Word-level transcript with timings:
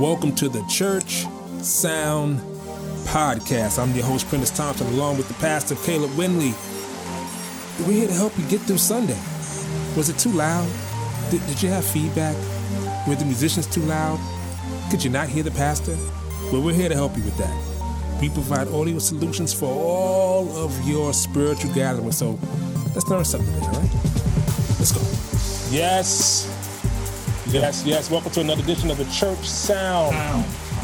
welcome 0.00 0.34
to 0.34 0.48
the 0.48 0.62
Church 0.62 1.26
Sound 1.60 2.38
Podcast. 3.04 3.78
I'm 3.78 3.94
your 3.94 4.06
host, 4.06 4.26
Prentice 4.28 4.48
Thompson, 4.48 4.86
along 4.86 5.18
with 5.18 5.28
the 5.28 5.34
pastor, 5.34 5.74
Caleb 5.84 6.10
Winley. 6.12 6.54
We're 7.86 7.92
here 7.92 8.06
to 8.06 8.14
help 8.14 8.32
you 8.38 8.46
get 8.46 8.62
through 8.62 8.78
Sunday. 8.78 9.18
Was 9.98 10.08
it 10.08 10.18
too 10.18 10.30
loud? 10.30 10.66
Did, 11.30 11.46
did 11.48 11.62
you 11.62 11.68
have 11.68 11.84
feedback? 11.84 12.34
Were 13.06 13.14
the 13.14 13.26
musicians 13.26 13.66
too 13.66 13.82
loud? 13.82 14.18
Could 14.90 15.04
you 15.04 15.10
not 15.10 15.28
hear 15.28 15.42
the 15.42 15.50
pastor? 15.50 15.94
Well, 16.50 16.62
we're 16.62 16.72
here 16.72 16.88
to 16.88 16.94
help 16.94 17.14
you 17.18 17.22
with 17.22 17.36
that. 17.36 18.20
We 18.22 18.30
provide 18.30 18.68
audio 18.68 18.98
solutions 19.00 19.52
for 19.52 19.66
all 19.66 20.48
of 20.56 20.88
your 20.88 21.12
spiritual 21.12 21.74
gatherings. 21.74 22.16
So 22.16 22.38
let's 22.94 23.06
learn 23.08 23.26
something 23.26 23.52
today, 23.52 23.66
all 23.66 23.72
right? 23.72 23.94
Let's 24.78 24.92
go. 24.92 25.76
Yes. 25.76 26.49
Yes, 27.50 27.84
yes. 27.84 28.10
Welcome 28.10 28.30
to 28.32 28.40
another 28.40 28.62
edition 28.62 28.90
of 28.90 28.98
the 28.98 29.04
Church 29.06 29.38
Sound 29.48 30.14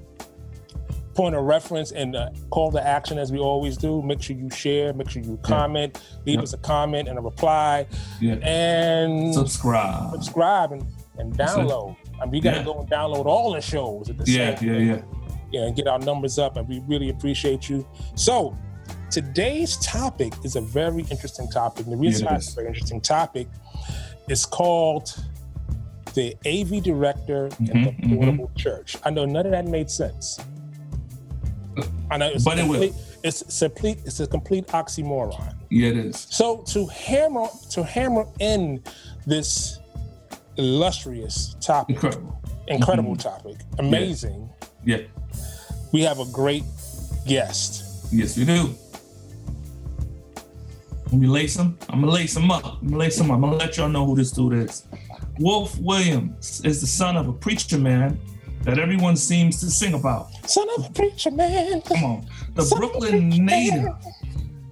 Point 1.14 1.34
of 1.34 1.44
reference 1.44 1.92
and 1.92 2.14
uh, 2.14 2.28
call 2.50 2.70
to 2.72 2.84
action 2.86 3.16
as 3.16 3.32
we 3.32 3.38
always 3.38 3.76
do. 3.78 4.02
Make 4.02 4.20
sure 4.20 4.36
you 4.36 4.50
share, 4.50 4.92
make 4.92 5.08
sure 5.08 5.22
you 5.22 5.38
comment, 5.42 6.02
leave 6.26 6.34
Yep. 6.34 6.42
us 6.42 6.52
a 6.52 6.58
comment 6.58 7.08
and 7.08 7.18
a 7.18 7.22
reply, 7.22 7.86
Yeah. 8.20 8.34
and 8.42 9.32
Subscribe. 9.32 10.10
subscribe 10.12 10.72
and, 10.72 10.84
and 11.18 11.32
download. 11.38 11.96
And 12.20 12.30
we 12.30 12.40
got 12.40 12.50
to 12.52 12.58
Yeah. 12.58 12.64
go 12.64 12.80
and 12.80 12.90
download 12.90 13.24
all 13.24 13.52
the 13.52 13.62
shows 13.62 14.10
at 14.10 14.18
the 14.18 14.30
Yeah, 14.30 14.58
same 14.58 14.68
yeah, 14.68 14.78
yeah. 14.94 15.02
yeah, 15.52 15.60
and 15.66 15.76
get 15.76 15.86
our 15.86 15.98
numbers 16.00 16.38
up, 16.38 16.56
and 16.58 16.68
we 16.68 16.80
really 16.86 17.08
appreciate 17.08 17.70
you. 17.70 17.86
So, 18.14 18.54
today's 19.10 19.78
topic 19.78 20.34
is 20.44 20.56
a 20.56 20.60
very 20.60 21.02
interesting 21.10 21.48
topic. 21.48 21.84
And 21.86 21.94
the 21.94 21.98
reason 21.98 22.24
Yeah, 22.26 22.32
why 22.32 22.36
it's 22.36 22.52
a 22.52 22.54
very 22.56 22.66
interesting 22.68 23.00
topic 23.00 23.48
is 24.28 24.44
called 24.44 25.14
the 26.16 26.34
AV 26.46 26.80
director 26.82 27.44
and 27.58 27.68
Mhm, 27.68 28.00
the 28.10 28.16
portable 28.16 28.50
church. 28.56 28.96
I 29.04 29.10
know 29.10 29.26
none 29.26 29.44
of 29.46 29.52
that 29.52 29.66
made 29.66 29.90
sense. 29.90 30.40
I 32.10 32.16
know, 32.16 32.28
it's 32.28 32.42
But 32.42 32.58
a 32.58 32.62
it 32.62 32.68
will. 32.68 32.80
complete, 32.80 32.94
It's 33.22 33.62
a 33.62 33.68
complete. 33.68 33.98
It's 34.04 34.20
a 34.20 34.26
complete 34.26 34.66
oxymoron. 34.68 35.54
Yeah, 35.68 35.88
it 35.88 35.96
is. 35.98 36.26
So 36.30 36.58
to 36.72 36.86
hammer 36.86 37.46
to 37.70 37.82
hammer 37.84 38.24
in 38.40 38.80
this 39.26 39.78
illustrious 40.56 41.54
topic, 41.60 41.96
Incredible. 41.96 42.38
incredible 42.68 43.14
Mhm. 43.16 43.20
topic, 43.22 43.56
amazing. 43.78 44.48
Yeah. 44.84 44.98
We 45.92 46.02
have 46.02 46.18
a 46.20 46.24
great 46.26 46.64
guest. 47.26 47.82
Yes, 48.12 48.36
we 48.38 48.44
do. 48.44 48.74
Let 51.06 51.20
me 51.20 51.28
lace 51.28 51.56
him. 51.56 51.78
I'm 51.88 52.00
gonna 52.00 52.12
lace 52.12 52.36
him 52.36 52.50
up. 52.50 52.64
I'm 52.82 52.88
gonna 52.88 52.98
lace 52.98 53.18
him 53.18 53.30
up. 53.30 53.36
I'm 53.36 53.42
gonna 53.42 53.56
let 53.56 53.76
y'all 53.76 53.88
know 53.88 54.04
who 54.04 54.16
this 54.16 54.32
dude 54.32 54.54
is. 54.54 54.86
Wolf 55.38 55.78
Williams 55.78 56.60
is 56.64 56.80
the 56.80 56.86
son 56.86 57.16
of 57.16 57.28
a 57.28 57.32
preacher 57.32 57.78
man 57.78 58.18
that 58.62 58.80
everyone 58.80 59.16
seems 59.16 59.60
to 59.60 59.70
sing 59.70 59.94
about. 59.94 60.28
Son 60.48 60.66
of 60.76 60.86
a 60.86 60.90
preacher 60.90 61.30
man. 61.30 61.80
Come 61.82 62.02
on. 62.02 62.26
The 62.54 62.62
Son 62.62 62.80
Brooklyn 62.80 63.28
native 63.28 63.84
man. 63.84 63.98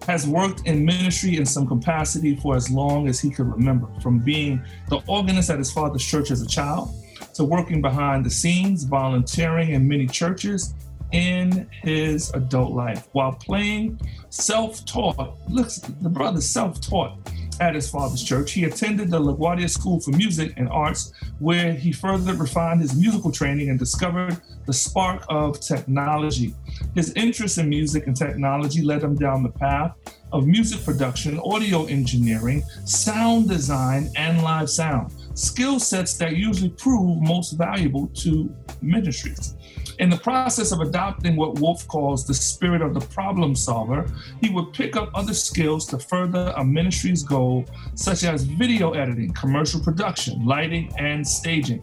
has 0.08 0.26
worked 0.26 0.66
in 0.66 0.84
ministry 0.84 1.36
in 1.36 1.46
some 1.46 1.68
capacity 1.68 2.34
for 2.34 2.56
as 2.56 2.68
long 2.68 3.06
as 3.06 3.20
he 3.20 3.30
could 3.30 3.46
remember, 3.46 3.86
from 4.00 4.18
being 4.18 4.60
the 4.88 5.00
organist 5.06 5.50
at 5.50 5.58
his 5.58 5.70
father's 5.70 6.04
church 6.04 6.32
as 6.32 6.42
a 6.42 6.46
child 6.46 6.90
to 7.34 7.44
working 7.44 7.80
behind 7.80 8.26
the 8.26 8.30
scenes, 8.30 8.82
volunteering 8.82 9.70
in 9.70 9.86
many 9.86 10.08
churches 10.08 10.74
in 11.14 11.68
his 11.70 12.32
adult 12.34 12.72
life 12.72 13.08
while 13.12 13.32
playing 13.32 14.00
self-taught. 14.30 15.38
Look, 15.48 15.68
the 16.02 16.08
brother 16.08 16.40
self-taught 16.40 17.16
at 17.60 17.76
his 17.76 17.88
father's 17.88 18.24
church. 18.24 18.50
He 18.50 18.64
attended 18.64 19.12
the 19.12 19.20
LaGuardia 19.20 19.70
School 19.70 20.00
for 20.00 20.10
Music 20.10 20.54
and 20.56 20.68
Arts, 20.68 21.12
where 21.38 21.72
he 21.72 21.92
further 21.92 22.34
refined 22.34 22.80
his 22.80 22.96
musical 22.96 23.30
training 23.30 23.70
and 23.70 23.78
discovered 23.78 24.40
the 24.66 24.72
spark 24.72 25.24
of 25.28 25.60
technology. 25.60 26.52
His 26.96 27.12
interest 27.12 27.58
in 27.58 27.68
music 27.68 28.08
and 28.08 28.16
technology 28.16 28.82
led 28.82 29.04
him 29.04 29.14
down 29.14 29.44
the 29.44 29.50
path 29.50 29.92
of 30.32 30.48
music 30.48 30.84
production, 30.84 31.38
audio 31.38 31.84
engineering, 31.84 32.64
sound 32.86 33.48
design, 33.48 34.10
and 34.16 34.42
live 34.42 34.68
sound, 34.68 35.12
skill 35.34 35.78
sets 35.78 36.16
that 36.18 36.34
usually 36.34 36.70
prove 36.70 37.22
most 37.22 37.52
valuable 37.52 38.08
to 38.14 38.52
ministries. 38.82 39.54
In 39.98 40.10
the 40.10 40.16
process 40.16 40.72
of 40.72 40.80
adopting 40.80 41.36
what 41.36 41.60
Wolf 41.60 41.86
calls 41.86 42.26
the 42.26 42.34
spirit 42.34 42.82
of 42.82 42.94
the 42.94 43.00
problem 43.00 43.54
solver, 43.54 44.06
he 44.40 44.50
would 44.50 44.72
pick 44.72 44.96
up 44.96 45.10
other 45.14 45.34
skills 45.34 45.86
to 45.86 45.98
further 45.98 46.52
a 46.56 46.64
ministry's 46.64 47.22
goal, 47.22 47.64
such 47.94 48.24
as 48.24 48.42
video 48.42 48.92
editing, 48.92 49.32
commercial 49.34 49.80
production, 49.80 50.44
lighting, 50.44 50.92
and 50.98 51.26
staging. 51.26 51.82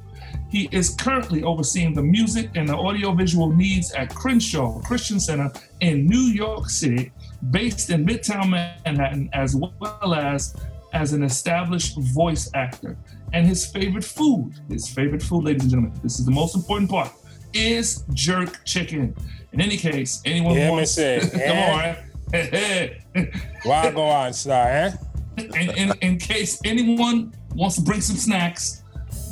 He 0.49 0.67
is 0.71 0.95
currently 0.95 1.43
overseeing 1.43 1.93
the 1.93 2.03
music 2.03 2.51
and 2.55 2.67
the 2.67 2.75
audiovisual 2.75 3.51
needs 3.51 3.93
at 3.93 4.13
Crenshaw 4.13 4.81
Christian 4.81 5.19
Center 5.19 5.51
in 5.79 6.05
New 6.05 6.33
York 6.33 6.69
City, 6.69 7.11
based 7.49 7.89
in 7.89 8.05
Midtown 8.05 8.49
Manhattan, 8.49 9.29
as 9.33 9.55
well 9.55 10.13
as 10.13 10.55
as 10.93 11.13
an 11.13 11.23
established 11.23 11.97
voice 11.97 12.49
actor. 12.53 12.97
And 13.31 13.47
his 13.47 13.65
favorite 13.65 14.03
food, 14.03 14.59
his 14.67 14.89
favorite 14.89 15.23
food, 15.23 15.45
ladies 15.45 15.63
and 15.63 15.71
gentlemen, 15.71 15.97
this 16.03 16.19
is 16.19 16.25
the 16.25 16.31
most 16.31 16.53
important 16.53 16.89
part, 16.89 17.13
is 17.53 18.03
jerk 18.13 18.63
chicken. 18.65 19.15
In 19.53 19.61
any 19.61 19.77
case, 19.77 20.21
anyone 20.25 20.55
Yeah, 20.55 20.69
wants, 20.71 20.97
me 20.97 21.03
say, 21.03 21.19
come 21.31 21.41
eh? 21.41 21.71
on, 21.71 21.95
hey, 22.31 23.01
hey. 23.13 23.31
Why 23.63 23.91
go 23.91 24.03
on, 24.03 24.33
star, 24.33 24.67
eh? 24.69 24.91
in, 25.37 25.69
in, 25.71 25.93
in 26.01 26.17
case 26.17 26.59
anyone 26.65 27.33
wants 27.55 27.75
to 27.75 27.81
bring 27.81 28.01
some 28.01 28.15
snacks, 28.15 28.83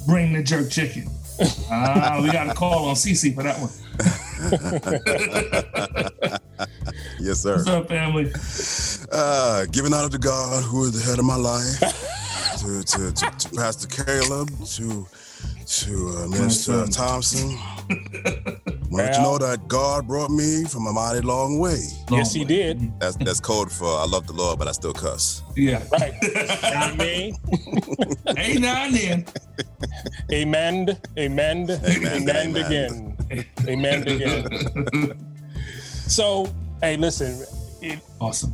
bring 0.06 0.34
the 0.34 0.44
jerk 0.44 0.70
chicken. 0.70 1.10
Ah, 1.72 2.20
we 2.22 2.30
got 2.34 2.50
a 2.50 2.54
call 2.54 2.90
on 2.90 2.96
CC 2.96 3.34
for 3.34 3.44
that 3.44 3.58
one. 3.62 3.70
Yes, 7.20 7.40
sir. 7.42 7.56
What's 7.56 7.68
up, 7.68 7.88
family? 7.88 8.32
Uh, 9.12 9.66
giving 9.72 9.94
honor 9.94 10.10
to 10.10 10.18
God, 10.18 10.64
who 10.64 10.84
is 10.86 11.02
the 11.02 11.10
head 11.10 11.20
of 11.20 11.26
my 11.26 11.36
life, 11.38 11.80
to, 12.60 12.84
to, 12.84 13.12
to, 13.14 13.32
to 13.38 13.50
Pastor 13.56 13.88
Caleb, 13.88 14.50
to 14.66 15.08
to 15.70 16.10
uh, 16.18 16.28
Minister. 16.28 16.88
Thompson, 16.88 17.50
my 18.90 19.06
But 19.06 19.16
you 19.16 19.22
know 19.22 19.38
that 19.38 19.66
God 19.68 20.08
brought 20.08 20.32
me 20.32 20.64
from 20.66 20.88
a 20.88 20.92
mighty 20.94 21.22
long 21.22 21.60
way. 21.60 21.80
Long 22.10 22.20
yes, 22.20 22.34
he 22.34 22.40
way. 22.42 22.46
did. 22.46 23.00
That's 23.00 23.16
that's 23.18 23.40
code 23.40 23.72
for 23.72 23.86
I 23.86 24.06
love 24.06 24.26
the 24.26 24.34
Lord, 24.34 24.58
but 24.58 24.68
I 24.68 24.72
still 24.72 24.94
cuss. 24.94 25.44
Yeah. 25.56 25.84
Right. 25.92 26.14
I 26.64 26.96
mean, 26.96 27.36
hey, 28.36 28.58
now 28.58 28.86
and 28.86 28.96
then. 28.96 29.26
amen, 30.32 30.98
amen, 31.18 31.70
amen, 31.70 32.30
amen. 32.30 32.56
again, 32.56 33.18
amen 33.68 34.08
again. 34.08 35.26
So, 36.08 36.52
hey, 36.82 36.98
listen. 36.98 37.46
It, 37.82 38.00
Awesome. 38.20 38.54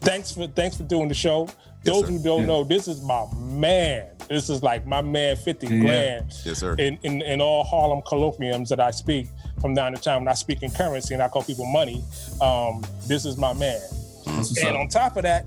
thanks 0.00 0.32
for 0.32 0.46
thanks 0.48 0.76
for 0.76 0.84
doing 0.84 1.08
the 1.08 1.14
show. 1.14 1.48
Those 1.84 2.06
sir. 2.06 2.12
who 2.12 2.18
don't 2.22 2.40
Yeah. 2.40 2.46
know, 2.46 2.64
this 2.64 2.88
is 2.88 3.02
my 3.02 3.26
man. 3.36 4.06
This 4.30 4.48
is 4.48 4.62
like 4.62 4.86
my 4.86 5.02
man, 5.02 5.34
fifty 5.34 5.66
Yeah. 5.66 5.80
grand. 5.80 6.32
Yes, 6.44 6.58
sir. 6.58 6.74
in, 6.76 6.96
in, 7.02 7.20
in 7.22 7.40
all 7.40 7.64
Harlem 7.64 8.00
colloquiums 8.02 8.68
that 8.68 8.78
I 8.78 8.92
speak 8.92 9.26
from 9.60 9.74
time 9.74 9.92
to 9.94 10.00
time 10.00 10.20
when 10.22 10.28
I 10.28 10.34
speak 10.34 10.62
in 10.62 10.70
currency 10.70 11.14
and 11.14 11.22
I 11.22 11.26
call 11.28 11.42
people 11.42 11.66
money, 11.66 12.04
um, 12.40 12.82
this 13.08 13.24
is 13.26 13.36
my 13.36 13.52
man. 13.52 13.80
That's 14.24 14.50
what's 14.50 14.62
And 14.64 14.76
on 14.76 14.86
top 14.86 15.16
of 15.16 15.24
that, 15.24 15.46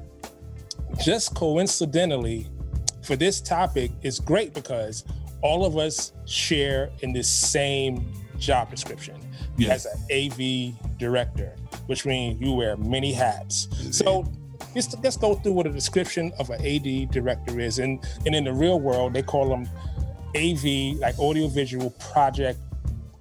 just 1.01 1.33
coincidentally, 1.33 2.50
for 3.03 3.15
this 3.15 3.39
topic, 3.39 3.91
it's 4.01 4.19
great 4.19 4.53
because 4.53 5.06
all 5.41 5.65
of 5.65 5.77
us 5.77 6.12
share 6.25 6.89
in 7.01 7.13
this 7.13 7.29
same 7.29 8.12
job 8.38 8.69
description 8.69 9.15
Yeah. 9.57 9.71
as 9.74 9.86
an 9.86 9.97
AV 10.12 10.74
director, 11.00 11.56
which 11.86 12.06
means 12.06 12.41
you 12.41 12.51
wear 12.51 12.75
many 12.75 13.13
hats. 13.13 13.69
So 13.91 14.25
let's, 14.75 14.95
let's 15.04 15.18
go 15.18 15.36
through 15.36 15.54
what 15.54 15.68
a 15.68 15.69
description 15.71 16.31
of 16.39 16.50
an 16.50 16.62
AV 16.65 17.10
director 17.12 17.60
is. 17.60 17.80
And, 17.80 18.04
and 18.25 18.33
in 18.36 18.44
the 18.44 18.54
real 18.54 18.80
world, 18.80 19.13
they 19.13 19.21
call 19.24 19.50
them 19.50 19.68
AV, 20.36 20.98
like 21.00 21.18
audiovisual 21.19 21.92
project 22.12 22.60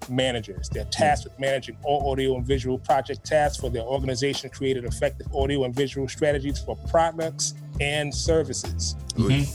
managers. 0.09 0.69
They're 0.69 0.85
tasked 0.87 1.25
with 1.25 1.39
managing 1.39 1.77
all 1.85 2.11
audio 2.11 2.37
and 2.37 2.44
visual 2.44 2.79
project 2.79 3.25
tasks 3.25 3.59
for 3.61 3.71
their 3.71 3.83
organization, 3.83 4.50
created 4.50 4.85
effective 4.85 5.27
audio 5.35 5.65
and 5.65 5.75
visual 5.75 6.09
strategies 6.09 6.59
for 6.59 6.77
products 6.89 7.55
and 7.81 8.12
services. 8.15 8.97
Mhm. 9.15 9.47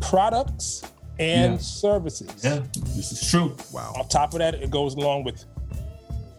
Products 0.00 0.82
and 1.18 1.54
Yeah. 1.54 1.58
services. 1.58 2.30
Yeah, 2.42 2.62
this 2.94 3.12
is 3.12 3.28
true. 3.28 3.56
Wow. 3.72 3.94
On 3.96 4.06
top 4.08 4.32
of 4.34 4.38
that, 4.40 4.54
it 4.54 4.70
goes 4.70 4.94
along 4.94 5.24
with 5.24 5.44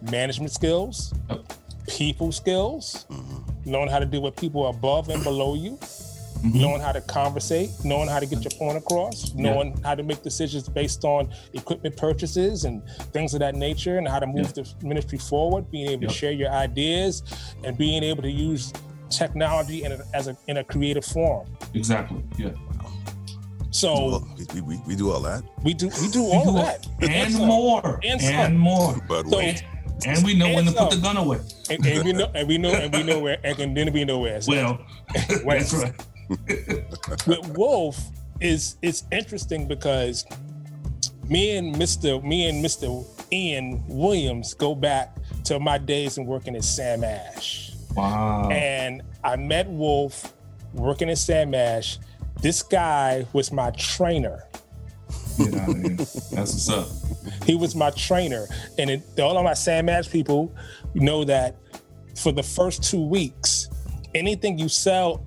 management 0.01 0.51
skills, 0.51 1.13
Yep. 1.29 1.53
people 1.87 2.31
skills, 2.31 3.05
knowing 3.65 3.89
how 3.89 3.99
to 3.99 4.05
deal 4.05 4.21
with 4.21 4.35
people 4.35 4.67
above 4.67 5.09
and 5.09 5.23
below 5.23 5.55
you, 5.55 5.77
Mhm. 6.43 6.55
knowing 6.55 6.81
how 6.81 6.91
to 6.91 7.01
conversate, 7.01 7.69
knowing 7.83 8.07
how 8.07 8.19
to 8.19 8.25
get 8.25 8.43
your 8.43 8.51
point 8.59 8.77
across, 8.77 9.33
knowing 9.33 9.79
how 9.83 9.95
to 9.95 10.03
make 10.03 10.21
decisions 10.21 10.69
based 10.69 11.03
on 11.05 11.29
equipment 11.53 11.95
purchases 11.97 12.65
and 12.65 12.81
things 13.13 13.33
of 13.33 13.39
that 13.39 13.55
nature, 13.55 13.97
and 13.97 14.07
how 14.07 14.19
to 14.19 14.27
move 14.27 14.53
the 14.53 14.67
ministry 14.83 15.17
forward, 15.17 15.69
being 15.71 15.87
able 15.89 16.03
Yep. 16.03 16.11
to 16.11 16.17
share 16.17 16.31
your 16.31 16.51
ideas, 16.51 17.23
and 17.63 17.77
being 17.77 18.03
able 18.03 18.21
to 18.21 18.31
use 18.31 18.71
technology 19.09 19.83
in 19.83 19.91
a, 19.93 19.97
as 20.13 20.27
a 20.27 20.35
in 20.47 20.57
a 20.57 20.63
creative 20.63 21.05
form. 21.05 21.47
Exactly. 21.73 22.21
Yeah. 22.37 22.49
So 23.71 23.93
Well, 23.93 24.27
we, 24.53 24.61
we, 24.61 24.81
we 24.87 24.95
do 24.95 25.11
all 25.11 25.19
that. 25.21 25.43
we 25.63 25.73
do 25.73 25.89
we 26.01 26.09
do 26.09 26.23
all 26.25 26.49
of 26.49 26.55
that 26.55 26.87
And 27.01 27.33
some. 27.33 27.45
more. 27.47 27.99
And 28.03 28.21
And, 28.21 28.59
more. 28.59 28.95
But 29.07 29.27
So- 29.29 29.37
wait. 29.37 29.63
And 30.05 30.23
we 30.25 30.35
know 30.35 30.53
when 30.53 30.65
to 30.65 30.71
put 30.71 30.91
the 30.91 30.97
gun 30.97 31.17
away. 31.17 31.39
and, 31.69 31.85
and 31.85 32.03
we 32.05 32.13
know 32.13 32.29
and 32.35 32.47
we 32.47 32.57
know 32.57 32.71
and 32.71 32.93
we 32.93 33.03
know 33.03 33.19
where 33.19 33.37
and 33.43 33.75
then 33.75 33.91
we 33.93 34.03
know 34.03 34.19
where. 34.19 34.41
So 34.41 34.51
Well, 34.51 34.79
that's 35.45 35.73
right. 35.73 35.93
with 37.27 37.57
Wolf 37.57 37.99
is 38.41 38.75
it's 38.81 39.03
interesting 39.11 39.67
because 39.67 40.25
me 41.29 41.57
and 41.57 41.75
Mr. 41.75 42.21
me 42.23 42.47
and 42.49 42.63
Mr. 42.63 43.05
Ian 43.31 43.83
Williams 43.87 44.53
go 44.53 44.75
back 44.75 45.15
to 45.45 45.59
my 45.59 45.77
days 45.77 46.17
in 46.17 46.25
working 46.25 46.55
at 46.55 46.63
Sam 46.63 47.03
Ash. 47.03 47.73
Wow. 47.95 48.49
And 48.49 49.01
I 49.23 49.35
met 49.37 49.67
Wolf 49.69 50.33
working 50.73 51.09
at 51.09 51.17
Sam 51.17 51.53
Ash. 51.55 51.97
This 52.41 52.61
guy 52.61 53.25
was 53.33 53.51
my 53.51 53.71
trainer. 53.71 54.43
Get 55.37 55.53
out 55.55 55.69
of 55.69 55.77
here. 55.81 55.95
That's 55.95 56.31
what's 56.33 56.69
up. 56.69 56.87
He 57.45 57.55
was 57.55 57.75
my 57.75 57.89
trainer. 57.91 58.47
And 58.77 58.89
it, 58.89 59.19
all 59.19 59.37
of 59.37 59.43
my 59.43 59.53
Sam 59.53 59.89
Ash 59.89 60.09
people 60.09 60.53
know 60.93 61.23
that 61.25 61.55
for 62.17 62.31
the 62.31 62.43
first 62.43 62.83
two 62.83 63.01
weeks, 63.05 63.69
anything 64.13 64.57
you 64.57 64.69
sell 64.69 65.25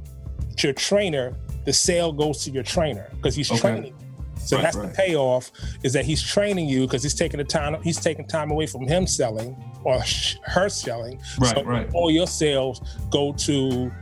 to 0.57 0.67
your 0.69 0.75
trainer, 0.75 1.35
the 1.65 1.73
sale 1.73 2.13
goes 2.13 2.45
to 2.45 2.51
your 2.51 2.63
trainer 2.63 3.09
because 3.17 3.35
he's 3.35 3.51
Okay. 3.51 3.61
training. 3.61 3.95
So 4.41 4.57
Right, 4.57 4.63
that's 4.63 4.77
right. 4.77 4.89
the 4.89 4.95
payoff 4.95 5.51
is 5.83 5.93
that 5.93 6.05
he's 6.07 6.23
training 6.23 6.69
you 6.69 6.87
because 6.87 7.03
he's 7.03 7.15
taking 7.15 7.39
the 7.39 7.45
time 7.45 7.77
he's 7.83 8.01
taking 8.01 8.27
time 8.27 8.51
away 8.51 8.67
from 8.67 8.87
him 8.87 9.07
selling 9.07 9.55
or 9.85 10.03
sh- 10.05 10.37
her 10.45 10.69
selling. 10.71 11.21
Right, 11.39 11.55
so 11.57 11.65
right. 11.65 11.91
all 11.93 12.11
your 12.11 12.27
sales 12.27 12.81
go 13.11 13.33
to 13.35 13.93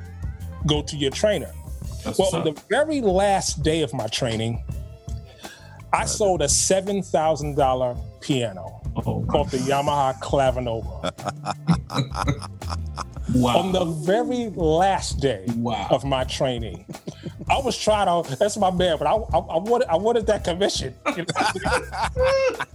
go 0.66 0.82
to 0.82 0.96
your 0.96 1.10
trainer. 1.10 1.50
That's 2.04 2.18
Well, 2.18 2.30
the 2.44 2.52
very 2.68 3.00
last 3.00 3.62
day 3.64 3.82
of 3.82 3.92
my 3.92 4.06
training, 4.08 4.62
I 5.92 6.04
sold 6.04 6.42
a 6.42 6.48
seven 6.48 7.02
thousand 7.02 7.56
dollar 7.56 7.96
piano 8.20 8.80
Oh, 9.04 9.24
called 9.28 9.50
the 9.50 9.58
Yamaha 9.58 10.18
Clavinova. 10.20 11.12
wow. 13.34 13.58
On 13.58 13.72
the 13.72 13.84
very 13.84 14.48
last 14.56 15.20
day 15.20 15.44
Wow. 15.56 15.86
of 15.90 16.04
my 16.04 16.24
training, 16.24 16.86
I 17.48 17.58
was 17.60 17.78
trying 17.78 18.06
to. 18.24 18.36
That's 18.36 18.56
my 18.56 18.72
man, 18.72 18.98
but 18.98 19.06
I, 19.06 19.12
I, 19.12 19.38
I 19.38 19.58
wanted 19.58 19.88
I 19.88 19.96
wanted 19.96 20.26
that 20.26 20.42
commission. 20.42 20.94
you 21.16 21.22
know? 21.22 21.26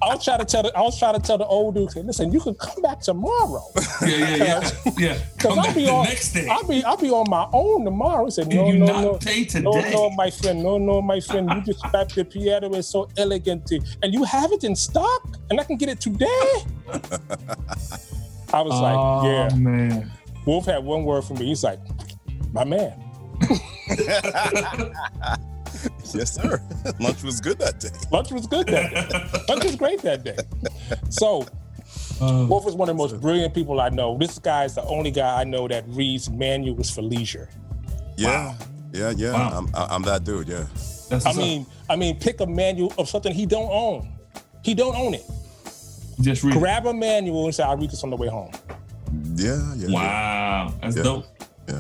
I 0.01 0.15
was 0.15 0.23
trying 0.23 0.39
to 0.39 0.45
tell 0.45 0.63
the, 0.63 0.75
I 0.77 0.81
was 0.81 0.97
trying 0.97 1.15
to 1.15 1.19
tell 1.19 1.37
the 1.37 1.45
old 1.45 1.75
dude, 1.75 1.93
listen, 1.95 2.31
you 2.31 2.39
can 2.39 2.55
come 2.55 2.81
back 2.81 3.01
tomorrow. 3.01 3.63
yeah, 4.01 4.17
yeah, 4.17 4.35
yeah. 4.35 4.71
Yeah. 4.97 5.17
Because 5.35 5.57
I'll 5.57 5.73
be 5.73 5.85
the 5.85 5.91
on 5.91 6.05
next 6.05 6.31
day. 6.33 6.47
I'll 6.47 6.63
be 6.63 6.83
I'll 6.83 6.97
be 6.97 7.09
on 7.09 7.29
my 7.29 7.47
own 7.51 7.83
tomorrow. 7.83 8.25
He 8.25 8.31
said, 8.31 8.47
no, 8.47 8.67
you 8.67 8.79
no, 8.79 8.85
not 8.85 9.01
no. 9.01 9.17
pay 9.17 9.43
today? 9.43 9.63
No, 9.63 9.81
no, 9.89 10.09
my 10.11 10.29
friend. 10.29 10.63
No, 10.63 10.77
no, 10.77 11.01
my 11.01 11.19
friend. 11.19 11.49
You 11.49 11.61
just 11.61 11.81
described 11.81 12.15
the 12.15 12.23
piano 12.23 12.73
is 12.73 12.87
so 12.87 13.09
elegant, 13.17 13.71
and 13.71 14.13
you 14.13 14.23
have 14.23 14.51
it 14.51 14.63
in 14.63 14.75
stock, 14.75 15.37
and 15.49 15.59
I 15.59 15.63
can 15.63 15.77
get 15.77 15.89
it 15.89 15.99
today. 15.99 16.53
I 18.53 18.61
was 18.61 18.73
oh, 18.73 18.81
like, 18.81 19.51
yeah. 19.51 19.57
man. 19.57 20.11
Wolf 20.45 20.65
had 20.65 20.83
one 20.83 21.03
word 21.03 21.23
for 21.23 21.33
me. 21.33 21.47
He's 21.47 21.63
like, 21.63 21.79
my 22.53 22.63
man. 22.63 22.93
Yes, 26.13 26.33
sir. 26.35 26.61
Lunch 26.99 27.23
was 27.23 27.39
good 27.39 27.57
that 27.59 27.79
day. 27.79 27.89
Lunch 28.11 28.31
was 28.31 28.45
good 28.45 28.67
that 28.67 28.91
day. 28.91 29.43
Lunch 29.47 29.63
was 29.63 29.75
great 29.77 30.01
that 30.01 30.23
day. 30.23 30.37
So 31.09 31.45
Uh, 32.19 32.45
Wolf 32.47 32.67
is 32.67 32.75
one 32.75 32.87
of 32.89 32.95
the 32.95 32.97
most 33.01 33.19
brilliant 33.21 33.53
people 33.53 33.79
I 33.81 33.89
know. 33.89 34.17
This 34.17 34.37
guy 34.37 34.65
is 34.65 34.75
the 34.75 34.83
only 34.83 35.09
guy 35.11 35.41
I 35.41 35.43
know 35.43 35.67
that 35.69 35.85
reads 35.87 36.29
manuals 36.29 36.91
for 36.91 37.01
leisure. 37.01 37.49
Yeah. 38.17 38.55
Yeah, 38.93 39.11
yeah. 39.15 39.31
Wow. 39.31 39.57
I'm, 39.57 39.69
I'm 39.91 40.01
that 40.03 40.23
dude. 40.25 40.47
Yeah. 40.49 40.65
that's 41.09 41.11
I 41.11 41.15
what's 41.15 41.27
up. 41.27 41.35
mean, 41.37 41.65
I 41.89 41.95
mean, 41.95 42.19
pick 42.19 42.41
a 42.41 42.45
manual 42.45 42.93
of 42.97 43.07
something 43.09 43.33
he 43.33 43.45
don't 43.45 43.69
own. 43.71 44.09
He 44.63 44.73
don't 44.75 44.95
own 44.95 45.13
it. 45.15 45.25
just 46.19 46.43
read. 46.43 46.55
it. 46.55 46.59
Grab 46.59 46.85
a 46.85 46.93
manual 46.93 47.45
and 47.45 47.55
say, 47.55 47.63
"I'll 47.63 47.77
read 47.77 47.89
this 47.89 48.03
on 48.03 48.09
the 48.11 48.17
way 48.17 48.27
home." 48.27 48.51
Yeah. 49.35 49.73
Yeah. 49.75 49.89
Wow. 49.89 50.73
That's 50.81 50.97
Yeah. 50.97 51.03
dope. 51.03 51.25
Yeah. 51.67 51.79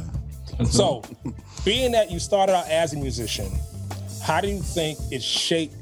That's 0.57 0.71
So, 0.75 1.01
dope. 1.25 1.35
Being 1.63 1.91
that 1.91 2.11
you 2.11 2.19
started 2.19 2.55
out 2.55 2.67
as 2.67 2.93
a 2.93 2.97
musician, 2.97 3.51
how 4.23 4.41
do 4.41 4.47
you 4.47 4.59
think 4.59 4.99
it 5.11 5.21
shaped 5.21 5.75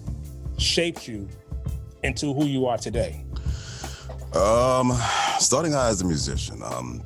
shaped 0.57 1.07
you 1.07 1.27
into 2.03 2.33
who 2.33 2.45
you 2.45 2.65
are 2.65 2.77
today? 2.77 3.23
Um, 4.33 4.91
starting 5.39 5.73
out 5.73 5.89
as 5.89 6.01
a 6.01 6.05
musician, 6.05 6.61
um, 6.63 7.01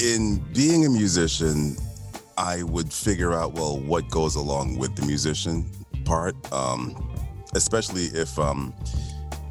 in 0.00 0.38
being 0.54 0.84
a 0.84 0.90
musician, 0.90 1.76
I 2.36 2.62
would 2.64 2.92
figure 2.92 3.32
out 3.32 3.52
well 3.52 3.78
what 3.78 4.08
goes 4.08 4.34
along 4.34 4.78
with 4.78 4.96
the 4.96 5.06
musician 5.06 5.70
part, 6.04 6.34
um, 6.52 7.10
especially 7.54 8.06
if 8.06 8.36
um, 8.38 8.74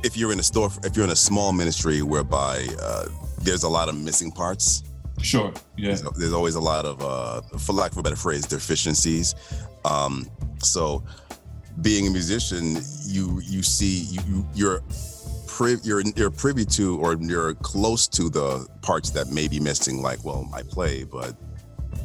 if 0.03 0.17
you're 0.17 0.31
in 0.31 0.39
a 0.39 0.43
store, 0.43 0.69
if 0.84 0.96
you're 0.96 1.05
in 1.05 1.12
a 1.12 1.15
small 1.15 1.53
ministry 1.53 2.01
whereby 2.01 2.67
uh, 2.81 3.05
there's 3.41 3.63
a 3.63 3.69
lot 3.69 3.89
of 3.89 3.96
missing 3.96 4.31
parts. 4.31 4.84
Sure. 5.21 5.53
Yeah. 5.77 5.88
There's, 5.88 6.01
there's 6.17 6.33
always 6.33 6.55
a 6.55 6.59
lot 6.61 6.85
of, 6.85 7.01
uh, 7.01 7.41
for 7.57 7.73
lack 7.73 7.91
of 7.91 7.97
a 7.97 8.03
better 8.03 8.15
phrase, 8.15 8.45
deficiencies. 8.45 9.35
Um, 9.85 10.29
so, 10.61 11.03
being 11.81 12.07
a 12.07 12.09
musician, 12.09 12.77
you 13.05 13.39
you 13.41 13.63
see 13.63 13.99
you, 14.11 14.21
you 14.27 14.47
you're 14.53 14.81
pri- 15.47 15.77
you're 15.83 16.01
you're 16.15 16.29
privy 16.29 16.65
to 16.65 16.99
or 16.99 17.15
you're 17.15 17.53
close 17.55 18.07
to 18.07 18.29
the 18.29 18.67
parts 18.81 19.11
that 19.11 19.27
may 19.29 19.47
be 19.47 19.59
missing. 19.59 20.01
Like, 20.01 20.23
well, 20.25 20.49
I 20.53 20.63
play, 20.63 21.03
but 21.03 21.35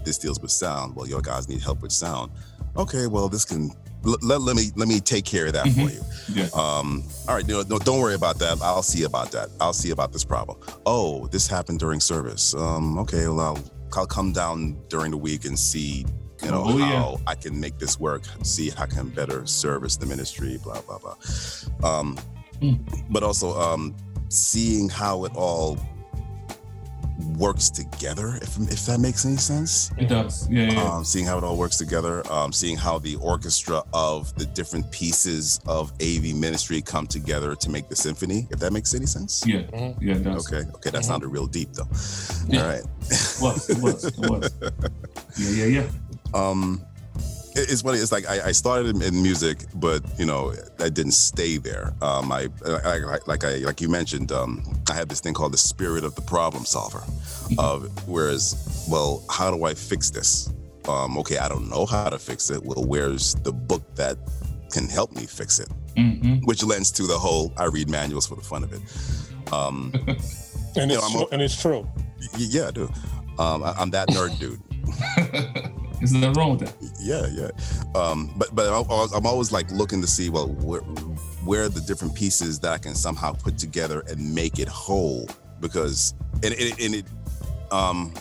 this 0.05 0.19
deals 0.19 0.41
with 0.41 0.51
sound. 0.51 0.95
Well, 0.95 1.09
your 1.09 1.21
guys 1.21 1.49
need 1.49 1.63
help 1.63 1.83
with 1.83 1.93
sound. 1.93 2.31
Okay, 2.77 3.07
well, 3.07 3.29
this 3.29 3.45
can 3.45 3.71
let, 4.05 4.23
let, 4.23 4.41
let 4.41 4.57
me 4.57 4.71
let 4.77 4.89
me 4.89 5.01
take 5.01 5.25
care 5.25 5.47
of 5.47 5.53
that 5.55 5.67
for 5.69 5.81
you. 5.91 6.01
Yeah. 6.33 6.49
Um, 6.55 7.05
all 7.29 7.35
right, 7.35 7.47
no, 7.47 7.63
no, 7.69 7.79
don't 7.79 8.01
worry 8.01 8.15
about 8.15 8.39
that. 8.39 8.61
I'll 8.63 8.83
see 8.83 9.05
about 9.05 9.31
that. 9.33 9.51
I'll 9.61 9.73
see 9.73 9.91
about 9.91 10.13
this 10.13 10.25
problem. 10.25 10.59
Oh, 10.87 11.27
this 11.29 11.47
happened 11.47 11.81
during 11.81 12.01
service. 12.01 12.55
Um, 12.55 12.99
okay, 13.01 13.29
well, 13.29 13.41
I'll, 13.41 13.59
I'll 13.97 14.07
come 14.07 14.33
down 14.33 14.77
during 14.89 15.11
the 15.11 15.17
week 15.19 15.45
and 15.45 15.59
see, 15.59 16.07
you 16.43 16.51
know, 16.51 16.65
Oh, 16.67 16.79
yeah. 16.79 16.87
how 16.87 17.21
I 17.27 17.35
can 17.35 17.59
make 17.59 17.79
this 17.79 18.01
work. 18.01 18.23
See 18.43 18.71
how 18.71 18.85
I 18.85 18.87
can 18.87 19.09
better 19.11 19.47
service 19.47 19.97
the 19.97 20.07
ministry. 20.07 20.59
Blah 20.63 20.81
blah 20.83 20.99
blah. 20.99 21.17
Um, 21.83 22.19
mm. 22.61 22.79
but 23.11 23.23
also 23.23 23.59
um, 23.61 23.95
seeing 24.29 24.89
how 24.89 25.25
it 25.25 25.33
all 25.37 25.79
works 27.37 27.71
together 27.71 28.39
if, 28.43 28.59
if 28.59 28.87
that 28.87 28.99
makes 28.99 29.25
any 29.25 29.37
sense 29.37 29.93
it 29.99 30.09
does 30.09 30.49
yeah, 30.51 30.73
yeah. 30.73 30.83
Um, 30.83 31.05
seeing 31.05 31.27
how 31.27 31.39
it 31.39 31.45
all 31.45 31.57
works 31.57 31.77
together 31.77 32.27
um, 32.31 32.53
seeing 32.53 32.77
how 32.77 32.99
the 32.99 33.17
orchestra 33.17 33.83
of 33.93 34.35
the 34.37 34.47
different 34.47 34.91
pieces 34.91 35.61
of 35.67 35.93
av 35.93 36.35
ministry 36.35 36.83
come 36.83 37.07
together 37.07 37.55
to 37.55 37.71
make 37.71 37.89
the 37.89 37.97
symphony 37.97 38.49
if 38.51 38.59
that 38.59 38.73
makes 38.73 38.95
any 38.95 39.07
sense 39.07 39.45
yeah 39.47 39.61
mm-hmm. 39.61 40.03
yeah 40.05 40.17
it 40.17 40.25
does. 40.25 40.47
okay 40.47 40.69
okay 40.71 40.91
that 40.91 40.95
mm-hmm. 40.95 41.03
sounded 41.03 41.29
real 41.29 41.47
deep 41.47 41.73
though 41.73 41.89
yeah. 42.49 42.63
all 42.63 42.69
right 42.69 42.85
it 43.11 43.37
was 43.41 43.71
it 43.71 43.79
was 43.79 44.05
it 44.05 44.31
was 44.31 44.55
yeah 45.39 45.65
yeah 45.65 45.83
yeah 45.83 45.89
um 46.35 46.85
it's 47.55 47.83
funny. 47.83 47.99
It's 47.99 48.13
like 48.13 48.29
I, 48.29 48.49
I 48.49 48.53
started 48.53 49.01
in, 49.03 49.23
music, 49.23 49.59
but 49.75 50.03
you 50.19 50.27
know, 50.27 50.53
I 50.81 50.89
didn't 50.89 51.13
stay 51.13 51.57
there. 51.57 51.95
Um, 52.03 52.33
I, 52.33 52.49
I, 52.67 53.19
like 53.27 53.45
I 53.45 53.57
like 53.59 53.81
you 53.81 53.89
mentioned, 53.89 54.33
um, 54.33 54.63
I 54.91 54.95
had 54.95 55.09
this 55.09 55.21
thing 55.21 55.35
called 55.35 55.53
the 55.53 55.59
spirit 55.59 56.05
of 56.05 56.15
the 56.15 56.23
problem 56.23 56.65
solver. 56.65 57.03
Of 57.59 58.09
whereas, 58.09 58.87
well, 58.91 59.25
how 59.31 59.51
do 59.51 59.65
I 59.65 59.75
fix 59.75 60.11
this? 60.11 60.53
Um, 60.89 61.17
okay, 61.19 61.39
I 61.39 61.49
don't 61.49 61.69
know 61.71 61.87
how 61.87 62.11
to 62.11 62.19
fix 62.19 62.51
it. 62.51 62.63
Well, 62.63 62.85
where's 62.85 63.35
the 63.37 63.53
book 63.53 63.83
that 63.95 64.19
can 64.73 64.89
help 64.89 65.13
me 65.13 65.27
fix 65.27 65.61
it? 65.61 65.69
Mm-hmm. 65.97 66.45
Which 66.45 66.65
lends 66.65 66.91
to 66.93 67.05
the 67.05 67.19
whole 67.19 67.53
I 67.57 67.67
read 67.67 67.89
manuals 67.89 68.27
for 68.27 68.35
the 68.35 68.43
fun 68.43 68.65
of 68.65 68.73
it. 68.73 68.83
Um, 69.53 69.93
and, 70.77 70.91
it's, 70.91 71.15
know, 71.15 71.29
and 71.31 71.41
it's 71.41 71.61
true. 71.61 71.89
Yeah, 72.37 72.69
I 72.69 72.71
do. 72.73 72.91
Um, 73.39 73.63
I, 73.63 73.75
I'm 73.79 73.91
that 73.91 74.09
nerd 74.09 74.39
dude. 74.39 74.61
There's 76.11 76.21
nothing 76.21 76.33
wrong 76.35 76.59
with 76.59 76.61
that. 76.61 76.75
Yeah, 77.01 77.27
yeah. 77.33 78.01
Um, 78.01 78.35
but 78.37 78.55
but 78.55 78.67
I'm 78.69 79.27
always 79.27 79.53
like 79.53 79.71
looking 79.71 80.01
to 80.03 80.07
see 80.07 80.29
well 80.29 80.49
where 80.49 80.81
where 81.45 81.63
are 81.65 81.69
the 81.69 81.81
different 81.81 82.15
pieces 82.15 82.59
that 82.61 82.73
I 82.73 82.79
can 82.79 82.95
somehow 82.95 83.33
put 83.33 83.57
together 83.57 84.05
and 84.09 84.35
make 84.35 84.59
it 84.59 84.69
whole 84.69 85.29
because 85.61 86.15
and, 86.43 86.55
and, 86.55 86.81
and 86.81 86.95
it 86.97 87.07
um 87.71 88.13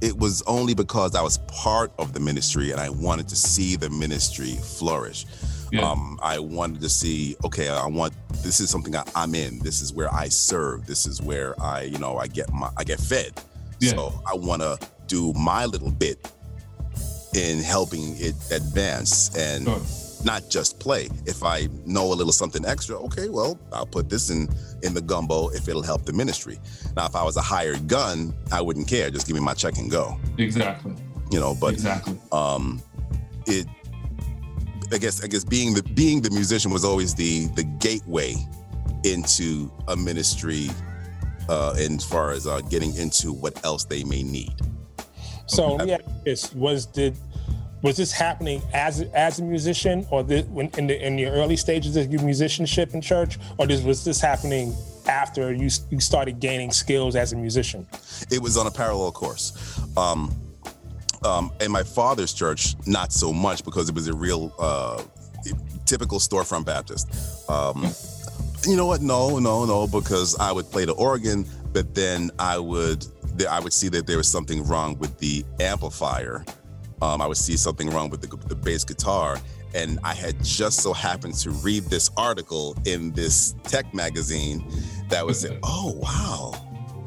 it 0.00 0.16
was 0.16 0.42
only 0.42 0.74
because 0.74 1.14
I 1.14 1.22
was 1.22 1.38
part 1.48 1.92
of 1.98 2.12
the 2.12 2.20
ministry 2.20 2.72
and 2.72 2.80
I 2.80 2.88
wanted 2.88 3.28
to 3.28 3.36
see 3.36 3.76
the 3.76 3.88
ministry 3.90 4.54
flourish. 4.54 5.26
Yeah. 5.70 5.88
Um, 5.88 6.20
I 6.22 6.38
wanted 6.38 6.82
to 6.82 6.88
see, 6.88 7.34
okay, 7.44 7.68
I 7.68 7.86
want 7.86 8.12
this 8.42 8.60
is 8.60 8.68
something 8.68 8.94
I, 8.94 9.04
am 9.16 9.34
in. 9.34 9.58
This 9.60 9.80
is 9.80 9.92
where 9.92 10.12
I 10.12 10.28
serve. 10.28 10.86
This 10.86 11.06
is 11.06 11.22
where 11.22 11.60
I, 11.60 11.82
you 11.82 11.98
know, 11.98 12.18
I 12.18 12.26
get 12.26 12.52
my 12.52 12.70
I 12.76 12.84
get 12.84 13.00
fed. 13.00 13.40
Yeah. 13.80 13.92
So 13.92 14.22
I 14.30 14.34
want 14.34 14.62
to 14.62 14.78
do 15.06 15.32
my 15.32 15.66
little 15.66 15.90
bit 15.90 16.30
in 17.34 17.62
helping 17.62 18.16
it 18.18 18.34
advance 18.50 19.34
and 19.36 19.64
sure. 19.64 19.80
not 20.24 20.48
just 20.50 20.78
play. 20.78 21.08
If 21.26 21.42
I 21.42 21.68
know 21.86 22.12
a 22.12 22.14
little 22.14 22.32
something 22.32 22.64
extra, 22.66 22.96
okay, 23.04 23.28
well, 23.28 23.58
I'll 23.72 23.86
put 23.86 24.08
this 24.08 24.30
in 24.30 24.48
in 24.82 24.94
the 24.94 25.00
gumbo 25.00 25.48
if 25.50 25.68
it'll 25.68 25.82
help 25.82 26.04
the 26.04 26.12
ministry. 26.12 26.58
Now, 26.96 27.06
if 27.06 27.16
I 27.16 27.22
was 27.22 27.36
a 27.36 27.42
hired 27.42 27.88
gun, 27.88 28.34
I 28.50 28.60
wouldn't 28.60 28.88
care. 28.88 29.10
Just 29.10 29.26
give 29.26 29.34
me 29.34 29.42
my 29.42 29.54
check 29.54 29.78
and 29.78 29.90
go. 29.90 30.18
Exactly. 30.38 30.94
You 31.30 31.40
know, 31.40 31.54
but 31.54 31.74
exactly. 31.74 32.18
Um, 32.30 32.82
it. 33.46 33.66
I 34.92 34.98
guess 34.98 35.24
I 35.24 35.26
guess 35.26 35.42
being 35.42 35.72
the 35.72 35.82
being 35.82 36.20
the 36.20 36.30
musician 36.30 36.70
was 36.70 36.84
always 36.84 37.14
the 37.14 37.46
the 37.54 37.64
gateway 37.64 38.34
into 39.04 39.72
a 39.88 39.96
ministry 39.96 40.68
uh, 41.48 41.74
as 41.78 42.04
far 42.04 42.30
as 42.30 42.46
uh, 42.46 42.60
getting 42.62 42.94
into 42.96 43.32
what 43.32 43.64
else 43.64 43.84
they 43.84 44.04
may 44.04 44.22
need. 44.22 44.52
So 45.52 45.82
yeah, 45.84 45.98
this 46.24 46.52
was 46.54 46.86
did 46.86 47.16
was 47.82 47.96
this 47.96 48.12
happening 48.12 48.62
as 48.72 49.02
as 49.14 49.38
a 49.38 49.42
musician, 49.44 50.06
or 50.10 50.22
the, 50.22 50.42
when, 50.42 50.70
in 50.78 50.86
the 50.86 51.06
in 51.06 51.16
the 51.16 51.26
early 51.26 51.56
stages 51.56 51.96
of 51.96 52.10
your 52.12 52.22
musicianship 52.22 52.94
in 52.94 53.00
church, 53.00 53.38
or 53.58 53.66
this, 53.66 53.82
was 53.82 54.04
this 54.04 54.20
happening 54.20 54.74
after 55.06 55.52
you 55.52 55.68
you 55.90 56.00
started 56.00 56.40
gaining 56.40 56.70
skills 56.70 57.16
as 57.16 57.32
a 57.32 57.36
musician? 57.36 57.86
It 58.30 58.40
was 58.40 58.56
on 58.56 58.66
a 58.66 58.70
parallel 58.70 59.12
course. 59.12 59.52
Um, 59.96 60.34
um, 61.24 61.52
in 61.60 61.70
my 61.70 61.82
father's 61.82 62.32
church, 62.32 62.74
not 62.86 63.12
so 63.12 63.32
much 63.32 63.64
because 63.64 63.88
it 63.88 63.94
was 63.94 64.08
a 64.08 64.14
real 64.14 64.52
uh, 64.58 65.02
typical 65.84 66.18
storefront 66.18 66.64
Baptist. 66.64 67.48
Um, 67.48 67.86
you 68.66 68.76
know 68.76 68.86
what? 68.86 69.02
No, 69.02 69.38
no, 69.38 69.64
no, 69.64 69.86
because 69.86 70.36
I 70.38 70.50
would 70.52 70.70
play 70.70 70.84
the 70.84 70.92
organ, 70.92 71.46
but 71.72 71.94
then 71.94 72.30
I 72.38 72.58
would 72.58 73.06
I 73.48 73.60
would 73.60 73.72
see 73.72 73.88
that 73.88 74.06
there 74.06 74.18
was 74.18 74.28
something 74.28 74.64
wrong 74.66 74.98
with 74.98 75.18
the 75.18 75.44
amplifier. 75.60 76.44
Um, 77.00 77.20
I 77.20 77.26
would 77.26 77.36
see 77.36 77.56
something 77.56 77.90
wrong 77.90 78.10
with 78.10 78.20
the, 78.20 78.36
the 78.46 78.54
bass 78.54 78.84
guitar. 78.84 79.38
And 79.74 79.98
I 80.04 80.14
had 80.14 80.42
just 80.44 80.80
so 80.80 80.92
happened 80.92 81.34
to 81.36 81.50
read 81.50 81.84
this 81.84 82.10
article 82.16 82.76
in 82.84 83.10
this 83.12 83.54
tech 83.64 83.92
magazine 83.94 84.64
that 85.08 85.24
was, 85.24 85.46
oh, 85.62 85.94
wow. 85.96 86.52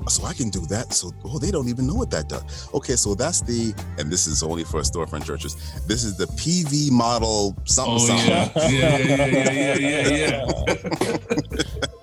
So 0.08 0.26
I 0.26 0.34
can 0.34 0.50
do 0.50 0.66
that. 0.68 0.94
So, 0.94 1.12
oh, 1.24 1.40
they 1.40 1.50
don't 1.50 1.70
even 1.70 1.88
know 1.88 1.96
what 1.96 2.12
that 2.12 2.30
does. 2.30 2.70
Okay, 2.74 2.96
so 2.96 3.16
that's 3.16 3.42
the, 3.42 3.74
and 3.98 4.12
this 4.12 4.28
is 4.28 4.44
only 4.44 4.64
for 4.64 4.82
storefront 4.82 5.26
churches. 5.26 5.56
This 5.88 6.04
is 6.04 6.18
the 6.18 6.26
PV 6.26 6.92
model 6.92 7.56
something 7.66 7.94
oh, 7.94 7.98
something. 7.98 8.28
Yeah, 8.28 8.98
yeah, 8.98 8.98
yeah, 8.98 9.26
yeah, 9.26 9.76
yeah, 9.76 10.08
yeah. 10.08 10.96
yeah. 11.02 11.86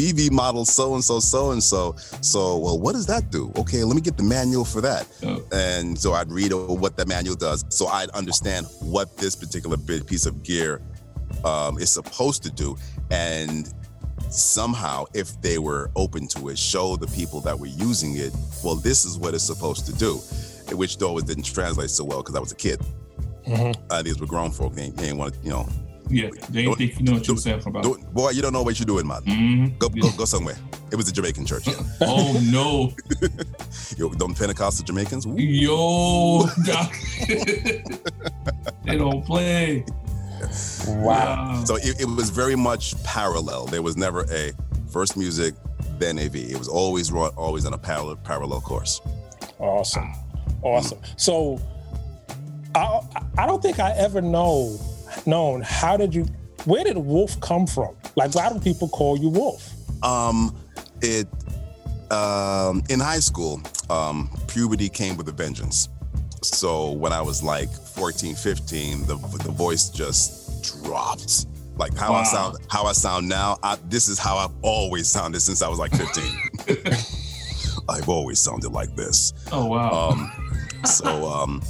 the 0.00 0.12
PV 0.12 0.30
model 0.30 0.64
so 0.64 0.94
and 0.94 1.04
so, 1.04 1.20
so 1.20 1.50
and 1.50 1.62
so. 1.62 1.94
So, 2.20 2.58
well, 2.58 2.78
what 2.78 2.92
does 2.92 3.06
that 3.06 3.30
do? 3.30 3.52
Okay, 3.56 3.84
let 3.84 3.94
me 3.94 4.00
get 4.00 4.16
the 4.16 4.22
manual 4.22 4.64
for 4.64 4.80
that. 4.80 5.06
Oh. 5.24 5.42
And 5.52 5.98
so 5.98 6.12
I'd 6.12 6.30
read 6.30 6.52
what 6.52 6.96
the 6.96 7.06
manual 7.06 7.36
does. 7.36 7.64
So 7.68 7.86
I'd 7.86 8.10
understand 8.10 8.66
what 8.80 9.16
this 9.16 9.36
particular 9.36 9.76
piece 9.76 10.26
of 10.26 10.42
gear 10.42 10.80
um, 11.44 11.78
is 11.78 11.90
supposed 11.90 12.42
to 12.44 12.50
do. 12.50 12.76
And 13.10 13.72
somehow, 14.30 15.04
if 15.14 15.40
they 15.40 15.58
were 15.58 15.90
open 15.96 16.28
to 16.28 16.48
it, 16.48 16.58
show 16.58 16.96
the 16.96 17.08
people 17.08 17.40
that 17.42 17.58
were 17.58 17.66
using 17.66 18.16
it, 18.16 18.32
well, 18.64 18.76
this 18.76 19.04
is 19.04 19.18
what 19.18 19.34
it's 19.34 19.44
supposed 19.44 19.86
to 19.86 19.92
do, 19.92 20.14
which 20.76 21.00
always 21.02 21.24
didn't 21.24 21.44
translate 21.44 21.90
so 21.90 22.04
well 22.04 22.22
because 22.22 22.36
I 22.36 22.40
was 22.40 22.52
a 22.52 22.56
kid. 22.56 22.80
Mm-hmm. 23.46 23.82
Uh, 23.90 24.02
these 24.02 24.20
were 24.20 24.26
grown 24.26 24.50
folk. 24.50 24.74
They, 24.74 24.90
they 24.90 25.04
didn't 25.04 25.18
want 25.18 25.34
to, 25.34 25.40
you 25.42 25.50
know, 25.50 25.68
yeah, 26.10 26.28
they 26.50 26.64
think 26.74 26.98
you 26.98 27.04
know 27.04 27.12
what 27.12 27.26
you're 27.26 27.36
saying 27.36 27.62
about. 27.64 27.84
boy, 28.12 28.30
you 28.30 28.42
don't 28.42 28.52
know 28.52 28.62
what 28.62 28.78
you're 28.78 28.86
doing, 28.86 29.06
man. 29.06 29.22
Mm-hmm. 29.22 29.78
Go, 29.78 29.88
go, 29.88 30.10
go 30.16 30.24
somewhere. 30.24 30.56
It 30.90 30.96
was 30.96 31.08
a 31.08 31.12
Jamaican 31.12 31.46
church. 31.46 31.68
Yeah. 31.68 31.74
oh 32.00 32.40
no. 32.50 32.92
Yo, 33.96 34.10
don't 34.10 34.36
Pentecostal 34.36 34.84
Jamaicans? 34.84 35.26
Ooh. 35.26 35.36
Yo, 35.38 36.46
they 38.84 38.96
don't 38.96 39.24
play. 39.24 39.84
Wow. 40.88 41.62
So 41.64 41.76
it, 41.76 42.00
it 42.00 42.06
was 42.06 42.30
very 42.30 42.56
much 42.56 43.00
parallel. 43.04 43.66
There 43.66 43.82
was 43.82 43.96
never 43.96 44.24
a 44.32 44.52
first 44.90 45.16
music, 45.16 45.54
then 45.98 46.18
AV. 46.18 46.36
It 46.36 46.58
was 46.58 46.68
always 46.68 47.12
always 47.12 47.66
on 47.66 47.72
a 47.72 47.78
parallel 47.78 48.16
parallel 48.16 48.60
course. 48.60 49.00
Awesome, 49.58 50.12
awesome. 50.62 50.98
Mm. 50.98 51.20
So 51.20 51.60
I 52.74 53.00
I 53.38 53.46
don't 53.46 53.62
think 53.62 53.78
I 53.78 53.92
ever 53.92 54.20
know 54.20 54.78
known, 55.26 55.62
how 55.62 55.96
did 55.96 56.14
you, 56.14 56.26
where 56.64 56.84
did 56.84 56.96
Wolf 56.96 57.40
come 57.40 57.66
from? 57.66 57.96
Like, 58.16 58.34
why 58.34 58.52
do 58.52 58.58
people 58.60 58.88
call 58.88 59.18
you 59.18 59.28
Wolf? 59.28 59.72
Um, 60.02 60.56
it, 61.00 61.26
um, 62.10 62.82
in 62.88 63.00
high 63.00 63.20
school, 63.20 63.60
um, 63.88 64.30
puberty 64.48 64.88
came 64.88 65.16
with 65.16 65.28
a 65.28 65.32
vengeance. 65.32 65.88
So 66.42 66.92
when 66.92 67.12
I 67.12 67.20
was 67.20 67.42
like 67.42 67.70
14, 67.70 68.34
15, 68.34 69.06
the, 69.06 69.16
the 69.44 69.50
voice 69.50 69.88
just 69.90 70.82
dropped. 70.84 71.46
Like 71.76 71.96
how 71.96 72.12
wow. 72.12 72.20
I 72.20 72.24
sound, 72.24 72.56
how 72.68 72.84
I 72.84 72.92
sound 72.92 73.28
now. 73.28 73.58
I, 73.62 73.76
this 73.88 74.08
is 74.08 74.18
how 74.18 74.36
I've 74.36 74.54
always 74.62 75.08
sounded 75.08 75.40
since 75.40 75.62
I 75.62 75.68
was 75.68 75.78
like 75.78 75.92
15. 75.92 77.20
I've 77.88 78.08
always 78.08 78.38
sounded 78.38 78.72
like 78.72 78.94
this. 78.96 79.32
Oh 79.50 79.66
wow. 79.66 80.10
Um, 80.10 80.84
so 80.84 81.26
um, 81.26 81.62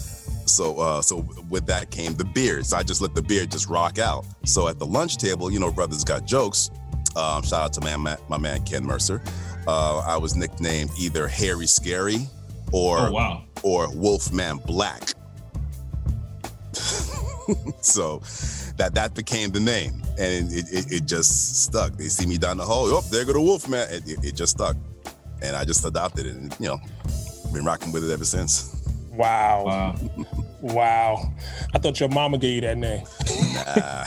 so 0.50 0.78
uh, 0.78 1.02
so 1.02 1.26
with 1.48 1.66
that 1.66 1.90
came 1.90 2.14
the 2.14 2.24
beard. 2.24 2.66
So 2.66 2.76
I 2.76 2.82
just 2.82 3.00
let 3.00 3.14
the 3.14 3.22
beard 3.22 3.50
just 3.50 3.68
rock 3.68 3.98
out. 3.98 4.24
So 4.44 4.68
at 4.68 4.78
the 4.78 4.86
lunch 4.86 5.16
table, 5.16 5.50
you 5.50 5.60
know, 5.60 5.70
brothers 5.70 6.04
got 6.04 6.26
jokes. 6.26 6.70
Um, 7.16 7.42
shout 7.42 7.62
out 7.62 7.72
to 7.74 7.80
my, 7.80 7.96
my, 7.96 8.16
my 8.28 8.38
man 8.38 8.62
Ken 8.64 8.84
Mercer. 8.84 9.22
Uh, 9.66 9.98
I 9.98 10.16
was 10.16 10.36
nicknamed 10.36 10.90
either 10.98 11.28
Harry 11.28 11.66
Scary 11.66 12.26
or 12.72 12.98
oh, 12.98 13.10
wow. 13.10 13.44
or 13.62 13.94
Wolfman 13.94 14.58
Black. 14.58 15.12
so 17.80 18.18
that 18.76 18.92
that 18.94 19.14
became 19.14 19.50
the 19.50 19.60
name, 19.60 20.02
and 20.18 20.52
it, 20.52 20.66
it, 20.72 20.92
it, 20.92 21.06
just 21.06 21.64
stuck. 21.64 21.96
They 21.96 22.08
see 22.08 22.26
me 22.26 22.38
down 22.38 22.56
the 22.56 22.64
hall. 22.64 22.86
Oh, 22.86 23.00
there 23.10 23.24
go 23.24 23.32
the 23.32 23.40
Wolfman. 23.40 23.88
It, 23.90 24.08
it, 24.08 24.24
it 24.24 24.34
just 24.36 24.52
stuck, 24.52 24.76
and 25.42 25.56
I 25.56 25.64
just 25.64 25.84
adopted 25.84 26.26
it, 26.26 26.36
and 26.36 26.54
you 26.60 26.68
know, 26.68 26.78
been 27.52 27.64
rocking 27.64 27.92
with 27.92 28.08
it 28.08 28.12
ever 28.12 28.24
since. 28.24 28.79
Wow. 29.20 29.64
Wow. 29.66 29.96
wow. 30.62 31.32
I 31.74 31.78
thought 31.78 32.00
your 32.00 32.08
mama 32.08 32.38
gave 32.38 32.54
you 32.54 32.60
that 32.62 32.78
name. 32.78 33.04
Nah. 33.54 34.04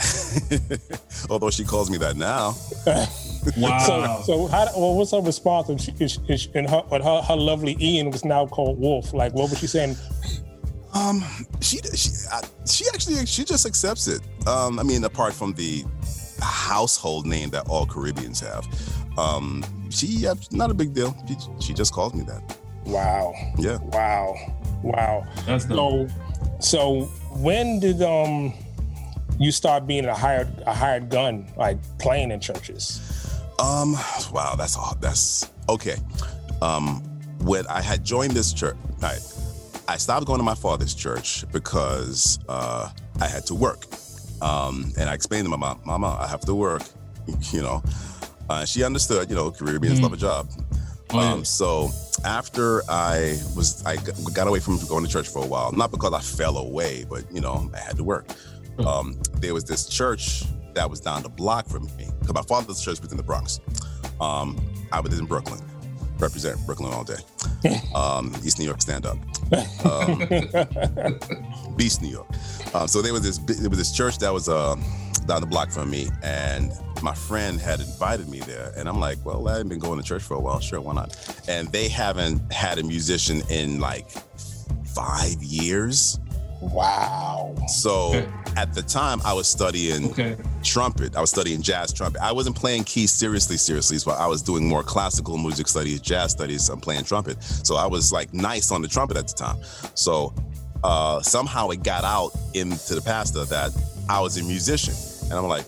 Although 1.30 1.50
she 1.50 1.64
calls 1.64 1.88
me 1.88 1.98
that 1.98 2.16
now. 2.16 2.56
wow. 3.56 3.78
So, 3.78 4.22
so 4.24 4.46
how, 4.48 4.66
well, 4.76 4.96
what's 4.96 5.12
her 5.12 5.20
response? 5.20 5.68
And, 5.68 5.80
she, 5.80 5.92
is, 6.00 6.18
is, 6.28 6.48
and 6.54 6.68
her, 6.68 6.82
her, 6.90 7.22
her 7.22 7.36
lovely 7.36 7.76
Ian 7.80 8.10
was 8.10 8.24
now 8.24 8.46
called 8.46 8.80
Wolf. 8.80 9.14
Like, 9.14 9.32
what 9.34 9.50
was 9.50 9.60
she 9.60 9.68
saying? 9.68 9.96
Um, 10.94 11.24
she 11.60 11.78
she 11.94 12.10
she 12.66 12.84
actually 12.94 13.26
she 13.26 13.44
just 13.44 13.66
accepts 13.66 14.06
it. 14.06 14.20
Um, 14.46 14.78
I 14.78 14.84
mean, 14.84 15.02
apart 15.02 15.32
from 15.32 15.52
the 15.54 15.84
household 16.40 17.26
name 17.26 17.50
that 17.50 17.68
all 17.68 17.86
Caribbeans 17.86 18.40
have. 18.40 18.66
Um, 19.18 19.64
she, 19.90 20.06
yeah, 20.06 20.34
not 20.50 20.70
a 20.70 20.74
big 20.74 20.92
deal. 20.92 21.16
She, 21.28 21.66
she 21.66 21.74
just 21.74 21.92
calls 21.92 22.14
me 22.14 22.24
that. 22.24 22.56
Wow. 22.84 23.34
Yeah. 23.58 23.78
Wow. 23.82 24.36
Wow. 24.84 25.26
That's 25.46 25.64
dope. 25.64 26.10
So, 26.60 26.60
so 26.60 27.00
when 27.38 27.80
did 27.80 28.02
um 28.02 28.52
you 29.38 29.50
start 29.50 29.86
being 29.86 30.04
a 30.04 30.14
hired 30.14 30.48
a 30.66 30.74
hired 30.74 31.08
gun, 31.08 31.46
like 31.56 31.78
playing 31.98 32.30
in 32.30 32.40
churches? 32.40 33.00
Um, 33.58 33.94
wow, 34.32 34.54
that's 34.56 34.76
all. 34.76 34.96
That's 35.00 35.50
okay. 35.68 35.96
Um, 36.60 37.02
when 37.40 37.66
I 37.68 37.80
had 37.80 38.04
joined 38.04 38.32
this 38.32 38.52
church, 38.52 38.76
I, 39.02 39.16
I 39.88 39.96
stopped 39.96 40.26
going 40.26 40.38
to 40.38 40.44
my 40.44 40.54
father's 40.54 40.94
church 40.94 41.44
because 41.52 42.38
uh, 42.48 42.90
I 43.20 43.26
had 43.26 43.46
to 43.46 43.54
work. 43.54 43.86
Um, 44.42 44.92
and 44.98 45.08
I 45.08 45.14
explained 45.14 45.44
to 45.46 45.50
my 45.50 45.56
mom, 45.56 45.80
Mama, 45.84 46.18
I 46.20 46.26
have 46.26 46.40
to 46.42 46.54
work. 46.54 46.82
You 47.52 47.62
know, 47.62 47.82
uh, 48.50 48.66
she 48.66 48.84
understood. 48.84 49.30
You 49.30 49.36
know, 49.36 49.50
Caribbeans 49.50 49.98
love 49.98 50.12
a 50.12 50.16
job. 50.18 50.50
Oh, 51.10 51.20
yeah. 51.20 51.32
Um, 51.32 51.42
so 51.42 51.90
after 52.24 52.82
I 52.88 53.38
was, 53.54 53.84
I 53.84 53.96
got 54.32 54.48
away 54.48 54.60
from 54.60 54.78
going 54.86 55.04
to 55.04 55.10
church 55.10 55.28
for 55.28 55.44
a 55.44 55.46
while, 55.46 55.72
not 55.72 55.90
because 55.90 56.12
I 56.12 56.20
fell 56.20 56.56
away, 56.58 57.04
but 57.08 57.24
you 57.32 57.40
know, 57.40 57.70
I 57.74 57.78
had 57.78 57.96
to 57.96 58.04
work. 58.04 58.26
Um, 58.86 59.18
there 59.34 59.54
was 59.54 59.64
this 59.64 59.86
church 59.86 60.42
that 60.74 60.88
was 60.88 61.00
down 61.00 61.22
the 61.22 61.28
block 61.28 61.66
from 61.68 61.84
me 61.96 62.08
because 62.20 62.34
my 62.34 62.42
father's 62.42 62.80
church 62.80 63.00
was 63.00 63.10
in 63.12 63.16
the 63.16 63.22
Bronx. 63.22 63.60
Um, 64.20 64.58
I 64.92 65.00
was 65.00 65.18
in 65.18 65.26
Brooklyn, 65.26 65.60
represent 66.18 66.58
Brooklyn 66.66 66.92
all 66.92 67.04
day. 67.04 67.16
Um, 67.94 68.34
East 68.44 68.58
New 68.58 68.66
York, 68.66 68.82
stand 68.82 69.06
up. 69.06 69.16
Um, 69.86 70.18
Beast, 71.76 72.02
New 72.02 72.08
York. 72.08 72.26
Um, 72.74 72.88
so 72.88 73.00
there 73.00 73.12
was 73.12 73.22
this 73.22 73.38
there 73.38 73.70
was 73.70 73.78
this 73.78 73.92
church 73.92 74.18
that 74.18 74.32
was 74.32 74.48
uh, 74.48 74.74
down 75.26 75.40
the 75.40 75.46
block 75.46 75.70
from 75.70 75.90
me, 75.90 76.08
and 76.22 76.72
my 77.04 77.14
friend 77.14 77.60
had 77.60 77.80
invited 77.80 78.28
me 78.28 78.40
there, 78.40 78.72
and 78.76 78.88
I'm 78.88 78.98
like, 78.98 79.18
well, 79.24 79.46
I 79.46 79.52
haven't 79.52 79.68
been 79.68 79.78
going 79.78 80.00
to 80.00 80.04
church 80.04 80.22
for 80.22 80.34
a 80.34 80.40
while. 80.40 80.58
Sure, 80.58 80.80
why 80.80 80.94
not? 80.94 81.14
And 81.46 81.68
they 81.68 81.88
haven't 81.88 82.50
had 82.52 82.78
a 82.78 82.82
musician 82.82 83.42
in 83.50 83.78
like 83.78 84.08
five 84.86 85.42
years. 85.42 86.18
Wow. 86.60 87.54
So 87.68 88.14
Okay. 88.14 88.28
at 88.56 88.72
the 88.72 88.80
time, 88.80 89.20
I 89.22 89.34
was 89.34 89.46
studying 89.46 90.10
Okay. 90.12 90.36
trumpet. 90.62 91.14
I 91.14 91.20
was 91.20 91.28
studying 91.28 91.60
jazz 91.60 91.92
trumpet. 91.92 92.22
I 92.22 92.32
wasn't 92.32 92.56
playing 92.56 92.84
keys 92.84 93.10
seriously, 93.12 93.58
seriously. 93.58 93.98
So 93.98 94.12
I 94.12 94.26
was 94.26 94.40
doing 94.40 94.66
more 94.66 94.82
classical 94.82 95.36
music 95.36 95.68
studies, 95.68 96.00
jazz 96.00 96.30
studies. 96.32 96.70
I'm 96.70 96.80
playing 96.80 97.04
trumpet. 97.04 97.42
So 97.42 97.76
I 97.76 97.86
was 97.86 98.12
like 98.12 98.32
nice 98.32 98.72
on 98.72 98.80
the 98.80 98.88
trumpet 98.88 99.18
at 99.18 99.28
the 99.28 99.34
time. 99.34 99.58
So 99.94 100.32
uh, 100.82 101.20
somehow 101.20 101.68
it 101.68 101.82
got 101.82 102.04
out 102.04 102.30
into 102.54 102.94
the 102.94 103.02
pastor 103.02 103.44
that 103.44 103.72
I 104.08 104.20
was 104.20 104.38
a 104.38 104.42
musician. 104.42 104.94
And 105.24 105.34
I'm 105.34 105.48
like, 105.48 105.66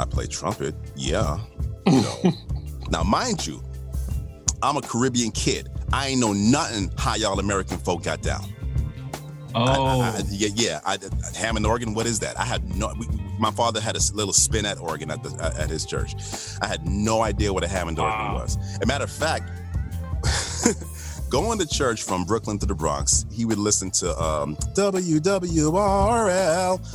I 0.00 0.04
play 0.04 0.26
trumpet. 0.26 0.74
Yeah. 0.96 1.38
You 1.86 2.00
know. 2.02 2.32
now, 2.90 3.02
mind 3.02 3.46
you, 3.46 3.62
I'm 4.62 4.76
a 4.76 4.82
Caribbean 4.82 5.30
kid. 5.30 5.68
I 5.92 6.08
ain't 6.08 6.20
know 6.20 6.32
nothing 6.32 6.90
how 6.98 7.14
y'all 7.14 7.38
American 7.38 7.78
folk 7.78 8.02
got 8.02 8.22
down. 8.22 8.44
Oh, 9.54 10.00
I- 10.00 10.08
I- 10.08 10.14
oh. 10.18 10.22
yeah, 10.30 10.48
yeah. 10.54 10.80
I, 10.84 10.94
I- 10.94 11.36
Hammond 11.38 11.66
organ. 11.66 11.94
What 11.94 12.06
is 12.06 12.18
that? 12.20 12.38
I 12.38 12.44
had 12.44 12.74
no. 12.76 12.92
We, 12.98 13.06
my 13.38 13.50
father 13.50 13.80
had 13.80 13.96
a 13.96 14.00
little 14.14 14.32
spinet 14.32 14.80
organ 14.80 15.10
at 15.10 15.22
the 15.22 15.30
at 15.58 15.68
his 15.70 15.84
church. 15.86 16.14
I 16.62 16.66
had 16.66 16.86
no 16.88 17.22
idea 17.22 17.52
what 17.52 17.62
a 17.64 17.68
Hammond 17.68 17.98
organ 17.98 18.32
was. 18.32 18.56
As 18.74 18.80
a 18.82 18.86
matter 18.86 19.04
of 19.04 19.10
fact, 19.10 19.48
going 21.34 21.58
to 21.58 21.66
church 21.66 22.04
from 22.04 22.24
Brooklyn 22.24 22.60
to 22.60 22.66
the 22.66 22.76
Bronx, 22.76 23.26
he 23.32 23.44
would 23.44 23.58
listen 23.58 23.90
to 23.90 24.16
um, 24.22 24.54
WWRL, 24.76 25.10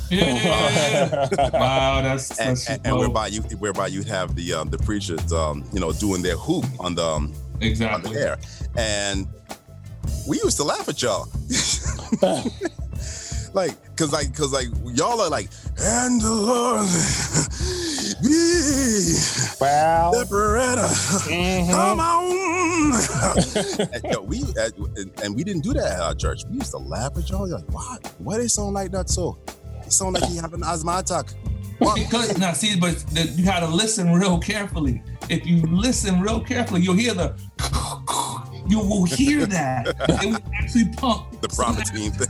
yeah. 0.09 1.27
wow, 1.51 2.01
that's 2.01 2.29
and, 2.39 2.51
that's 2.51 2.69
and, 2.69 2.81
and 2.85 2.93
dope. 2.93 2.99
whereby 3.01 3.27
you 3.27 3.41
whereby 3.57 3.87
you'd 3.87 4.07
have 4.07 4.35
the 4.35 4.53
um, 4.53 4.69
the 4.69 4.77
preachers, 4.77 5.33
um, 5.33 5.67
you 5.73 5.81
know, 5.81 5.91
doing 5.91 6.21
their 6.21 6.37
hoop 6.37 6.63
on 6.79 6.95
the 6.95 7.03
um, 7.03 7.25
on 7.25 7.59
the 7.59 7.67
exactly. 7.67 8.15
air, 8.15 8.37
and 8.77 9.27
we 10.25 10.37
used 10.37 10.55
to 10.55 10.63
laugh 10.63 10.87
at 10.87 11.01
y'all. 11.01 11.27
like, 13.53 13.75
cause 13.97 14.13
like, 14.13 14.33
cause 14.33 14.53
like, 14.53 14.67
y'all 14.93 15.19
are 15.19 15.29
like, 15.29 15.49
and 15.77 16.21
the 16.21 16.31
Lord 16.31 16.87
wow. 19.61 20.11
separator. 20.13 20.87
Mhm. 21.27 21.69
Come 21.71 21.99
on. 21.99 22.29
and, 23.93 24.03
yo, 24.13 24.21
we 24.21 24.43
and, 24.97 25.11
and 25.23 25.35
we 25.35 25.43
didn't 25.43 25.63
do 25.63 25.73
that 25.73 25.93
at 25.93 25.99
our 25.99 26.15
church. 26.15 26.43
We 26.49 26.57
used 26.57 26.71
to 26.71 26.77
laugh 26.77 27.17
at 27.17 27.29
y'all. 27.29 27.47
You're 27.47 27.59
like, 27.59 27.71
what? 27.73 28.13
Why 28.19 28.37
they 28.37 28.47
sound 28.47 28.73
like 28.73 28.91
that? 28.91 29.09
So 29.09 29.37
It 29.85 29.91
sound 29.93 30.13
like 30.19 30.29
you 30.31 30.41
have 30.41 30.53
an 30.53 30.63
asthma 30.63 30.97
attack. 30.99 31.33
Because 31.95 32.37
now, 32.37 32.51
see, 32.51 32.77
but 32.77 32.97
the, 33.13 33.21
you 33.37 33.45
got 33.45 33.61
to 33.61 33.67
listen 33.67 34.11
real 34.11 34.37
carefully. 34.37 35.01
If 35.29 35.47
you 35.47 35.61
listen 35.61 36.19
real 36.19 36.41
carefully, 36.41 36.81
you'll 36.81 36.95
hear 36.95 37.13
the. 37.13 37.35
You 38.69 38.79
will 38.81 39.05
hear 39.05 39.47
that. 39.47 39.87
It 40.21 40.27
was 40.27 40.39
actually 40.53 40.89
pump. 40.95 41.41
the 41.41 41.47
prompting 41.49 42.11
thing. 42.11 42.27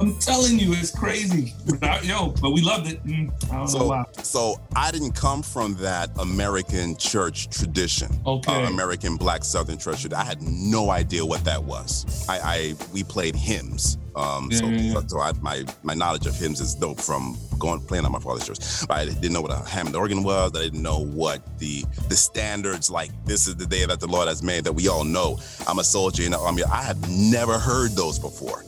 I'm 0.00 0.14
telling 0.18 0.58
you, 0.58 0.72
it's 0.72 0.90
crazy. 0.96 1.54
But 1.80 2.04
Yo, 2.04 2.28
but 2.40 2.50
we 2.50 2.60
loved 2.62 2.90
it. 2.90 3.04
Mm, 3.04 3.30
I 3.44 3.46
don't 3.48 3.60
know 3.60 3.66
So, 3.66 3.86
why. 3.88 4.04
so 4.22 4.56
I 4.76 4.90
didn't 4.90 5.12
come 5.12 5.42
from 5.42 5.74
that 5.76 6.10
American 6.18 6.96
church 6.96 7.48
tradition. 7.50 8.20
Okay. 8.26 8.52
uh, 8.64 8.68
American 8.68 9.16
Black 9.16 9.44
Southern 9.44 9.78
Church. 9.78 10.10
I 10.12 10.24
had 10.24 10.40
no 10.42 10.90
idea 10.90 11.24
what 11.24 11.44
that 11.44 11.62
was. 11.62 12.26
I, 12.28 12.38
I 12.38 12.74
we 12.92 13.04
played 13.04 13.34
hymns. 13.36 13.98
Um, 14.16 14.50
so, 14.50 14.64
Yeah, 14.66 14.70
yeah, 14.72 14.92
yeah. 14.94 15.00
so 15.06 15.20
I, 15.20 15.32
my 15.40 15.64
my 15.82 15.94
knowledge 15.94 16.26
of 16.26 16.34
hymns 16.34 16.60
is 16.60 16.74
dope 16.74 17.00
from 17.00 17.36
going 17.58 17.80
playing 17.80 18.04
on 18.04 18.12
my 18.12 18.18
father's 18.18 18.46
church. 18.46 18.86
But 18.88 18.96
I 18.98 19.04
didn't 19.06 19.32
know 19.32 19.40
what 19.40 19.52
a 19.52 19.58
Hammond 19.68 19.94
organ 19.94 20.22
was. 20.24 20.52
I 20.56 20.62
didn't 20.62 20.82
know 20.82 20.98
what 21.04 21.58
the 21.58 21.84
the 22.08 22.16
standards 22.16 22.90
like. 22.90 23.10
This 23.24 23.46
is 23.46 23.56
the 23.56 23.66
day 23.66 23.84
that 23.86 24.00
the 24.00 24.08
Lord 24.08 24.26
has 24.28 24.42
made 24.42 24.64
that 24.64 24.72
we 24.72 24.88
all 24.88 25.04
know. 25.04 25.38
I'm 25.68 25.78
a 25.78 25.84
soldier 25.84 26.24
in 26.24 26.32
the 26.32 26.38
army. 26.38 26.64
I 26.64 26.82
have 26.82 27.08
never 27.08 27.58
heard 27.58 27.92
those 27.92 28.18
before. 28.18 28.64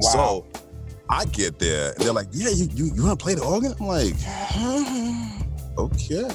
Wow. 0.00 0.10
So 0.12 0.46
I 1.08 1.24
get 1.26 1.58
there, 1.58 1.92
and 1.92 2.04
they're 2.04 2.12
like, 2.12 2.28
"Yeah, 2.32 2.50
you 2.50 2.68
you, 2.74 2.94
you 2.94 3.04
want 3.04 3.18
to 3.18 3.22
play 3.22 3.34
the 3.34 3.44
organ?" 3.44 3.74
I'm 3.78 3.86
like, 3.86 4.14
"Okay." 5.78 6.28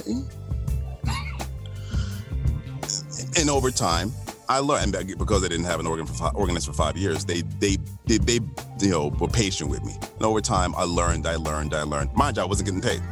and 3.36 3.48
over 3.50 3.70
time, 3.70 4.12
I 4.48 4.58
learned 4.58 4.96
because 5.18 5.44
I 5.44 5.48
didn't 5.48 5.66
have 5.66 5.80
an 5.80 5.86
organ 5.86 6.06
for 6.06 6.14
five, 6.14 6.34
organist 6.34 6.66
for 6.66 6.72
five 6.72 6.96
years. 6.96 7.24
They, 7.24 7.42
they 7.58 7.76
they 8.06 8.18
they 8.18 8.40
you 8.80 8.90
know 8.90 9.08
were 9.08 9.28
patient 9.28 9.70
with 9.70 9.84
me, 9.84 9.94
and 10.00 10.22
over 10.22 10.40
time, 10.40 10.74
I 10.74 10.82
learned, 10.84 11.26
I 11.26 11.36
learned, 11.36 11.74
I 11.74 11.82
learned. 11.82 12.12
Mind 12.14 12.36
you, 12.36 12.42
I 12.42 12.46
wasn't 12.46 12.66
getting 12.66 12.82
paid 12.82 13.02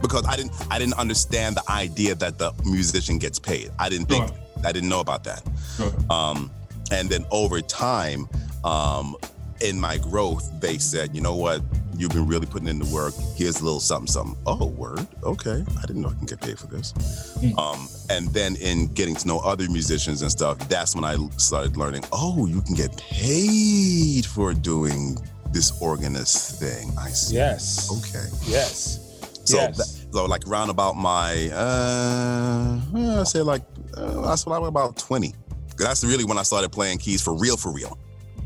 because 0.00 0.24
I 0.26 0.36
didn't 0.36 0.52
I 0.70 0.78
didn't 0.78 0.98
understand 0.98 1.56
the 1.56 1.70
idea 1.70 2.14
that 2.16 2.38
the 2.38 2.52
musician 2.64 3.18
gets 3.18 3.38
paid. 3.38 3.70
I 3.78 3.88
didn't 3.88 4.06
think 4.06 4.28
Sure. 4.28 4.36
I 4.64 4.72
didn't 4.72 4.88
know 4.88 5.00
about 5.00 5.24
that. 5.24 5.42
Sure. 5.76 5.92
Um, 6.10 6.50
and 6.90 7.08
then 7.08 7.26
over 7.30 7.60
time, 7.60 8.28
um, 8.64 9.16
in 9.60 9.80
my 9.80 9.98
growth, 9.98 10.48
they 10.60 10.78
said, 10.78 11.14
you 11.14 11.20
know 11.20 11.34
what? 11.34 11.62
You've 11.96 12.12
been 12.12 12.28
really 12.28 12.46
putting 12.46 12.68
in 12.68 12.78
the 12.78 12.94
work. 12.94 13.12
Here's 13.34 13.60
a 13.60 13.64
little 13.64 13.80
something, 13.80 14.06
something. 14.06 14.36
Oh, 14.46 14.66
word. 14.66 15.04
Okay. 15.24 15.64
I 15.78 15.80
didn't 15.82 16.02
know 16.02 16.10
I 16.10 16.14
can 16.14 16.26
get 16.26 16.40
paid 16.40 16.58
for 16.58 16.68
this. 16.68 16.92
Mm. 17.40 17.58
Um, 17.58 17.88
and 18.08 18.28
then 18.28 18.54
in 18.56 18.86
getting 18.94 19.16
to 19.16 19.26
know 19.26 19.40
other 19.40 19.68
musicians 19.68 20.22
and 20.22 20.30
stuff, 20.30 20.58
that's 20.68 20.94
when 20.94 21.04
I 21.04 21.16
started 21.38 21.76
learning, 21.76 22.04
oh, 22.12 22.46
you 22.46 22.60
can 22.62 22.74
get 22.74 22.96
paid 22.96 24.26
for 24.26 24.54
doing 24.54 25.18
this 25.50 25.80
organist 25.82 26.60
thing. 26.60 26.92
I 26.96 27.08
see. 27.08 27.34
Yes. 27.34 27.90
Okay. 27.90 28.26
Yes. 28.46 29.04
So, 29.44 29.56
yes. 29.56 29.76
that, 29.76 30.12
so 30.12 30.24
like 30.26 30.46
around 30.46 30.70
about 30.70 30.94
my, 30.94 31.50
uh, 31.52 33.20
I 33.20 33.24
say 33.24 33.40
like, 33.40 33.62
uh, 33.96 34.20
that's 34.20 34.46
when 34.46 34.54
I 34.54 34.58
was 34.58 34.68
about 34.68 34.96
20. 34.98 35.34
That's 35.78 36.04
really 36.04 36.24
when 36.24 36.38
I 36.38 36.42
started 36.42 36.70
playing 36.70 36.98
keys 36.98 37.22
for 37.22 37.34
real, 37.34 37.56
for 37.56 37.72
real. 37.72 37.98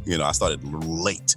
You 0.05 0.19
know, 0.19 0.25
I 0.25 0.33
started 0.33 0.63
late, 0.65 1.37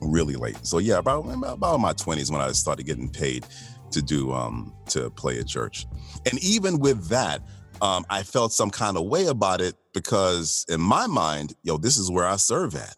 really 0.00 0.36
late. 0.36 0.64
So 0.66 0.78
yeah, 0.78 0.98
about 0.98 1.26
about 1.44 1.78
my 1.80 1.92
20s 1.92 2.30
when 2.30 2.40
I 2.40 2.52
started 2.52 2.86
getting 2.86 3.08
paid 3.10 3.44
to 3.90 4.02
do 4.02 4.32
um 4.32 4.74
to 4.88 5.10
play 5.10 5.38
at 5.38 5.46
church. 5.46 5.86
And 6.30 6.42
even 6.42 6.78
with 6.78 7.08
that, 7.08 7.42
um, 7.80 8.04
I 8.10 8.22
felt 8.22 8.52
some 8.52 8.70
kind 8.70 8.96
of 8.96 9.06
way 9.06 9.26
about 9.26 9.60
it 9.60 9.76
because 9.94 10.64
in 10.68 10.80
my 10.80 11.06
mind, 11.06 11.54
yo, 11.62 11.78
this 11.78 11.96
is 11.98 12.10
where 12.10 12.26
I 12.26 12.36
serve 12.36 12.74
at. 12.74 12.96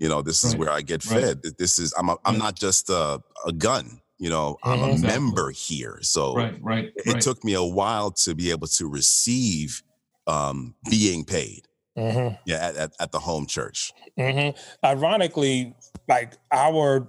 You 0.00 0.08
know, 0.08 0.22
this 0.22 0.44
is 0.44 0.54
Right. 0.54 0.60
where 0.60 0.70
I 0.70 0.82
get 0.82 1.04
Right. 1.04 1.22
fed. 1.22 1.42
This 1.58 1.78
is 1.78 1.92
I'm 1.98 2.08
a, 2.08 2.16
I'm 2.24 2.38
not 2.38 2.56
just 2.56 2.90
a, 2.90 3.20
a 3.46 3.52
gun. 3.52 4.00
You 4.18 4.30
know, 4.30 4.58
I'm 4.64 4.82
a 4.82 4.92
Exactly. 4.92 5.06
member 5.08 5.50
here. 5.50 5.98
So 6.02 6.36
Right, 6.36 6.54
right, 6.62 6.84
it, 6.86 7.06
right. 7.06 7.16
it 7.16 7.20
took 7.20 7.44
me 7.44 7.54
a 7.54 7.62
while 7.62 8.10
to 8.12 8.34
be 8.34 8.50
able 8.50 8.66
to 8.68 8.88
receive 8.88 9.82
um, 10.26 10.74
being 10.90 11.24
paid. 11.24 11.67
Hmm 11.98 12.28
Yeah, 12.44 12.56
at, 12.68 12.76
at, 12.76 12.92
at 13.00 13.12
the 13.12 13.18
home 13.18 13.46
church. 13.46 13.92
hmm 14.16 14.50
Ironically, 14.84 15.74
like 16.08 16.34
our 16.52 17.08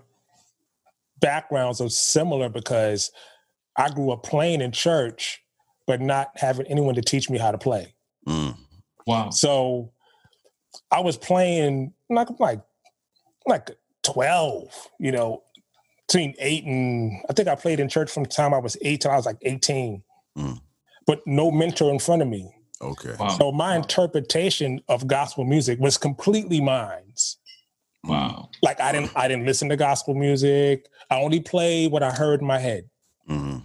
backgrounds 1.20 1.82
are 1.82 1.90
similar 1.90 2.50
because 2.50 3.12
I 3.76 3.90
grew 3.90 4.12
up 4.12 4.24
playing 4.24 4.62
in 4.62 4.72
church, 4.72 5.42
but 5.88 6.02
not 6.02 6.32
having 6.36 6.68
anyone 6.68 6.96
to 6.96 7.02
teach 7.02 7.30
me 7.30 7.38
how 7.38 7.52
to 7.52 7.58
play. 7.58 7.94
Mm. 8.28 8.58
wow. 9.08 9.30
So 9.30 9.92
I 10.92 11.00
was 11.02 11.18
playing 11.18 11.94
like 12.10 12.28
like 12.40 12.62
like 13.48 13.72
12, 14.04 14.90
you 15.00 15.12
know, 15.12 15.44
between 16.08 16.36
eight 16.40 16.64
and 16.66 17.22
I 17.30 17.34
think 17.34 17.48
I 17.48 17.56
played 17.56 17.80
in 17.80 17.90
church 17.90 18.12
from 18.12 18.24
the 18.24 18.30
time 18.30 18.54
I 18.54 18.60
was 18.60 18.78
eight 18.82 19.02
till 19.02 19.12
I 19.12 19.16
was 19.16 19.26
like 19.26 19.38
18. 19.42 20.04
Mm. 20.38 20.62
But 21.06 21.22
no 21.26 21.52
mentor 21.52 21.92
in 21.92 22.00
front 22.00 22.22
of 22.22 22.28
me. 22.28 22.52
Okay. 22.82 23.16
Wow. 23.20 23.30
So 23.30 23.52
my 23.52 23.76
interpretation 23.76 24.82
of 24.88 25.08
gospel 25.08 25.44
music 25.44 25.80
was 25.80 25.98
completely 25.98 26.62
mine. 26.62 27.14
Wow. 28.04 28.50
Like 28.62 28.80
I 28.80 28.92
didn't 28.92 29.12
I 29.16 29.28
didn't 29.28 29.46
listen 29.46 29.70
to 29.70 29.76
gospel 29.76 30.14
music. 30.14 30.88
I 31.10 31.20
only 31.20 31.42
played 31.42 31.92
what 31.92 32.04
I 32.04 32.12
heard 32.12 32.42
in 32.42 32.48
my 32.48 32.60
head. 32.60 32.90
hmm 33.28 33.58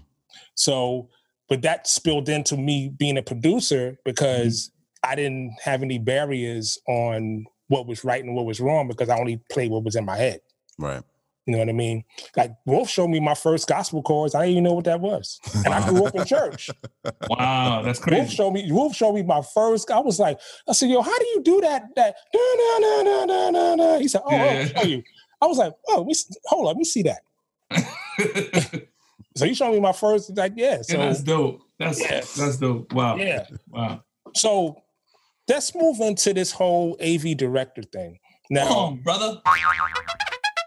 So, 0.55 1.09
but 1.49 1.63
that 1.63 1.87
spilled 1.87 2.29
into 2.29 2.57
me 2.57 2.89
being 2.89 3.17
a 3.17 3.23
producer 3.23 3.97
because 4.05 4.71
I 5.05 5.15
didn't 5.15 5.57
have 5.63 5.83
any 5.83 5.99
barriers 5.99 6.79
on 6.89 7.45
what 7.69 7.87
was 7.87 8.05
right 8.05 8.25
and 8.25 8.35
what 8.35 8.47
was 8.47 8.61
wrong 8.61 8.89
because 8.89 9.09
I 9.09 9.19
only 9.19 9.41
played 9.51 9.71
what 9.71 9.85
was 9.85 9.97
in 9.97 10.05
my 10.05 10.17
head. 10.17 10.41
Right. 10.79 11.03
You 11.47 11.53
know 11.53 11.59
what 11.59 11.69
I 11.69 11.73
mean? 11.73 12.05
Like 12.37 12.53
Wolf 12.65 12.89
showed 12.89 13.09
me 13.09 13.21
my 13.21 13.35
first 13.35 13.69
gospel 13.69 14.03
chords. 14.03 14.35
I 14.35 14.41
didn't 14.41 14.53
even 14.53 14.65
know 14.65 14.73
what 14.73 14.87
that 14.87 15.01
was. 15.01 15.41
And 15.65 15.75
I 15.75 15.87
grew 15.89 16.07
up 16.07 16.15
in 16.15 16.25
church. 16.25 16.71
Wow. 17.29 17.83
That's 17.83 17.99
crazy. 17.99 18.21
Wolf 18.21 18.31
showed 18.31 18.51
me 18.53 18.73
Wolf 18.73 18.95
showed 18.97 19.13
me 19.13 19.23
my 19.23 19.43
first. 19.55 19.91
I 19.91 19.99
was 20.01 20.19
like, 20.19 20.39
I 20.69 20.73
said, 20.73 20.89
yo, 20.89 21.03
how 21.03 21.19
do 21.19 21.25
you 21.27 21.43
do 21.43 21.61
that? 21.61 21.83
That 21.97 22.15
da, 22.33 22.41
na, 22.57 23.03
na, 23.03 23.25
na, 23.27 23.51
na, 23.51 23.75
na. 23.75 23.99
He 23.99 24.09
said, 24.09 24.23
Oh, 24.25 24.31
Yeah. 24.35 24.67
I'll 24.75 24.83
show 24.83 24.89
you. 24.89 25.03
I 25.43 25.47
was 25.47 25.59
like, 25.59 25.75
oh, 25.89 26.03
we, 26.03 26.15
hold 26.47 26.63
on, 26.63 26.67
let 26.69 26.77
me 26.77 26.85
see 26.85 27.03
that. 27.03 27.21
So 29.37 29.45
you 29.47 29.55
showed 29.57 29.73
me 29.73 29.81
my 29.81 29.91
first, 29.93 30.37
like, 30.37 30.53
yeah. 30.55 30.81
So 30.83 30.97
yeah, 30.97 31.07
that's 31.07 31.23
dope. 31.23 31.61
That's 31.81 32.01
Yeah. 32.01 32.21
that's 32.37 32.57
dope. 32.59 32.93
Wow. 32.93 33.17
yeah. 33.17 33.47
Wow. 33.69 34.05
So 34.37 34.81
let's 35.49 35.75
move 35.75 35.99
into 36.01 36.33
this 36.33 36.53
whole 36.53 36.97
AV 37.03 37.37
director 37.37 37.83
thing. 37.83 38.13
Come 38.13 38.51
Now, 38.51 38.69
on, 38.69 39.03
brother. 39.03 39.41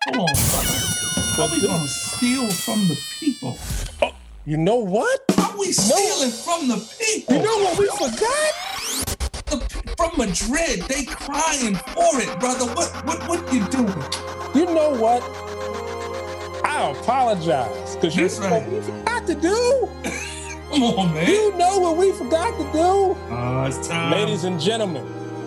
Come 0.07 0.21
on, 0.21 0.33
brother. 0.33 1.41
Are 1.41 1.49
we 1.51 1.61
gonna 1.61 1.87
steal 1.87 2.47
from 2.49 2.87
the 2.87 2.97
people? 3.19 3.57
you 4.45 4.57
know 4.57 4.77
what? 4.77 5.19
Are 5.37 5.57
we 5.57 5.71
stealing 5.71 6.31
from 6.31 6.67
the 6.69 6.77
people? 6.99 7.35
You 7.35 7.43
know 7.43 7.57
what 7.63 7.77
we 7.77 7.87
forgot? 7.87 8.53
The 9.47 9.57
from 9.97 10.11
Madrid, 10.17 10.81
they 10.87 11.03
crying 11.05 11.75
for 11.75 12.21
it, 12.21 12.39
brother. 12.39 12.65
What 12.73 12.89
what 13.05 13.27
what 13.27 13.53
you 13.53 13.65
doing? 13.67 14.03
You 14.55 14.65
know 14.73 14.91
what? 14.97 15.21
I 16.65 16.91
apologize 16.91 17.95
because 17.95 18.15
you 18.15 18.23
That's 18.23 18.39
know 18.39 18.49
right. 18.49 18.63
what 18.63 18.71
we 18.71 18.81
forgot 18.81 19.27
to 19.27 19.35
do. 19.35 19.89
Come 20.71 20.83
on, 20.83 21.13
man. 21.13 21.27
You 21.29 21.57
know 21.57 21.79
what 21.79 21.97
we 21.97 22.11
forgot 22.13 22.57
to 22.57 22.71
do. 22.73 23.33
Uh, 23.33 23.67
it's 23.67 23.87
time. 23.87 24.11
Ladies 24.11 24.43
and 24.45 24.59
gentlemen, 24.59 25.05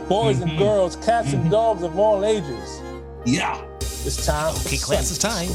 boys 0.08 0.40
and 0.40 0.50
Mhm. 0.52 0.58
girls, 0.58 0.96
cats 0.96 1.32
and 1.32 1.46
Mhm. 1.46 1.50
dogs 1.50 1.82
of 1.82 1.98
all 1.98 2.24
ages, 2.24 2.80
Yeah. 3.26 3.60
It's 4.06 4.24
time. 4.26 4.54
Okay, 4.66 4.76
for 4.76 4.86
class, 4.86 5.10
is 5.10 5.18
time. 5.18 5.48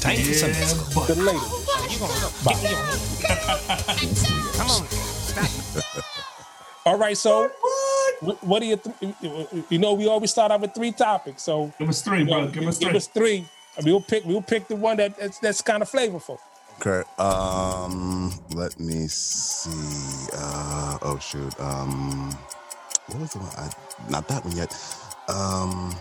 Time 0.00 0.16
for 0.16 0.28
Yeah, 0.30 0.34
Sunday 0.34 0.64
school. 0.64 1.02
The 1.04 1.14
but. 1.14 1.90
You 1.90 1.98
gonna 1.98 2.30
Bye. 2.44 2.52
give 2.54 2.62
me 2.62 2.70
your 2.70 2.78
hand. 2.78 4.16
Come 4.56 4.70
on. 4.70 4.86
Stop. 4.88 6.04
All 6.86 6.96
right, 6.98 7.16
so 7.16 7.50
what? 8.20 8.42
what 8.44 8.60
do 8.60 8.66
you? 8.66 8.76
Th- 8.76 9.14
you 9.68 9.78
know, 9.78 9.94
we 9.94 10.06
always 10.08 10.30
start 10.30 10.50
out 10.52 10.60
with 10.60 10.74
three 10.74 10.92
topics. 10.92 11.42
So 11.42 11.72
Give 11.78 11.88
us 11.88 12.02
three, 12.02 12.20
you 12.20 12.24
know, 12.24 12.42
bro. 12.42 12.48
Give 12.48 12.66
us 12.66 12.78
give 12.78 12.88
three. 12.90 12.96
us 12.96 13.06
three. 13.08 13.44
And 13.76 13.84
we'll 13.86 14.00
pick. 14.00 14.24
We'll 14.24 14.42
pick 14.42 14.66
the 14.68 14.76
one 14.76 14.96
that 14.96 15.16
that's, 15.18 15.38
that's 15.38 15.60
kind 15.62 15.82
of 15.82 15.90
flavorful. 15.90 16.38
Okay. 16.80 17.02
Um, 17.18 18.32
let 18.54 18.78
me 18.80 19.06
see. 19.08 20.28
Uh, 20.34 20.98
oh 21.02 21.18
shoot. 21.20 21.58
Um, 21.60 22.30
what 23.08 23.20
was 23.20 23.32
the 23.32 23.38
one? 23.40 23.50
I, 23.56 23.70
not 24.10 24.26
that 24.28 24.44
one 24.44 24.56
yet. 24.56 24.74
Um, 25.28 25.94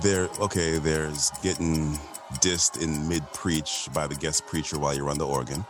there. 0.00 0.28
Okay. 0.40 0.78
There's 0.78 1.30
getting 1.42 1.98
dissed 2.40 2.80
in 2.82 3.08
mid 3.08 3.22
preach 3.32 3.88
by 3.92 4.06
the 4.06 4.14
guest 4.14 4.46
preacher 4.46 4.78
while 4.78 4.94
you're 4.94 5.10
on 5.10 5.18
the 5.18 5.26
organ. 5.26 5.64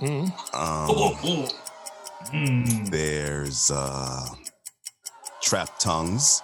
Mhm. 0.00 0.26
Um, 0.54 0.90
Oh, 0.90 1.18
oh. 1.24 1.48
Mm. 2.32 2.90
there's 2.90 3.70
uh, 3.70 4.26
trap 5.42 5.78
tongues. 5.78 6.42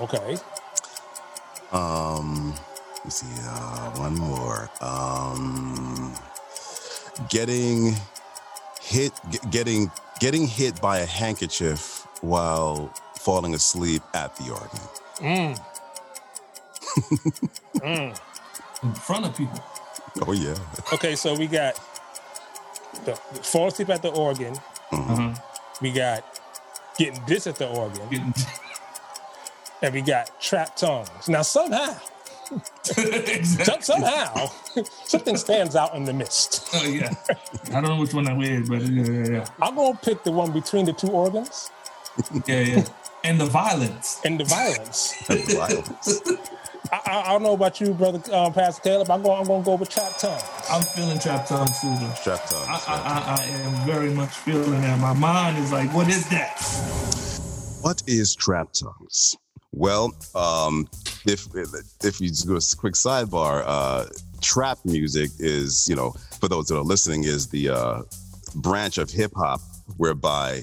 Okay. 0.00 0.36
Um, 1.72 2.54
let 2.96 3.04
me 3.04 3.10
see. 3.10 3.26
Uh, 3.48 3.90
one 3.98 4.14
more. 4.16 4.68
Um, 4.80 6.14
getting 7.28 7.96
hit, 8.82 9.12
g- 9.30 9.38
getting 9.50 9.90
getting 10.20 10.46
hit 10.46 10.80
by 10.80 10.98
a 10.98 11.06
handkerchief 11.06 12.06
while 12.22 12.92
falling 13.18 13.54
asleep 13.54 14.02
at 14.14 14.34
the 14.36 14.50
organ. 14.52 14.80
Mm. 15.18 15.60
Mm. 17.76 18.18
In 18.82 18.94
front 18.94 19.26
of 19.26 19.36
people. 19.36 19.62
Oh 20.26 20.32
yeah. 20.32 20.54
Okay, 20.92 21.16
so 21.16 21.34
we 21.34 21.46
got 21.46 21.74
the 23.04 23.14
fall 23.16 23.68
asleep 23.68 23.90
at 23.90 24.02
the 24.02 24.10
organ. 24.10 24.54
Uh-huh. 24.92 25.34
We 25.82 25.92
got 25.92 26.24
getting 26.98 27.20
this 27.26 27.46
at 27.46 27.56
the 27.56 27.68
organ, 27.68 28.34
and 29.82 29.94
we 29.94 30.02
got 30.02 30.40
trap 30.40 30.76
tongues. 30.76 31.28
Now 31.28 31.42
somehow, 31.42 31.96
exactly. 32.98 33.82
somehow, 33.82 34.46
something 35.04 35.36
stands 35.36 35.76
out 35.76 35.94
in 35.94 36.04
the 36.04 36.12
mist. 36.12 36.68
Oh 36.74 36.86
yeah. 36.86 37.12
I 37.68 37.80
don't 37.80 37.84
know 37.84 37.96
which 37.98 38.14
one 38.14 38.28
I 38.28 38.34
that 38.34 38.44
is, 38.44 38.68
but 38.68 38.82
yeah, 38.82 39.04
yeah, 39.04 39.28
yeah. 39.38 39.46
I'm 39.62 39.74
gonna 39.76 39.98
pick 40.02 40.22
the 40.24 40.32
one 40.32 40.52
between 40.52 40.86
the 40.86 40.92
two 40.92 41.08
organs 41.08 41.70
Yeah, 42.46 42.60
yeah. 42.60 42.84
And 43.24 43.40
the 43.40 43.46
violence. 43.46 44.20
and 44.24 44.38
the 44.40 44.44
violence. 44.44 45.14
The 45.28 45.36
Violence. 45.56 46.22
I, 46.92 47.00
I, 47.06 47.20
I 47.20 47.32
don't 47.32 47.42
know 47.42 47.54
about 47.54 47.80
you, 47.80 47.94
brother 47.94 48.20
um, 48.34 48.52
Pastor 48.52 48.82
Caleb. 48.82 49.10
I'm 49.10 49.22
going. 49.22 49.40
I'm 49.40 49.46
going 49.46 49.62
to 49.62 49.66
go 49.66 49.74
with 49.76 49.88
trap 49.88 50.16
tongues. 50.18 50.42
I'm 50.70 50.82
feeling 50.82 51.18
trapped 51.18 51.50
on 51.52 51.66
too. 51.66 51.94
though. 52.00 52.12
Trap 52.22 52.40
I, 52.44 52.46
tongues. 52.46 52.84
I, 52.88 52.94
I, 52.94 53.36
I 53.38 53.44
am 53.44 53.86
very 53.86 54.10
much 54.10 54.30
feeling 54.30 54.80
that. 54.82 54.98
My 54.98 55.12
mind 55.12 55.58
is 55.58 55.72
like, 55.72 55.92
what 55.94 56.08
is 56.08 56.28
that? 56.28 56.60
What 57.82 58.02
is 58.06 58.34
trap 58.34 58.68
tongues? 58.72 59.36
Well, 59.72 60.14
um, 60.34 60.88
if 61.26 61.46
if 62.04 62.20
you 62.20 62.28
just 62.28 62.46
go 62.46 62.56
a 62.56 62.80
quick 62.80 62.94
sidebar, 62.94 63.64
uh, 63.66 64.06
trap 64.40 64.78
music 64.84 65.30
is 65.38 65.88
you 65.88 65.96
know 65.96 66.14
for 66.38 66.48
those 66.48 66.66
that 66.66 66.76
are 66.76 66.84
listening 66.84 67.24
is 67.24 67.48
the 67.48 67.70
uh, 67.70 68.02
branch 68.56 68.98
of 68.98 69.10
hip 69.10 69.32
hop 69.34 69.60
whereby 69.96 70.62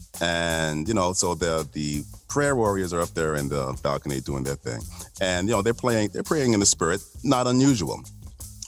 and 0.21 0.87
you 0.87 0.93
know, 0.93 1.13
so 1.13 1.33
the 1.33 1.67
the 1.73 2.03
prayer 2.29 2.55
warriors 2.55 2.93
are 2.93 3.01
up 3.01 3.09
there 3.09 3.35
in 3.35 3.49
the 3.49 3.77
balcony 3.83 4.21
doing 4.21 4.43
their 4.43 4.55
thing, 4.55 4.79
and 5.19 5.47
you 5.47 5.53
know 5.53 5.61
they're 5.61 5.73
playing 5.73 6.09
they're 6.13 6.23
praying 6.23 6.53
in 6.53 6.59
the 6.59 6.65
spirit, 6.65 7.01
not 7.23 7.47
unusual. 7.47 8.01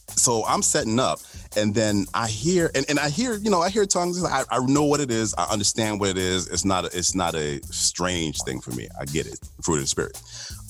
So 0.10 0.44
I'm 0.46 0.62
setting 0.62 1.00
up, 1.00 1.20
and 1.56 1.74
then 1.74 2.06
I 2.14 2.28
hear 2.28 2.72
and, 2.74 2.86
and 2.90 3.00
I 3.00 3.10
hear 3.10 3.36
you 3.36 3.52
know 3.52 3.62
I 3.62 3.70
hear 3.70 3.86
tongues. 3.86 4.24
I, 4.24 4.44
I 4.50 4.66
know 4.66 4.84
what 4.84 5.00
it 5.00 5.12
is. 5.12 5.36
I 5.38 5.46
understand 5.46 6.00
what 6.00 6.10
it 6.10 6.18
is. 6.18 6.48
It's 6.50 6.66
not 6.66 6.86
a, 6.86 6.98
it's 6.98 7.14
not 7.16 7.36
a 7.36 7.62
strange 7.66 8.42
thing 8.42 8.60
for 8.60 8.72
me. 8.72 8.88
I 9.00 9.06
get 9.06 9.28
it, 9.28 9.40
fruit 9.62 9.76
of 9.76 9.82
the 9.82 9.88
spirit. 9.88 10.20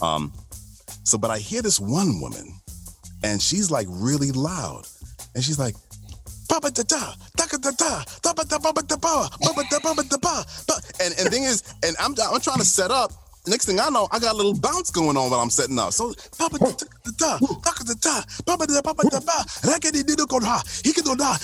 Um, 0.01 0.33
so, 1.03 1.17
but 1.17 1.31
I 1.31 1.39
hear 1.39 1.61
this 1.61 1.79
one 1.79 2.19
woman, 2.19 2.53
and 3.23 3.41
she's 3.41 3.71
like 3.71 3.87
really 3.89 4.31
loud, 4.31 4.85
and 5.33 5.43
she's 5.43 5.59
like, 5.59 5.75
"Baba 6.49 6.71
da 6.71 6.83
da, 6.83 7.13
da 7.35 7.45
da 7.45 7.57
da 7.57 7.71
da, 7.71 8.03
da 8.21 8.33
ba 8.33 8.43
da 8.45 8.57
ba 8.59 8.73
ba 8.73 8.81
da 8.81 8.97
ba, 8.97 9.29
ba 9.41 9.53
ba 9.55 9.63
da 9.69 9.79
ba 9.79 9.93
ba 9.95 10.03
da 10.03 10.17
ba." 10.17 10.45
ba." 10.67 10.75
And 11.01 11.13
and 11.19 11.29
thing 11.29 11.43
is, 11.43 11.63
and 11.83 11.95
I'm 11.99 12.15
I'm 12.19 12.41
trying 12.41 12.59
to 12.59 12.65
set 12.65 12.91
up. 12.91 13.11
Next 13.45 13.65
thing 13.65 13.77
I 13.77 13.89
know, 13.89 14.07
I 14.09 14.19
got 14.19 14.33
a 14.33 14.37
little 14.37 14.53
bounce 14.57 14.89
going 14.89 15.17
on 15.17 15.29
while 15.29 15.41
I'm 15.41 15.49
setting 15.49 15.77
up. 15.77 15.91
So, 15.91 16.13
Baba 16.39 16.57
da 16.59 16.71
da 16.71 17.39
Baba 18.45 18.65
ba 18.65 18.65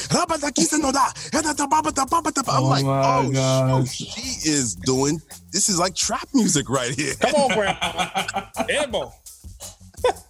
Raba 0.09 0.37
no 0.79 0.91
ba. 0.91 2.51
I'm 2.51 2.63
Oh 2.63 2.67
like, 2.69 2.85
my 2.85 3.17
oh, 3.17 3.31
sh- 3.31 3.35
gosh. 3.35 3.95
she 3.95 4.49
is 4.49 4.75
doing. 4.75 5.21
This 5.51 5.67
is 5.67 5.77
like 5.77 5.93
trap 5.93 6.27
music 6.33 6.69
right 6.69 6.93
here. 6.93 7.15
Come 7.15 7.35
on, 7.35 7.49
Grandpa. 7.51 8.45
Elbow. 8.69 9.11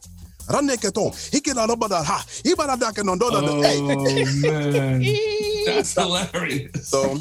Raneketon, 0.49 1.13
hiki 1.31 1.53
da 1.53 1.67
ba 1.75 1.87
da 1.87 2.03
ha, 2.03 2.23
ibara 2.43 2.77
da 2.79 2.91
ke 2.91 3.03
no 3.03 3.15
do 3.15 3.29
da 3.29 3.41
da. 3.41 3.47
Oh 3.53 3.61
Hey, 3.63 4.25
man, 4.41 5.03
that's 5.65 5.93
hilarious. 5.93 6.89
So, 6.89 7.17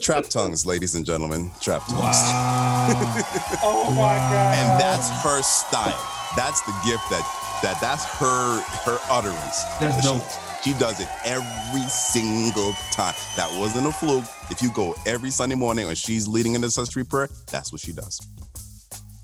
trap 0.00 0.24
tongues, 0.28 0.64
ladies 0.64 0.94
and 0.94 1.04
gentlemen, 1.04 1.50
trap 1.60 1.82
tongues. 1.86 2.00
Wow. 2.00 3.24
Oh 3.62 3.90
my 3.90 4.16
God. 4.16 4.54
And 4.56 4.80
that's 4.80 5.10
her 5.22 5.42
style. 5.42 5.98
That's 6.36 6.60
the 6.62 6.72
gift 6.86 7.02
that 7.10 7.24
That 7.62 7.80
that's 7.80 8.04
her 8.04 8.60
her 8.86 8.98
utterance. 9.10 9.64
That's 9.80 9.96
She- 9.96 10.08
dope. 10.08 10.22
She 10.64 10.72
does 10.74 11.00
it 11.00 11.08
every 11.24 11.82
single 11.88 12.72
time. 12.92 13.14
That 13.36 13.48
wasn't 13.58 13.86
a 13.86 13.92
fluke. 13.92 14.24
If 14.50 14.60
you 14.60 14.70
go 14.72 14.94
every 15.06 15.30
Sunday 15.30 15.54
morning 15.54 15.86
when 15.86 15.94
she's 15.94 16.26
leading 16.28 16.54
in 16.54 16.60
the 16.60 16.70
Sun 16.70 16.86
prayer, 17.06 17.28
that's 17.50 17.70
what 17.72 17.80
she 17.80 17.92
does. 17.92 18.20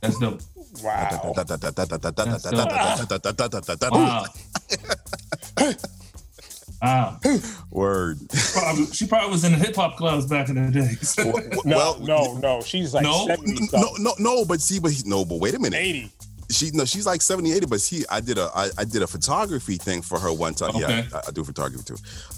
That's 0.01 0.19
dope. 0.19 0.41
Wow. 0.83 1.09
Wow. 3.93 4.25
wow. 6.83 7.19
Word. 7.71 8.19
Probably, 8.53 8.87
she 8.87 9.07
probably 9.07 9.31
was 9.31 9.45
in 9.45 9.53
the 9.53 9.59
hip 9.59 9.77
hop 9.77 9.97
clubs 9.97 10.27
back 10.27 10.49
in 10.49 10.57
the 10.57 10.71
day. 10.71 10.97
No, 11.65 11.77
Well, 11.77 11.99
no, 12.01 12.37
no. 12.39 12.61
She's 12.63 12.93
like 12.95 13.05
No? 13.05 13.27
70 13.27 13.69
no, 13.73 13.89
no, 13.99 14.15
no, 14.19 14.45
but 14.45 14.61
see, 14.61 14.79
but 14.81 14.93
he, 14.93 15.03
no, 15.07 15.25
but 15.25 15.39
wait 15.41 15.55
a 15.55 15.59
minute. 15.59 15.79
80. 15.79 16.13
She 16.51 16.71
no, 16.73 16.85
she's 16.85 17.07
like 17.07 17.23
70, 17.23 17.53
80, 17.53 17.67
but 17.67 17.81
she 17.81 18.05
I 18.11 18.21
did 18.21 18.37
a 18.39 18.51
I, 18.55 18.69
I 18.79 18.85
did 18.85 19.03
a 19.03 19.07
photography 19.07 19.77
thing 19.77 20.03
for 20.03 20.19
her 20.19 20.33
one 20.33 20.55
time. 20.55 20.73
Yeah, 20.75 20.85
Okay. 20.85 21.07
I, 21.15 21.21
I 21.29 21.31
do 21.31 21.43
photography 21.43 21.85
too. 21.85 21.97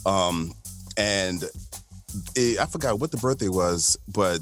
Um 0.09 0.53
and 0.96 1.42
it, 2.37 2.59
I 2.61 2.66
forgot 2.66 3.01
what 3.01 3.11
the 3.11 3.16
birthday 3.18 3.49
was, 3.49 3.99
but 4.09 4.38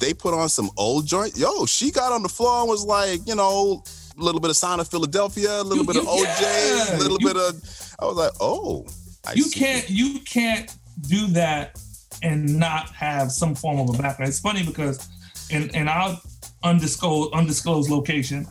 they 0.00 0.14
put 0.14 0.34
on 0.34 0.48
some 0.48 0.70
old 0.76 1.06
joint. 1.06 1.36
Yo, 1.36 1.66
she 1.66 1.90
got 1.90 2.12
on 2.12 2.22
the 2.22 2.28
floor 2.28 2.60
and 2.60 2.68
was 2.68 2.84
like, 2.84 3.20
you 3.26 3.34
know, 3.34 3.82
a 4.18 4.22
little 4.22 4.40
bit 4.40 4.50
of 4.50 4.56
Sound 4.56 4.80
of 4.80 4.88
Philadelphia, 4.88 5.60
a 5.60 5.62
little 5.62 5.78
You- 5.84 5.92
bit 5.92 5.96
of 5.96 6.04
OJ, 6.04 6.40
yeah, 6.40 6.96
a 6.96 6.98
little 6.98 7.18
you- 7.20 7.26
bit 7.26 7.36
of 7.36 7.94
I 7.98 8.04
was 8.06 8.16
like, 8.16 8.32
oh, 8.40 8.86
I 9.26 9.32
you 9.34 9.42
see. 9.44 9.58
can't 9.60 9.90
you 9.90 10.18
can't 10.20 10.70
do 11.08 11.26
that 11.28 11.78
and 12.22 12.58
not 12.58 12.90
have 12.90 13.30
some 13.32 13.54
form 13.54 13.78
of 13.80 13.94
a 13.94 13.98
background. 14.02 14.28
It's 14.30 14.40
funny 14.40 14.62
because 14.64 15.08
in 15.50 15.68
in 15.70 15.88
our 15.88 16.18
undisclosed 16.62 17.34
undisclosed 17.34 17.90
location 17.90 18.46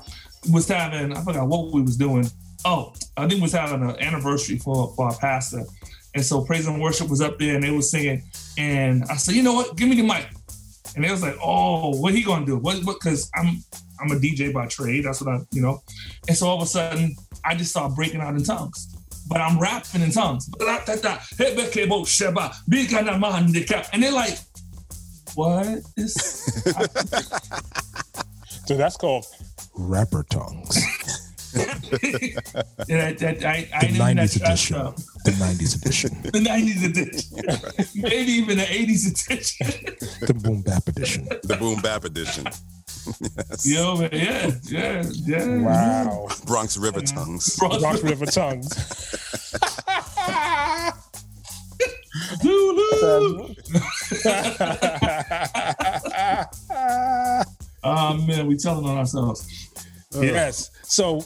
was 0.52 0.68
having 0.68 1.16
I 1.16 1.24
forgot 1.24 1.48
what 1.48 1.72
we 1.72 1.82
was 1.82 1.98
doing. 1.98 2.30
Oh, 2.66 2.94
I 3.18 3.22
think 3.28 3.36
we 3.36 3.42
was 3.42 3.52
having 3.54 3.82
an 3.82 3.96
anniversary 4.00 4.58
for 4.60 4.94
for 4.96 5.08
our 5.08 5.16
pastor, 5.18 5.64
and 6.14 6.24
so 6.26 6.42
praise 6.42 6.68
and 6.68 6.82
worship 6.82 7.10
was 7.10 7.22
up 7.22 7.38
there 7.40 7.56
and 7.56 7.64
they 7.64 7.72
was 7.72 7.90
singing, 7.90 8.24
and 8.58 9.04
I 9.06 9.16
said, 9.18 9.36
you 9.36 9.44
know 9.44 9.54
what, 9.54 9.76
give 9.76 9.88
me 9.90 9.96
the 9.96 10.04
mic, 10.04 10.28
and 10.96 11.04
they 11.04 11.12
was 11.12 11.22
like, 11.22 11.38
oh, 11.44 12.00
what 12.00 12.14
he 12.14 12.24
gonna 12.24 12.46
do? 12.46 12.58
What 12.58 12.84
what? 12.84 13.00
Because 13.00 13.30
I'm 13.36 13.64
I'm 14.00 14.12
a 14.12 14.16
DJ 14.16 14.54
by 14.54 14.68
trade. 14.68 15.06
That's 15.06 15.22
what 15.22 15.34
I 15.36 15.40
you 15.52 15.62
know, 15.62 15.84
and 16.28 16.38
so 16.38 16.48
all 16.48 16.58
of 16.58 16.64
a 16.64 16.68
sudden 16.68 17.16
I 17.46 17.56
just 17.56 17.72
started 17.72 17.96
breaking 17.96 18.22
out 18.22 18.36
in 18.36 18.44
tongues 18.44 18.90
but 19.28 19.40
I'm 19.42 19.58
rapping 19.60 20.02
in 20.02 20.12
tongues. 20.12 20.50
And 23.94 24.04
they're 24.04 24.12
like, 24.12 24.38
what 25.36 25.80
is 25.98 26.64
So 28.66 28.78
that's 28.78 28.96
called 28.96 29.26
Rapper 29.76 30.24
tongues. 30.30 30.78
And 31.56 33.02
I, 33.02 33.06
I, 33.06 33.46
I, 33.46 33.70
I 33.74 33.80
The 33.82 33.88
didn't 33.88 34.02
90s 34.02 34.40
that- 34.40 34.48
edition. 34.48 34.76
uh, 34.76 34.92
The 35.26 35.32
90s 35.32 35.76
edition. 35.82 36.22
The 36.34 36.40
90s 36.40 36.84
edition. 36.90 38.02
Maybe 38.02 38.32
even 38.34 38.58
the 38.58 38.64
80s 38.64 39.08
edition. 39.12 39.68
The 40.28 40.34
boom 40.34 40.62
bap 40.62 40.88
edition. 40.88 41.26
the 41.44 41.58
boom 41.58 41.82
bap 41.82 42.04
edition. 42.06 42.46
yes. 42.46 43.66
Yo, 43.66 43.98
man, 43.98 44.10
yeah, 44.14 44.52
yeah, 44.64 45.04
yeah. 45.26 45.58
wow. 45.62 46.28
Bronx 46.46 46.78
River 46.78 47.02
tongues. 47.02 47.56
Bronx 47.58 48.02
River 48.04 48.26
tongues. 48.26 48.70
Zulu. 52.42 53.54
Oh 57.86 58.14
man, 58.26 58.48
we 58.48 58.56
telling 58.56 58.86
on 58.86 58.98
ourselves. 58.98 59.70
yes. 60.14 60.72
So, 60.84 61.22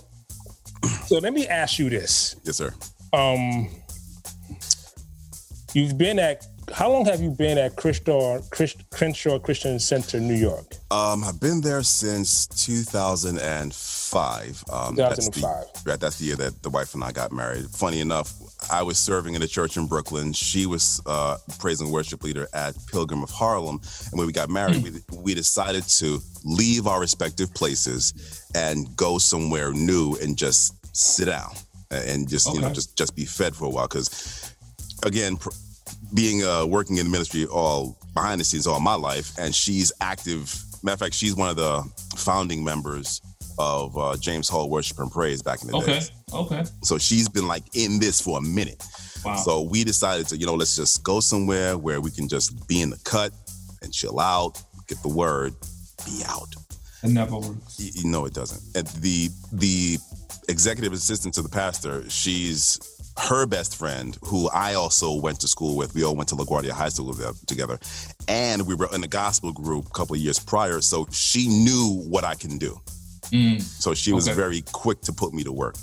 so 1.05 1.19
let 1.19 1.33
me 1.33 1.47
ask 1.47 1.79
you 1.79 1.89
this. 1.89 2.35
Yes, 2.43 2.57
sir. 2.57 2.73
Um, 3.13 3.69
you've 5.73 5.97
been 5.97 6.19
at. 6.19 6.45
How 6.73 6.91
long 6.91 7.05
have 7.05 7.21
you 7.21 7.29
been 7.29 7.57
at 7.57 7.77
Crenshaw, 7.77 8.41
Crenshaw 8.91 9.39
Christian 9.39 9.79
Center, 9.79 10.19
New 10.19 10.35
York? 10.35 10.75
Um, 10.91 11.23
I've 11.23 11.39
been 11.39 11.61
there 11.61 11.81
since 11.81 12.45
2005. 12.47 13.96
Um, 14.71 14.95
That's 14.95 15.27
2005. 15.29 15.83
the, 15.83 15.89
right, 15.89 15.99
that's 15.99 16.19
the 16.19 16.25
year 16.25 16.35
that 16.37 16.63
the 16.63 16.69
wife 16.69 16.93
and 16.93 17.03
I 17.03 17.11
got 17.11 17.31
married. 17.31 17.65
Funny 17.65 17.99
enough, 17.99 18.33
I 18.71 18.83
was 18.83 18.97
serving 18.97 19.35
in 19.35 19.41
a 19.41 19.47
church 19.47 19.77
in 19.77 19.87
Brooklyn. 19.87 20.33
She 20.33 20.65
was 20.65 21.01
uh, 21.05 21.37
praise 21.59 21.81
and 21.81 21.91
worship 21.91 22.23
leader 22.23 22.47
at 22.53 22.75
Pilgrim 22.91 23.23
of 23.23 23.29
Harlem. 23.29 23.79
And 24.11 24.17
when 24.17 24.27
we 24.27 24.33
got 24.33 24.49
married, 24.49 24.83
we, 24.83 24.91
we 25.17 25.33
decided 25.33 25.83
to 25.83 26.19
leave 26.43 26.87
our 26.87 26.99
respective 26.99 27.53
places 27.53 28.45
and 28.55 28.95
go 28.95 29.17
somewhere 29.17 29.71
new 29.73 30.15
and 30.21 30.37
just 30.37 30.73
sit 30.95 31.25
down 31.25 31.51
and 31.91 32.27
just 32.27 32.51
you 32.53 32.59
know 32.59 32.71
just 32.73 32.97
just 32.97 33.15
be 33.15 33.25
fed 33.25 33.55
for 33.55 33.65
a 33.65 33.69
while. 33.69 33.87
Because 33.87 34.53
again, 35.03 35.37
pr- 35.37 35.49
being 36.13 36.43
uh, 36.43 36.65
working 36.65 36.97
in 36.97 37.05
the 37.05 37.11
ministry 37.11 37.45
all 37.45 37.97
behind 38.13 38.39
the 38.39 38.45
scenes 38.45 38.67
all 38.67 38.79
my 38.79 38.95
life, 38.95 39.37
and 39.37 39.53
she's 39.53 39.91
active. 40.01 40.53
Matter 40.83 40.93
of 40.93 40.99
fact, 40.99 41.13
she's 41.15 41.35
one 41.35 41.49
of 41.49 41.55
the 41.55 41.83
founding 42.15 42.63
members 42.63 43.21
of 43.57 43.97
uh, 43.97 44.15
James 44.17 44.47
Hall 44.49 44.69
Worship 44.69 44.99
and 44.99 45.11
Praise 45.11 45.41
back 45.41 45.61
in 45.61 45.69
the 45.69 45.77
Okay, 45.77 45.99
day. 45.99 46.05
okay. 46.33 46.55
Okay. 46.59 46.69
So 46.83 46.97
she's 46.97 47.27
been 47.29 47.47
like 47.47 47.63
in 47.75 47.99
this 47.99 48.21
for 48.21 48.37
a 48.37 48.41
minute. 48.41 48.83
Wow. 49.25 49.35
So 49.35 49.61
we 49.61 49.83
decided 49.83 50.27
to, 50.29 50.37
you 50.37 50.45
know, 50.45 50.55
let's 50.55 50.75
just 50.75 51.03
go 51.03 51.19
somewhere 51.19 51.77
where 51.77 51.99
we 52.01 52.11
can 52.11 52.27
just 52.27 52.67
be 52.67 52.81
in 52.81 52.89
the 52.89 52.99
cut 53.03 53.31
and 53.81 53.91
chill 53.93 54.19
out, 54.19 54.61
get 54.87 55.01
the 55.01 55.09
word, 55.09 55.53
be 56.05 56.21
out. 56.27 56.47
it 57.03 57.09
never 57.09 57.37
works. 57.37 57.79
You, 57.79 58.03
you 58.03 58.09
know 58.09 58.25
it 58.25 58.33
doesn't. 58.33 58.61
And 58.77 58.87
the 59.01 59.29
the 59.53 59.97
executive 60.49 60.93
assistant 60.93 61.33
to 61.35 61.41
the 61.41 61.49
pastor, 61.49 62.07
she's 62.09 62.79
her 63.17 63.47
best 63.47 63.75
friend, 63.75 64.15
who 64.23 64.47
I 64.49 64.75
also 64.75 65.19
went 65.19 65.39
to 65.39 65.47
school 65.47 65.75
with. 65.75 65.95
We 65.95 66.03
all 66.03 66.15
went 66.15 66.29
to 66.29 66.35
LaGuardia 66.35 66.69
High 66.71 66.89
School 66.89 67.13
together, 67.47 67.79
and 68.27 68.67
we 68.67 68.75
were 68.75 68.87
in 68.93 69.01
the 69.01 69.07
gospel 69.07 69.51
group 69.51 69.87
a 69.87 69.89
couple 69.89 70.15
of 70.15 70.21
years 70.21 70.37
prior. 70.37 70.79
So 70.81 71.07
she 71.11 71.47
knew 71.47 72.03
what 72.07 72.23
I 72.23 72.35
can 72.35 72.57
do. 72.59 72.79
Mm, 73.31 73.61
So 73.61 73.93
she 73.93 74.13
was 74.13 74.27
Okay. 74.27 74.35
very 74.35 74.61
quick 74.71 75.01
to 75.01 75.13
put 75.13 75.33
me 75.33 75.43
to 75.43 75.51
work. 75.51 75.75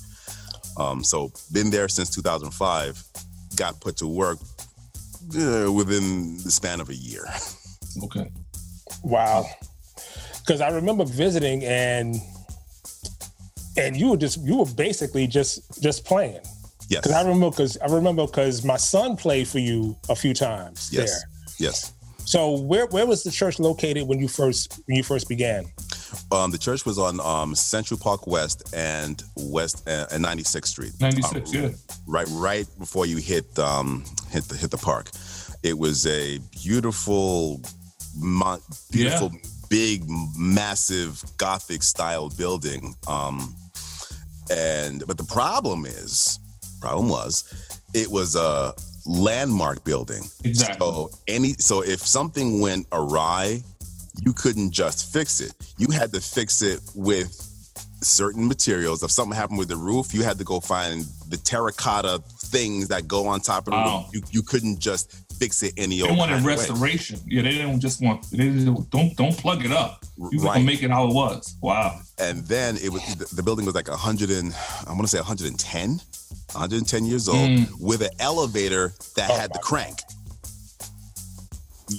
Um, 0.76 1.04
so 1.04 1.32
been 1.52 1.70
there 1.70 1.88
since 1.88 2.10
2005. 2.10 3.02
Got 3.56 3.80
put 3.80 3.96
to 3.98 4.06
work 4.08 4.38
uh, 5.38 5.70
within 5.72 6.38
the 6.42 6.50
span 6.50 6.80
of 6.80 6.88
a 6.88 6.94
year. 6.94 7.24
okay. 8.04 8.30
Wow. 9.02 9.46
Because 10.40 10.60
I 10.60 10.68
remember 10.70 11.04
visiting 11.04 11.64
and 11.64 12.16
and 13.76 13.96
you 13.96 14.10
were 14.10 14.16
just 14.16 14.38
you 14.44 14.58
were 14.58 14.66
basically 14.66 15.26
just 15.26 15.80
just 15.82 16.04
playing. 16.04 16.40
Yes. 16.88 17.02
Because 17.02 17.12
I 17.12 17.22
remember 17.22 17.50
because 17.50 17.78
I 17.78 17.86
remember 17.86 18.26
because 18.26 18.64
my 18.64 18.76
son 18.76 19.16
played 19.16 19.48
for 19.48 19.58
you 19.58 19.96
a 20.08 20.14
few 20.16 20.34
times 20.34 20.90
yes. 20.92 21.10
there. 21.10 21.30
Yes. 21.58 21.92
So 22.24 22.58
where 22.60 22.86
where 22.86 23.06
was 23.06 23.22
the 23.22 23.30
church 23.30 23.58
located 23.58 24.06
when 24.08 24.18
you 24.18 24.28
first 24.28 24.80
when 24.86 24.96
you 24.96 25.02
first 25.02 25.28
began? 25.28 25.64
Um, 26.32 26.50
the 26.50 26.58
church 26.58 26.84
was 26.86 26.98
on 26.98 27.20
um, 27.20 27.54
Central 27.54 27.98
Park 27.98 28.26
West 28.26 28.72
and 28.74 29.22
West 29.36 29.88
uh, 29.88 30.06
and 30.12 30.24
96th 30.24 30.66
Street. 30.66 30.92
96, 31.00 31.34
Um, 31.54 31.62
yeah. 31.62 31.70
Right, 32.06 32.26
right 32.30 32.66
before 32.78 33.06
you 33.06 33.16
hit 33.18 33.58
um, 33.58 34.04
hit 34.30 34.44
the 34.44 34.56
hit 34.56 34.70
the 34.70 34.78
park. 34.78 35.10
It 35.62 35.78
was 35.78 36.06
a 36.06 36.38
beautiful, 36.62 37.60
mo- 38.16 38.60
beautiful, 38.90 39.32
big, 39.70 40.04
massive 40.36 41.22
Gothic 41.38 41.82
style 41.82 42.28
building. 42.36 42.94
Um, 43.08 43.54
and 44.50 45.02
but 45.06 45.16
the 45.16 45.24
problem 45.24 45.86
is, 45.86 46.38
problem 46.80 47.08
was, 47.08 47.44
it 47.94 48.08
was 48.08 48.36
a 48.36 48.74
landmark 49.06 49.84
building. 49.84 50.22
Exactly. 50.44 50.86
So 50.86 51.10
any 51.28 51.54
so 51.54 51.82
if 51.82 52.00
something 52.06 52.60
went 52.60 52.86
awry, 52.92 53.62
you 54.22 54.32
couldn't 54.32 54.70
just 54.70 55.12
fix 55.12 55.40
it. 55.40 55.52
You 55.78 55.88
had 55.90 56.12
to 56.12 56.20
fix 56.20 56.62
it 56.62 56.80
with 56.94 57.32
certain 58.00 58.46
materials. 58.46 59.02
If 59.02 59.10
something 59.10 59.34
happened 59.36 59.58
with 59.58 59.68
the 59.68 59.76
roof, 59.76 60.12
you 60.14 60.22
had 60.22 60.38
to 60.38 60.44
go 60.44 60.60
find 60.60 61.04
the 61.28 61.36
terracotta 61.38 62.22
things 62.38 62.88
that 62.88 63.08
go 63.08 63.26
on 63.26 63.40
top 63.40 63.66
of 63.66 63.72
the 63.72 63.76
Wow. 63.78 64.04
roof. 64.12 64.14
You, 64.14 64.22
you 64.30 64.42
couldn't 64.42 64.78
just 64.78 65.10
fix 65.38 65.62
it 65.62 65.72
any 65.76 65.96
They 66.00 66.08
old 66.08 66.18
wanted 66.18 66.34
kind 66.34 66.40
of 66.40 66.46
way. 66.46 66.54
restoration. 66.56 67.18
Yeah, 67.26 67.42
they 67.42 67.52
didn't 67.52 67.80
just 67.80 68.00
want. 68.02 68.30
They 68.30 68.36
didn't, 68.36 68.90
don't 68.90 69.16
don't 69.16 69.36
plug 69.36 69.64
it 69.64 69.72
up. 69.72 70.04
You 70.30 70.38
Right. 70.40 70.56
can 70.56 70.66
make 70.66 70.82
it 70.82 70.90
how 70.90 71.08
it 71.08 71.14
was. 71.14 71.56
Wow. 71.60 71.98
And 72.18 72.46
then 72.46 72.76
it 72.76 72.90
was 72.90 73.02
the, 73.16 73.34
the 73.34 73.42
building 73.42 73.64
was 73.66 73.74
like 73.74 73.88
100 73.88 74.30
and 74.30 74.54
I 74.86 74.90
want 74.90 75.02
to 75.02 75.08
say 75.08 75.18
110, 75.18 76.00
110 76.52 77.06
years 77.06 77.28
old 77.28 77.48
Mm. 77.50 77.68
with 77.80 78.02
an 78.02 78.10
elevator 78.20 78.92
that 79.16 79.30
Oh 79.30 79.34
had 79.36 79.52
the 79.52 79.58
crank. 79.58 79.98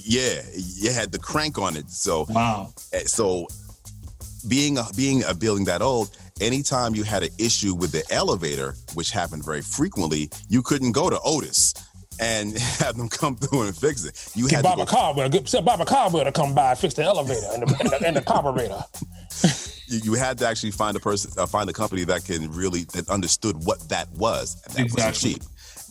Yeah, 0.04 0.40
it 0.44 0.92
had 0.92 1.12
the 1.12 1.18
crank 1.18 1.58
on 1.58 1.76
it. 1.76 1.90
So 1.90 2.26
Wow. 2.28 2.72
Eh, 2.92 3.04
so 3.06 3.46
being 4.48 4.78
a 4.78 4.84
being 4.96 5.24
a 5.24 5.34
building 5.34 5.64
that 5.64 5.82
old 5.82 6.16
anytime 6.40 6.94
you 6.94 7.02
had 7.02 7.22
an 7.22 7.30
issue 7.38 7.74
with 7.74 7.90
the 7.90 8.04
elevator 8.12 8.74
which 8.94 9.10
happened 9.10 9.44
very 9.44 9.62
frequently 9.62 10.30
you 10.48 10.62
couldn't 10.62 10.92
go 10.92 11.10
to 11.10 11.18
otis 11.24 11.74
and 12.20 12.56
have 12.78 12.96
them 12.96 13.08
come 13.08 13.34
through 13.36 13.62
and 13.62 13.76
fix 13.76 14.04
it 14.04 14.30
you 14.36 14.48
Get 14.48 14.56
had 14.56 14.62
Baba 14.64 14.86
Caldwell, 14.86 15.28
get 15.28 15.50
Baba 15.64 15.84
Caldwell 15.84 16.24
to 16.24 16.32
come 16.32 16.54
by 16.54 16.70
and 16.70 16.78
fix 16.78 16.94
the 16.94 17.02
elevator 17.02 17.46
and 17.54 17.62
the, 17.66 17.76
and 17.80 17.90
the, 17.90 18.06
and 18.06 18.16
the 18.16 18.22
carburetor. 18.22 18.84
you, 19.88 20.00
you 20.04 20.14
had 20.14 20.38
to 20.38 20.46
actually 20.46 20.70
find 20.70 20.96
a 20.96 21.00
person, 21.00 21.30
uh, 21.38 21.46
find 21.46 21.68
a 21.68 21.72
company 21.72 22.04
that 22.04 22.24
can 22.24 22.50
really 22.52 22.84
that 22.94 23.08
understood 23.08 23.56
what 23.64 23.80
that 23.88 24.10
was, 24.12 24.62
and 24.66 24.74
that 24.90 25.10
Exactly. 25.10 25.34
cheap. 25.34 25.42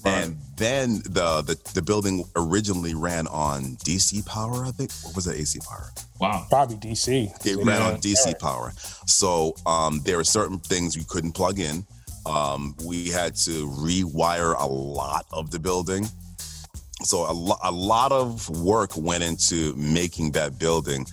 And 0.05 0.37
then 0.55 1.01
the, 1.03 1.41
the 1.41 1.57
the 1.73 1.81
building 1.81 2.23
originally 2.35 2.93
ran 2.93 3.27
on 3.27 3.75
DC 3.77 4.25
power, 4.25 4.65
I 4.65 4.71
think. 4.71 4.91
What 5.03 5.15
was 5.15 5.25
that 5.25 5.35
AC 5.35 5.59
power? 5.67 5.91
Wow. 6.19 6.45
Probably 6.49 6.77
DC. 6.77 7.45
It 7.45 7.57
ran 7.57 7.81
Yeah. 7.81 7.87
on 7.87 7.97
DC 7.97 8.39
power. 8.39 8.71
So 9.07 9.55
um, 9.65 10.01
there 10.05 10.17
were 10.17 10.23
certain 10.23 10.59
things 10.59 10.95
we 10.97 11.03
couldn't 11.05 11.31
plug 11.33 11.59
in. 11.59 11.85
Um, 12.25 12.75
we 12.85 13.09
had 13.09 13.35
to 13.37 13.67
rewire 13.69 14.55
a 14.59 14.65
lot 14.67 15.25
of 15.31 15.51
the 15.51 15.59
building. 15.59 16.07
So 17.03 17.29
a, 17.29 17.33
lo- 17.33 17.57
a 17.63 17.71
lot 17.71 18.11
of 18.11 18.49
work 18.49 18.91
went 18.95 19.23
into 19.23 19.73
making 19.75 20.31
that 20.31 20.57
building 20.57 21.05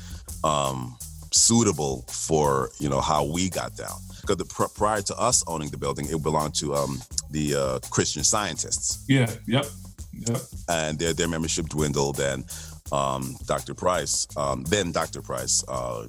um, 0.44 0.96
suitable 1.32 2.04
for 2.08 2.70
you 2.78 2.88
know 2.88 3.00
how 3.00 3.24
we 3.24 3.48
got 3.50 3.76
down. 3.76 3.98
Because 4.20 4.36
the, 4.36 4.44
pr- 4.44 4.72
prior 4.74 5.02
to 5.02 5.16
us 5.18 5.42
owning 5.48 5.70
the 5.70 5.76
building, 5.76 6.06
it 6.08 6.22
belonged 6.22 6.54
to 6.56 6.74
um, 6.74 7.00
the 7.30 7.54
uh, 7.56 7.78
Christian 7.90 8.22
Scientists 8.22 9.04
Yeah. 9.08 9.28
Yep. 9.46 9.66
Yep. 10.12 10.40
and 10.68 10.98
their 10.98 11.12
their 11.12 11.28
membership 11.28 11.66
dwindled. 11.68 12.20
And 12.20 12.44
um, 12.92 13.36
Dr. 13.46 13.74
Price, 13.74 14.28
um, 14.36 14.62
then 14.64 14.92
Dr. 14.92 15.22
Price, 15.22 15.64
uh, 15.66 16.06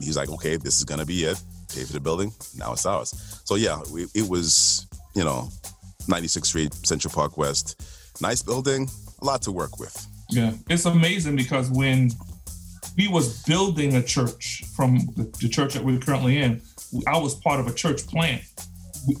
he's 0.00 0.16
like, 0.16 0.28
okay, 0.30 0.56
this 0.56 0.78
is 0.78 0.84
gonna 0.84 1.06
be 1.06 1.24
it. 1.24 1.42
Pay 1.74 1.82
for 1.84 1.92
the 1.94 2.00
building. 2.00 2.32
Now 2.56 2.72
it's 2.72 2.86
ours. 2.86 3.40
So 3.44 3.56
yeah, 3.56 3.80
we, 3.92 4.06
it 4.14 4.28
was 4.28 4.86
you 5.16 5.24
know, 5.24 5.48
96th 6.08 6.46
Street, 6.46 6.74
Central 6.74 7.12
Park 7.12 7.36
West, 7.38 7.82
nice 8.20 8.42
building, 8.42 8.88
a 9.22 9.24
lot 9.24 9.40
to 9.42 9.50
work 9.50 9.78
with. 9.80 10.06
Yeah, 10.28 10.52
it's 10.68 10.84
amazing 10.84 11.36
because 11.36 11.70
when 11.70 12.10
we 12.96 13.08
was 13.08 13.42
building 13.44 13.96
a 13.96 14.02
church 14.02 14.64
from 14.74 14.98
the, 15.16 15.48
church 15.48 15.74
that 15.74 15.84
we're 15.84 15.98
currently 15.98 16.38
in, 16.38 16.62
I 17.06 17.18
was 17.18 17.34
part 17.34 17.60
of 17.60 17.66
a 17.66 17.72
church 17.74 18.06
plant. 18.06 18.42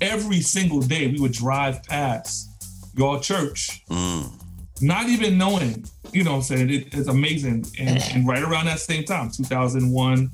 Every 0.00 0.40
single 0.40 0.80
day 0.80 1.06
we 1.08 1.20
would 1.20 1.32
drive 1.32 1.82
past 1.84 2.48
your 2.96 3.20
church, 3.20 3.82
Mm. 3.90 4.32
not 4.80 5.08
even 5.08 5.36
knowing, 5.38 5.84
you 6.12 6.24
know 6.24 6.32
what 6.32 6.36
I'm 6.38 6.42
saying? 6.42 6.70
It, 6.70 6.94
it's 6.94 7.08
amazing. 7.08 7.66
And, 7.78 8.02
and 8.14 8.26
right 8.26 8.42
around 8.42 8.66
that 8.66 8.80
same 8.80 9.04
time, 9.04 9.30
2001 9.30 10.30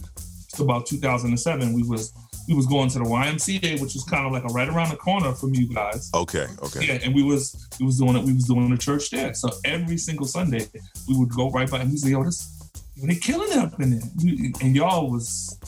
to 0.54 0.62
about 0.62 0.86
2007, 0.86 1.72
we 1.72 1.82
was 1.82 2.12
we 2.48 2.54
was 2.54 2.66
going 2.66 2.88
to 2.90 2.98
the 2.98 3.04
YMCA, 3.04 3.80
which 3.80 3.94
was 3.94 4.04
kind 4.04 4.26
of 4.26 4.32
like 4.32 4.42
a 4.42 4.52
right 4.52 4.68
around 4.68 4.90
the 4.90 4.96
corner 4.96 5.32
from 5.32 5.54
you 5.54 5.72
guys. 5.72 6.10
Okay, 6.12 6.46
okay. 6.62 6.84
Yeah, 6.86 6.98
and 7.04 7.14
we 7.14 7.22
was 7.22 7.68
we 7.78 7.86
was 7.86 7.98
doing 7.98 8.16
it. 8.16 8.24
We 8.24 8.32
was 8.32 8.44
doing 8.46 8.68
the 8.68 8.76
church 8.76 9.10
there. 9.10 9.32
So 9.32 9.48
every 9.64 9.96
single 9.96 10.26
Sunday, 10.26 10.66
we 11.08 11.16
would 11.16 11.30
go 11.30 11.50
right 11.50 11.70
by 11.70 11.78
and 11.80 11.90
we 11.90 11.96
say, 11.96 12.10
"Yo, 12.10 12.24
this 12.24 12.51
they 12.96 13.14
killing 13.16 13.50
it 13.52 13.58
up 13.58 13.80
in 13.80 13.90
there." 13.90 14.52
And 14.60 14.74
y'all 14.76 15.10
was 15.10 15.58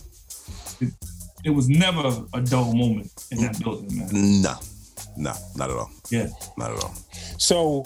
it, 0.80 0.92
it 1.44 1.50
was 1.50 1.68
never 1.68 2.24
a 2.32 2.40
dull 2.40 2.72
moment 2.74 3.12
in 3.30 3.38
that 3.42 3.58
building, 3.62 3.96
man. 3.98 4.08
No, 4.42 4.54
no, 5.16 5.32
not 5.56 5.70
at 5.70 5.76
all. 5.76 5.90
Yeah, 6.10 6.28
Not 6.56 6.70
at 6.72 6.82
all. 6.82 6.94
So, 7.38 7.84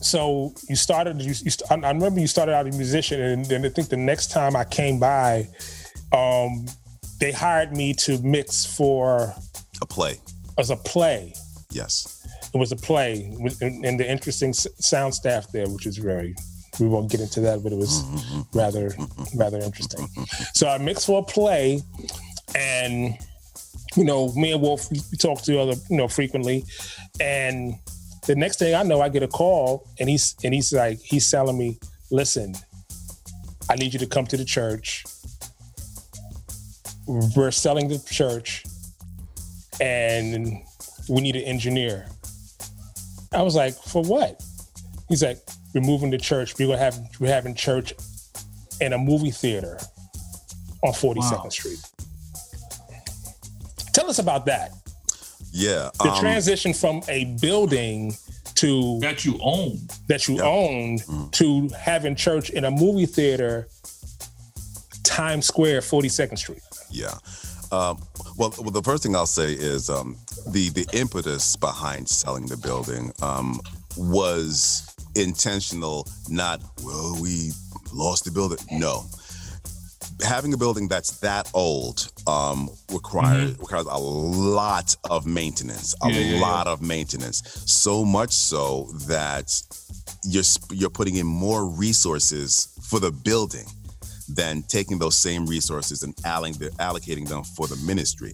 so 0.00 0.52
you 0.68 0.76
started. 0.76 1.20
You, 1.20 1.28
you 1.28 1.50
st- 1.50 1.70
I 1.70 1.74
I 1.86 1.90
remember 1.90 2.20
you 2.20 2.26
started 2.26 2.52
out 2.54 2.66
as 2.66 2.74
a 2.74 2.78
musician, 2.78 3.20
and 3.20 3.44
then 3.46 3.64
I 3.64 3.68
think 3.70 3.88
the 3.88 3.96
next 3.96 4.30
time 4.30 4.56
I 4.56 4.64
came 4.64 4.98
by, 4.98 5.48
um, 6.12 6.66
they 7.20 7.32
hired 7.32 7.76
me 7.76 7.94
to 7.94 8.20
mix 8.22 8.64
for 8.64 9.34
A 9.82 9.86
play. 9.86 10.20
as 10.58 10.70
a 10.70 10.76
play. 10.76 11.34
Yes. 11.72 12.14
It 12.54 12.56
was 12.58 12.72
a 12.72 12.76
play, 12.76 13.30
and, 13.60 13.84
and 13.84 14.00
the 14.00 14.10
interesting 14.10 14.50
s- 14.50 14.66
sound 14.78 15.14
staff 15.14 15.50
there, 15.52 15.68
which 15.68 15.86
is 15.86 15.98
very. 15.98 16.34
We 16.80 16.86
won't 16.86 17.10
get 17.10 17.20
into 17.20 17.40
that, 17.40 17.62
but 17.62 17.72
it 17.72 17.78
was 17.78 18.04
rather 18.54 18.94
rather 19.34 19.58
interesting. 19.58 20.08
So 20.54 20.68
I 20.68 20.78
mixed 20.78 21.06
for 21.06 21.20
a 21.20 21.24
play, 21.24 21.82
and 22.54 23.16
you 23.96 24.04
know, 24.04 24.32
me 24.34 24.52
and 24.52 24.62
Wolf 24.62 24.90
we, 24.90 25.00
talk 25.18 25.42
to 25.42 25.60
other 25.60 25.74
you 25.90 25.96
know 25.96 26.08
frequently, 26.08 26.64
and 27.20 27.74
the 28.26 28.36
next 28.36 28.58
thing 28.58 28.74
I 28.74 28.82
know, 28.82 29.00
I 29.00 29.08
get 29.08 29.22
a 29.22 29.28
call, 29.28 29.88
and 29.98 30.08
he's 30.08 30.36
and 30.44 30.54
he's 30.54 30.72
like 30.72 31.00
he's 31.00 31.28
telling 31.30 31.58
me, 31.58 31.78
"Listen, 32.10 32.54
I 33.68 33.74
need 33.74 33.92
you 33.92 33.98
to 33.98 34.06
come 34.06 34.26
to 34.26 34.36
the 34.36 34.44
church. 34.44 35.04
We're 37.34 37.50
selling 37.50 37.88
the 37.88 37.98
church, 37.98 38.64
and 39.80 40.62
we 41.08 41.20
need 41.22 41.36
an 41.36 41.42
engineer." 41.42 42.06
I 43.32 43.42
was 43.42 43.56
like, 43.56 43.74
"For 43.74 44.02
what?" 44.02 44.40
He's 45.08 45.22
like, 45.22 45.38
"We're 45.74 45.80
moving 45.82 46.10
the 46.10 46.18
church. 46.18 46.58
We're 46.58 46.66
gonna 46.68 46.78
have 46.78 46.98
we're 47.20 47.32
having 47.32 47.54
church 47.54 47.94
in 48.80 48.92
a 48.92 48.98
movie 48.98 49.30
theater 49.30 49.78
on 50.82 50.92
42nd 50.92 51.42
Wow. 51.44 51.48
Street." 51.50 51.80
Tell 53.92 54.08
us 54.08 54.18
about 54.18 54.46
that. 54.46 54.72
Yeah. 55.52 55.90
The 56.02 56.10
um, 56.12 56.20
transition 56.20 56.72
from 56.74 57.02
a 57.08 57.24
building 57.40 58.16
to 58.56 58.98
that 59.00 59.24
you 59.24 59.38
own. 59.42 59.78
that 60.08 60.28
you 60.28 60.36
Yeah. 60.36 60.42
owned 60.44 61.02
Mm. 61.02 61.32
to 61.32 61.68
having 61.76 62.14
church 62.16 62.50
in 62.50 62.64
a 62.64 62.70
movie 62.70 63.06
theater, 63.06 63.68
Times 65.04 65.46
Square, 65.46 65.82
42nd 65.82 66.36
Street. 66.38 66.62
Yeah. 66.90 67.14
Um, 67.70 67.98
well, 68.36 68.52
well, 68.58 68.70
the 68.70 68.82
first 68.82 69.02
thing 69.02 69.14
I'll 69.16 69.26
say 69.26 69.52
is 69.52 69.90
um, 69.90 70.16
the 70.46 70.68
the 70.70 70.86
impetus 70.92 71.56
behind 71.56 72.08
selling 72.08 72.46
the 72.46 72.56
building 72.56 73.12
um, 73.20 73.60
was 73.96 74.82
intentional. 75.18 76.06
Not 76.28 76.60
well, 76.82 77.16
we 77.20 77.50
lost 77.92 78.24
the 78.24 78.30
building. 78.30 78.58
No, 78.70 79.04
having 80.22 80.52
a 80.52 80.56
building 80.56 80.88
that's 80.88 81.18
that 81.20 81.50
old 81.54 82.10
um, 82.26 82.68
requires 82.92 83.58
requires 83.58 83.86
a 83.86 83.98
lot 83.98 84.94
of 85.10 85.26
maintenance. 85.26 85.94
A 86.02 86.10
Yeah, 86.10 86.20
yeah, 86.20 86.40
lot 86.40 86.66
of 86.66 86.82
maintenance. 86.82 87.42
So 87.66 88.04
much 88.04 88.32
so 88.32 88.88
that 89.06 89.50
you're 90.24 90.44
you're 90.70 90.90
putting 90.90 91.16
in 91.16 91.26
more 91.26 91.66
resources 91.68 92.68
for 92.88 93.00
the 93.00 93.12
building 93.12 93.66
than 94.28 94.62
taking 94.68 94.98
those 94.98 95.16
same 95.16 95.46
resources 95.46 96.02
and 96.02 96.14
allocating 96.16 97.26
them 97.28 97.42
for 97.44 97.66
the 97.66 97.76
ministry. 97.76 98.32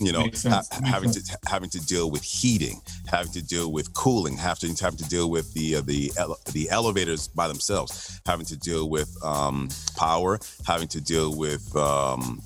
You 0.00 0.12
know, 0.12 0.28
ha- 0.44 0.62
having 0.84 1.12
sense. 1.12 1.30
to 1.30 1.38
having 1.48 1.70
to 1.70 1.80
deal 1.80 2.10
with 2.10 2.22
heating, 2.22 2.80
having 3.06 3.32
to 3.32 3.42
deal 3.42 3.72
with 3.72 3.92
cooling, 3.94 4.36
having 4.36 4.74
to 4.74 4.84
having 4.84 4.98
to 4.98 5.08
deal 5.08 5.30
with 5.30 5.52
the 5.54 5.76
uh, 5.76 5.80
the 5.82 6.12
ele- 6.18 6.38
the 6.52 6.68
elevators 6.70 7.28
by 7.28 7.48
themselves, 7.48 8.20
having 8.26 8.46
to 8.46 8.56
deal 8.56 8.90
with 8.90 9.10
um, 9.24 9.68
power, 9.96 10.38
having 10.66 10.88
to 10.88 11.00
deal 11.00 11.34
with 11.36 11.74
um, 11.76 12.42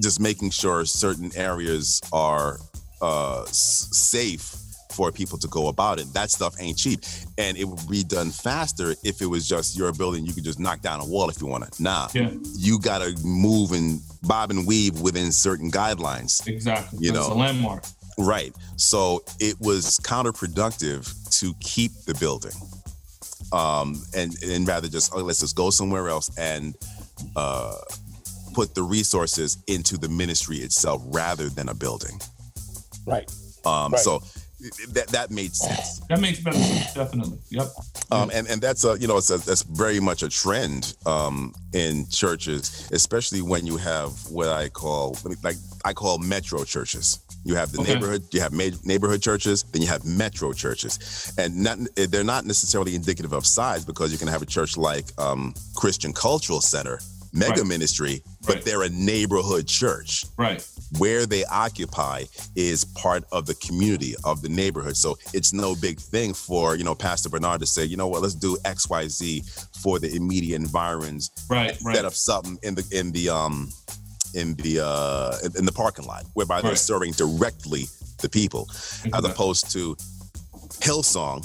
just 0.00 0.18
making 0.20 0.50
sure 0.50 0.84
certain 0.84 1.30
areas 1.36 2.00
are 2.12 2.58
uh, 3.00 3.42
s- 3.42 3.88
safe 3.92 4.56
for 4.92 5.10
people 5.12 5.38
to 5.38 5.48
go 5.48 5.68
about 5.68 5.98
it. 6.00 6.12
That 6.14 6.30
stuff 6.30 6.54
ain't 6.60 6.76
cheap, 6.78 7.00
and 7.38 7.56
it 7.56 7.64
would 7.64 7.88
be 7.88 8.02
done 8.04 8.30
faster 8.30 8.94
if 9.04 9.20
it 9.22 9.26
was 9.26 9.48
just 9.48 9.76
your 9.76 9.92
building. 9.92 10.24
You 10.26 10.32
could 10.32 10.44
just 10.44 10.58
knock 10.60 10.80
down 10.82 11.00
a 11.00 11.04
wall 11.04 11.28
if 11.28 11.40
you 11.40 11.46
want 11.46 11.72
to. 11.72 11.82
Nah, 11.82 12.08
Yeah, 12.14 12.30
you 12.56 12.78
got 12.78 12.98
to 12.98 13.14
move 13.24 13.72
and 13.72 14.00
bob 14.22 14.50
and 14.50 14.66
weave 14.66 15.00
within 15.00 15.32
certain 15.32 15.70
guidelines. 15.70 16.46
exactly. 16.46 16.98
You 17.00 17.12
That's 17.12 17.28
know. 17.28 17.34
a 17.34 17.36
landmark. 17.36 17.84
Right. 18.18 18.54
So 18.76 19.22
it 19.38 19.56
was 19.60 19.98
counterproductive 20.02 21.38
to 21.40 21.54
keep 21.60 21.92
the 22.06 22.14
building, 22.14 22.52
um, 23.52 24.00
and 24.14 24.34
and 24.42 24.66
rather 24.68 24.88
just 24.88 25.12
oh, 25.14 25.18
let's 25.20 25.40
just 25.40 25.56
go 25.56 25.70
somewhere 25.70 26.08
else 26.08 26.30
and 26.36 26.74
uh, 27.36 27.76
put 28.52 28.74
the 28.74 28.82
resources 28.82 29.58
into 29.68 29.96
the 29.96 30.08
ministry 30.08 30.58
itself 30.58 31.02
rather 31.06 31.48
than 31.48 31.68
a 31.68 31.74
building. 31.74 32.20
Right. 33.06 33.30
Um, 33.64 33.92
Right. 33.92 34.00
So 34.00 34.22
that 34.92 35.08
that 35.08 35.30
made 35.30 35.54
sense. 35.54 36.00
That 36.08 36.20
makes 36.20 36.40
better 36.40 36.58
sense. 36.58 36.92
Definitely. 36.94 37.38
Yep. 37.50 37.68
Um, 38.12 38.30
and, 38.34 38.48
and 38.48 38.60
that's 38.60 38.84
a 38.84 38.98
you 38.98 39.06
know 39.06 39.16
it's 39.18 39.30
a, 39.30 39.38
that's 39.38 39.62
very 39.62 40.00
much 40.00 40.22
a 40.22 40.28
trend 40.28 40.94
um, 41.06 41.54
in 41.72 42.06
churches, 42.08 42.88
especially 42.92 43.42
when 43.42 43.66
you 43.66 43.76
have 43.76 44.10
what 44.30 44.48
I 44.48 44.68
call 44.68 45.16
like 45.42 45.56
I 45.84 45.92
call 45.92 46.18
metro 46.18 46.64
churches. 46.64 47.20
You 47.42 47.54
have 47.54 47.72
the 47.72 47.80
Okay. 47.80 47.94
neighborhood, 47.94 48.24
you 48.32 48.40
have 48.42 48.52
neighborhood 48.52 49.22
churches, 49.22 49.62
then 49.72 49.80
you 49.80 49.88
have 49.88 50.04
metro 50.04 50.52
churches, 50.52 51.32
and 51.38 51.56
not, 51.56 51.78
they're 51.96 52.22
not 52.22 52.44
necessarily 52.44 52.94
indicative 52.94 53.32
of 53.32 53.46
size 53.46 53.82
because 53.82 54.12
you 54.12 54.18
can 54.18 54.28
have 54.28 54.42
a 54.42 54.46
church 54.46 54.76
like 54.76 55.06
um, 55.18 55.54
Christian 55.74 56.12
Cultural 56.12 56.60
Center, 56.60 57.00
mega 57.32 57.60
Right. 57.62 57.66
ministry, 57.66 58.22
but 58.46 58.56
Right. 58.56 58.64
they're 58.64 58.82
a 58.82 58.88
neighborhood 58.88 59.66
church 59.66 60.24
Right. 60.36 60.66
where 60.98 61.26
they 61.26 61.44
occupy 61.44 62.24
is 62.56 62.84
part 62.84 63.24
of 63.32 63.46
the 63.46 63.54
community 63.54 64.14
of 64.24 64.40
the 64.42 64.48
neighborhood. 64.48 64.96
So 64.96 65.18
it's 65.34 65.52
no 65.52 65.74
big 65.74 66.00
thing 66.00 66.32
for, 66.34 66.74
you 66.76 66.84
know, 66.84 66.94
Pastor 66.94 67.28
Bernard 67.28 67.60
to 67.60 67.66
say, 67.66 67.84
you 67.84 67.96
know 67.96 68.08
what, 68.08 68.22
let's 68.22 68.34
do 68.34 68.56
XYZ 68.64 69.42
for 69.82 69.98
the 69.98 70.14
immediate 70.14 70.56
environs. 70.56 71.30
Right. 71.48 71.74
Set 71.76 71.84
Right. 71.84 72.04
up 72.04 72.14
something 72.14 72.58
in 72.62 72.74
the 72.74 72.84
in 72.90 73.12
the 73.12 73.28
um 73.28 73.70
in 74.34 74.54
the 74.54 74.80
uh 74.84 75.36
in- 75.44 75.56
in 75.58 75.64
the 75.66 75.72
parking 75.72 76.06
lot 76.06 76.24
whereby 76.34 76.62
they're 76.62 76.76
serving 76.76 77.12
directly 77.12 77.88
the 78.22 78.28
people 78.28 78.68
as 79.12 79.24
opposed 79.24 79.70
to 79.72 79.96
Hillsong 80.80 81.44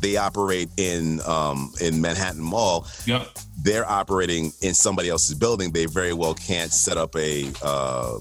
they 0.00 0.16
operate 0.16 0.68
in 0.76 1.20
um, 1.26 1.72
in 1.80 2.00
Manhattan 2.00 2.40
Mall. 2.42 2.86
Yep. 3.06 3.28
They're 3.62 3.88
operating 3.88 4.52
in 4.62 4.74
somebody 4.74 5.08
else's 5.08 5.34
building. 5.34 5.72
They 5.72 5.86
very 5.86 6.12
well 6.12 6.34
can't 6.34 6.72
set 6.72 6.96
up 6.96 7.16
a 7.16 7.50
uh, 7.62 8.18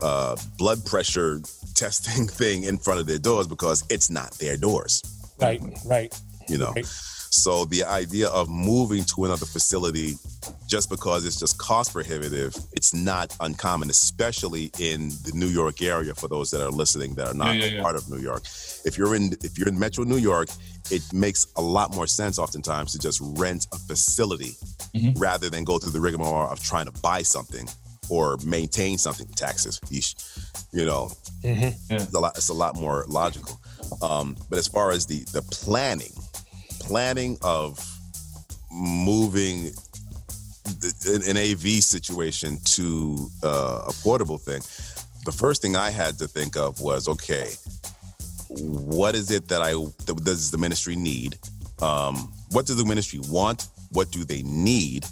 uh, 0.00 0.36
blood 0.58 0.84
pressure 0.84 1.40
testing 1.74 2.26
thing 2.40 2.64
in 2.64 2.78
front 2.78 3.00
of 3.00 3.06
their 3.06 3.18
doors 3.18 3.46
because 3.46 3.84
it's 3.90 4.10
not 4.10 4.32
their 4.32 4.56
doors. 4.56 5.02
Right, 5.40 5.60
right. 5.86 6.14
You 6.48 6.58
know. 6.58 6.72
Right. 6.72 6.86
So 6.86 7.64
the 7.64 7.82
idea 7.82 8.28
of 8.28 8.48
moving 8.48 9.02
to 9.06 9.24
another 9.24 9.44
facility 9.44 10.14
just 10.68 10.88
because 10.88 11.26
it's 11.26 11.40
just 11.40 11.58
cost 11.58 11.92
prohibitive, 11.92 12.54
it's 12.74 12.94
not 12.94 13.34
uncommon, 13.40 13.90
especially 13.90 14.70
in 14.78 15.08
the 15.24 15.32
New 15.34 15.48
York 15.48 15.82
area 15.82 16.14
for 16.14 16.28
those 16.28 16.52
that 16.52 16.64
are 16.64 16.70
listening 16.70 17.14
that 17.14 17.26
are 17.26 17.34
not 17.34 17.56
Yeah, 17.56 17.64
yeah, 17.64 17.70
yeah. 17.72 17.82
part 17.82 17.96
of 17.96 18.08
New 18.08 18.18
York. 18.18 18.44
If 18.84 18.96
you're 18.96 19.16
in 19.16 19.32
if 19.42 19.58
you're 19.58 19.66
in 19.66 19.76
Metro 19.76 20.04
New 20.04 20.16
York, 20.18 20.48
it 20.90 21.02
makes 21.12 21.46
a 21.56 21.62
lot 21.62 21.94
more 21.94 22.06
sense 22.06 22.38
oftentimes 22.38 22.92
to 22.92 22.98
just 22.98 23.20
rent 23.22 23.66
a 23.72 23.78
facility 23.78 24.56
Mhm. 24.94 25.18
rather 25.18 25.48
than 25.50 25.64
go 25.64 25.78
through 25.78 25.92
the 25.92 26.00
rigmarole 26.00 26.48
of 26.50 26.60
trying 26.62 26.86
to 26.86 26.92
buy 27.00 27.22
something 27.22 27.68
or 28.08 28.36
maintain 28.44 28.98
something. 28.98 29.26
Taxes, 29.34 29.80
yeesh, 29.90 30.14
you 30.72 30.84
know, 30.84 31.10
Mhm. 31.42 31.74
it's 31.90 32.12
a 32.14 32.20
lot. 32.20 32.36
It's 32.36 32.48
a 32.50 32.54
lot 32.54 32.76
more 32.76 33.04
logical. 33.08 33.58
Um, 34.02 34.36
but 34.50 34.58
as 34.58 34.68
far 34.68 34.90
as 34.90 35.06
the 35.06 35.24
the 35.32 35.42
planning, 35.42 36.12
planning 36.80 37.38
of 37.42 37.78
moving 38.70 39.72
the, 40.64 41.12
an, 41.14 41.36
an 41.36 41.36
AV 41.36 41.80
situation 41.82 42.58
to 42.64 43.30
uh, 43.42 43.82
a 43.88 43.92
portable 44.02 44.38
thing, 44.38 44.62
the 45.24 45.32
first 45.32 45.62
thing 45.62 45.76
I 45.76 45.90
had 45.90 46.18
to 46.18 46.28
think 46.28 46.56
of 46.56 46.80
was, 46.80 47.08
okay, 47.08 47.52
what 48.60 49.14
is 49.14 49.30
it 49.30 49.48
that 49.48 49.62
I 49.62 49.72
that 49.72 50.20
does 50.24 50.50
the 50.50 50.58
ministry 50.58 50.96
need? 50.96 51.38
Um, 51.80 52.32
what 52.50 52.66
does 52.66 52.76
the 52.76 52.84
ministry 52.84 53.20
want? 53.28 53.68
What 53.90 54.10
do 54.10 54.24
they 54.24 54.42
need? 54.42 55.06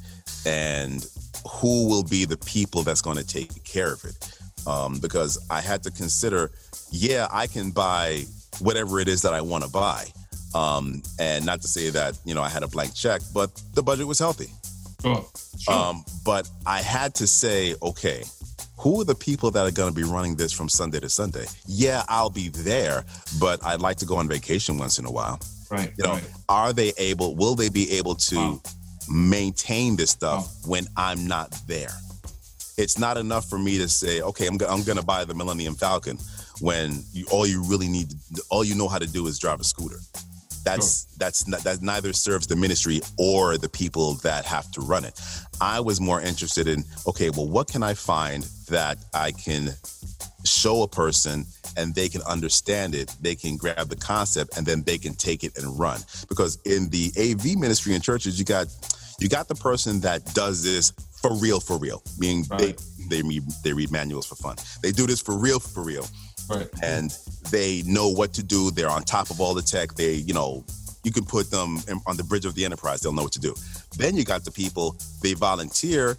And 0.47 1.05
who 1.49 1.89
will 1.89 2.03
be 2.03 2.25
the 2.25 2.37
people 2.39 2.83
that's 2.83 3.03
going 3.03 3.17
to 3.17 3.27
take 3.27 3.65
care 3.65 3.93
of 3.93 4.05
it? 4.05 4.39
Um, 4.67 4.99
because 5.01 5.45
I 5.51 5.61
had 5.61 5.83
to 5.85 5.91
consider, 5.91 6.53
yeah, 6.91 7.27
I 7.31 7.47
can 7.47 7.71
buy 7.71 8.25
whatever 8.61 9.01
it 9.01 9.09
is 9.09 9.23
that 9.23 9.35
I 9.35 9.41
want 9.41 9.65
to 9.65 9.71
buy. 9.71 10.07
Um, 10.55 11.03
and 11.19 11.45
not 11.45 11.63
to 11.63 11.69
say 11.69 11.91
that, 11.91 12.19
you 12.25 12.35
know, 12.35 12.43
I 12.43 12.49
had 12.49 12.63
a 12.63 12.69
blank 12.69 12.95
check, 12.95 13.23
but 13.35 13.51
the 13.75 13.83
budget 13.83 14.07
was 14.07 14.19
healthy. 14.19 14.51
Sure. 15.01 15.27
Sure. 15.59 15.75
Um, 15.75 16.05
but 16.25 16.49
I 16.67 16.81
had 16.81 17.15
to 17.17 17.27
say, 17.27 17.75
okay, 17.83 18.23
who 18.83 19.01
are 19.01 19.05
the 19.05 19.15
people 19.15 19.51
that 19.53 19.65
are 19.67 19.71
going 19.71 19.89
to 19.89 19.95
be 19.95 20.03
running 20.03 20.35
this 20.35 20.53
from 20.53 20.69
Sunday 20.69 20.99
to 21.01 21.09
Sunday? 21.09 21.47
Yeah, 21.67 22.03
I'll 22.09 22.31
be 22.31 22.49
there, 22.49 23.05
but 23.39 23.65
I'd 23.65 23.81
like 23.81 23.97
to 23.99 24.07
go 24.07 24.17
on 24.17 24.29
vacation 24.29 24.77
once 24.77 24.99
in 24.99 25.05
a 25.07 25.11
while. 25.11 25.39
right. 25.71 25.93
You 25.97 26.05
know, 26.05 26.13
right. 26.15 26.31
are 26.49 26.73
they 26.73 26.93
able? 26.99 27.35
Will 27.37 27.55
they 27.55 27.69
be 27.69 27.93
able 27.93 28.15
to 28.17 28.37
Wow. 28.37 28.61
maintain 29.09 29.97
this 29.97 30.11
stuff 30.11 30.51
when 30.67 30.87
I'm 30.97 31.27
not 31.29 31.51
there? 31.69 31.93
It's 32.77 32.99
not 32.99 33.17
enough 33.17 33.49
for 33.49 33.59
me 33.59 33.79
to 33.79 33.89
say, 33.89 34.21
okay, 34.23 34.47
I'm, 34.47 34.57
go- 34.57 34.67
I'm 34.69 34.83
going 34.83 34.99
to 34.99 35.05
buy 35.05 35.25
the 35.25 35.35
Millennium 35.35 35.75
Falcon 35.75 36.19
when 36.61 37.05
you, 37.13 37.25
all 37.31 37.47
you 37.47 37.63
really 37.63 37.89
need, 37.89 38.13
all 38.51 38.65
you 38.65 38.75
know 38.75 38.89
how 38.89 38.99
to 38.99 39.07
do 39.07 39.27
is 39.29 39.39
drive 39.39 39.61
a 39.61 39.65
scooter. 39.65 39.99
That's 40.65 41.05
that's 41.17 41.47
not, 41.49 41.65
that 41.65 41.83
neither 41.83 42.13
serves 42.13 42.47
the 42.47 42.57
ministry 42.57 43.01
or 43.19 43.59
the 43.59 43.69
people 43.69 44.15
that 44.17 44.45
have 44.45 44.71
to 44.73 44.81
run 44.81 45.05
it. 45.05 45.21
I 45.61 45.81
was 45.81 46.01
more 46.01 46.21
interested 46.21 46.69
in 46.69 46.85
okay, 47.07 47.31
well, 47.31 47.49
what 47.49 47.69
can 47.69 47.83
I 47.83 47.95
find 47.95 48.45
that 48.69 48.99
I 49.15 49.33
can 49.33 49.71
show 50.45 50.83
a 50.83 50.89
person 50.89 51.47
and 51.77 51.95
they 51.95 52.09
can 52.09 52.23
understand 52.23 52.95
it, 52.95 53.15
they 53.21 53.35
can 53.35 53.57
grab 53.57 53.89
the 53.89 53.97
concept, 53.97 54.57
and 54.57 54.67
then 54.67 54.83
they 54.83 54.99
can 54.99 55.15
take 55.15 55.45
it 55.45 55.57
and 55.57 55.79
run. 55.79 56.01
Because 56.29 56.59
in 56.65 56.89
the 56.91 57.11
AV 57.19 57.59
ministry 57.59 57.95
in 57.95 58.01
churches, 58.01 58.39
you 58.39 58.45
got 58.45 58.67
you 59.21 59.29
got 59.29 59.49
the 59.49 59.55
person 59.55 60.01
that 60.01 60.25
does 60.35 60.63
this 60.63 60.93
for 61.21 61.35
real, 61.37 61.61
for 61.61 61.79
real, 61.79 62.03
meaning 62.19 62.45
Right. 62.51 62.77
they 63.09 63.17
they 63.17 63.23
read 63.23 63.43
they 63.65 63.73
read 63.73 63.91
manuals 63.91 64.27
for 64.27 64.35
fun. 64.37 64.57
They 64.83 64.93
do 64.93 65.07
this 65.07 65.21
for 65.21 65.37
real, 65.37 65.61
for 65.61 65.83
real 65.83 66.07
Right. 66.49 66.69
and 66.83 67.11
they 67.51 67.83
know 67.87 68.09
what 68.09 68.33
to 68.35 68.43
do. 68.43 68.71
They're 68.71 68.91
on 68.91 69.05
top 69.05 69.31
of 69.31 69.41
all 69.41 69.55
the 69.55 69.63
tech. 69.63 69.95
They, 69.95 70.15
you 70.15 70.35
know, 70.35 70.65
you 71.05 71.11
can 71.13 71.25
put 71.25 71.51
them 71.51 71.79
in, 71.89 72.01
on 72.07 72.17
the 72.17 72.25
bridge 72.25 72.45
of 72.45 72.55
the 72.55 72.65
enterprise. 72.65 73.01
They'll 73.01 73.13
know 73.13 73.23
what 73.23 73.33
to 73.33 73.41
do. 73.41 73.55
Then 73.97 74.17
you 74.17 74.25
got 74.25 74.45
the 74.45 74.51
people, 74.51 74.97
they 75.23 75.35
volunteer, 75.35 76.19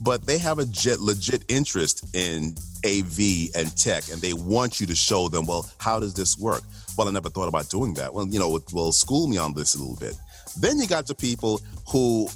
but 0.00 0.26
they 0.26 0.38
have 0.38 0.58
a 0.58 0.66
jet, 0.66 1.00
legit 1.00 1.44
interest 1.48 2.04
in 2.14 2.54
AV 2.86 3.18
and 3.56 3.74
tech, 3.76 4.04
and 4.12 4.20
they 4.20 4.32
want 4.32 4.80
you 4.80 4.86
to 4.86 4.94
show 4.94 5.28
them, 5.28 5.46
well, 5.46 5.68
how 5.78 5.98
does 5.98 6.14
this 6.14 6.38
work? 6.38 6.62
Well, 6.96 7.08
I 7.08 7.10
never 7.10 7.28
thought 7.30 7.48
about 7.48 7.68
doing 7.68 7.94
that. 7.94 8.12
Well, 8.12 8.26
you 8.28 8.38
know, 8.38 8.58
well, 8.72 8.92
school 8.92 9.26
me 9.28 9.38
on 9.38 9.54
this 9.54 9.74
a 9.74 9.78
little 9.78 9.96
bit. 9.96 10.14
Then 10.58 10.78
you 10.78 10.86
got 10.86 11.06
the 11.06 11.14
people 11.14 11.60
who 11.88 12.28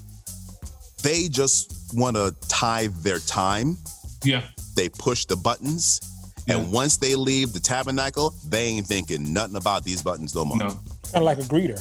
they 1.02 1.28
just 1.28 1.92
want 1.94 2.16
to 2.16 2.34
tithe 2.48 2.94
their 3.02 3.18
time 3.18 3.76
Yeah. 4.24 4.42
they 4.76 4.88
push 4.88 5.24
the 5.26 5.36
buttons, 5.36 6.00
Yeah. 6.46 6.56
and 6.56 6.72
once 6.72 6.96
they 6.96 7.14
leave 7.14 7.52
the 7.52 7.60
tabernacle, 7.60 8.34
they 8.48 8.64
ain't 8.66 8.86
thinking 8.86 9.32
nothing 9.32 9.56
about 9.56 9.84
these 9.84 10.02
buttons 10.02 10.34
no 10.34 10.44
more. 10.44 10.56
No. 10.58 10.68
Kind 10.68 10.80
of 11.14 11.22
like 11.22 11.38
a 11.38 11.42
greeter. 11.42 11.80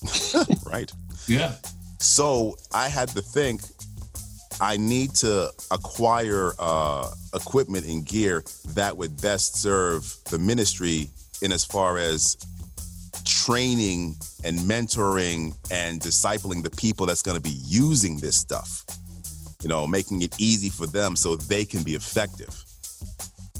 Right. 0.64 0.92
Yeah. 1.26 1.54
So 1.98 2.56
I 2.72 2.88
had 2.88 3.08
to 3.10 3.22
think 3.22 3.62
I 4.60 4.76
need 4.76 5.14
to 5.16 5.50
acquire 5.70 6.52
uh, 6.58 7.10
equipment 7.34 7.86
and 7.86 8.04
gear 8.04 8.44
that 8.68 8.96
would 8.96 9.20
best 9.20 9.56
serve 9.60 10.12
the 10.30 10.38
ministry 10.38 11.10
in 11.42 11.52
as 11.52 11.64
far 11.64 11.98
as 11.98 12.36
training 13.24 14.16
and 14.44 14.58
mentoring 14.60 15.56
and 15.70 16.00
discipling 16.00 16.62
the 16.62 16.70
people 16.70 17.06
that's 17.06 17.22
going 17.22 17.36
to 17.36 17.42
be 17.42 17.56
using 17.66 18.18
this 18.18 18.36
stuff. 18.36 18.84
You 19.62 19.68
know, 19.68 19.86
making 19.86 20.22
it 20.22 20.34
easy 20.38 20.68
for 20.70 20.86
them 20.86 21.16
so 21.16 21.34
they 21.36 21.64
can 21.64 21.82
be 21.82 21.94
effective 21.94 22.64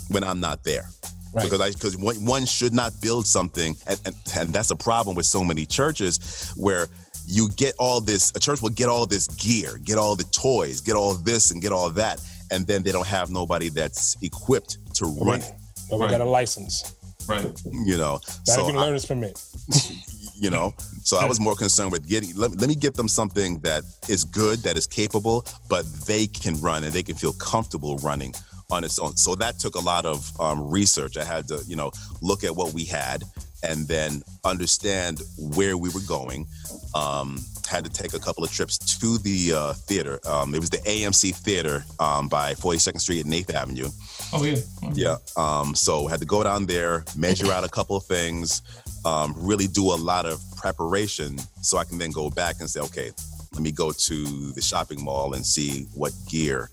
when 0.09 0.25
I'm 0.25 0.41
not 0.41 0.65
there. 0.65 0.89
Right. 1.35 1.45
Because 1.45 1.61
I 1.61 1.71
because 1.71 1.97
one, 1.97 2.17
one 2.25 2.47
should 2.47 2.73
not 2.73 2.93
build 3.03 3.27
something, 3.27 3.77
and, 3.87 4.01
and, 4.07 4.15
and 4.37 4.49
that's 4.53 4.71
a 4.71 4.77
problem 4.77 5.15
with 5.15 5.27
so 5.27 5.45
many 5.45 5.67
churches 5.67 6.53
where 6.57 6.89
you 7.27 7.51
get 7.57 7.75
all 7.79 8.01
this. 8.01 8.33
A 8.35 8.41
church 8.41 8.63
will 8.63 8.71
get 8.71 8.89
all 8.89 9.05
this 9.07 9.27
gear, 9.29 9.79
get 9.85 9.99
all 9.99 10.17
the 10.17 10.25
toys, 10.25 10.81
get 10.81 10.97
all 10.97 11.15
this 11.15 11.51
and 11.51 11.61
get 11.61 11.71
all 11.71 11.91
that, 11.91 12.21
and 12.51 12.67
then 12.67 12.83
they 12.83 12.93
don't 12.93 13.07
have 13.07 13.31
nobody 13.31 13.69
that's 13.69 14.17
equipped 14.23 14.79
to 14.95 15.05
run 15.21 15.41
it. 15.41 15.53
But 15.91 15.99
we 15.99 16.05
Right. 16.05 16.11
got 16.13 16.21
a 16.23 16.25
license. 16.25 16.95
Right. 17.27 17.45
You 17.71 17.99
know, 17.99 18.13
Not 18.13 18.47
so 18.47 18.63
even 18.65 18.77
I- 18.79 18.85
learner's 18.87 19.05
permit. 19.05 19.39
you 20.41 20.51
know 20.51 20.73
so 21.03 21.17
i 21.19 21.25
was 21.25 21.41
more 21.41 21.57
concerned 21.57 21.91
with 21.91 22.07
getting 22.09 22.33
let, 22.37 22.57
let 22.61 22.69
me 22.69 22.77
get 22.77 22.95
them 22.95 23.09
something 23.09 23.59
that 23.59 23.83
is 24.09 24.23
good 24.23 24.61
that 24.61 24.77
is 24.77 24.87
capable 24.87 25.45
but 25.69 25.85
they 26.07 26.29
can 26.29 26.55
run 26.61 26.85
and 26.85 26.93
they 26.93 27.03
can 27.03 27.17
feel 27.17 27.33
comfortable 27.33 27.97
running 27.99 28.33
on 28.71 28.85
its 28.85 28.99
own. 28.99 29.17
So 29.17 29.35
that 29.37 29.59
took 29.59 29.77
a 29.77 29.81
lot 29.81 30.05
of 30.05 30.31
um, 30.41 30.69
research. 30.69 31.17
I 31.17 31.25
had 31.25 31.49
to 31.49 31.63
you 31.67 31.77
know 31.77 31.91
look 32.21 32.45
at 32.45 32.55
what 32.55 32.73
we 32.75 32.85
had 32.85 33.25
and 33.63 33.89
then 33.89 34.23
understand 34.45 35.21
where 35.39 35.77
we 35.77 35.89
were 35.91 36.07
going. 36.07 36.47
Um, 36.95 37.41
had 37.69 37.85
to 37.85 37.91
take 37.91 38.15
a 38.15 38.19
couple 38.19 38.45
of 38.45 38.51
trips 38.51 38.79
to 39.01 39.19
the 39.19 39.53
uh, 39.55 39.73
theater. 39.73 40.21
Um, 40.27 40.55
it 40.55 40.61
was 40.61 40.71
the 40.71 40.79
amc 40.79 41.35
theater 41.35 41.85
um, 42.01 42.29
by 42.29 42.55
42nd 42.55 43.01
street 43.01 43.25
and 43.25 43.35
8th 43.35 43.53
avenue. 43.53 43.89
Oh 44.33 44.45
yeah. 44.45 44.57
yeah. 44.95 45.17
Um, 45.37 45.75
so 45.75 46.07
had 46.07 46.21
to 46.21 46.27
go 46.27 46.43
down 46.43 46.67
there, 46.67 47.05
measure 47.17 47.53
out 47.53 47.65
a 47.65 47.69
couple 47.69 47.97
of 47.97 48.05
things, 48.05 48.63
um, 49.05 49.35
really 49.37 49.67
do 49.67 49.85
a 49.93 49.97
lot 49.97 50.25
of 50.25 50.41
preparation 50.57 51.39
so 51.61 51.79
I 51.79 51.85
can 51.85 51.99
then 51.99 52.11
go 52.11 52.31
back 52.31 52.57
and 52.61 52.71
say, 52.71 52.81
okay, 52.81 53.11
let 53.53 53.63
me 53.63 53.73
go 53.73 53.93
to 53.93 54.53
the 54.53 54.61
shopping 54.63 55.03
mall 55.03 55.35
and 55.35 55.45
see 55.45 55.87
what 55.95 56.13
gear 56.29 56.71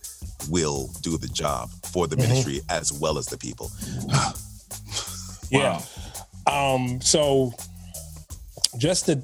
will 0.49 0.89
do 1.01 1.17
the 1.17 1.28
job 1.30 1.69
for 1.91 2.07
the 2.07 2.15
Mhm. 2.15 2.28
ministry 2.28 2.61
as 2.69 2.91
well 2.93 3.17
as 3.17 3.26
the 3.28 3.38
people. 3.38 3.71
Yeah. 5.51 5.80
Um, 6.47 6.99
so 7.01 7.53
just 8.78 9.05
to 9.05 9.21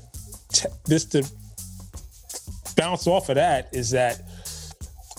t- 0.54 0.68
just 0.88 1.12
to 1.14 1.24
bounce 2.78 3.08
off 3.08 3.30
of 3.30 3.36
that 3.36 3.70
is 3.74 3.90
that 3.92 4.22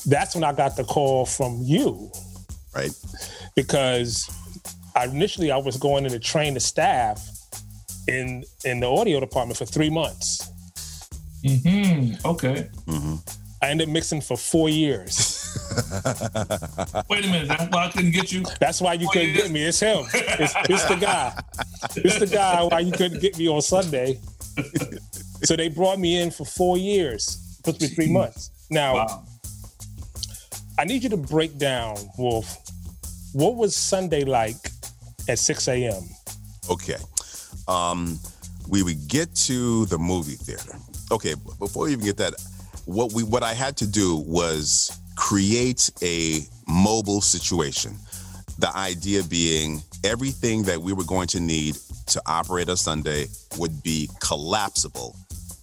that's 0.06 0.34
when 0.34 0.44
I 0.44 0.52
got 0.52 0.76
the 0.76 0.84
call 0.84 1.26
from 1.26 1.60
you 1.62 2.10
Right. 2.74 2.92
because 3.56 4.30
I, 4.94 5.04
initially 5.06 5.50
I 5.50 5.56
was 5.56 5.76
going 5.76 6.04
in 6.06 6.12
to 6.12 6.18
train 6.20 6.54
the 6.54 6.60
staff 6.60 7.28
in 8.06 8.44
in 8.64 8.78
the 8.80 8.86
audio 8.88 9.18
department 9.20 9.58
for 9.58 9.66
three 9.66 9.90
months. 9.90 10.50
Hmm 11.44 12.14
Okay. 12.24 12.68
hmm 12.86 13.16
I 13.62 13.68
ended 13.70 13.88
up 13.88 13.92
mixing 13.92 14.20
for 14.20 14.36
four 14.36 14.68
years. 14.68 15.38
Wait 17.08 17.24
a 17.24 17.28
minute. 17.28 17.46
That's 17.46 17.70
why 17.70 17.84
I 17.86 17.90
couldn't 17.92 18.10
get 18.10 18.32
you. 18.32 18.42
That's 18.58 18.80
why 18.80 18.94
you 18.94 19.08
couldn't 19.12 19.34
get 19.34 19.52
me. 19.52 19.62
It's 19.64 19.78
him. 19.78 20.04
It's, 20.12 20.52
it's 20.68 20.84
the 20.86 20.96
guy. 20.96 21.32
It's 21.94 22.18
the 22.18 22.26
guy 22.26 22.64
why 22.64 22.80
you 22.80 22.90
couldn't 22.90 23.20
get 23.20 23.38
me 23.38 23.48
on 23.48 23.62
Sunday. 23.62 24.18
So 25.44 25.56
they 25.56 25.68
brought 25.68 25.98
me 25.98 26.20
in 26.22 26.30
for 26.30 26.44
four 26.44 26.78
years, 26.78 27.24
supposed 27.56 27.80
to 27.80 27.88
be 27.88 27.92
three 27.94 28.12
months. 28.12 28.50
Now 28.70 28.94
Wow. 28.94 29.24
I 30.78 30.84
need 30.84 31.02
you 31.02 31.10
to 31.10 31.16
break 31.16 31.58
down, 31.58 31.96
Wolf. 32.16 32.58
What 33.32 33.56
was 33.56 33.74
Sunday 33.74 34.22
like 34.24 34.54
at 35.28 35.40
6 35.40 35.66
a.m.? 35.66 36.04
Okay. 36.70 36.94
Um, 37.66 38.20
we 38.68 38.84
would 38.84 39.08
get 39.08 39.34
to 39.48 39.84
the 39.86 39.98
movie 39.98 40.36
theater. 40.36 40.76
Okay, 41.12 41.34
before 41.58 41.84
we 41.84 41.92
even 41.92 42.04
get 42.04 42.16
that, 42.16 42.34
what 42.86 43.12
we 43.12 43.22
what 43.22 43.42
I 43.42 43.52
had 43.52 43.76
to 43.78 43.86
do 43.86 44.16
was 44.26 44.90
create 45.14 45.90
a 46.02 46.40
mobile 46.66 47.20
situation. 47.20 47.94
The 48.58 48.74
idea 48.74 49.22
being 49.24 49.82
everything 50.04 50.62
that 50.64 50.80
we 50.80 50.92
were 50.94 51.04
going 51.04 51.28
to 51.28 51.40
need 51.40 51.76
to 52.06 52.22
operate 52.26 52.68
a 52.70 52.76
Sunday 52.76 53.26
would 53.58 53.82
be 53.82 54.08
collapsible 54.20 55.14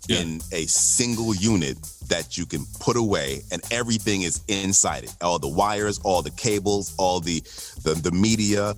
Yeah. 0.08 0.20
in 0.22 0.42
a 0.52 0.66
single 0.68 1.34
unit 1.36 1.78
that 2.10 2.38
you 2.38 2.46
can 2.46 2.66
put 2.80 2.96
away 2.96 3.42
and 3.52 3.62
everything 3.72 4.22
is 4.24 4.42
inside 4.48 5.04
it. 5.04 5.16
All 5.22 5.40
the 5.40 5.48
wires, 5.50 6.00
all 6.04 6.22
the 6.22 6.32
cables, 6.32 6.94
all 6.98 7.20
the 7.20 7.42
the, 7.84 7.96
the 7.96 8.12
media, 8.12 8.76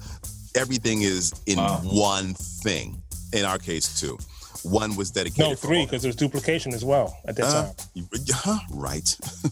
everything 0.55 1.01
is 1.01 1.34
in 1.45 1.57
Wow. 1.57 1.82
one 1.84 2.34
thing. 2.63 3.01
In 3.34 3.45
our 3.45 3.59
case, 3.59 3.99
two. 3.99 4.17
One 4.64 4.95
was 4.95 5.12
dedicated. 5.12 5.49
No, 5.49 5.55
three 5.55 5.86
because 5.86 6.01
there's 6.03 6.16
duplication 6.16 6.74
as 6.74 6.86
well 6.86 7.18
at 7.26 7.36
that 7.38 7.45
Huh? 7.45 7.64
time. 7.64 8.09
Huh, 8.32 8.59
right. 8.72 9.18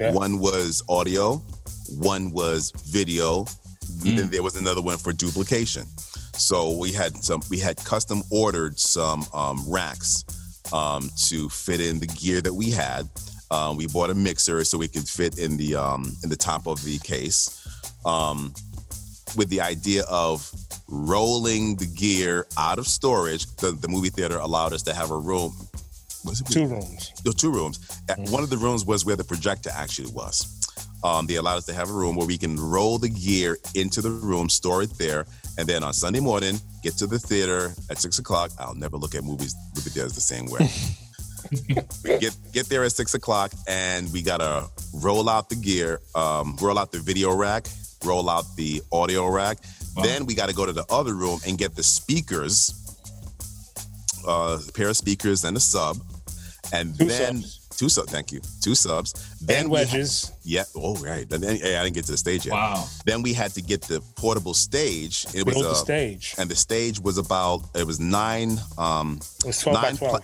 Yeah. 0.00 0.10
One 0.10 0.40
was 0.40 0.82
audio, 0.88 1.36
one 2.00 2.32
was 2.32 2.72
video, 2.88 3.46
and 4.04 4.18
then 4.18 4.28
there 4.28 4.42
was 4.42 4.56
another 4.56 4.82
one 4.82 4.98
for 4.98 5.12
duplication. 5.12 5.84
So 6.36 6.76
we 6.76 6.90
had 6.90 7.22
some 7.22 7.42
we 7.48 7.60
had 7.60 7.76
custom 7.84 8.24
ordered 8.32 8.76
some 8.80 9.24
um, 9.32 9.62
racks 9.68 10.24
um, 10.72 11.10
to 11.28 11.48
fit 11.48 11.80
in 11.80 12.00
the 12.00 12.08
gear 12.08 12.40
that 12.40 12.52
we 12.52 12.72
had. 12.72 13.08
Um, 13.52 13.76
we 13.76 13.86
bought 13.86 14.10
a 14.10 14.14
mixer 14.16 14.64
so 14.64 14.76
we 14.78 14.88
could 14.88 15.08
fit 15.08 15.38
in 15.38 15.56
the 15.56 15.76
um, 15.76 16.12
in 16.24 16.28
the 16.28 16.36
top 16.36 16.66
of 16.66 16.82
the 16.82 16.98
case, 16.98 17.64
um, 18.04 18.52
with 19.36 19.48
the 19.48 19.60
idea 19.60 20.02
of 20.10 20.50
rolling 20.88 21.76
the 21.76 21.86
gear 21.86 22.46
out 22.58 22.78
of 22.78 22.86
storage. 22.86 23.46
The, 23.56 23.72
the 23.72 23.88
movie 23.88 24.10
theater 24.10 24.38
allowed 24.38 24.72
us 24.72 24.82
to 24.84 24.94
have 24.94 25.10
a 25.10 25.18
room. 25.18 25.52
Was 26.24 26.40
it 26.40 26.46
Two 26.46 26.66
rooms. 26.66 27.12
there 27.22 27.30
were 27.30 27.34
two 27.36 27.52
rooms. 27.52 27.78
Uh, 28.08 28.14
One 28.30 28.42
of 28.42 28.50
the 28.50 28.56
rooms 28.56 28.84
was 28.84 29.04
where 29.04 29.16
the 29.16 29.24
projector 29.24 29.70
actually 29.74 30.10
was. 30.12 30.60
Um, 31.04 31.26
they 31.26 31.34
allowed 31.34 31.56
us 31.58 31.66
to 31.66 31.74
have 31.74 31.90
a 31.90 31.92
room 31.92 32.16
where 32.16 32.26
we 32.26 32.38
can 32.38 32.56
roll 32.58 32.96
the 32.98 33.10
gear 33.10 33.58
into 33.74 34.00
the 34.00 34.10
room, 34.10 34.48
store 34.48 34.82
it 34.82 34.96
there, 34.98 35.26
and 35.58 35.68
then 35.68 35.84
on 35.84 35.92
Sunday 35.92 36.20
morning, 36.20 36.58
get 36.82 36.94
to 36.96 37.06
the 37.06 37.18
theater 37.18 37.74
at 37.90 37.98
six 37.98 38.18
o'clock. 38.18 38.50
I'll 38.58 38.74
never 38.74 38.96
look 38.96 39.14
at 39.14 39.22
movies 39.22 39.54
movie 39.76 39.90
theaters 39.90 40.14
the 40.14 40.22
same 40.22 40.46
way. 40.46 40.70
get 42.20 42.34
get 42.52 42.68
there 42.70 42.84
at 42.84 42.92
six 42.92 43.12
o'clock, 43.12 43.52
and 43.68 44.10
we 44.14 44.22
gotta 44.22 44.66
roll 44.94 45.28
out 45.28 45.50
the 45.50 45.56
gear, 45.56 46.00
um, 46.14 46.56
roll 46.60 46.78
out 46.78 46.90
the 46.90 47.00
video 47.00 47.34
rack, 47.34 47.66
roll 48.02 48.30
out 48.30 48.44
the 48.56 48.80
audio 48.90 49.28
rack. 49.28 49.58
Then 50.02 50.26
we 50.26 50.34
got 50.34 50.48
to 50.48 50.54
go 50.54 50.66
to 50.66 50.72
the 50.72 50.84
other 50.90 51.14
room 51.14 51.40
and 51.46 51.56
get 51.56 51.74
the 51.76 51.82
speakers, 51.82 52.74
uh, 54.26 54.58
a 54.66 54.72
pair 54.72 54.88
of 54.88 54.96
speakers 54.96 55.44
and 55.44 55.56
a 55.56 55.60
sub, 55.60 55.98
and 56.72 56.98
Two 56.98 57.06
then 57.06 57.42
subs. 57.42 57.68
two 57.76 57.88
subs. 57.88 58.10
Thank 58.10 58.32
you, 58.32 58.40
two 58.60 58.74
subs. 58.74 59.12
Then 59.40 59.62
And 59.62 59.70
wedges. 59.70 60.32
yeah. 60.42 60.64
Oh, 60.74 60.96
right. 60.96 61.30
And 61.32 61.42
then, 61.42 61.56
hey, 61.58 61.76
I 61.76 61.84
didn't 61.84 61.94
get 61.94 62.06
to 62.06 62.12
the 62.12 62.18
stage 62.18 62.46
yet. 62.46 62.52
Wow. 62.54 62.86
Then 63.04 63.22
we 63.22 63.32
had 63.32 63.52
to 63.54 63.62
get 63.62 63.82
the 63.82 64.00
portable 64.16 64.54
stage. 64.54 65.26
It 65.34 65.44
was 65.46 65.54
the 65.56 65.70
uh, 65.70 65.74
stage. 65.74 66.34
and 66.38 66.50
the 66.50 66.56
stage 66.56 66.98
was 67.00 67.18
about 67.18 67.62
it 67.74 67.86
was 67.86 68.00
nine 68.00 68.58
um 68.78 69.20
It 69.40 69.46
was 69.46 69.60
12 69.60 69.82
by 69.82 69.92
12. 69.92 69.98
pla- 69.98 70.20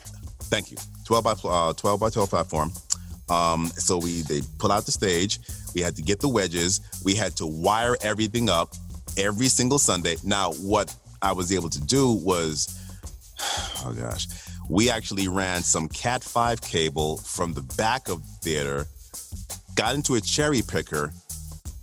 thank 0.51 0.71
you 0.73 0.77
12 1.05 1.25
by 1.25 1.33
uh, 1.49 1.73
12 1.75 2.01
by 2.01 2.11
12 2.11 2.29
platform 2.31 2.73
um 3.29 3.66
so 3.77 3.99
we 3.99 4.23
they 4.23 4.41
pull 4.59 4.73
out 4.73 4.85
the 4.87 4.91
stage 4.93 5.39
we 5.75 5.81
had 5.81 5.95
to 5.95 6.03
get 6.03 6.18
the 6.18 6.29
wedges 6.29 6.81
we 7.05 7.14
had 7.14 7.37
to 7.37 7.47
wire 7.47 7.97
everything 8.03 8.49
up 8.49 8.75
every 9.18 9.46
single 9.48 9.78
sunday 9.78 10.16
now 10.24 10.52
what 10.54 10.94
i 11.22 11.32
was 11.32 11.52
able 11.52 11.68
to 11.68 11.80
do 11.80 12.11
was 12.12 12.78
oh 13.84 13.92
gosh 13.98 14.26
we 14.68 14.88
actually 14.90 15.26
ran 15.28 15.62
some 15.62 15.88
cat 15.88 16.22
5 16.22 16.61
cable 16.61 17.16
from 17.18 17.52
the 17.52 17.62
back 17.76 18.08
of 18.08 18.22
the 18.24 18.32
theater 18.42 18.86
got 19.74 19.94
into 19.94 20.14
a 20.14 20.20
cherry 20.20 20.62
picker 20.62 21.12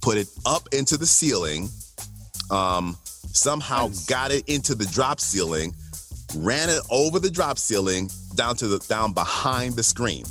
put 0.01 0.17
it 0.17 0.27
up 0.45 0.67
into 0.71 0.97
the 0.97 1.05
ceiling 1.05 1.69
um 2.51 2.95
somehow 3.33 3.87
Nice. 3.87 4.05
got 4.05 4.31
it 4.31 4.47
into 4.47 4.73
the 4.75 4.85
drop 4.85 5.19
ceiling 5.19 5.73
ran 6.37 6.69
it 6.69 6.81
over 6.91 7.19
the 7.19 7.29
drop 7.29 7.57
ceiling 7.57 8.09
down 8.35 8.55
to 8.57 8.67
the 8.67 8.79
down 8.87 9.13
behind 9.13 9.75
the 9.75 9.83
screen 9.83 10.23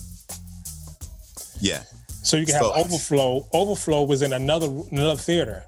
yeah 1.61 1.83
So 2.23 2.37
you 2.37 2.45
can 2.47 2.55
have 2.57 2.65
So- 2.65 2.75
overflow. 2.75 3.47
Overflow 3.53 4.03
was 4.05 4.23
in 4.23 4.33
another 4.33 4.67
another 4.91 5.17
theater. 5.17 5.65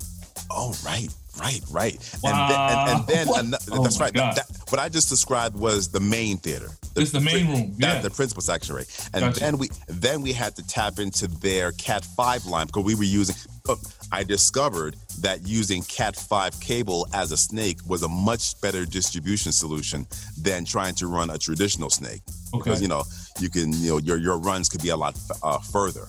Oh 0.50 0.74
right 0.84 1.08
right 1.38 1.60
right 1.70 2.18
Wow. 2.22 2.86
and 2.88 3.06
then, 3.06 3.28
and, 3.28 3.36
and 3.36 3.52
then 3.52 3.60
Oh 3.72 3.82
that's 3.82 4.00
right 4.00 4.12
God. 4.12 4.36
That- 4.36 4.46
what 4.70 4.78
i 4.80 4.88
just 4.88 5.08
described 5.08 5.56
was 5.56 5.88
the 5.88 6.00
main 6.00 6.36
theater 6.38 6.68
It's 6.96 7.10
the 7.12 7.20
main 7.20 7.46
room. 7.48 7.74
That, 7.78 7.94
Yeah. 7.96 8.02
the 8.02 8.10
principal 8.10 8.42
section, 8.42 8.74
right? 8.74 9.08
And 9.14 9.22
Gotcha. 9.22 9.40
then 9.40 9.56
we 9.58 9.68
then 9.86 10.20
we 10.20 10.32
had 10.32 10.56
to 10.56 10.66
tap 10.66 10.98
into 10.98 11.26
their 11.28 11.72
Cat 11.72 12.04
five 12.04 12.44
line 12.44 12.66
because 12.66 12.84
we 12.84 12.94
were 12.96 13.04
using. 13.20 13.36
uh, 13.68 13.76
I 14.12 14.24
discovered 14.24 14.96
that 15.20 15.46
using 15.46 15.82
Cat 15.84 16.16
five 16.16 16.58
cable 16.60 17.06
as 17.14 17.30
a 17.32 17.36
snake 17.36 17.78
was 17.86 18.02
a 18.02 18.08
much 18.08 18.60
better 18.60 18.84
distribution 18.84 19.52
solution 19.52 20.06
than 20.46 20.64
trying 20.64 20.94
to 20.96 21.06
run 21.06 21.30
a 21.30 21.38
traditional 21.38 21.88
snake 21.90 22.22
Okay. 22.52 22.58
because 22.58 22.82
you 22.82 22.88
know 22.88 23.04
you 23.40 23.48
can 23.48 23.72
you 23.82 23.90
know 23.90 23.98
your 23.98 24.18
your 24.18 24.38
runs 24.38 24.68
could 24.68 24.82
be 24.82 24.90
a 24.90 24.96
lot 24.96 25.14
uh, 25.42 25.58
further. 25.74 26.06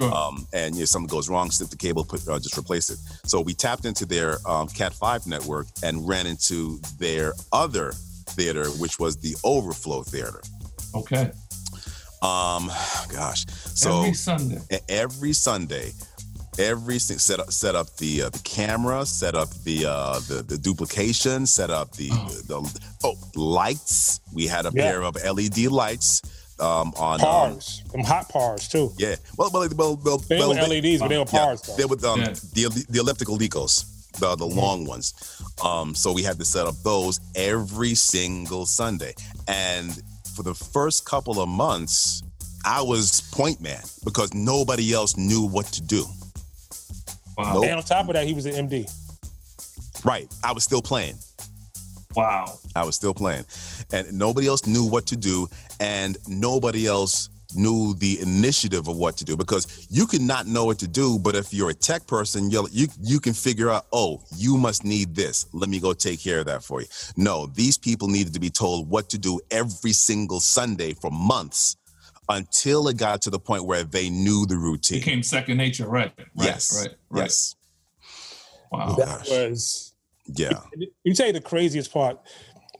Sure. 0.00 0.12
Um, 0.14 0.46
and 0.52 0.74
you 0.74 0.80
know, 0.80 0.84
something 0.86 1.08
goes 1.08 1.28
wrong, 1.28 1.50
snip 1.50 1.68
the 1.70 1.76
cable, 1.76 2.04
put 2.04 2.26
uh, 2.28 2.38
just 2.38 2.56
replace 2.56 2.88
it. 2.90 2.98
So 3.28 3.40
we 3.40 3.52
tapped 3.54 3.84
into 3.84 4.06
their 4.06 4.38
um, 4.46 4.68
Cat 4.68 4.94
five 4.94 5.26
network 5.26 5.66
and 5.82 6.06
ran 6.08 6.26
into 6.26 6.80
their 6.98 7.34
other 7.52 7.92
theater, 8.30 8.66
which 8.70 8.98
was 8.98 9.16
the 9.18 9.36
Overflow 9.44 10.02
Theater. 10.02 10.40
Okay. 10.94 11.30
Um, 12.22 12.70
gosh. 13.12 13.46
So 13.48 14.00
Every 14.00 14.14
Sunday. 14.14 14.58
every 14.88 15.32
Sunday, 15.32 15.92
every 16.58 16.98
set 16.98 17.40
up 17.40 17.50
set 17.52 17.74
up 17.74 17.96
the 17.96 18.22
uh, 18.22 18.28
the 18.30 18.40
camera, 18.40 19.06
set 19.06 19.34
up 19.34 19.48
the 19.64 19.86
uh, 19.86 20.18
the 20.28 20.42
the 20.42 20.58
duplication, 20.58 21.46
set 21.46 21.70
up 21.70 21.92
the 21.92 22.08
the, 22.46 22.80
oh 23.04 23.16
lights. 23.36 24.20
We 24.34 24.46
had 24.46 24.66
a 24.66 24.70
Yeah. 24.74 24.82
pair 24.82 25.02
of 25.02 25.16
LED 25.16 25.66
lights 25.70 26.22
um, 26.60 26.92
on. 26.96 27.14
Um, 27.14 27.26
Pars. 27.26 27.82
Them 27.92 28.02
hot 28.04 28.28
pars 28.28 28.68
too. 28.68 28.92
yeah. 28.98 29.16
Well, 29.36 29.50
well, 29.52 29.68
well, 29.76 30.00
well, 30.04 30.18
They 30.18 30.38
well, 30.38 30.48
were 30.50 30.54
they- 30.54 30.80
LEDs, 30.80 31.00
but 31.00 31.08
they 31.08 31.18
were 31.18 31.24
yeah, 31.32 31.38
pars 31.44 31.62
though. 31.62 31.76
they 31.76 31.84
were 31.84 31.96
um, 32.06 32.20
Yeah. 32.20 32.34
the 32.54 32.86
the 32.90 32.98
elliptical 33.00 33.38
Lekos, 33.38 33.84
the 34.18 34.34
the 34.36 34.46
long 34.46 34.84
ones. 34.86 35.14
Um, 35.64 35.94
so 35.94 36.12
we 36.12 36.22
had 36.22 36.38
to 36.38 36.44
set 36.44 36.66
up 36.66 36.74
those 36.84 37.20
every 37.34 37.94
single 37.94 38.66
Sunday, 38.66 39.14
and 39.48 39.90
for 40.36 40.42
the 40.42 40.54
first 40.54 41.04
couple 41.04 41.40
of 41.40 41.48
months, 41.48 42.22
I 42.64 42.82
was 42.82 43.22
point 43.32 43.60
man 43.60 43.82
because 44.04 44.32
nobody 44.34 44.92
else 44.92 45.16
knew 45.16 45.42
what 45.46 45.66
to 45.72 45.82
do. 45.82 46.04
Wow. 47.38 47.54
Nope. 47.54 47.64
and 47.64 47.74
on 47.78 47.82
top 47.82 48.06
of 48.08 48.14
that, 48.14 48.26
he 48.26 48.32
was 48.34 48.44
an 48.46 48.68
MD. 48.68 48.86
Right, 50.04 50.28
I 50.44 50.52
was 50.52 50.64
still 50.64 50.82
playing. 50.82 51.16
Wow. 52.14 52.58
I 52.74 52.84
was 52.84 52.96
still 52.96 53.14
playing, 53.14 53.44
and 53.92 54.12
nobody 54.12 54.48
else 54.48 54.66
knew 54.66 54.84
what 54.84 55.06
to 55.06 55.16
do, 55.16 55.48
and 55.78 56.18
nobody 56.28 56.86
else 56.86 57.28
knew 57.54 57.94
the 57.94 58.20
initiative 58.20 58.88
of 58.88 58.96
what 58.96 59.16
to 59.16 59.24
do 59.24 59.36
because 59.36 59.86
you 59.90 60.06
could 60.06 60.20
not 60.20 60.46
know 60.46 60.64
what 60.64 60.78
to 60.78 60.88
do, 60.88 61.18
but 61.18 61.34
if 61.34 61.52
you're 61.52 61.70
a 61.70 61.74
tech 61.74 62.06
person, 62.06 62.50
you 62.50 62.66
you 62.72 62.88
you 63.02 63.20
can 63.20 63.32
figure 63.32 63.70
out, 63.70 63.86
oh, 63.92 64.22
you 64.36 64.56
must 64.56 64.84
need 64.84 65.14
this. 65.14 65.46
Let 65.52 65.68
me 65.68 65.80
go 65.80 65.92
take 65.92 66.20
care 66.22 66.40
of 66.40 66.46
that 66.46 66.62
for 66.62 66.80
you. 66.80 66.86
No, 67.16 67.46
these 67.46 67.78
people 67.78 68.08
needed 68.08 68.34
to 68.34 68.40
be 68.40 68.50
told 68.50 68.88
what 68.88 69.08
to 69.10 69.18
do 69.18 69.40
every 69.50 69.92
single 69.92 70.40
Sunday 70.40 70.94
for 70.94 71.10
months 71.10 71.76
until 72.28 72.86
it 72.88 72.96
got 72.96 73.22
to 73.22 73.30
the 73.30 73.40
point 73.40 73.64
where 73.64 73.82
they 73.82 74.08
knew 74.08 74.46
the 74.46 74.56
routine. 74.56 75.00
Became 75.00 75.22
second 75.22 75.56
nature. 75.56 75.88
Right. 75.88 76.12
right 76.16 76.28
yes, 76.36 76.80
Right. 76.86 76.94
Right. 77.10 77.22
yes, 77.22 77.56
Wow. 78.70 78.94
That 78.96 79.06
gosh. 79.06 79.28
was 79.30 79.89
yeah, 80.36 80.60
you 81.04 81.14
tell 81.14 81.26
you 81.26 81.32
the 81.32 81.40
craziest 81.40 81.92
part. 81.92 82.18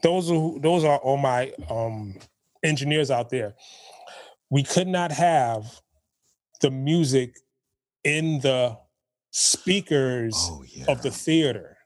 Those 0.03 0.31
are 0.31 0.59
those 0.59 0.83
are 0.83 0.97
all 0.97 1.17
my 1.17 1.51
um 1.69 2.15
engineers 2.63 3.11
out 3.11 3.29
there. 3.29 3.55
We 4.49 4.63
could 4.63 4.87
not 4.87 5.11
have 5.11 5.81
the 6.61 6.71
music 6.71 7.35
in 8.03 8.39
the 8.39 8.77
speakers 9.31 10.35
oh 10.37 10.63
yeah, 10.67 10.85
of 10.87 11.01
the 11.01 11.11
theater. 11.11 11.77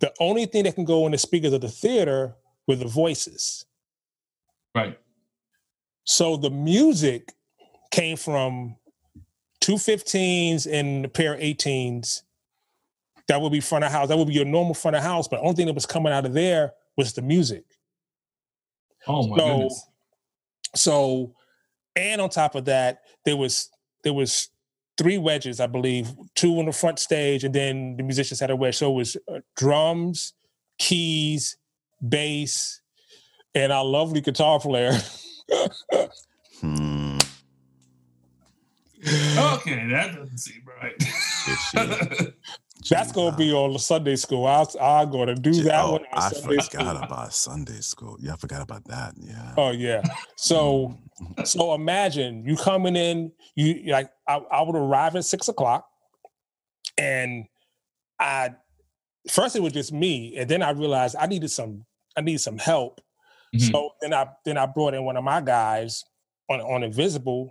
The 0.00 0.12
only 0.20 0.46
thing 0.46 0.64
that 0.64 0.74
can 0.74 0.84
go 0.84 1.06
in 1.06 1.12
the 1.12 1.18
speakers 1.18 1.52
of 1.52 1.60
the 1.60 1.68
theater 1.68 2.36
were 2.66 2.76
the 2.76 2.86
voices. 2.86 3.66
Right. 4.74 4.98
So 6.04 6.36
the 6.36 6.50
music 6.50 7.32
came 7.90 8.16
from 8.16 8.76
two 9.60 9.74
15s 9.74 10.70
and 10.70 11.04
a 11.04 11.08
pair 11.08 11.34
of 11.34 11.40
18s. 11.40 12.22
That 13.28 13.40
would 13.40 13.52
be 13.52 13.60
front 13.60 13.84
of 13.84 13.90
house. 13.92 14.08
That 14.08 14.18
would 14.18 14.28
be 14.28 14.34
your 14.34 14.44
normal 14.44 14.74
front 14.74 14.96
of 14.96 15.02
house. 15.02 15.28
But 15.28 15.36
the 15.38 15.42
only 15.42 15.54
thing 15.54 15.66
that 15.66 15.74
was 15.74 15.86
coming 15.86 16.12
out 16.12 16.26
of 16.26 16.34
there 16.34 16.72
was 16.96 17.12
the 17.14 17.22
music. 17.22 17.64
Oh 19.06 19.26
my 19.26 19.36
So- 19.38 19.46
goodness. 19.46 19.86
So, 20.74 21.34
and 21.94 22.20
on 22.20 22.28
top 22.30 22.54
of 22.56 22.64
that, 22.64 23.02
there 23.24 23.36
was 23.36 23.70
there 24.02 24.12
was 24.12 24.48
three 24.98 25.18
wedges, 25.18 25.60
I 25.60 25.66
believe, 25.68 26.12
two 26.34 26.58
on 26.58 26.66
the 26.66 26.72
front 26.72 26.98
stage, 26.98 27.44
and 27.44 27.54
then 27.54 27.96
the 27.96 28.02
musicians 28.02 28.40
had 28.40 28.50
a 28.50 28.56
wedge. 28.56 28.76
So 28.76 28.90
it 28.90 28.94
was 28.94 29.16
uh, 29.32 29.38
drums, 29.56 30.34
keys, 30.78 31.56
bass, 32.06 32.80
and 33.54 33.72
our 33.72 33.84
lovely 33.84 34.20
guitar 34.20 34.58
player. 34.58 34.92
Hmm. 36.60 37.18
Okay, 39.06 39.86
that 39.90 40.14
doesn't 40.16 40.38
seem 40.38 40.62
right. 40.66 42.34
That's 42.90 43.12
gonna 43.12 43.36
be 43.36 43.52
on 43.52 43.72
the 43.72 43.78
Sunday 43.78 44.16
school. 44.16 44.46
I 44.46 44.64
I'm 44.80 45.10
gonna 45.10 45.34
do 45.34 45.52
that 45.64 45.84
oh, 45.84 45.92
one 45.92 46.02
on 46.12 46.22
I 46.22 46.28
Sunday 46.30 46.56
forgot 46.56 46.64
school. 46.64 46.96
about 46.96 47.32
Sunday 47.32 47.80
school. 47.80 48.16
Yeah, 48.20 48.34
I 48.34 48.36
forgot 48.36 48.62
about 48.62 48.84
that. 48.88 49.14
Yeah. 49.16 49.54
Oh 49.56 49.70
yeah. 49.70 50.02
So 50.36 50.98
so 51.44 51.74
imagine 51.74 52.44
you 52.46 52.56
coming 52.56 52.96
in, 52.96 53.32
you 53.54 53.90
like 53.92 54.10
I, 54.28 54.36
I 54.36 54.62
would 54.62 54.76
arrive 54.76 55.16
at 55.16 55.24
six 55.24 55.48
o'clock 55.48 55.86
and 56.98 57.46
I 58.20 58.50
first 59.30 59.56
it 59.56 59.62
was 59.62 59.72
just 59.72 59.92
me, 59.92 60.36
and 60.36 60.48
then 60.48 60.62
I 60.62 60.70
realized 60.70 61.16
I 61.18 61.26
needed 61.26 61.50
some 61.50 61.84
I 62.16 62.20
needed 62.20 62.40
some 62.40 62.58
help. 62.58 63.00
Mhm. 63.54 63.70
So 63.70 63.90
then 64.00 64.12
I 64.12 64.28
then 64.44 64.58
I 64.58 64.66
brought 64.66 64.94
in 64.94 65.04
one 65.04 65.16
of 65.16 65.24
my 65.24 65.40
guys 65.40 66.04
on 66.50 66.60
on 66.60 66.82
Invisible, 66.82 67.50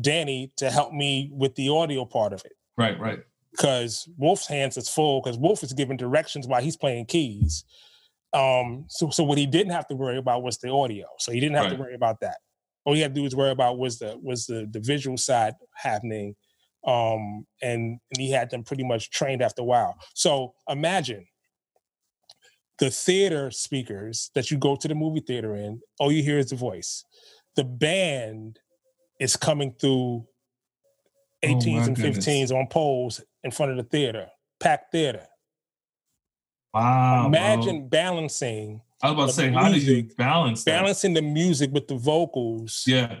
Danny, 0.00 0.52
to 0.56 0.70
help 0.70 0.92
me 0.92 1.30
with 1.32 1.54
the 1.54 1.68
audio 1.68 2.04
part 2.04 2.32
of 2.32 2.42
it. 2.44 2.52
right, 2.76 2.98
right. 2.98 3.18
Because 3.52 4.08
Wolf's 4.18 4.46
hands 4.46 4.76
is 4.76 4.88
full 4.88 5.20
because 5.22 5.38
Wolf 5.38 5.62
is 5.62 5.72
giving 5.72 5.96
directions 5.96 6.46
while 6.46 6.62
he's 6.62 6.76
playing 6.76 7.06
keys. 7.06 7.64
Um, 8.32 8.84
so 8.88 9.10
so 9.10 9.24
what 9.24 9.38
he 9.38 9.46
didn't 9.46 9.72
have 9.72 9.88
to 9.88 9.96
worry 9.96 10.18
about 10.18 10.42
was 10.42 10.58
the 10.58 10.70
audio. 10.70 11.06
So 11.18 11.32
he 11.32 11.40
didn't 11.40 11.56
have 11.56 11.70
to 11.70 11.76
worry 11.76 11.94
about 11.94 12.20
that. 12.20 12.36
All 12.84 12.94
he 12.94 13.00
had 13.00 13.14
to 13.14 13.20
do 13.20 13.24
was 13.24 13.34
worry 13.34 13.50
about 13.50 13.78
was 13.78 13.98
the 13.98 14.18
was 14.22 14.46
the 14.46 14.68
the 14.70 14.80
visual 14.80 15.16
side 15.16 15.54
happening. 15.74 16.36
Um, 16.86 17.46
and, 17.60 17.98
and 18.10 18.20
he 18.20 18.30
had 18.30 18.50
them 18.50 18.62
pretty 18.62 18.84
much 18.84 19.10
trained 19.10 19.42
after 19.42 19.62
a 19.62 19.64
while. 19.64 19.96
So 20.14 20.54
imagine 20.68 21.26
the 22.78 22.90
theater 22.90 23.50
speakers 23.50 24.30
that 24.34 24.50
you 24.50 24.58
go 24.58 24.76
to 24.76 24.88
the 24.88 24.94
movie 24.94 25.20
theater 25.20 25.56
in, 25.56 25.80
all 25.98 26.12
you 26.12 26.22
hear 26.22 26.38
is 26.38 26.50
the 26.50 26.56
voice. 26.56 27.04
The 27.56 27.64
band 27.64 28.60
is 29.18 29.36
coming 29.36 29.74
through 29.80 30.26
Oh, 31.44 31.48
my 31.48 31.54
18s 31.54 31.86
and 31.86 31.96
goodness. 31.96 32.26
15s 32.26 32.52
on 32.52 32.66
poles 32.66 33.20
in 33.44 33.50
front 33.50 33.72
of 33.72 33.78
the 33.78 33.84
theater, 33.84 34.28
packed 34.58 34.92
theater. 34.92 35.26
Wow. 36.74 37.26
Imagine 37.26 37.80
bro. 37.80 37.88
balancing 37.88 38.82
I 39.02 39.10
was 39.10 39.14
about 39.14 39.26
to 39.28 39.32
say, 39.32 39.52
how 39.52 39.72
do 39.72 39.78
you 39.78 40.08
balance 40.16 40.64
that? 40.64 40.80
balancing 40.80 41.14
the 41.14 41.22
music 41.22 41.72
with 41.72 41.86
the 41.86 41.94
vocals. 41.94 42.84
Yeah. 42.86 43.20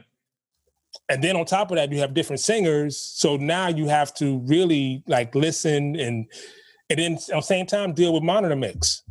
And 1.08 1.22
then 1.22 1.36
on 1.36 1.44
top 1.44 1.70
of 1.70 1.76
that, 1.76 1.92
you 1.92 2.00
have 2.00 2.14
different 2.14 2.40
singers. 2.40 2.98
So 2.98 3.36
now 3.36 3.68
you 3.68 3.86
have 3.86 4.12
to 4.14 4.38
really 4.40 5.04
like 5.06 5.34
listen 5.34 5.96
and 5.96 6.26
and 6.90 6.98
then 6.98 7.12
at 7.14 7.26
the 7.28 7.40
same 7.40 7.66
time 7.66 7.92
deal 7.92 8.12
with 8.12 8.22
monitor 8.22 8.56
mix. 8.56 9.02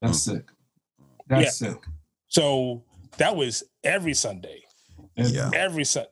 That's 0.00 0.22
sick. 0.22 0.44
That's 1.26 1.58
sick. 1.58 1.76
So 2.28 2.84
that 3.18 3.34
was 3.34 3.64
every 3.82 4.14
Sunday. 4.14 4.65
Yeah. 5.16 5.50
Every 5.54 5.84
Sunday. 5.84 6.10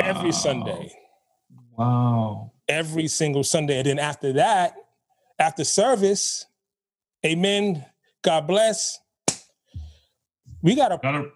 Every 0.00 0.24
Wow. 0.26 0.30
Sunday. 0.30 0.92
Wow. 1.76 2.52
every 2.68 3.06
single 3.08 3.44
Sunday. 3.44 3.78
And 3.78 3.86
then 3.86 3.98
after 3.98 4.32
that, 4.34 4.74
after 5.38 5.64
service, 5.64 6.46
amen, 7.24 7.84
God 8.22 8.46
bless. 8.46 8.98
We 10.62 10.74
got 10.74 10.88
to 10.88 10.98
Gotta, 11.02 11.30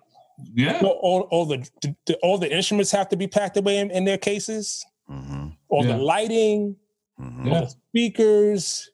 yeah. 0.54 0.80
all, 0.82 1.20
all 1.30 1.44
the, 1.46 1.68
the 2.06 2.16
all 2.22 2.38
the 2.38 2.50
instruments 2.50 2.90
have 2.90 3.08
to 3.10 3.16
be 3.16 3.26
packed 3.26 3.56
away 3.56 3.78
in, 3.78 3.90
in 3.90 4.04
their 4.04 4.18
cases. 4.18 4.84
Mm-hmm. 5.10 5.48
All 5.68 5.84
Yeah. 5.84 5.96
the 5.96 6.02
lighting, 6.02 6.76
hmm 7.18 7.46
Yeah. 7.46 7.54
all 7.54 7.60
the 7.66 7.70
speakers, 7.90 8.90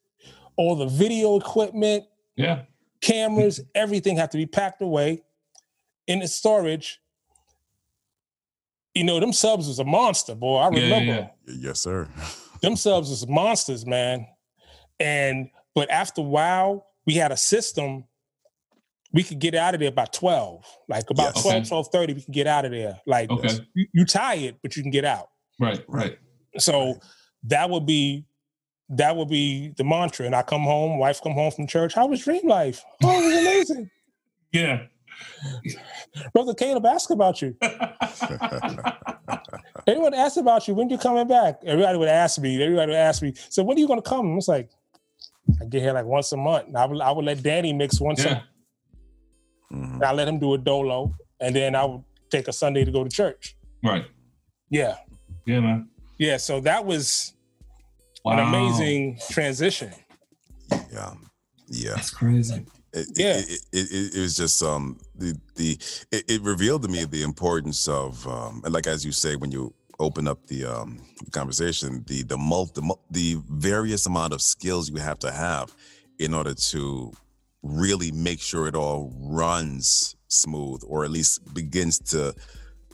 all 0.57 0.75
the 0.77 0.87
video 0.87 1.37
equipment, 1.37 2.05
Yeah. 2.37 2.63
cameras, 3.01 3.61
everything 3.75 4.17
have 4.17 4.31
to 4.31 4.37
be 4.37 4.47
packed 4.47 4.83
away 4.83 5.23
in 6.07 6.19
the 6.21 6.29
storage. 6.29 7.01
You 8.97 9.05
know, 9.05 9.21
them 9.21 9.33
subs 9.33 9.69
was 9.69 9.79
a 9.79 9.85
monster, 9.85 10.35
boy. 10.35 10.57
I 10.59 10.71
Yeah, 10.71 10.83
remember. 10.83 11.31
yeah, 11.47 11.55
Yes, 11.61 11.81
sir. 11.81 12.09
them 12.63 12.77
subs 12.77 13.11
was 13.11 13.27
monsters, 13.29 13.85
man. 13.87 14.27
And 14.99 15.51
but 15.75 15.91
after 15.91 16.23
a 16.23 16.25
while, 16.25 16.87
we 17.07 17.15
had 17.15 17.31
a 17.33 17.37
system. 17.37 18.05
We 19.13 19.23
could 19.23 19.39
get 19.39 19.55
out 19.55 19.75
of 19.75 19.81
there 19.81 19.91
by 19.93 20.07
12. 20.07 20.65
Like 20.89 21.11
about 21.11 21.35
Yes. 21.37 21.43
12, 21.43 21.57
Okay. 21.57 21.69
12 21.69 21.89
30, 21.93 22.13
we 22.15 22.23
can 22.23 22.33
get 22.33 22.47
out 22.47 22.65
of 22.65 22.71
there. 22.71 23.01
Like 23.07 23.31
Okay. 23.31 23.59
you, 23.75 23.87
you 23.93 24.05
tired, 24.07 24.57
but 24.63 24.77
you 24.77 24.83
can 24.83 24.91
get 24.91 25.05
out. 25.05 25.29
Right. 25.61 25.85
Right. 25.89 26.19
So 26.59 26.99
that 27.45 27.69
would 27.71 27.85
be 27.87 28.25
that 28.89 29.17
would 29.17 29.29
be 29.29 29.75
the 29.77 29.85
mantra. 29.85 30.25
And 30.27 30.35
I 30.35 30.43
come 30.43 30.63
home, 30.63 30.99
wife 30.99 31.21
come 31.23 31.33
home 31.33 31.51
from 31.51 31.67
church. 31.67 31.93
How 31.95 32.07
was 32.07 32.23
dream 32.25 32.47
life? 32.49 32.83
Oh, 33.05 33.21
it 33.21 33.27
was 33.27 33.37
amazing. 33.37 33.91
Yeah. 34.53 34.87
Brother 36.33 36.55
Caleb, 36.55 36.87
asked 36.87 37.11
about 37.11 37.43
you. 37.43 37.57
Everyone 39.87 40.15
asked 40.15 40.37
about 40.37 40.67
you. 40.67 40.75
When 40.75 40.89
you 40.89 40.99
coming 40.99 41.27
back? 41.29 41.61
Everybody 41.65 41.99
would 41.99 42.09
ask 42.09 42.41
me. 42.41 42.61
Everybody 42.63 42.89
would 42.91 42.97
ask 42.97 43.23
me. 43.23 43.35
So 43.51 43.63
when 43.63 43.77
are 43.77 43.81
you 43.81 43.87
gonna 43.89 44.03
come? 44.03 44.33
I 44.33 44.35
was 44.35 44.49
like, 44.49 44.71
I 45.61 45.65
get 45.67 45.83
here 45.83 45.93
like 45.93 46.07
once 46.07 46.33
a 46.33 46.37
month. 46.37 46.69
And 46.69 46.77
I 46.77 46.87
would 46.87 47.01
I 47.01 47.11
would 47.13 47.25
let 47.25 47.43
Danny 47.43 47.73
mix 47.73 48.01
once 48.01 48.25
yeah. 48.25 48.41
a 49.71 49.75
Mhm. 49.75 49.95
and 49.95 50.05
I 50.05 50.13
let 50.13 50.29
him 50.29 50.39
do 50.39 50.55
a 50.55 50.59
dolo. 50.59 51.15
And 51.41 51.55
then 51.55 51.75
I 51.75 51.85
would 51.85 52.03
take 52.31 52.49
a 52.49 52.53
Sunday 52.53 52.85
to 52.85 52.91
go 52.91 53.05
to 53.05 53.11
church. 53.11 53.57
Right. 53.85 54.05
Yeah. 54.71 54.97
Yeah, 55.45 55.61
man. 55.61 55.89
Yeah. 56.19 56.37
So 56.39 56.61
that 56.61 56.85
was 56.85 57.33
Wow. 58.25 58.33
an 58.33 58.39
amazing 58.41 59.19
transition. 59.31 59.93
Yeah. 60.93 61.15
Yeah. 61.69 61.95
That's 61.95 62.11
crazy. 62.11 62.65
It, 62.97 63.09
Yeah. 63.17 63.37
it, 63.39 63.61
it, 63.73 64.15
it, 64.17 64.21
was 64.21 64.37
just 64.37 64.63
um 64.63 64.99
the 65.15 65.39
the 65.57 65.79
it, 66.11 66.43
revealed 66.43 66.83
to 66.83 66.89
me 66.89 67.05
the 67.05 67.23
importance 67.23 67.89
of 67.89 68.27
um 68.27 68.63
and 68.65 68.73
like 68.73 68.87
as 68.87 69.05
you 69.05 69.13
say 69.13 69.37
when 69.37 69.53
you 69.53 69.73
open 69.99 70.27
up 70.29 70.47
the 70.47 70.65
um 70.65 71.01
conversation 71.33 72.05
the 72.07 72.23
the 72.23 72.37
mul- 72.37 72.73
the, 72.75 72.95
the 73.11 73.43
various 73.49 74.07
amount 74.07 74.33
of 74.33 74.41
skills 74.43 74.91
you 74.91 74.97
have 74.97 75.19
to 75.19 75.31
have 75.31 75.75
in 76.19 76.35
order 76.35 76.55
to 76.55 77.13
really 77.63 78.13
make 78.13 78.41
sure 78.41 78.67
it 78.67 78.75
all 78.77 79.13
runs 79.19 80.17
smooth 80.29 80.83
or 80.87 81.05
at 81.05 81.11
least 81.11 81.55
begins 81.55 81.99
to 81.99 82.35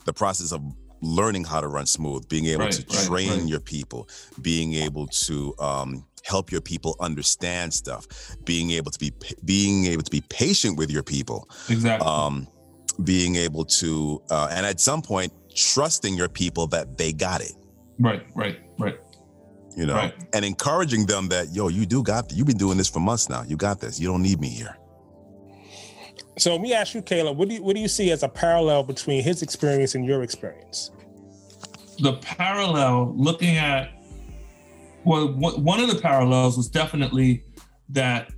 the 0.05 0.13
process 0.13 0.51
of 0.51 0.61
learning 1.03 1.43
how 1.43 1.59
to 1.61 1.67
run 1.67 1.85
smooth 1.85 2.27
being 2.29 2.45
able 2.47 2.63
Right, 2.65 2.71
to 2.71 2.81
right, 2.89 3.05
train 3.07 3.29
right. 3.41 3.47
your 3.47 3.59
people 3.59 4.07
being 4.41 4.73
able 4.73 5.07
to 5.27 5.53
um 5.59 6.05
help 6.23 6.51
your 6.51 6.61
people 6.61 6.95
understand 7.01 7.73
stuff 7.73 8.07
being 8.45 8.71
able 8.71 8.91
to 8.91 8.99
be 8.99 9.11
being 9.43 9.85
able 9.85 10.03
to 10.03 10.11
be 10.11 10.21
patient 10.29 10.77
with 10.77 10.89
your 10.89 11.03
people 11.03 11.47
Exactly. 11.69 12.07
um 12.07 12.47
being 13.03 13.35
able 13.35 13.65
to 13.65 14.21
uh, 14.29 14.47
and 14.51 14.65
at 14.65 14.79
some 14.79 15.01
point 15.01 15.33
trusting 15.55 16.15
your 16.15 16.29
people 16.29 16.67
that 16.67 16.97
they 16.97 17.11
got 17.11 17.41
it 17.41 17.53
right. 17.99 18.23
Right. 18.35 18.59
Right. 18.79 18.95
you 19.75 19.85
know 19.85 19.95
Right. 19.95 20.13
and 20.33 20.45
encouraging 20.45 21.05
them 21.07 21.27
that 21.29 21.53
yo 21.53 21.67
you 21.67 21.85
do 21.85 22.01
got 22.03 22.31
you've 22.31 22.47
been 22.47 22.57
doing 22.57 22.77
this 22.77 22.89
for 22.89 22.99
months 23.01 23.29
now 23.29 23.43
you 23.43 23.57
got 23.57 23.79
this 23.81 23.99
you 23.99 24.07
don't 24.07 24.21
need 24.21 24.39
me 24.39 24.49
here 24.49 24.77
So 26.37 26.51
let 26.51 26.61
me 26.61 26.73
ask 26.73 26.95
you, 26.95 27.01
Caleb, 27.01 27.37
what 27.37 27.47
do 27.47 27.55
you 27.55 27.63
what 27.63 27.75
do 27.75 27.81
you 27.81 27.87
see 27.87 28.11
as 28.11 28.23
a 28.23 28.29
parallel 28.29 28.83
between 28.83 29.23
his 29.23 29.41
experience 29.41 29.95
and 29.95 30.05
your 30.05 30.23
experience? 30.23 30.91
the 31.99 32.13
parallel 32.13 33.13
looking 33.15 33.57
at 33.57 33.91
well 35.03 35.27
wh- 35.27 35.59
one 35.59 35.79
of 35.79 35.87
the 35.93 36.01
parallels 36.01 36.57
was 36.57 36.67
definitely 36.67 37.45
that 37.87 38.31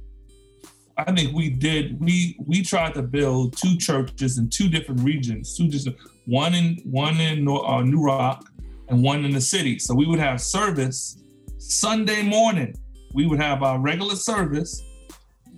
i 0.98 1.10
think 1.14 1.34
we 1.34 1.50
did 1.50 1.98
we 2.02 2.38
we 2.46 2.62
tried 2.62 2.93
to 2.93 3.02
build 3.02 3.56
two 3.56 3.78
churches 3.78 4.39
in 4.39 4.50
two 4.50 4.68
different 4.68 5.00
regions 5.00 5.56
two 5.56 5.70
just 5.70 5.88
one 6.26 6.54
in 6.54 6.78
one 6.84 7.18
in 7.22 7.48
uh, 7.48 7.82
new 7.82 8.02
rock 8.04 8.46
and 8.89 9.04
one 9.04 9.26
in 9.26 9.32
the 9.32 9.41
city. 9.41 9.80
So 9.80 9.93
we 9.96 10.06
would 10.06 10.20
have 10.20 10.41
service 10.41 11.22
sunday 11.58 12.22
morning. 12.22 12.76
We 13.14 13.26
would 13.26 13.39
have 13.39 13.64
our 13.64 13.80
regular 13.80 14.16
service. 14.16 14.82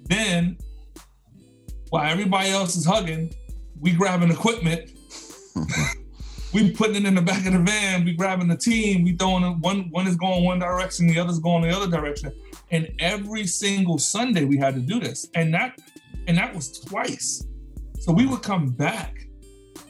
Then 0.04 0.58
while 1.90 2.10
everybody 2.10 2.50
else 2.50 2.76
is 2.76 2.86
hugging 2.86 3.34
we 3.80 3.92
grabbing 3.94 4.32
equipment 4.32 4.92
we 6.54 6.72
putting 6.72 6.96
it 6.96 7.06
in 7.06 7.16
the 7.16 7.22
back 7.22 7.46
of 7.46 7.54
the 7.54 7.60
van. 7.60 8.06
We 8.06 8.14
grabbing 8.14 8.48
the 8.48 8.56
team. 8.56 9.04
We 9.04 9.14
throwing 9.18 9.44
it. 9.44 9.58
One 9.58 9.90
one 9.90 10.08
is 10.08 10.16
going 10.16 10.46
one 10.46 10.60
direction, 10.60 11.08
the 11.08 11.20
other's 11.20 11.40
going 11.40 11.64
the 11.64 11.76
other 11.76 11.90
direction. 11.90 12.32
And 12.72 12.90
every 13.00 13.46
single 13.48 13.98
Sunday 13.98 14.46
we 14.46 14.58
had 14.58 14.74
to 14.76 14.80
do 14.80 15.00
this, 15.00 15.28
and 15.36 15.54
that 15.54 15.80
and 16.28 16.38
that 16.38 16.54
was 16.56 16.80
twice. 16.80 17.44
So 18.00 18.14
we 18.14 18.26
would 18.28 18.44
come 18.44 18.68
back. 18.68 19.28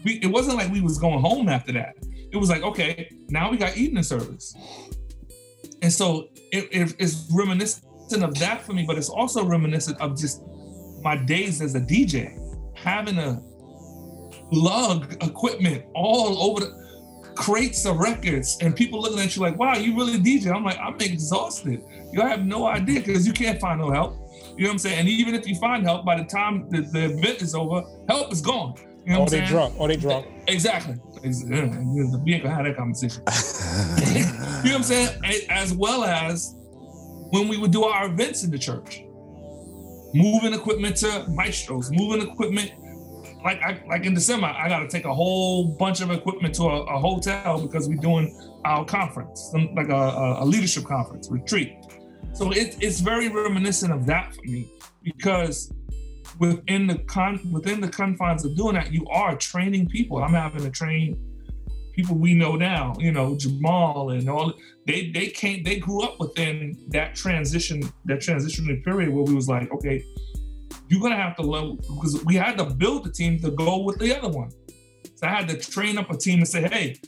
We 0.03 0.13
it 0.23 0.27
wasn't 0.27 0.57
like 0.57 0.71
we 0.71 0.81
was 0.81 0.97
going 0.97 1.19
home 1.21 1.47
after 1.49 1.71
that. 1.73 1.95
It 2.31 2.37
was 2.37 2.49
like 2.49 2.63
okay, 2.63 3.09
now 3.29 3.51
we 3.51 3.57
got 3.57 3.77
evening 3.77 4.03
service, 4.03 4.55
and 5.81 5.91
so 5.91 6.29
it, 6.51 6.67
it- 6.71 6.95
it's 6.97 7.27
reminiscent 7.31 7.83
of 8.23 8.33
that 8.39 8.61
for 8.63 8.73
me. 8.73 8.83
But 8.83 8.97
it's 8.97 9.09
also 9.09 9.45
reminiscent 9.45 9.99
of 10.01 10.17
just 10.17 10.41
my 11.01 11.15
days 11.15 11.61
as 11.61 11.75
a 11.75 11.79
DJ, 11.81 12.37
having 12.75 13.17
a 13.17 13.41
lug 14.51 15.13
equipment 15.23 15.85
all 15.93 16.41
over 16.51 16.61
the 16.61 16.87
crates 17.35 17.85
of 17.85 17.97
records 17.97 18.57
and 18.61 18.75
people 18.75 19.01
looking 19.01 19.19
at 19.19 19.35
you 19.35 19.41
like, 19.41 19.57
wow, 19.59 19.75
you 19.75 19.95
really 19.95 20.17
DJ. 20.17 20.53
I'm 20.53 20.63
like, 20.63 20.79
I'm 20.79 20.95
exhausted. 20.99 21.83
You 22.11 22.21
have 22.21 22.45
no 22.45 22.65
idea 22.65 22.99
because 22.99 23.27
you 23.27 23.33
can't 23.33 23.59
find 23.59 23.79
no 23.79 23.91
help. 23.91 24.13
You 24.55 24.63
know 24.63 24.69
what 24.69 24.73
I'm 24.73 24.77
saying? 24.79 24.99
And 24.99 25.07
even 25.09 25.35
if 25.35 25.47
you 25.47 25.55
find 25.55 25.83
help, 25.83 26.05
by 26.05 26.17
the 26.17 26.23
time 26.23 26.67
the, 26.69 26.81
the 26.81 27.05
event 27.05 27.41
is 27.41 27.53
over, 27.53 27.83
help 28.09 28.31
is 28.31 28.41
gone. 28.41 28.73
You 29.05 29.13
know 29.13 29.19
or 29.19 29.21
what 29.21 29.31
they 29.31 29.41
I'm 29.41 29.47
saying? 29.47 29.51
drunk. 29.51 29.79
Or 29.79 29.87
they 29.87 29.95
drunk. 29.97 30.27
Exactly. 30.47 30.95
Ex- 31.23 31.43
We 31.45 31.55
ain't 32.33 32.43
gonna 32.43 32.55
have 32.55 32.65
that 32.65 32.75
conversation. 32.75 33.23
you 34.15 34.23
know 34.23 34.29
what 34.63 34.75
I'm 34.75 34.83
saying? 34.83 35.45
As 35.49 35.73
well 35.73 36.03
as 36.03 36.55
when 37.29 37.47
we 37.47 37.57
would 37.57 37.71
do 37.71 37.83
our 37.83 38.07
events 38.07 38.43
in 38.43 38.51
the 38.51 38.57
church, 38.57 39.03
moving 40.17 40.53
equipment 40.53 40.97
to 40.97 41.25
maestros, 41.29 41.91
moving 41.91 42.27
equipment. 42.27 42.71
Like 43.43 43.61
I, 43.61 43.81
like 43.87 44.05
in 44.05 44.13
December, 44.13 44.47
I 44.47 44.67
got 44.67 44.79
to 44.79 44.87
take 44.87 45.05
a 45.05 45.13
whole 45.13 45.65
bunch 45.77 46.01
of 46.01 46.11
equipment 46.11 46.55
to 46.55 46.63
a, 46.63 46.83
a 46.83 46.99
hotel 46.99 47.61
because 47.61 47.87
we're 47.87 48.01
doing 48.01 48.35
our 48.65 48.83
conference, 48.83 49.53
like 49.75 49.89
a, 49.89 50.37
a, 50.39 50.45
leadership 50.45 50.83
conference 50.85 51.29
retreat. 51.31 51.77
So 52.33 52.51
it, 52.51 52.77
it's 52.81 52.99
very 52.99 53.29
reminiscent 53.29 53.93
of 53.93 54.05
that 54.07 54.35
for 54.35 54.41
me 54.41 54.69
because 55.03 55.71
within 56.39 56.87
the 56.87 56.97
con 56.99 57.39
within 57.51 57.79
the 57.79 57.87
confines 57.87 58.43
of 58.43 58.55
doing 58.55 58.73
that, 58.73 58.91
you 58.91 59.05
are 59.07 59.35
training 59.35 59.87
people. 59.87 60.21
I'm 60.23 60.33
having 60.33 60.63
to 60.63 60.71
train 60.71 61.26
people 61.97 62.15
we 62.15 62.35
know 62.35 62.55
now, 62.55 62.93
you 62.99 63.11
know, 63.11 63.35
Jamal 63.35 64.11
and 64.11 64.29
all 64.29 64.53
they 64.85 65.09
they 65.09 65.27
came 65.27 65.63
they 65.63 65.77
grew 65.79 66.03
up 66.03 66.19
within 66.19 66.77
that 66.89 67.15
transition, 67.15 67.81
that 68.05 68.19
transitionary 68.19 68.83
period 68.85 69.09
where 69.09 69.23
we 69.23 69.33
was 69.33 69.49
like, 69.49 69.71
okay, 69.71 70.05
you're 70.87 71.01
gonna 71.01 71.17
have 71.17 71.35
to 71.37 71.41
learn 71.41 71.75
because 71.75 72.23
we 72.23 72.35
had 72.35 72.57
to 72.59 72.65
build 72.65 73.03
the 73.03 73.11
team 73.11 73.39
to 73.39 73.49
go 73.51 73.79
with 73.79 73.97
the 73.97 74.15
other 74.15 74.29
one. 74.29 74.51
So 75.15 75.25
I 75.25 75.31
had 75.31 75.49
to 75.49 75.57
train 75.57 75.97
up 75.97 76.11
a 76.11 76.17
team 76.17 76.39
and 76.39 76.47
say, 76.47 76.67
hey, 76.67 76.99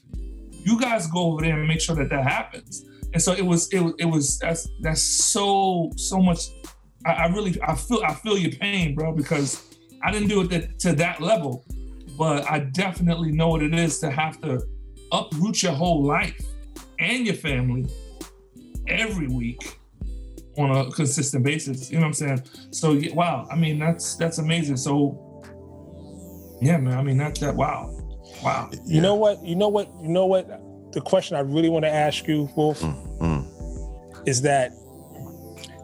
you 0.52 0.82
guys 0.82 1.06
go 1.08 1.32
over 1.32 1.42
there 1.44 1.60
and 1.60 1.68
make 1.68 1.82
sure 1.82 1.96
that 1.96 2.10
that 2.10 2.24
happens. 2.24 2.84
And 3.14 3.22
so 3.22 3.34
it 3.34 3.46
was 3.46 3.72
it 3.72 3.82
it 4.00 4.06
was 4.06 4.40
that's 4.40 4.68
that's 4.82 5.04
so 5.04 5.92
so 5.98 6.20
much 6.20 6.40
I, 7.06 7.12
I 7.12 7.26
really 7.28 7.62
I 7.62 7.76
feel 7.76 8.02
I 8.04 8.16
feel 8.16 8.40
your 8.40 8.54
pain, 8.54 8.96
bro, 8.96 9.14
because 9.14 9.70
I 10.02 10.12
didn't 10.12 10.30
do 10.30 10.42
it 10.42 10.80
to 10.80 10.94
that 10.94 11.22
level, 11.22 11.64
but 12.18 12.50
I 12.50 12.60
definitely 12.60 13.32
know 13.32 13.50
what 13.50 13.62
it 13.62 13.76
is 13.76 14.00
to 14.00 14.10
have 14.10 14.42
to 14.42 14.60
uproot 15.12 15.64
your 15.64 15.72
whole 15.74 16.04
life 16.04 16.40
and 17.00 17.26
your 17.26 17.36
family 17.36 17.86
every 18.88 19.28
week 19.28 19.78
on 20.58 20.72
a 20.72 20.92
consistent 20.92 21.44
basis. 21.44 21.90
You 21.90 21.98
know 21.98 22.02
what 22.02 22.08
I'm 22.08 22.14
saying? 22.14 22.44
So 22.72 22.94
yeah, 22.94 23.14
wow, 23.14 23.48
I 23.52 23.56
mean 23.56 23.80
that's 23.80 24.16
that's 24.16 24.38
amazing. 24.40 24.78
So 24.78 25.44
yeah, 26.62 26.78
man. 26.78 26.98
I 26.98 27.02
mean 27.04 27.18
that's 27.18 27.40
that 27.40 27.56
wow, 27.56 27.96
wow. 28.44 28.70
You 28.86 29.02
know 29.02 29.16
what? 29.16 29.44
You 29.44 29.56
know 29.56 29.70
what? 29.70 29.90
You 30.02 30.10
know 30.10 30.26
what? 30.26 30.48
The 30.92 31.02
question 31.02 31.38
I 31.38 31.42
really 31.42 31.70
want 31.70 31.86
to 31.86 31.90
ask 31.92 32.28
you, 32.28 32.50
Wolf, 32.56 32.82
Mm. 32.82 33.46
is 34.28 34.42
that 34.42 34.72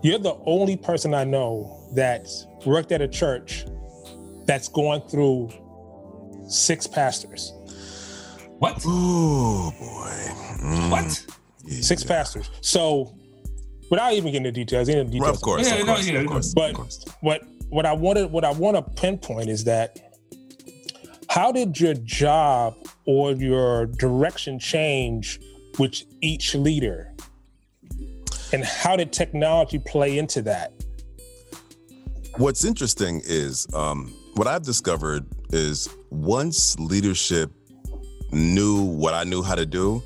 you're 0.01 0.19
the 0.19 0.35
only 0.45 0.75
person 0.77 1.13
I 1.13 1.23
know 1.23 1.89
that's 1.93 2.45
worked 2.65 2.91
at 2.91 3.01
a 3.01 3.07
church 3.07 3.65
that's 4.45 4.67
going 4.67 5.01
through 5.09 5.49
six 6.47 6.87
pastors. 6.87 7.53
What? 8.59 8.81
Oh 8.85 9.71
boy. 9.79 10.65
Mm. 10.65 10.91
What? 10.91 11.25
Six 11.81 12.03
pastors. 12.03 12.49
So, 12.61 13.15
without 13.89 14.13
even 14.13 14.31
getting 14.31 14.45
into 14.45 14.51
details, 14.51 14.87
into 14.87 15.03
Well, 15.03 15.11
details. 15.11 15.37
of 15.37 15.41
course, 15.41 15.67
Yeah, 15.67 15.73
of 15.75 15.79
no, 15.87 15.93
course, 15.93 16.07
yeah, 16.07 16.19
of 16.19 16.27
course, 16.27 16.53
But 16.53 16.69
of 16.71 16.75
course. 16.77 17.05
what 17.21 17.41
what 17.69 17.85
I 17.85 17.93
wanted 17.93 18.31
what 18.31 18.45
I 18.45 18.51
want 18.51 18.77
to 18.77 19.01
pinpoint 19.01 19.49
is 19.49 19.63
that 19.65 19.99
how 21.29 21.51
did 21.51 21.79
your 21.79 21.95
job 21.95 22.75
or 23.05 23.31
your 23.33 23.87
direction 23.87 24.57
change 24.59 25.39
with 25.79 26.03
each 26.21 26.55
leader? 26.55 27.11
And 28.53 28.63
how 28.63 28.95
did 28.95 29.11
technology 29.11 29.79
play 29.79 30.17
into 30.17 30.41
that? 30.43 30.71
What's 32.37 32.63
interesting 32.63 33.21
is 33.25 33.65
um, 33.73 34.13
what 34.35 34.47
I've 34.47 34.63
discovered 34.63 35.25
is 35.51 35.89
once 36.11 36.77
leadership 36.79 37.51
knew 38.35 38.83
what 38.83 39.13
I 39.13 39.23
knew 39.23 39.41
how 39.41 39.55
to 39.55 39.65
do, 39.65 40.03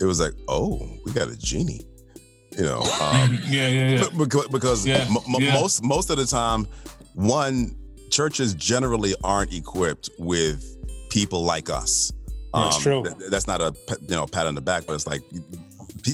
it 0.00 0.04
was 0.04 0.20
like, 0.20 0.34
oh, 0.48 0.78
we 1.04 1.12
got 1.12 1.28
a 1.28 1.36
genie. 1.38 1.80
You 2.56 2.64
know, 2.64 2.80
um, 3.00 3.38
Yeah, 3.46 3.68
yeah, 3.68 3.88
yeah. 3.90 4.04
because, 4.16 4.48
because 4.48 4.86
Yeah, 4.86 5.06
m- 5.08 5.16
yeah. 5.40 5.54
most 5.54 5.82
most 5.82 6.10
of 6.10 6.16
the 6.16 6.26
time, 6.26 6.66
one 7.14 7.76
churches 8.10 8.54
generally 8.54 9.14
aren't 9.22 9.52
equipped 9.52 10.10
with 10.18 10.64
people 11.10 11.42
like 11.44 11.70
us. 11.70 12.12
That's 12.54 12.80
true. 12.82 13.04
th- 13.04 13.30
that's 13.30 13.46
not 13.46 13.60
a 13.60 13.72
you 14.02 14.16
know 14.16 14.26
pat 14.26 14.46
on 14.46 14.54
the 14.54 14.60
back, 14.60 14.84
but 14.86 14.94
it's 14.94 15.06
like 15.06 15.22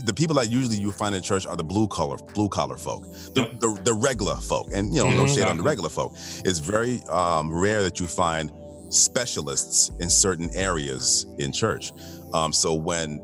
the 0.05 0.13
people 0.13 0.35
that 0.37 0.51
usually 0.51 0.77
you 0.77 0.91
find 0.93 1.15
in 1.15 1.23
church 1.23 1.47
are 1.47 1.57
the 1.57 1.65
blue 1.65 1.87
collar 1.89 2.17
blue 2.35 2.49
collar 2.49 2.77
folk, 2.77 3.05
the, 3.35 3.49
the, 3.61 3.81
the 3.85 3.95
regular 3.95 4.35
folk, 4.37 4.69
and 4.75 4.93
you 4.95 5.03
know 5.03 5.11
no 5.11 5.25
Mhm. 5.25 5.35
shade 5.35 5.45
on 5.45 5.57
the 5.57 5.63
regular 5.63 5.89
folk. 5.89 6.13
It's 6.45 6.59
very 6.59 7.03
um, 7.05 7.55
rare 7.55 7.83
that 7.83 8.01
you 8.01 8.07
find 8.07 8.51
specialists 8.95 9.91
in 10.01 10.09
certain 10.09 10.51
areas 10.55 11.27
in 11.39 11.53
church. 11.53 11.93
Um, 12.33 12.53
so 12.53 12.75
when 12.75 13.21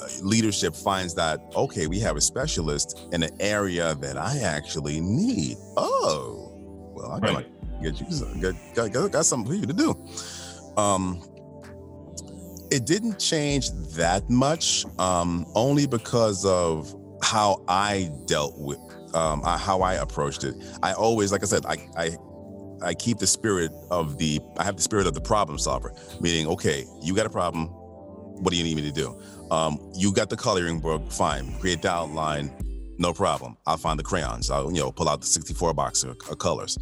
uh, 0.00 0.08
leadership 0.22 0.74
finds 0.74 1.14
that 1.14 1.40
okay, 1.54 1.86
we 1.86 1.98
have 2.00 2.16
a 2.16 2.20
specialist 2.20 3.08
in 3.12 3.22
an 3.22 3.30
area 3.40 3.94
that 3.96 4.16
I 4.16 4.38
actually 4.40 5.00
need. 5.00 5.56
Oh, 5.76 6.52
well, 6.94 7.12
I 7.12 7.20
gotta 7.20 7.34
Right. 7.34 7.82
get 7.82 8.00
you 8.00 8.10
some, 8.10 8.40
got, 8.40 8.54
got, 8.92 9.12
got, 9.12 9.26
something 9.26 9.50
for 9.52 9.54
you 9.58 9.66
to 9.66 9.72
do. 9.72 9.94
Um, 10.76 11.22
it 12.70 12.84
didn't 12.86 13.18
change 13.18 13.70
that 13.94 14.28
much, 14.28 14.84
um, 14.98 15.46
only 15.54 15.86
because 15.86 16.44
of 16.44 16.94
how 17.22 17.62
I 17.68 18.10
dealt 18.26 18.58
with, 18.58 18.78
um, 19.14 19.42
uh, 19.44 19.56
how 19.56 19.82
I 19.82 19.94
approached 19.94 20.44
it. 20.44 20.54
I 20.82 20.92
always, 20.92 21.32
like 21.32 21.42
I 21.42 21.46
said, 21.46 21.64
I, 21.66 21.76
I, 21.96 22.16
I 22.82 22.94
keep 22.94 23.18
the 23.18 23.26
spirit 23.26 23.72
of 23.90 24.18
the, 24.18 24.40
I 24.58 24.64
have 24.64 24.76
the 24.76 24.82
spirit 24.82 25.06
of 25.06 25.14
the 25.14 25.20
problem 25.20 25.58
solver, 25.58 25.92
meaning, 26.20 26.46
okay, 26.48 26.84
you 27.02 27.14
got 27.14 27.26
a 27.26 27.30
problem. 27.30 27.66
What 27.68 28.50
do 28.50 28.56
you 28.56 28.64
need 28.64 28.76
me 28.76 28.82
to 28.82 28.92
do? 28.92 29.20
Um, 29.50 29.92
you 29.94 30.12
got 30.12 30.28
the 30.28 30.36
coloring 30.36 30.80
book, 30.80 31.10
fine. 31.10 31.58
Create 31.58 31.82
the 31.82 31.90
outline, 31.90 32.50
no 32.98 33.12
problem. 33.12 33.56
I'll 33.66 33.76
find 33.76 33.98
the 33.98 34.04
crayons. 34.04 34.50
I'll, 34.50 34.72
you 34.72 34.80
know, 34.80 34.92
pull 34.92 35.08
out 35.08 35.20
the 35.20 35.26
64 35.26 35.74
box 35.74 36.04
of, 36.04 36.16
of 36.30 36.38
colors. 36.38 36.76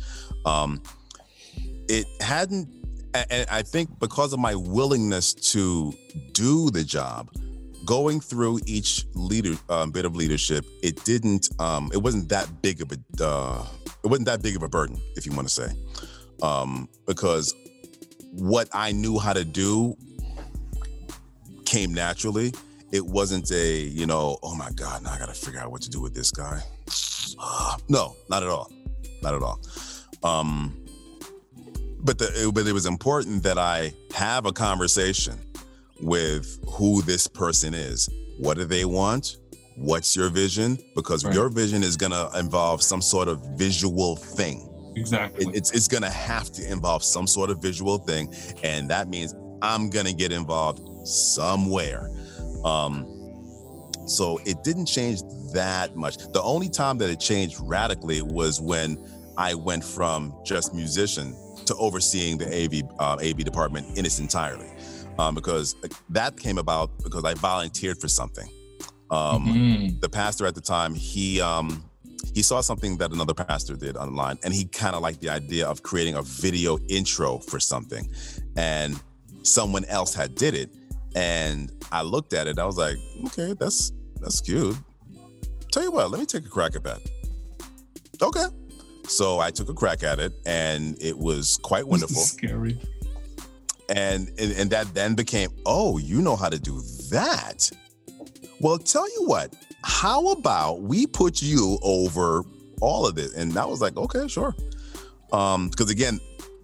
Um, 0.44 0.82
it 1.88 2.06
hadn't 2.20 2.68
and 3.14 3.46
I 3.48 3.62
think 3.62 3.98
because 4.00 4.32
of 4.32 4.40
my 4.40 4.54
willingness 4.54 5.34
to 5.34 5.94
do 6.32 6.70
the 6.70 6.82
job, 6.82 7.30
going 7.84 8.20
through 8.20 8.60
each 8.66 9.06
leader 9.14 9.54
um, 9.68 9.90
bit 9.90 10.04
of 10.04 10.16
leadership, 10.16 10.64
it 10.82 11.04
didn't. 11.04 11.48
Um, 11.58 11.90
it 11.92 11.98
wasn't 11.98 12.28
that 12.30 12.48
big 12.62 12.80
of 12.80 12.92
a. 12.92 13.24
Uh, 13.24 13.66
it 14.02 14.06
wasn't 14.06 14.26
that 14.26 14.42
big 14.42 14.56
of 14.56 14.62
a 14.62 14.68
burden, 14.68 15.00
if 15.16 15.26
you 15.26 15.32
want 15.32 15.48
to 15.48 15.54
say, 15.54 15.68
um, 16.42 16.88
because 17.06 17.54
what 18.32 18.68
I 18.72 18.92
knew 18.92 19.18
how 19.18 19.32
to 19.32 19.44
do 19.44 19.96
came 21.64 21.94
naturally. 21.94 22.52
It 22.92 23.04
wasn't 23.04 23.50
a, 23.50 23.80
you 23.80 24.06
know, 24.06 24.38
oh 24.42 24.54
my 24.54 24.70
God, 24.70 25.02
now 25.02 25.12
I 25.12 25.18
got 25.18 25.28
to 25.28 25.34
figure 25.34 25.58
out 25.58 25.72
what 25.72 25.82
to 25.82 25.90
do 25.90 26.00
with 26.00 26.14
this 26.14 26.30
guy. 26.30 26.60
no, 27.88 28.14
not 28.30 28.42
at 28.42 28.48
all, 28.48 28.70
not 29.22 29.34
at 29.34 29.42
all. 29.42 29.60
Um, 30.22 30.84
but 32.00 32.18
the, 32.18 32.50
but 32.54 32.66
it 32.66 32.72
was 32.72 32.86
important 32.86 33.42
that 33.42 33.58
I 33.58 33.92
have 34.14 34.46
a 34.46 34.52
conversation 34.52 35.38
with 36.04 36.58
who 36.68 37.02
this 37.02 37.26
person 37.26 37.74
is. 37.74 38.08
What 38.38 38.56
do 38.56 38.64
they 38.64 38.84
want? 38.84 39.38
What's 39.76 40.14
your 40.14 40.28
vision? 40.28 40.78
Because 40.94 41.24
Right. 41.24 41.34
your 41.34 41.48
vision 41.48 41.82
is 41.82 41.96
going 41.96 42.12
to 42.12 42.30
involve 42.38 42.82
some 42.82 43.02
sort 43.02 43.26
of 43.28 43.40
visual 43.56 44.14
thing. 44.16 44.68
Exactly. 44.96 45.46
It- 45.46 45.56
it's 45.56 45.70
it's 45.72 45.88
going 45.88 46.02
to 46.04 46.10
have 46.10 46.52
to 46.52 46.70
involve 46.70 47.02
some 47.02 47.26
sort 47.26 47.50
of 47.50 47.58
visual 47.60 47.98
thing, 47.98 48.32
and 48.62 48.88
that 48.90 49.08
means 49.08 49.34
I'm 49.62 49.90
going 49.90 50.06
to 50.06 50.12
get 50.12 50.30
involved 50.30 50.80
somewhere. 51.06 52.10
Um, 52.64 53.06
so 54.06 54.38
it 54.44 54.62
didn't 54.62 54.86
change 54.86 55.20
that 55.52 55.96
much. 55.96 56.18
The 56.32 56.42
only 56.42 56.68
time 56.68 56.98
that 56.98 57.10
it 57.10 57.18
changed 57.18 57.56
radically 57.60 58.20
was 58.22 58.60
when 58.60 58.98
I 59.36 59.54
went 59.54 59.82
from 59.82 60.34
just 60.44 60.74
musician 60.74 61.34
to 61.66 61.74
overseeing 61.76 62.36
the 62.38 62.46
AV 62.46 62.82
uh, 63.00 63.16
AV 63.20 63.38
department 63.42 63.98
in 63.98 64.04
its 64.06 64.18
entirety, 64.20 64.66
um, 65.18 65.34
because 65.34 65.76
that 66.10 66.36
came 66.36 66.58
about 66.58 66.90
because 67.02 67.24
I 67.24 67.34
volunteered 67.34 67.98
for 67.98 68.08
something. 68.08 68.48
Um, 69.10 69.46
Mhm. 69.46 70.00
the 70.00 70.08
pastor 70.08 70.46
at 70.46 70.54
the 70.54 70.60
time 70.60 70.94
he 70.94 71.40
um 71.40 71.84
he 72.34 72.42
saw 72.42 72.60
something 72.62 72.96
that 72.96 73.12
another 73.12 73.34
pastor 73.34 73.76
did 73.76 73.96
online 73.96 74.38
and 74.42 74.52
he 74.52 74.64
kind 74.64 74.96
of 74.96 75.02
liked 75.02 75.20
the 75.20 75.28
idea 75.28 75.66
of 75.68 75.82
creating 75.82 76.14
a 76.16 76.22
video 76.22 76.78
intro 76.88 77.38
for 77.38 77.60
something 77.60 78.08
and 78.56 78.98
someone 79.42 79.84
else 79.84 80.14
had 80.14 80.34
did 80.34 80.54
it 80.54 80.70
and 81.14 81.70
i 81.92 82.00
looked 82.02 82.32
at 82.32 82.48
it 82.48 82.58
i 82.58 82.64
was 82.64 82.78
like 82.78 82.96
okay 83.26 83.52
that's 83.52 83.92
that's 84.20 84.40
cute 84.40 84.74
tell 85.70 85.82
you 85.84 85.92
what 85.92 86.10
let 86.10 86.18
me 86.18 86.26
take 86.26 86.46
a 86.46 86.48
crack 86.48 86.74
at 86.74 86.82
that 86.82 86.98
okay 88.22 88.46
so 89.06 89.38
i 89.38 89.50
took 89.50 89.68
a 89.68 89.74
crack 89.74 90.02
at 90.02 90.18
it 90.18 90.32
and 90.46 90.96
it 91.00 91.16
was 91.16 91.58
quite 91.62 91.86
wonderful 91.86 92.22
scary. 92.22 92.76
And, 93.88 94.30
and 94.38 94.52
and 94.52 94.70
that 94.70 94.92
then 94.94 95.14
became 95.14 95.50
oh 95.66 95.98
you 95.98 96.22
know 96.22 96.36
how 96.36 96.48
to 96.48 96.58
do 96.58 96.80
that 97.10 97.70
well 98.60 98.78
tell 98.78 99.06
you 99.14 99.26
what 99.26 99.54
how 99.82 100.28
about 100.28 100.80
we 100.80 101.06
put 101.06 101.42
you 101.42 101.78
over 101.82 102.44
all 102.84 103.06
of 103.06 103.18
it. 103.18 103.32
And 103.34 103.52
that 103.52 103.68
was 103.68 103.80
like, 103.80 103.96
okay, 103.96 104.28
sure. 104.28 104.54
Um, 105.32 105.68
because 105.68 105.90
again, 105.90 106.20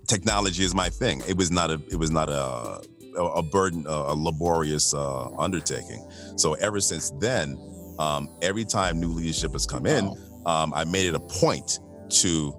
technology 0.07 0.65
is 0.65 0.75
my 0.75 0.89
thing. 0.91 1.23
It 1.27 1.37
was 1.37 1.51
not 1.51 1.71
a 1.71 1.81
it 1.91 1.97
was 1.97 2.11
not 2.11 2.29
a 2.29 2.83
a 3.17 3.43
burden, 3.43 3.85
a 3.89 4.15
laborious 4.15 4.95
uh, 4.95 5.37
undertaking. 5.37 6.09
So 6.37 6.55
ever 6.55 6.81
since 6.81 7.11
then, 7.19 7.59
um, 7.99 8.29
every 8.41 8.65
time 8.65 9.01
new 9.01 9.09
leadership 9.09 9.53
has 9.53 9.67
come 9.67 9.85
in, 9.85 10.07
um, 10.47 10.73
I 10.75 10.85
made 10.85 11.07
it 11.07 11.15
a 11.17 11.21
point 11.21 11.81
to, 12.21 12.55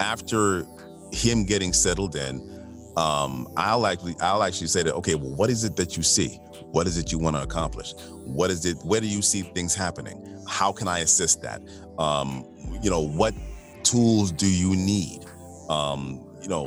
after 0.00 0.66
him 1.12 1.44
getting 1.44 1.72
settled 1.72 2.14
in, 2.14 2.53
um, 2.96 3.48
I'll 3.56 3.86
actually 3.86 4.14
I'll 4.20 4.42
actually 4.42 4.68
say 4.68 4.82
that 4.82 4.94
okay, 4.96 5.14
well, 5.14 5.34
what 5.34 5.50
is 5.50 5.64
it 5.64 5.76
that 5.76 5.96
you 5.96 6.02
see? 6.02 6.38
What 6.70 6.86
is 6.86 6.96
it 6.96 7.10
you 7.10 7.18
want 7.18 7.36
to 7.36 7.42
accomplish? 7.42 7.94
What 8.24 8.50
is 8.50 8.64
it? 8.66 8.78
Where 8.84 9.00
do 9.00 9.06
you 9.06 9.22
see 9.22 9.42
things 9.42 9.74
happening? 9.74 10.42
How 10.48 10.72
can 10.72 10.88
I 10.88 11.00
assist 11.00 11.42
that? 11.42 11.62
Um, 11.98 12.46
you 12.82 12.90
know, 12.90 13.00
what 13.00 13.34
tools 13.82 14.32
do 14.32 14.46
you 14.46 14.76
need? 14.76 15.24
Um, 15.68 16.24
you 16.40 16.48
know, 16.48 16.66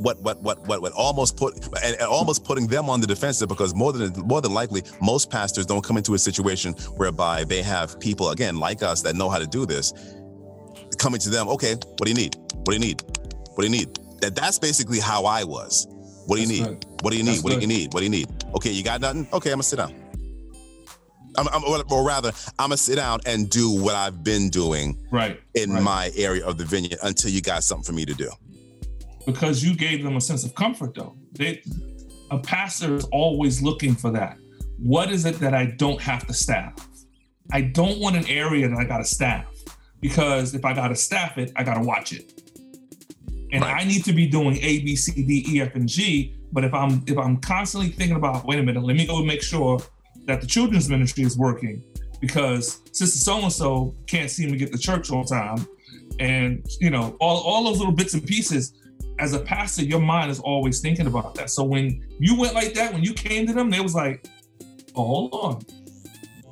what 0.00 0.20
what 0.22 0.42
what 0.42 0.66
what 0.66 0.82
what 0.82 0.92
almost 0.92 1.36
put 1.36 1.54
and, 1.82 1.96
and, 1.96 2.02
almost 2.02 2.44
putting 2.44 2.66
them 2.66 2.90
on 2.90 3.00
the 3.00 3.06
defensive 3.06 3.48
because 3.48 3.74
more 3.74 3.92
than 3.92 4.12
more 4.26 4.40
than 4.40 4.52
likely 4.52 4.82
most 5.00 5.30
pastors 5.30 5.66
don't 5.66 5.82
come 5.82 5.96
into 5.96 6.14
a 6.14 6.18
situation 6.18 6.72
whereby 6.96 7.44
they 7.44 7.62
have 7.62 7.98
people 8.00 8.30
again 8.30 8.56
like 8.56 8.82
us 8.82 9.02
that 9.02 9.14
know 9.14 9.28
how 9.28 9.38
to 9.38 9.46
do 9.46 9.64
this 9.64 9.92
coming 10.98 11.20
to 11.20 11.30
them 11.30 11.48
okay 11.48 11.74
what 11.74 12.04
do 12.04 12.10
you 12.10 12.16
need 12.16 12.36
what 12.36 12.66
do 12.66 12.72
you 12.74 12.78
need 12.78 13.02
what 13.54 13.64
do 13.64 13.64
you 13.64 13.70
need 13.70 13.98
that 14.20 14.34
that's 14.34 14.58
basically 14.58 15.00
how 15.00 15.24
I 15.24 15.44
was. 15.44 15.86
What 16.26 16.36
do 16.36 16.42
you 16.42 16.48
That's 16.48 16.70
need? 16.70 16.80
good. 16.80 17.02
what 17.02 17.10
do 17.12 17.16
you 17.16 17.22
need? 17.22 17.30
That's 17.34 17.44
what 17.44 17.52
do 17.54 17.60
you 17.60 17.66
need? 17.66 17.94
What 17.94 18.00
do 18.00 18.04
you 18.04 18.10
need? 18.10 18.28
Okay 18.56 18.70
you 18.72 18.82
got 18.82 19.00
nothing? 19.00 19.28
Okay 19.32 19.50
I'm 19.50 19.56
gonna 19.56 19.62
sit 19.62 19.76
down. 19.76 19.94
I'm, 21.38 21.48
I'm, 21.48 21.62
or 21.90 22.04
rather 22.06 22.32
I'm 22.58 22.68
gonna 22.70 22.76
sit 22.78 22.96
down 22.96 23.20
and 23.26 23.48
do 23.50 23.70
what 23.70 23.94
I've 23.94 24.24
been 24.24 24.48
doing 24.48 24.98
Right. 25.12 25.40
in 25.54 25.70
right. 25.72 25.82
my 25.82 26.10
area 26.16 26.44
of 26.46 26.56
the 26.58 26.64
vineyard 26.64 26.98
until 27.02 27.30
you 27.30 27.42
got 27.42 27.62
something 27.62 27.84
for 27.84 27.92
me 27.92 28.04
to 28.06 28.14
do. 28.14 28.30
Because 29.26 29.62
you 29.62 29.74
gave 29.76 30.02
them 30.02 30.16
a 30.16 30.20
sense 30.20 30.44
of 30.44 30.54
comfort 30.54 30.94
though. 30.94 31.16
They 31.32 31.62
a 32.30 32.38
pastor 32.38 32.96
is 32.96 33.04
always 33.12 33.62
looking 33.62 33.94
for 33.94 34.10
that. 34.12 34.38
What 34.78 35.10
is 35.10 35.24
it 35.26 35.38
that 35.40 35.54
i 35.54 35.66
don't 35.66 36.00
have 36.00 36.26
to 36.26 36.34
staff? 36.34 36.74
I 37.52 37.60
don't 37.60 38.00
want 38.00 38.16
an 38.16 38.26
area 38.26 38.68
that 38.68 38.76
i 38.78 38.84
gotta 38.84 39.04
staff 39.04 39.44
because 40.00 40.54
if 40.54 40.64
i 40.64 40.74
gotta 40.74 40.96
staff 40.96 41.38
it 41.38 41.52
i 41.56 41.62
gotta 41.62 41.80
watch 41.80 42.12
it 42.12 42.45
and 43.52 43.62
Right. 43.62 43.82
i 43.82 43.84
need 43.86 44.04
to 44.04 44.12
be 44.12 44.26
doing 44.26 44.56
a 44.56 44.80
b 44.80 44.96
c 44.96 45.22
d 45.22 45.44
e 45.48 45.60
f 45.60 45.74
and 45.74 45.88
g 45.88 46.34
but 46.52 46.64
if 46.64 46.74
i'm 46.74 47.02
if 47.06 47.16
i'm 47.18 47.36
constantly 47.38 47.90
thinking 47.90 48.16
about 48.16 48.44
wait 48.44 48.58
a 48.58 48.62
minute 48.62 48.82
let 48.82 48.96
me 48.96 49.06
go 49.06 49.18
and 49.18 49.26
make 49.26 49.42
sure 49.42 49.78
that 50.26 50.40
the 50.40 50.46
children's 50.46 50.88
ministry 50.88 51.24
is 51.24 51.38
working 51.38 51.82
because 52.20 52.82
sister 52.92 53.18
so 53.18 53.42
and 53.42 53.52
so 53.52 53.94
can't 54.06 54.30
seem 54.30 54.50
to 54.50 54.56
get 54.56 54.72
to 54.72 54.78
church 54.78 55.10
on 55.10 55.24
time. 55.24 55.66
And 56.18 56.64
you 56.80 56.90
know 56.90 57.16
all, 57.20 57.42
all 57.42 57.64
those 57.64 57.78
little 57.78 57.92
bits 57.92 58.14
and 58.14 58.26
pieces 58.26 58.74
as 59.18 59.32
a 59.32 59.38
pastor 59.38 59.82
your 59.82 60.00
mind 60.00 60.30
is 60.30 60.40
always 60.40 60.80
thinking 60.80 61.06
about 61.06 61.34
that. 61.36 61.50
So 61.50 61.64
when 61.64 62.04
you 62.18 62.38
went 62.38 62.54
like 62.54 62.74
that 62.74 62.92
when 62.92 63.02
you 63.02 63.12
came 63.14 63.46
to 63.46 63.52
them 63.52 63.70
they 63.70 63.80
was 63.80 63.94
like 63.94 64.26
oh 64.94 65.04
hold 65.04 65.32
on. 65.34 65.62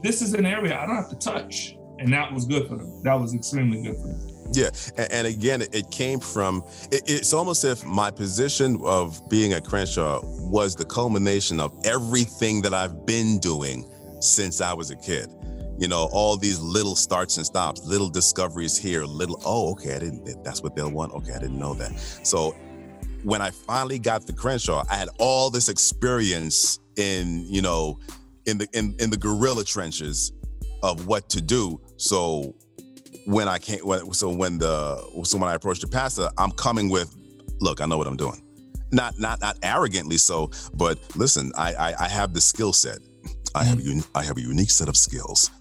This 0.03 0.21
is 0.23 0.35
an 0.35 0.47
area 0.47 0.79
i 0.79 0.87
don't 0.87 0.97
have 0.97 1.11
to 1.11 1.17
touch. 1.17 1.77
And 1.99 2.13
that 2.13 2.33
was 2.33 2.45
good 2.45 2.69
for 2.69 2.77
them. 2.77 3.03
That 3.05 3.15
was 3.15 3.35
extremely 3.35 3.83
good 3.83 3.97
for 3.97 4.09
them 4.09 4.34
Yeah, 4.53 4.71
and, 4.97 5.13
and 5.13 5.27
again, 5.27 5.63
it 5.63 5.91
came 5.91 6.21
from. 6.21 6.63
It, 6.91 7.03
it's 7.07 7.33
almost 7.33 7.65
if 7.65 7.85
my 7.85 8.11
position 8.11 8.81
of 8.85 9.27
being 9.29 9.53
at 9.53 9.65
Crenshaw 9.65 10.21
was 10.23 10.77
the 10.77 10.85
culmination 10.85 11.61
of 11.61 11.75
everything 11.85 12.63
that 12.63 12.75
I've 12.75 13.07
been 13.07 13.39
doing 13.39 13.91
since 14.21 14.61
I 14.61 14.73
was 14.73 14.91
a 14.91 14.97
kid. 14.97 15.29
You 15.79 15.89
know, 15.89 16.09
all 16.13 16.37
these 16.37 16.61
little 16.61 16.95
starts 16.95 17.37
and 17.37 17.45
stops, 17.45 17.85
little 17.85 18.09
discoveries 18.09 18.79
here, 18.79 19.05
little. 19.05 19.41
Oh, 19.45 19.73
okay, 19.73 19.97
I 19.97 19.99
didn't. 19.99 20.45
That's 20.45 20.63
what 20.63 20.77
they'll 20.77 20.91
want. 20.91 21.13
Okay, 21.15 21.33
I 21.33 21.39
didn't 21.39 21.59
know 21.59 21.75
that. 21.75 21.99
So 22.23 22.55
when 23.25 23.41
I 23.43 23.51
finally 23.51 23.99
got 23.99 24.27
to 24.27 24.33
Crenshaw, 24.33 24.85
I 24.89 24.97
had 24.97 25.09
all 25.19 25.51
this 25.51 25.69
experience 25.69 26.79
in, 26.97 27.45
you 27.49 27.63
know, 27.63 27.99
in 28.47 28.59
the 28.59 28.69
in, 28.73 28.95
in 29.01 29.11
the 29.11 29.17
guerrilla 29.17 29.65
trenches 29.65 30.33
of 30.83 31.07
what 31.07 31.29
to 31.31 31.41
do. 31.41 31.81
So 31.97 32.55
when 33.25 33.49
I 33.49 33.59
can't, 33.59 33.85
when, 33.85 34.13
so 34.13 34.31
when 34.31 34.59
the, 34.59 34.97
so 35.25 35.39
when 35.39 35.49
I 35.49 35.55
approach 35.55 35.81
the 35.81 35.89
pastor, 35.89 36.29
I'm 36.39 36.51
coming 36.53 36.89
with, 36.89 37.15
look, 37.61 37.81
I 37.81 37.87
know 37.87 37.99
what 37.99 38.07
I'm 38.07 38.17
doing. 38.17 38.43
Not, 38.93 39.19
not, 39.19 39.41
not 39.41 39.59
arrogantly 39.63 40.19
so, 40.19 40.51
but 40.75 40.99
listen, 41.17 41.53
I, 41.57 41.75
I, 41.75 42.05
I 42.05 42.09
have 42.09 42.33
the 42.33 42.41
skill 42.41 42.73
set. 42.73 42.99
I 43.55 43.65
have, 43.65 43.79
a 43.79 43.83
uni- 43.83 44.03
I 44.15 44.25
have 44.25 44.37
a 44.37 44.41
unique 44.41 44.71
set 44.71 44.89
of 44.89 44.97
skills. 44.97 45.51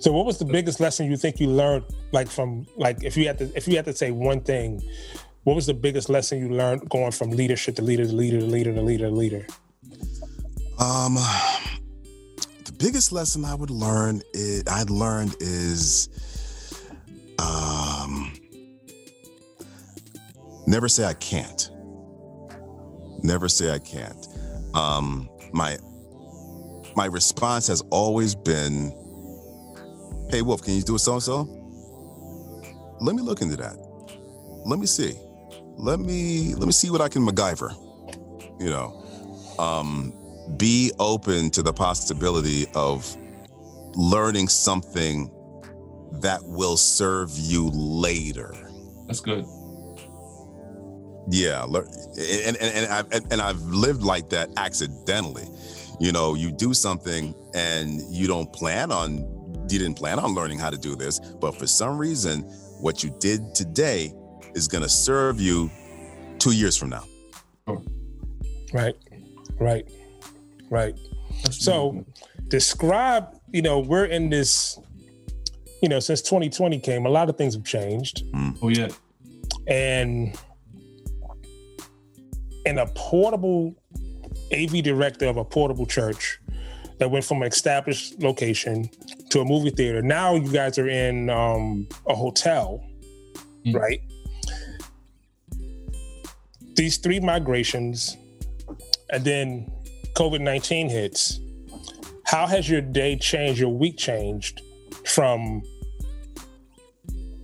So, 0.00 0.12
what 0.12 0.26
was 0.26 0.38
the 0.38 0.44
biggest 0.44 0.78
lesson 0.78 1.10
you 1.10 1.16
think 1.16 1.40
you 1.40 1.48
learned, 1.48 1.84
like 2.12 2.28
from, 2.28 2.66
like, 2.76 3.02
if 3.02 3.16
you 3.16 3.26
had 3.26 3.38
to, 3.38 3.50
if 3.56 3.66
you 3.66 3.74
had 3.74 3.84
to 3.86 3.92
say 3.92 4.12
one 4.12 4.40
thing, 4.40 4.80
what 5.42 5.56
was 5.56 5.66
the 5.66 5.74
biggest 5.74 6.08
lesson 6.08 6.38
you 6.38 6.50
learned 6.50 6.88
going 6.88 7.10
from 7.10 7.30
leadership 7.30 7.74
to 7.76 7.82
leader 7.82 8.04
to 8.04 8.12
leader 8.12 8.38
to 8.38 8.46
leader 8.46 8.72
to 8.72 8.80
leader 8.80 9.08
to 9.08 9.14
leader? 9.14 9.46
Um, 10.78 11.14
the 11.14 11.87
biggest 12.78 13.12
lesson 13.12 13.44
I 13.44 13.54
would 13.54 13.70
learn, 13.70 14.22
is, 14.32 14.64
I'd 14.68 14.90
learned 14.90 15.34
is, 15.40 16.08
um, 17.38 18.32
never 20.66 20.88
say 20.88 21.04
I 21.04 21.14
can't. 21.14 21.70
Never 23.22 23.48
say 23.48 23.72
I 23.72 23.78
can't. 23.78 24.26
Um, 24.74 25.28
my 25.52 25.76
my 26.94 27.06
response 27.06 27.66
has 27.66 27.80
always 27.90 28.34
been, 28.34 28.92
"Hey, 30.30 30.42
Wolf, 30.42 30.62
can 30.62 30.74
you 30.74 30.82
do 30.82 30.94
a 30.94 30.98
so 30.98 31.14
and 31.14 31.22
so? 31.22 31.48
Let 33.00 33.16
me 33.16 33.22
look 33.22 33.40
into 33.42 33.56
that. 33.56 33.76
Let 34.66 34.78
me 34.78 34.86
see. 34.86 35.16
Let 35.76 36.00
me 36.00 36.54
let 36.54 36.66
me 36.66 36.72
see 36.72 36.90
what 36.90 37.00
I 37.00 37.08
can 37.08 37.26
MacGyver. 37.26 37.74
You 38.60 38.70
know, 38.70 39.04
um, 39.58 40.12
be 40.56 40.90
open 40.98 41.50
to 41.50 41.62
the 41.62 41.72
possibility 41.72 42.66
of 42.74 43.16
learning 43.94 44.48
something 44.48 45.30
that 46.20 46.40
will 46.44 46.76
serve 46.76 47.30
you 47.36 47.68
later. 47.70 48.54
that's 49.06 49.20
good 49.20 49.44
Yeah, 51.30 51.64
and 51.64 52.56
and 52.56 52.56
and 52.56 52.92
I've 52.92 53.12
and- 53.12 53.32
and 53.32 53.40
I've 53.42 53.60
lived 53.62 54.02
like 54.02 54.30
that 54.30 54.48
accidentally. 54.56 55.46
You 56.00 56.12
know, 56.12 56.34
you 56.34 56.50
do 56.52 56.72
something 56.72 57.34
and 57.54 58.00
you 58.10 58.26
don't 58.26 58.50
plan 58.52 58.90
on 58.92 59.18
you 59.70 59.78
didn't 59.78 59.96
plan 59.98 60.18
on 60.18 60.34
learning 60.34 60.58
how 60.58 60.70
to 60.70 60.78
do 60.78 60.96
this, 60.96 61.20
but 61.40 61.54
for 61.58 61.66
some 61.66 61.98
reason, 61.98 62.42
what 62.80 63.04
you 63.04 63.10
did 63.20 63.54
today 63.54 64.14
is 64.54 64.66
going 64.66 64.82
to 64.82 64.88
serve 64.88 65.38
you 65.40 65.70
two 66.38 66.52
years 66.52 66.74
from 66.74 66.88
now. 66.88 67.04
Right, 68.72 68.94
right, 69.60 69.86
right. 70.70 70.94
That's 71.44 71.62
So, 71.64 72.04
describe, 72.48 73.38
you 73.52 73.62
know, 73.62 73.78
we're 73.80 74.06
in 74.06 74.30
this, 74.30 74.78
you 75.82 75.88
know, 75.88 76.00
since 76.00 76.22
2020 76.22 76.78
came, 76.80 77.06
a 77.06 77.10
lot 77.10 77.28
of 77.28 77.36
things 77.36 77.54
have 77.54 77.64
changed. 77.64 78.22
oh 78.62 78.68
yeah 78.68 78.88
And 79.68 80.36
in 82.66 82.78
a 82.78 82.86
portable 82.94 83.74
AV 84.52 84.82
director 84.82 85.26
of 85.26 85.36
a 85.36 85.44
portable 85.44 85.86
church 85.86 86.40
that 86.98 87.10
went 87.10 87.24
from 87.24 87.42
an 87.42 87.48
established 87.48 88.20
location 88.20 88.88
to 89.30 89.40
a 89.40 89.44
movie 89.44 89.70
theater. 89.70 90.02
Now 90.02 90.34
you 90.34 90.50
guys 90.52 90.78
are 90.78 90.88
in 90.88 91.30
um, 91.30 91.86
a 92.06 92.14
hotel, 92.14 92.82
Mm. 93.66 93.74
right? 93.74 94.00
These 96.76 96.98
three 96.98 97.18
migrations, 97.20 98.16
and 99.10 99.24
then 99.24 99.70
COVID 100.18 100.40
19 100.40 100.88
hits. 100.88 101.38
How 102.24 102.48
has 102.48 102.68
your 102.68 102.80
day 102.80 103.14
changed, 103.14 103.60
your 103.60 103.70
week 103.70 103.96
changed 103.96 104.62
from 105.04 105.62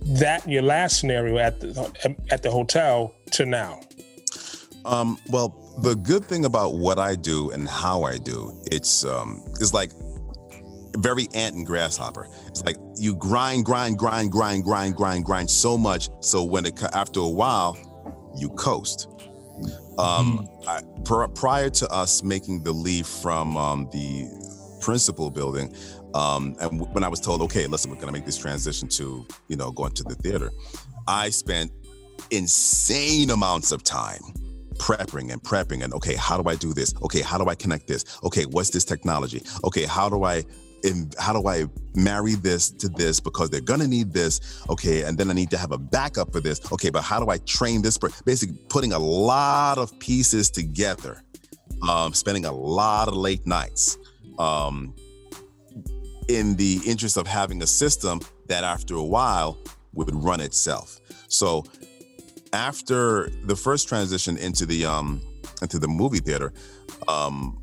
that, 0.01 0.45
your 0.45 0.61
last 0.61 0.99
scenario 0.99 1.37
at 1.37 1.61
the, 1.61 2.15
at 2.29 2.43
the 2.43 2.51
hotel 2.51 3.15
to 3.31 3.45
now? 3.45 3.79
Um, 4.83 5.17
well, 5.29 5.55
the 5.83 5.95
good 5.95 6.25
thing 6.25 6.43
about 6.43 6.73
what 6.73 6.99
I 6.99 7.15
do 7.15 7.49
and 7.51 7.65
how 7.65 8.03
I 8.03 8.17
do, 8.17 8.61
it's 8.69 9.05
um, 9.05 9.41
it's 9.61 9.73
like 9.73 9.91
very 10.97 11.29
ant 11.33 11.55
and 11.55 11.65
grasshopper. 11.65 12.27
It's 12.47 12.63
like 12.65 12.75
you 12.97 13.15
grind, 13.15 13.63
grind, 13.63 13.97
grind, 13.97 14.33
grind, 14.33 14.65
grind, 14.65 14.97
grind, 14.97 15.23
grind 15.23 15.49
so 15.49 15.77
much. 15.77 16.09
So 16.19 16.43
when 16.43 16.65
it 16.65 16.83
after 16.93 17.21
a 17.21 17.29
while, 17.29 17.77
you 18.37 18.49
coast. 18.49 19.14
Um, 19.97 20.47
I, 20.67 20.81
pr- 21.03 21.27
prior 21.27 21.69
to 21.69 21.87
us 21.89 22.23
making 22.23 22.63
the 22.63 22.71
leave 22.71 23.07
from 23.07 23.55
um, 23.57 23.89
the 23.91 24.27
principal 24.81 25.29
building, 25.29 25.73
um, 26.13 26.55
and 26.59 26.71
w- 26.79 26.85
when 26.93 27.03
I 27.03 27.07
was 27.07 27.19
told, 27.19 27.41
okay, 27.43 27.67
listen, 27.67 27.89
we're 27.89 27.97
going 27.97 28.07
to 28.07 28.13
make 28.13 28.25
this 28.25 28.37
transition 28.37 28.87
to 28.89 29.25
you 29.47 29.55
know 29.55 29.71
going 29.71 29.93
to 29.93 30.03
the 30.03 30.15
theater, 30.15 30.51
I 31.07 31.29
spent 31.29 31.71
insane 32.31 33.29
amounts 33.29 33.71
of 33.71 33.83
time 33.83 34.21
prepping 34.77 35.31
and 35.31 35.41
prepping 35.41 35.83
and 35.83 35.93
okay 35.93 36.15
how 36.15 36.41
do 36.41 36.49
i 36.49 36.55
do 36.55 36.73
this? 36.73 36.93
Okay 37.01 37.21
how 37.21 37.37
do 37.37 37.47
i 37.47 37.55
connect 37.55 37.87
this? 37.87 38.03
Okay 38.23 38.43
what's 38.43 38.69
this 38.69 38.83
technology? 38.83 39.41
Okay 39.63 39.83
how 39.85 40.09
do 40.09 40.23
i 40.23 40.43
how 41.17 41.33
do 41.33 41.47
I 41.47 41.65
marry 41.95 42.35
this 42.35 42.69
to 42.71 42.89
this 42.89 43.19
because 43.19 43.49
they're 43.49 43.61
gonna 43.61 43.87
need 43.87 44.13
this, 44.13 44.63
okay, 44.69 45.03
and 45.03 45.17
then 45.17 45.29
I 45.29 45.33
need 45.33 45.49
to 45.51 45.57
have 45.57 45.71
a 45.71 45.77
backup 45.77 46.31
for 46.31 46.39
this, 46.39 46.59
okay, 46.71 46.89
but 46.89 47.01
how 47.01 47.19
do 47.19 47.29
I 47.29 47.37
train 47.39 47.81
this? 47.81 47.97
Per-? 47.97 48.09
Basically, 48.25 48.57
putting 48.69 48.93
a 48.93 48.99
lot 48.99 49.77
of 49.77 49.97
pieces 49.99 50.49
together, 50.49 51.23
um, 51.87 52.13
spending 52.13 52.45
a 52.45 52.51
lot 52.51 53.07
of 53.07 53.15
late 53.15 53.45
nights, 53.45 53.97
um, 54.39 54.93
in 56.27 56.55
the 56.55 56.81
interest 56.85 57.17
of 57.17 57.27
having 57.27 57.61
a 57.61 57.67
system 57.67 58.19
that 58.47 58.63
after 58.63 58.95
a 58.95 59.03
while 59.03 59.57
would 59.93 60.13
run 60.13 60.39
itself. 60.41 60.99
So 61.27 61.65
after 62.53 63.29
the 63.43 63.55
first 63.55 63.87
transition 63.87 64.37
into 64.37 64.65
the 64.65 64.85
um 64.85 65.21
into 65.61 65.79
the 65.79 65.87
movie 65.87 66.19
theater, 66.19 66.53
um 67.07 67.61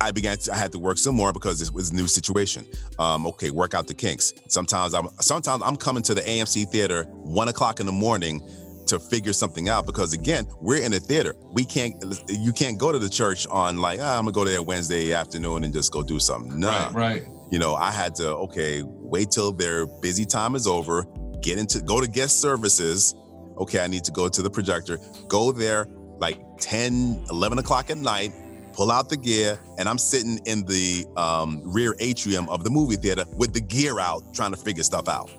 I 0.00 0.10
began 0.10 0.36
to, 0.38 0.52
I 0.52 0.56
had 0.56 0.72
to 0.72 0.78
work 0.78 0.98
some 0.98 1.14
more 1.14 1.32
because 1.32 1.58
this 1.58 1.70
was 1.70 1.90
a 1.90 1.94
new 1.94 2.06
situation. 2.06 2.66
Um, 2.98 3.26
okay, 3.28 3.50
work 3.50 3.74
out 3.74 3.86
the 3.86 3.94
kinks. 3.94 4.32
Sometimes 4.48 4.94
I'm 4.94 5.08
sometimes 5.20 5.62
I'm 5.64 5.76
coming 5.76 6.02
to 6.04 6.14
the 6.14 6.22
AMC 6.22 6.68
theater 6.70 7.04
one 7.04 7.48
o'clock 7.48 7.80
in 7.80 7.86
the 7.86 7.92
morning 7.92 8.40
to 8.86 8.98
figure 8.98 9.32
something 9.32 9.68
out 9.68 9.86
because 9.86 10.12
again, 10.12 10.46
we're 10.60 10.82
in 10.82 10.92
a 10.92 11.00
theater. 11.00 11.34
We 11.52 11.64
can't 11.64 11.94
you 12.28 12.52
can't 12.52 12.78
go 12.78 12.92
to 12.92 12.98
the 12.98 13.08
church 13.08 13.46
on 13.48 13.78
like, 13.78 14.00
ah, 14.00 14.18
I'm 14.18 14.24
gonna 14.24 14.32
go 14.32 14.44
there 14.44 14.62
Wednesday 14.62 15.12
afternoon 15.12 15.64
and 15.64 15.72
just 15.72 15.92
go 15.92 16.02
do 16.02 16.18
something. 16.18 16.58
No. 16.58 16.68
Right, 16.68 16.92
right. 16.92 17.26
You 17.50 17.58
know, 17.58 17.74
I 17.74 17.90
had 17.90 18.14
to, 18.16 18.30
okay, 18.36 18.82
wait 18.84 19.30
till 19.30 19.52
their 19.52 19.86
busy 19.86 20.24
time 20.24 20.54
is 20.54 20.66
over, 20.66 21.06
get 21.40 21.58
into 21.58 21.80
go 21.80 22.00
to 22.00 22.08
guest 22.08 22.40
services. 22.40 23.14
Okay, 23.58 23.78
I 23.78 23.86
need 23.86 24.02
to 24.04 24.10
go 24.10 24.28
to 24.28 24.42
the 24.42 24.50
projector, 24.50 24.98
go 25.28 25.52
there 25.52 25.86
like 26.18 26.40
10, 26.58 27.26
11 27.30 27.58
o'clock 27.58 27.90
at 27.90 27.98
night, 27.98 28.32
pull 28.74 28.90
out 28.90 29.08
the 29.08 29.16
gear, 29.16 29.58
and 29.78 29.88
I'm 29.88 29.98
sitting 29.98 30.38
in 30.46 30.64
the 30.64 31.06
um, 31.16 31.62
rear 31.64 31.94
atrium 32.00 32.48
of 32.48 32.64
the 32.64 32.70
movie 32.70 32.96
theater 32.96 33.24
with 33.36 33.54
the 33.54 33.60
gear 33.60 34.00
out, 34.00 34.34
trying 34.34 34.50
to 34.50 34.56
figure 34.56 34.82
stuff 34.82 35.08
out. 35.08 35.30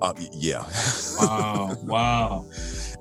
Uh, 0.00 0.14
yeah. 0.32 0.64
Wow. 1.20 1.76
wow. 1.82 2.46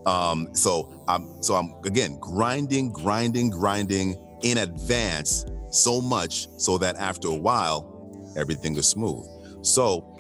Um, 0.06 0.50
so 0.54 1.04
I'm 1.08 1.42
so 1.42 1.56
I'm 1.56 1.74
again 1.86 2.18
grinding, 2.20 2.92
grinding, 2.92 3.50
grinding 3.50 4.16
in 4.44 4.58
advance 4.58 5.46
so 5.70 6.02
much 6.02 6.48
so 6.58 6.78
that 6.80 6.96
after 6.98 7.28
a 7.28 7.36
while, 7.36 8.34
everything 8.36 8.74
was 8.74 8.88
smooth. 8.88 9.26
So 9.62 10.18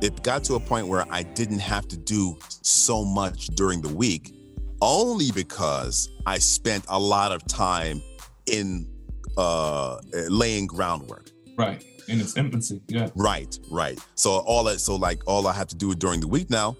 it 0.00 0.22
got 0.22 0.44
to 0.44 0.54
a 0.54 0.60
point 0.60 0.88
where 0.88 1.06
I 1.10 1.22
didn't 1.22 1.60
have 1.60 1.88
to 1.88 1.96
do 1.96 2.36
so 2.62 3.04
much 3.04 3.46
during 3.48 3.80
the 3.80 3.94
week, 3.94 4.34
only 4.80 5.30
because 5.32 6.08
I 6.26 6.38
spent 6.38 6.84
a 6.88 6.98
lot 6.98 7.32
of 7.32 7.46
time 7.46 8.02
in 8.46 8.88
uh 9.36 9.98
laying 10.28 10.66
groundwork. 10.66 11.30
Right. 11.56 11.84
In 12.08 12.20
its 12.20 12.36
infancy. 12.36 12.82
Yeah. 12.88 13.08
Right, 13.14 13.56
right. 13.70 13.98
So 14.14 14.30
all 14.30 14.64
that 14.64 14.80
so 14.80 14.96
like 14.96 15.22
all 15.26 15.46
I 15.46 15.52
have 15.52 15.68
to 15.68 15.76
do 15.76 15.94
during 15.94 16.20
the 16.20 16.28
week 16.28 16.50
now, 16.50 16.76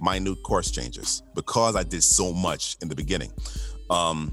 minute 0.00 0.42
course 0.42 0.70
changes 0.70 1.22
because 1.34 1.76
I 1.76 1.82
did 1.82 2.02
so 2.02 2.32
much 2.32 2.76
in 2.82 2.88
the 2.88 2.94
beginning. 2.94 3.32
Um 3.90 4.32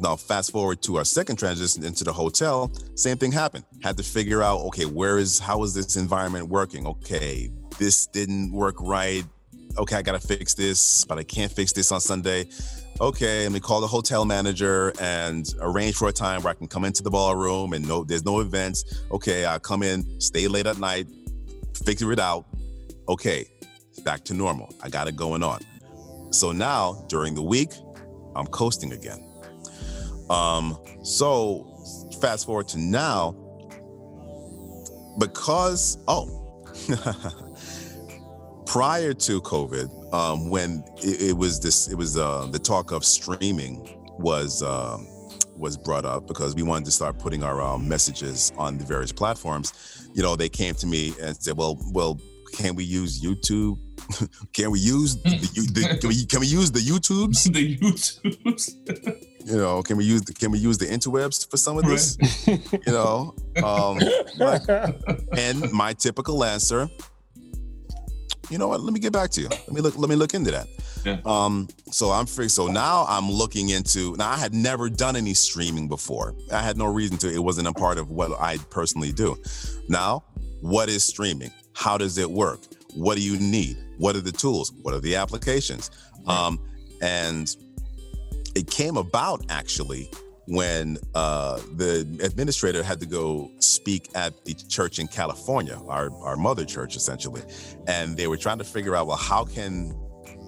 now 0.00 0.16
fast 0.16 0.52
forward 0.52 0.82
to 0.82 0.96
our 0.96 1.04
second 1.04 1.38
transition 1.38 1.84
into 1.84 2.04
the 2.04 2.12
hotel, 2.12 2.70
same 2.94 3.16
thing 3.16 3.32
happened. 3.32 3.64
Had 3.82 3.96
to 3.96 4.02
figure 4.02 4.42
out, 4.42 4.60
okay, 4.66 4.84
where 4.84 5.18
is 5.18 5.38
how 5.38 5.62
is 5.62 5.74
this 5.74 5.96
environment 5.96 6.48
working? 6.48 6.86
Okay, 6.86 7.50
this 7.78 8.06
didn't 8.06 8.52
work 8.52 8.76
right. 8.80 9.24
Okay, 9.78 9.96
I 9.96 10.02
gotta 10.02 10.20
fix 10.20 10.54
this, 10.54 11.04
but 11.04 11.18
I 11.18 11.22
can't 11.22 11.52
fix 11.52 11.72
this 11.72 11.92
on 11.92 12.00
Sunday. 12.00 12.48
Okay, 12.98 13.42
let 13.42 13.52
me 13.52 13.60
call 13.60 13.82
the 13.82 13.86
hotel 13.86 14.24
manager 14.24 14.90
and 14.98 15.54
arrange 15.60 15.96
for 15.96 16.08
a 16.08 16.12
time 16.12 16.42
where 16.42 16.52
I 16.52 16.54
can 16.54 16.66
come 16.66 16.82
into 16.86 17.02
the 17.02 17.10
ballroom 17.10 17.74
and 17.74 17.86
no, 17.86 18.04
there's 18.04 18.24
no 18.24 18.40
events. 18.40 19.02
Okay, 19.10 19.44
I 19.44 19.58
come 19.58 19.82
in, 19.82 20.18
stay 20.18 20.48
late 20.48 20.66
at 20.66 20.78
night, 20.78 21.06
figure 21.84 22.10
it 22.12 22.18
out. 22.18 22.46
Okay, 23.06 23.44
back 24.02 24.24
to 24.24 24.34
normal. 24.34 24.74
I 24.82 24.88
got 24.88 25.08
it 25.08 25.16
going 25.16 25.42
on. 25.42 25.60
So 26.30 26.52
now 26.52 27.04
during 27.08 27.34
the 27.34 27.42
week, 27.42 27.72
I'm 28.34 28.46
coasting 28.46 28.92
again. 28.92 29.22
Um, 30.30 30.78
so 31.02 31.66
fast 32.18 32.46
forward 32.46 32.68
to 32.68 32.78
now, 32.78 33.32
because 35.18 35.98
oh, 36.08 36.64
prior 38.66 39.12
to 39.12 39.42
COVID, 39.42 40.05
um, 40.16 40.48
when 40.48 40.82
it, 40.98 41.30
it 41.30 41.36
was 41.36 41.60
this, 41.60 41.88
it 41.88 41.94
was 41.94 42.16
uh, 42.16 42.46
the 42.50 42.58
talk 42.58 42.92
of 42.92 43.04
streaming 43.04 43.98
was 44.18 44.62
um, 44.62 45.06
was 45.56 45.76
brought 45.76 46.04
up 46.04 46.26
because 46.26 46.54
we 46.54 46.62
wanted 46.62 46.86
to 46.86 46.90
start 46.90 47.18
putting 47.18 47.42
our 47.42 47.60
um, 47.60 47.86
messages 47.88 48.52
on 48.56 48.78
the 48.78 48.84
various 48.84 49.12
platforms. 49.12 50.08
You 50.14 50.22
know, 50.22 50.36
they 50.36 50.48
came 50.48 50.74
to 50.76 50.86
me 50.86 51.14
and 51.20 51.36
said, 51.36 51.56
"Well, 51.56 51.78
well, 51.92 52.18
can 52.54 52.74
we 52.74 52.84
use 52.84 53.22
YouTube? 53.22 53.78
can 54.52 54.70
we 54.70 54.78
use 54.78 55.16
the, 55.22 55.30
the 55.74 55.98
can, 56.00 56.08
we, 56.08 56.24
can 56.26 56.40
we 56.40 56.46
use 56.46 56.70
the 56.70 56.80
YouTubes? 56.80 57.52
the 57.52 57.76
YouTubes. 57.76 59.22
You 59.46 59.58
know, 59.58 59.80
can 59.80 59.96
we 59.96 60.04
use 60.04 60.22
the, 60.22 60.34
can 60.34 60.50
we 60.50 60.58
use 60.58 60.76
the 60.76 60.86
interwebs 60.86 61.48
for 61.48 61.56
some 61.56 61.78
of 61.78 61.84
this? 61.84 62.18
you 62.48 62.92
know, 62.92 63.32
um, 63.62 64.00
and 65.38 65.70
my 65.70 65.92
typical 65.92 66.42
answer. 66.42 66.88
You 68.50 68.58
know 68.58 68.68
what? 68.68 68.80
Let 68.80 68.92
me 68.92 69.00
get 69.00 69.12
back 69.12 69.30
to 69.30 69.40
you. 69.40 69.48
Let 69.48 69.72
me 69.72 69.80
look. 69.80 69.98
Let 69.98 70.08
me 70.08 70.16
look 70.16 70.34
into 70.34 70.50
that. 70.52 70.68
Yeah. 71.04 71.18
Um, 71.24 71.68
so 71.90 72.10
I'm 72.10 72.26
free. 72.26 72.48
So 72.48 72.66
now 72.66 73.04
I'm 73.08 73.30
looking 73.30 73.70
into. 73.70 74.14
Now 74.16 74.30
I 74.30 74.36
had 74.36 74.54
never 74.54 74.88
done 74.88 75.16
any 75.16 75.34
streaming 75.34 75.88
before. 75.88 76.34
I 76.52 76.62
had 76.62 76.76
no 76.76 76.86
reason 76.86 77.16
to. 77.18 77.32
It 77.32 77.42
wasn't 77.42 77.68
a 77.68 77.72
part 77.72 77.98
of 77.98 78.10
what 78.10 78.32
I 78.40 78.58
personally 78.70 79.12
do. 79.12 79.36
Now, 79.88 80.24
what 80.60 80.88
is 80.88 81.02
streaming? 81.04 81.50
How 81.74 81.98
does 81.98 82.18
it 82.18 82.30
work? 82.30 82.60
What 82.94 83.16
do 83.16 83.22
you 83.22 83.38
need? 83.38 83.76
What 83.98 84.16
are 84.16 84.20
the 84.20 84.32
tools? 84.32 84.72
What 84.82 84.94
are 84.94 85.00
the 85.00 85.16
applications? 85.16 85.90
Um, 86.26 86.60
and 87.02 87.54
it 88.54 88.70
came 88.70 88.96
about 88.96 89.44
actually 89.48 90.10
when 90.46 90.96
uh, 91.14 91.60
the 91.76 92.00
administrator 92.22 92.82
had 92.82 93.00
to 93.00 93.06
go 93.06 93.50
speak 93.58 94.08
at 94.14 94.44
the 94.44 94.54
church 94.54 94.98
in 94.98 95.08
California, 95.08 95.78
our, 95.88 96.10
our 96.22 96.36
mother 96.36 96.64
church 96.64 96.96
essentially. 96.96 97.42
And 97.88 98.16
they 98.16 98.26
were 98.26 98.36
trying 98.36 98.58
to 98.58 98.64
figure 98.64 98.94
out, 98.94 99.06
well, 99.06 99.16
how 99.16 99.44
can 99.44 99.94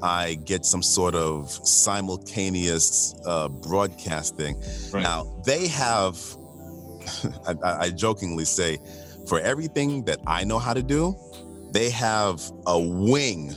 I 0.03 0.35
get 0.35 0.65
some 0.65 0.83
sort 0.83 1.15
of 1.15 1.51
simultaneous 1.51 3.15
uh, 3.27 3.49
broadcasting? 3.49 4.61
Right. 4.93 5.03
Now, 5.03 5.43
they 5.45 5.67
have, 5.69 6.17
I, 7.47 7.55
I 7.65 7.79
I 7.81 7.91
jokingly 7.91 8.45
say, 8.45 8.79
for 9.27 9.41
everything 9.41 10.05
that 10.05 10.21
I 10.27 10.45
know 10.45 10.59
how 10.59 10.75
to 10.75 10.83
do, 10.83 11.17
they 11.73 11.91
have 11.91 12.41
a 12.67 12.79
wing 12.79 13.55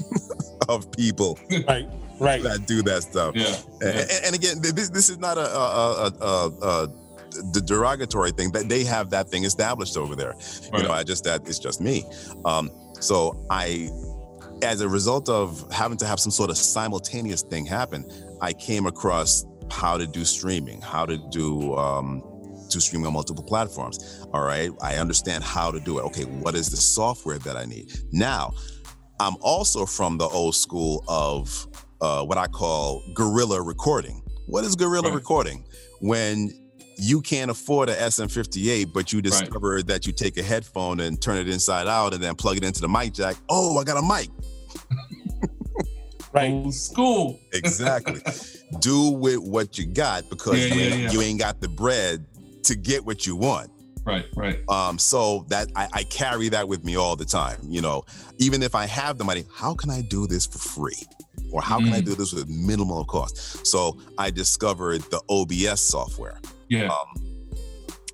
of 0.68 0.90
people 0.92 1.38
Right, 1.66 1.88
right. 2.18 2.42
that 2.42 2.66
do 2.66 2.82
that 2.82 3.02
stuff. 3.02 3.34
Yeah. 3.36 3.54
And, 3.80 3.94
yeah. 3.94 4.18
and 4.24 4.34
again, 4.34 4.60
this 4.60 4.90
this 4.90 5.08
is 5.08 5.18
not 5.18 5.38
a, 5.38 5.48
a, 5.48 6.12
a, 6.20 6.48
a, 6.62 6.88
the 7.52 7.60
derogatory 7.64 8.32
thing 8.32 8.50
that 8.52 8.68
they 8.68 8.84
have 8.84 9.10
that 9.10 9.28
thing 9.28 9.44
established 9.44 9.96
over 9.96 10.16
there. 10.16 10.34
Right. 10.72 10.82
You 10.82 10.88
know, 10.88 10.92
I 10.92 11.02
just 11.04 11.24
that 11.24 11.46
it's 11.48 11.58
just 11.58 11.80
me. 11.80 12.04
Um, 12.44 12.70
so 13.00 13.44
I, 13.50 13.90
as 14.62 14.80
a 14.80 14.88
result 14.88 15.28
of 15.28 15.70
having 15.72 15.98
to 15.98 16.06
have 16.06 16.18
some 16.18 16.32
sort 16.32 16.50
of 16.50 16.56
simultaneous 16.56 17.42
thing 17.42 17.66
happen, 17.66 18.10
I 18.40 18.52
came 18.52 18.86
across 18.86 19.44
how 19.70 19.98
to 19.98 20.06
do 20.06 20.24
streaming, 20.24 20.80
how 20.80 21.06
to 21.06 21.18
do 21.30 21.76
um, 21.76 22.22
to 22.70 22.80
stream 22.80 23.06
on 23.06 23.12
multiple 23.12 23.44
platforms. 23.44 24.26
All 24.32 24.42
right, 24.42 24.70
I 24.82 24.96
understand 24.96 25.44
how 25.44 25.70
to 25.70 25.80
do 25.80 25.98
it. 25.98 26.02
Okay, 26.06 26.24
what 26.24 26.54
is 26.54 26.70
the 26.70 26.76
software 26.76 27.38
that 27.38 27.56
I 27.56 27.64
need 27.64 27.92
now? 28.12 28.52
I'm 29.20 29.36
also 29.40 29.84
from 29.84 30.16
the 30.16 30.26
old 30.26 30.54
school 30.54 31.04
of 31.08 31.66
uh, 32.00 32.24
what 32.24 32.38
I 32.38 32.46
call 32.46 33.02
guerrilla 33.14 33.60
recording. 33.62 34.22
What 34.46 34.64
is 34.64 34.76
guerrilla 34.76 35.08
Right. 35.08 35.14
recording? 35.14 35.64
When 36.00 36.50
you 36.96 37.20
can't 37.20 37.50
afford 37.50 37.88
a 37.88 37.94
SM58, 37.96 38.92
but 38.92 39.12
you 39.12 39.22
discover 39.22 39.82
that 39.84 40.06
you 40.06 40.12
take 40.12 40.36
a 40.36 40.42
headphone 40.42 41.00
and 41.00 41.20
turn 41.20 41.36
it 41.36 41.48
inside 41.48 41.86
out 41.86 42.12
and 42.14 42.22
then 42.22 42.34
plug 42.34 42.56
it 42.56 42.64
into 42.64 42.80
the 42.80 42.88
mic 42.88 43.12
jack. 43.14 43.36
Oh, 43.48 43.78
I 43.78 43.84
got 43.84 43.96
a 43.98 44.02
mic. 44.02 44.28
Right. 46.32 46.50
Old 46.50 46.74
school. 46.74 47.38
Exactly. 47.52 48.20
Do 48.80 49.10
with 49.12 49.38
what 49.38 49.78
you 49.78 49.86
got 49.86 50.28
because 50.28 50.58
Yeah, 50.58 50.74
you, 50.74 50.80
yeah, 50.80 50.86
ain't, 50.94 51.02
yeah. 51.04 51.10
you 51.12 51.22
ain't 51.22 51.38
got 51.38 51.60
the 51.60 51.68
bread 51.68 52.26
to 52.64 52.74
get 52.76 53.04
what 53.04 53.26
you 53.26 53.34
want. 53.34 53.70
Right, 54.08 54.26
right. 54.36 54.68
Um, 54.70 54.98
so 54.98 55.44
that 55.48 55.68
I, 55.76 55.88
I 55.92 56.02
carry 56.04 56.48
that 56.48 56.66
with 56.66 56.84
me 56.84 56.96
all 56.96 57.14
the 57.16 57.24
time. 57.26 57.58
You 57.68 57.82
know, 57.82 58.04
even 58.38 58.62
if 58.62 58.74
I 58.74 58.86
have 58.86 59.18
the 59.18 59.24
money, 59.24 59.44
how 59.54 59.74
can 59.74 59.90
I 59.90 60.00
do 60.00 60.26
this 60.26 60.46
for 60.46 60.58
free? 60.58 61.02
Or 61.52 61.60
how 61.62 61.78
can 61.78 61.92
I 61.92 62.00
Mm. 62.00 62.06
do 62.06 62.14
this 62.14 62.32
with 62.32 62.48
minimal 62.48 63.04
cost? 63.04 63.66
So 63.66 63.98
I 64.18 64.30
discovered 64.30 65.00
the 65.10 65.20
OBS 65.28 65.80
software. 65.80 66.40
Yeah. 66.68 66.88
Um, 66.88 67.24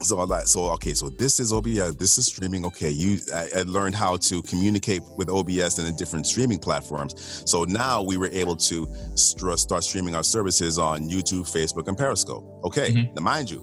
so 0.02 0.18
I 0.20 0.24
like, 0.24 0.46
so 0.46 0.64
okay, 0.72 0.92
so 0.94 1.08
this 1.08 1.40
is 1.40 1.52
OBS, 1.52 1.96
this 1.96 2.18
is 2.18 2.26
streaming. 2.26 2.64
Okay, 2.66 2.90
you, 2.90 3.18
I, 3.34 3.48
I 3.56 3.62
learned 3.62 3.94
how 3.94 4.16
to 4.18 4.42
communicate 4.42 5.00
with 5.16 5.30
OBS 5.30 5.78
and 5.78 5.88
the 5.88 5.92
different 5.92 6.26
streaming 6.26 6.58
platforms. 6.58 7.42
So 7.46 7.64
now 7.64 8.02
we 8.02 8.16
were 8.18 8.28
able 8.28 8.56
to 8.56 8.86
str- 9.14 9.56
start 9.56 9.82
streaming 9.84 10.14
our 10.14 10.22
services 10.24 10.78
on 10.78 11.08
YouTube, 11.08 11.46
Facebook, 11.50 11.88
and 11.88 11.96
Periscope. 11.96 12.44
Okay, 12.64 12.92
Mhm. 12.92 13.14
now 13.16 13.22
mind 13.22 13.50
you, 13.50 13.60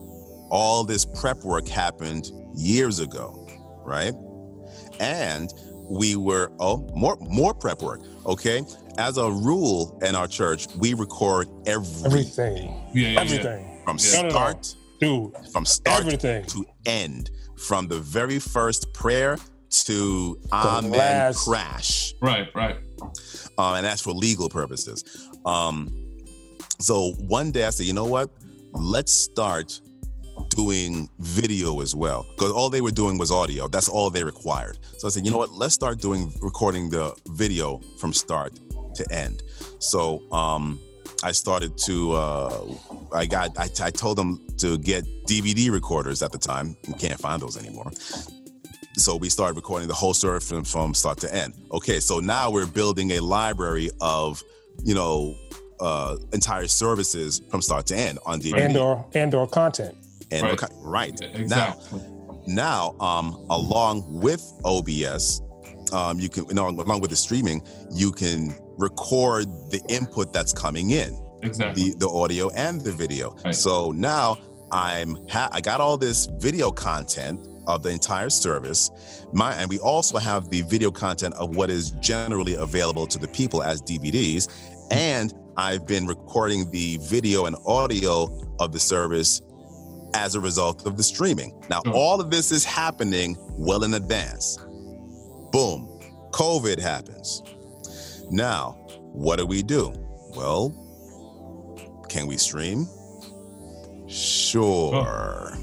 all 0.51 0.83
this 0.83 1.05
prep 1.05 1.43
work 1.43 1.67
happened 1.67 2.29
years 2.55 2.99
ago, 2.99 3.47
right? 3.83 4.13
And 4.99 5.51
we 5.89 6.15
were 6.15 6.51
oh 6.59 6.87
more 6.95 7.17
more 7.21 7.53
prep 7.53 7.81
work. 7.81 8.01
Okay, 8.25 8.61
as 8.97 9.17
a 9.17 9.31
rule 9.31 9.97
in 10.03 10.15
our 10.15 10.27
church, 10.27 10.67
we 10.77 10.93
record 10.93 11.47
every, 11.65 12.05
Everything. 12.05 12.83
Yeah, 12.93 13.07
yeah, 13.09 13.21
Everything. 13.21 13.81
from 13.85 13.97
Yeah. 13.99 14.21
No, 14.21 14.21
no, 14.21 14.27
no. 14.27 14.29
start 14.29 14.75
Dude, 14.99 15.33
from 15.51 15.65
start 15.65 16.01
everything. 16.01 16.45
to 16.45 16.65
end, 16.85 17.31
from 17.57 17.87
the 17.87 17.99
very 17.99 18.37
first 18.37 18.93
prayer 18.93 19.37
to 19.85 20.37
amen 20.53 20.91
last- 20.91 21.45
crash. 21.45 22.13
Right, 22.21 22.47
right. 22.53 22.77
um, 23.57 23.75
and 23.75 23.85
that's 23.85 24.01
for 24.01 24.11
legal 24.11 24.49
purposes. 24.49 25.03
Um, 25.45 25.91
so 26.79 27.13
one 27.27 27.51
day 27.51 27.65
I 27.65 27.69
said, 27.71 27.85
you 27.87 27.93
know 27.93 28.05
what? 28.05 28.29
Let's 28.73 29.11
start 29.13 29.79
doing 30.55 31.09
video 31.19 31.81
as 31.81 31.95
well 31.95 32.25
because 32.35 32.51
all 32.51 32.69
they 32.69 32.81
were 32.81 32.91
doing 32.91 33.17
was 33.17 33.31
audio. 33.31 33.67
That's 33.67 33.89
all 33.89 34.09
they 34.09 34.23
required. 34.23 34.77
So 34.97 35.07
I 35.07 35.11
said, 35.11 35.25
you 35.25 35.31
know 35.31 35.37
what? 35.37 35.51
Let's 35.51 35.73
start 35.73 35.99
doing 35.99 36.31
recording 36.41 36.89
the 36.89 37.15
video 37.27 37.79
from 37.99 38.13
start 38.13 38.53
to 38.95 39.05
end. 39.13 39.43
So 39.79 40.21
um, 40.31 40.79
I 41.23 41.31
started 41.31 41.77
to. 41.79 42.13
Uh, 42.13 42.63
I 43.13 43.25
got. 43.25 43.57
I, 43.57 43.69
I 43.81 43.89
told 43.89 44.17
them 44.17 44.45
to 44.57 44.77
get 44.77 45.05
DVD 45.25 45.71
recorders 45.71 46.21
at 46.21 46.31
the 46.31 46.37
time. 46.37 46.75
You 46.87 46.93
can't 46.95 47.19
find 47.19 47.41
those 47.41 47.57
anymore. 47.57 47.91
So 48.97 49.15
we 49.15 49.29
started 49.29 49.55
recording 49.55 49.87
the 49.87 49.93
whole 49.93 50.13
story 50.13 50.39
from, 50.41 50.63
from 50.63 50.93
start 50.93 51.17
to 51.19 51.33
end. 51.33 51.53
Okay, 51.71 51.99
so 51.99 52.19
now 52.19 52.51
we're 52.51 52.67
building 52.67 53.11
a 53.11 53.19
library 53.21 53.89
of, 54.01 54.43
you 54.83 54.93
know, 54.93 55.35
uh, 55.79 56.17
entire 56.33 56.67
services 56.67 57.41
from 57.49 57.61
start 57.61 57.85
to 57.87 57.95
end 57.95 58.19
on 58.25 58.41
DVD. 58.41 58.65
and 58.65 58.77
or 58.77 59.05
and 59.13 59.33
or 59.33 59.47
content. 59.47 59.95
And 60.31 60.43
Right. 60.43 60.53
okay, 60.53 60.73
right. 60.81 61.19
Exactly. 61.33 61.99
Now, 62.47 62.95
now, 62.95 62.95
um, 62.99 63.45
along 63.49 64.03
with 64.07 64.41
OBS, 64.65 65.41
um, 65.91 66.19
you 66.19 66.29
can, 66.29 66.45
you 66.47 66.53
know, 66.53 66.69
along 66.69 67.01
with 67.01 67.09
the 67.09 67.15
streaming, 67.15 67.61
you 67.91 68.11
can 68.11 68.55
record 68.77 69.45
the 69.69 69.81
input 69.89 70.31
that's 70.33 70.53
coming 70.53 70.91
in, 70.91 71.21
exactly. 71.43 71.91
the 71.91 71.97
the 71.97 72.09
audio 72.09 72.49
and 72.51 72.81
the 72.81 72.91
video. 72.91 73.35
Right. 73.43 73.53
So 73.53 73.91
now 73.91 74.37
I'm 74.71 75.17
ha- 75.29 75.49
I 75.51 75.61
got 75.61 75.81
all 75.81 75.97
this 75.97 76.27
video 76.39 76.71
content 76.71 77.45
of 77.67 77.83
the 77.83 77.89
entire 77.89 78.29
service. 78.29 78.89
My 79.33 79.53
and 79.55 79.69
we 79.69 79.77
also 79.79 80.17
have 80.17 80.49
the 80.49 80.61
video 80.63 80.91
content 80.91 81.35
of 81.35 81.55
what 81.55 81.69
is 81.69 81.91
generally 81.99 82.55
available 82.55 83.05
to 83.07 83.19
the 83.19 83.27
people 83.27 83.61
as 83.61 83.81
DVDs, 83.81 84.47
and 84.91 85.33
I've 85.57 85.85
been 85.85 86.07
recording 86.07 86.71
the 86.71 86.97
video 87.03 87.45
and 87.45 87.55
audio 87.67 88.29
of 88.59 88.71
the 88.71 88.79
service 88.79 89.41
as 90.13 90.35
a 90.35 90.39
result 90.39 90.85
of 90.85 90.97
the 90.97 91.03
streaming. 91.03 91.53
Now, 91.69 91.81
Sure. 91.85 91.93
all 91.93 92.19
of 92.21 92.29
this 92.31 92.51
is 92.51 92.63
happening 92.65 93.37
well 93.51 93.83
in 93.83 93.93
advance. 93.93 94.57
Boom, 95.51 95.87
COVID 96.31 96.79
happens. 96.79 97.41
Now, 98.29 98.77
what 99.13 99.37
do 99.37 99.45
we 99.45 99.61
do? 99.63 99.93
Well, 100.35 100.73
can 102.09 102.27
we 102.27 102.37
stream? 102.37 102.87
Sure. 104.07 105.57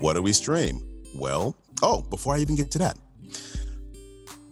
What 0.00 0.14
do 0.14 0.22
we 0.22 0.32
stream? 0.32 0.80
Well, 1.14 1.54
oh, 1.82 2.02
before 2.02 2.34
I 2.34 2.38
even 2.38 2.56
get 2.56 2.70
to 2.72 2.78
that, 2.78 2.96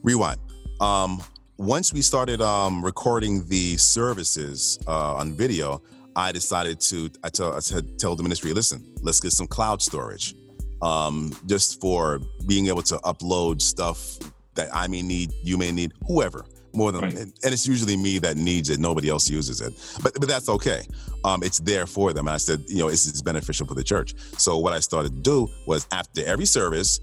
rewind. 0.02 0.40
Um, 0.80 1.22
once 1.56 1.92
we 1.92 2.00
started 2.02 2.40
um, 2.40 2.82
recording 2.84 3.46
the 3.48 3.76
services 3.76 4.78
uh, 4.86 5.14
on 5.16 5.32
video, 5.34 5.82
I 6.16 6.32
decided 6.32 6.80
to 6.82 7.10
I 7.24 7.28
tell 7.28 7.52
I 7.54 7.60
said 7.60 7.98
tell 7.98 8.16
the 8.16 8.22
ministry, 8.22 8.52
listen, 8.52 8.84
let's 9.02 9.20
get 9.20 9.32
some 9.32 9.46
cloud 9.46 9.82
storage, 9.82 10.34
um, 10.82 11.34
just 11.46 11.80
for 11.80 12.20
being 12.46 12.66
able 12.68 12.82
to 12.82 12.96
upload 12.98 13.60
stuff 13.62 14.18
that 14.54 14.68
I 14.72 14.88
may 14.88 15.02
need, 15.02 15.30
you 15.42 15.56
may 15.56 15.72
need, 15.72 15.92
whoever. 16.06 16.44
More 16.72 16.92
than 16.92 17.00
Right. 17.02 17.14
and 17.18 17.32
it's 17.42 17.66
usually 17.66 17.96
me 17.96 18.18
that 18.18 18.36
needs 18.36 18.70
it. 18.70 18.78
Nobody 18.78 19.08
else 19.08 19.28
uses 19.28 19.60
it, 19.60 19.72
but 20.02 20.14
but 20.14 20.28
that's 20.28 20.48
okay. 20.48 20.86
Um, 21.24 21.42
it's 21.42 21.58
there 21.58 21.86
for 21.86 22.12
them. 22.12 22.28
And 22.28 22.34
I 22.34 22.38
said, 22.38 22.62
you 22.68 22.78
know, 22.78 22.88
it's, 22.88 23.08
it's 23.08 23.22
beneficial 23.22 23.66
for 23.66 23.74
the 23.74 23.82
church. 23.82 24.14
So 24.38 24.56
what 24.58 24.72
I 24.72 24.78
started 24.80 25.14
to 25.16 25.20
do 25.20 25.48
was 25.66 25.86
after 25.92 26.24
every 26.24 26.46
service, 26.46 27.00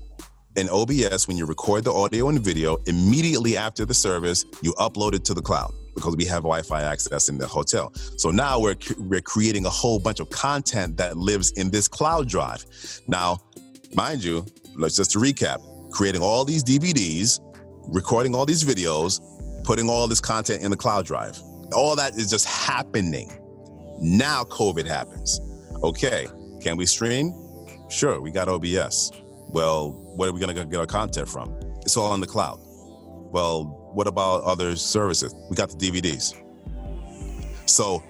in 0.56 0.70
OBS, 0.70 1.28
when 1.28 1.38
you 1.38 1.46
record 1.46 1.84
the 1.84 1.94
audio 1.94 2.30
and 2.30 2.40
video, 2.40 2.78
immediately 2.88 3.58
after 3.58 3.86
the 3.86 3.94
service, 3.94 4.46
you 4.62 4.74
upload 4.76 5.14
it 5.14 5.24
to 5.26 5.34
the 5.34 5.42
cloud 5.42 5.72
because 5.98 6.16
we 6.16 6.26
have 6.26 6.44
Wi-Fi 6.44 6.84
access 6.84 7.28
in 7.28 7.40
the 7.40 7.48
hotel. 7.48 7.92
So 8.18 8.30
now 8.30 8.60
we're 8.60 8.76
we're 9.00 9.22
creating 9.22 9.66
a 9.66 9.70
whole 9.70 10.00
bunch 10.00 10.20
of 10.20 10.30
content 10.30 10.96
that 10.98 11.18
lives 11.18 11.52
in 11.54 11.72
this 11.72 11.88
cloud 11.88 12.30
drive. 12.30 12.64
Now, 13.08 13.40
mind 13.96 14.24
you, 14.24 14.46
let's 14.76 14.96
just 14.96 15.12
to 15.12 15.20
recap: 15.20 15.60
creating 15.92 16.22
all 16.22 16.46
these 16.46 16.64
DVDs, 16.64 17.40
recording 17.88 18.36
all 18.36 18.46
these 18.46 18.64
videos, 18.64 19.20
putting 19.64 19.90
all 19.90 20.08
this 20.08 20.22
content 20.22 20.62
in 20.62 20.70
the 20.70 20.78
cloud 20.78 21.06
drive. 21.06 21.40
All 21.74 21.96
that 21.96 22.16
is 22.16 22.30
just 22.30 22.46
happening. 22.46 23.32
Now 24.00 24.44
COVID 24.44 24.86
happens. 24.86 25.42
Okay, 25.84 26.28
can 26.62 26.78
we 26.78 26.86
stream? 26.86 27.34
Sure, 27.90 28.22
we 28.22 28.30
got 28.30 28.48
OBS. 28.48 29.12
Well, 29.50 29.92
where 30.16 30.30
are 30.30 30.34
we 30.34 30.40
going 30.40 30.56
to 30.56 30.66
get 30.66 30.80
our 30.80 30.86
content 30.86 31.28
from? 31.28 31.56
It's 31.82 31.98
all 31.98 32.14
in 32.14 32.22
the 32.22 32.28
cloud. 32.28 32.60
Well, 33.32 33.87
what 33.98 34.06
about 34.06 34.44
other 34.44 34.76
services? 34.76 35.34
We 35.50 35.56
got 35.56 35.72
the 35.72 35.76
DVDs. 35.76 36.36
So, 37.66 38.04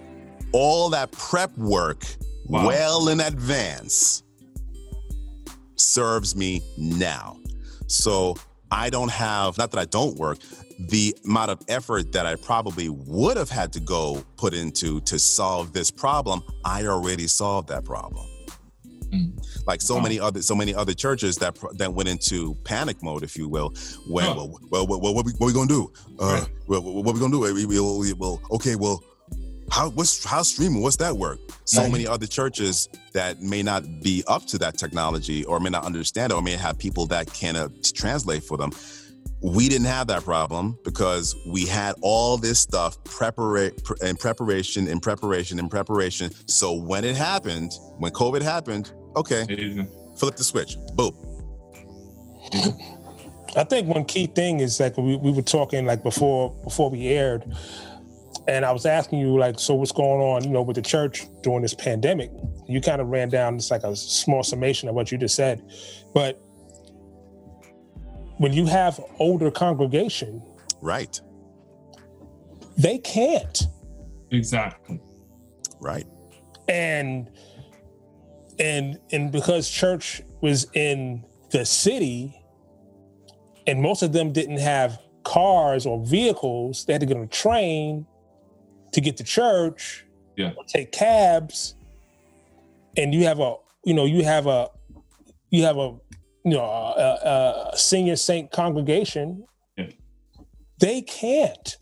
all 0.52 0.90
that 0.90 1.14
prep 1.14 1.58
work 1.58 2.04
Wow. 2.46 2.68
well 2.68 3.08
in 3.10 3.22
advance 3.22 4.24
serves 5.76 6.36
me 6.36 6.62
now. 6.78 7.38
So, 7.88 8.36
I 8.70 8.90
don't 8.90 9.12
have, 9.12 9.58
not 9.58 9.72
that 9.72 9.80
I 9.80 9.86
don't 9.86 10.18
work, 10.18 10.40
the 10.78 11.16
amount 11.24 11.52
of 11.52 11.62
effort 11.70 12.12
that 12.12 12.26
I 12.26 12.36
probably 12.36 12.90
would 12.90 13.38
have 13.38 13.50
had 13.50 13.72
to 13.74 13.80
go 13.80 14.22
put 14.36 14.54
into 14.54 15.00
to 15.02 15.18
solve 15.18 15.72
this 15.72 15.90
problem, 15.90 16.44
I 16.66 16.86
already 16.86 17.28
solved 17.28 17.70
that 17.70 17.86
problem 17.86 18.26
Mm. 19.12 19.32
like 19.66 19.82
so 19.82 19.96
Wow. 19.96 20.02
many 20.04 20.20
other 20.20 20.42
so 20.42 20.54
many 20.56 20.74
other 20.76 20.94
churches 20.94 21.38
that 21.38 21.58
that 21.78 21.94
went 21.94 22.10
into 22.10 22.56
panic 22.66 23.02
mode, 23.02 23.24
if 23.24 23.38
you 23.38 23.48
will. 23.48 23.74
When 24.08 24.26
Huh. 24.26 24.34
well, 24.36 24.60
well, 24.70 24.88
well, 24.88 25.14
what, 25.16 25.26
we, 25.26 25.32
what 25.38 25.48
we 25.48 25.54
gonna 25.54 25.68
do? 25.68 25.92
Uh, 26.20 26.26
Right. 26.42 26.48
well, 26.68 26.82
what 26.82 27.14
we 27.14 27.20
gonna 27.20 27.32
do? 27.32 27.40
We, 27.40 27.66
we, 27.66 27.80
we, 27.80 28.14
well, 28.14 28.42
okay, 28.52 28.76
well, 28.76 29.02
how 29.72 29.90
what's 29.92 30.24
how 30.24 30.42
streaming? 30.44 30.82
What's 30.82 30.98
that 30.98 31.16
work? 31.18 31.40
So 31.66 31.82
Right. 31.84 31.92
many 31.92 32.08
other 32.08 32.28
churches 32.28 32.90
that 33.14 33.42
may 33.42 33.64
not 33.64 33.84
be 34.02 34.24
up 34.28 34.46
to 34.48 34.58
that 34.60 34.78
technology, 34.78 35.44
or 35.46 35.60
may 35.60 35.70
not 35.70 35.86
understand 35.86 36.32
it, 36.32 36.36
or 36.36 36.42
may 36.42 36.56
have 36.58 36.78
people 36.78 37.06
that 37.08 37.32
can 37.34 37.56
uh, 37.56 37.70
translate 37.94 38.44
for 38.44 38.58
them. 38.58 38.72
We 39.42 39.70
didn't 39.70 39.86
have 39.86 40.08
that 40.08 40.24
problem 40.24 40.80
because 40.84 41.36
we 41.48 41.66
had 41.66 41.96
all 42.02 42.38
this 42.38 42.60
stuff 42.60 43.02
prepara- 43.04 44.02
in 44.02 44.16
preparation, 44.16 44.88
in 44.88 45.00
preparation, 45.00 45.60
in 45.60 45.70
preparation. 45.70 46.32
So 46.48 46.74
when 46.74 47.04
it 47.04 47.16
happened, 47.16 47.74
when 47.98 48.12
COVID 48.14 48.42
happened, 48.42 48.92
okay, 49.16 49.46
flip 50.18 50.36
the 50.36 50.44
switch. 50.44 50.76
Boom. 50.96 51.14
I 53.56 53.64
think 53.64 53.88
one 53.88 54.06
key 54.06 54.28
thing 54.28 54.60
is 54.60 54.80
like 54.80 54.98
we, 54.98 55.16
we 55.18 55.32
were 55.32 55.42
talking 55.42 55.86
like 55.86 56.04
before 56.04 56.54
before 56.64 56.90
we 56.90 57.08
aired, 57.08 57.44
and 58.48 58.66
I 58.66 58.72
was 58.72 58.86
asking 58.86 59.20
you 59.20 59.38
like, 59.38 59.60
so 59.60 59.76
what's 59.76 59.92
going 59.92 60.22
on, 60.22 60.44
you 60.44 60.50
know, 60.50 60.62
with 60.62 60.76
the 60.76 60.82
church 60.82 61.28
during 61.44 61.62
this 61.62 61.74
pandemic? 61.74 62.32
You 62.68 62.82
kind 62.82 63.02
of 63.02 63.08
ran 63.08 63.30
down 63.30 63.58
just 63.58 63.72
like 63.72 63.84
a 63.84 63.96
small 63.96 64.44
summation 64.44 64.90
of 64.90 64.96
what 64.96 65.12
you 65.12 65.18
just 65.18 65.36
said, 65.36 65.62
but 66.14 66.42
when 68.38 68.54
you 68.54 68.66
have 68.66 69.00
older 69.20 69.52
congregation, 69.52 70.42
Right. 70.82 71.20
they 72.78 72.98
can't, 73.00 73.64
Exactly. 74.32 75.00
Right. 75.80 76.06
and 76.68 77.30
and 78.60 79.00
and 79.12 79.32
because 79.32 79.70
church 79.70 80.22
was 80.42 80.68
in 80.74 81.24
the 81.52 81.64
city, 81.66 82.34
and 83.68 83.82
most 83.82 84.02
of 84.02 84.14
them 84.14 84.32
didn't 84.34 84.58
have 84.58 85.00
cars 85.24 85.86
or 85.86 86.04
vehicles, 86.06 86.86
they 86.86 86.94
had 86.94 87.00
to 87.02 87.06
get 87.06 87.18
on 87.18 87.24
a 87.24 87.28
train 87.28 88.06
to 88.94 89.02
get 89.02 89.18
to 89.18 89.24
church. 89.24 90.04
Yeah. 90.36 90.54
or 90.56 90.64
take 90.66 90.92
cabs, 90.92 91.76
and 92.96 93.12
you 93.14 93.24
have 93.26 93.40
a 93.40 93.56
you 93.84 93.94
know 93.96 94.06
you 94.06 94.24
have 94.24 94.46
a 94.48 94.70
you 95.50 95.64
have 95.64 95.78
a 95.78 95.96
you 96.48 96.54
know 96.54 96.64
a, 96.64 97.72
a 97.74 97.78
senior 97.78 98.16
saint 98.16 98.52
congregation. 98.52 99.46
Yeah. 99.78 99.88
They 100.80 101.02
can't. 101.02 101.78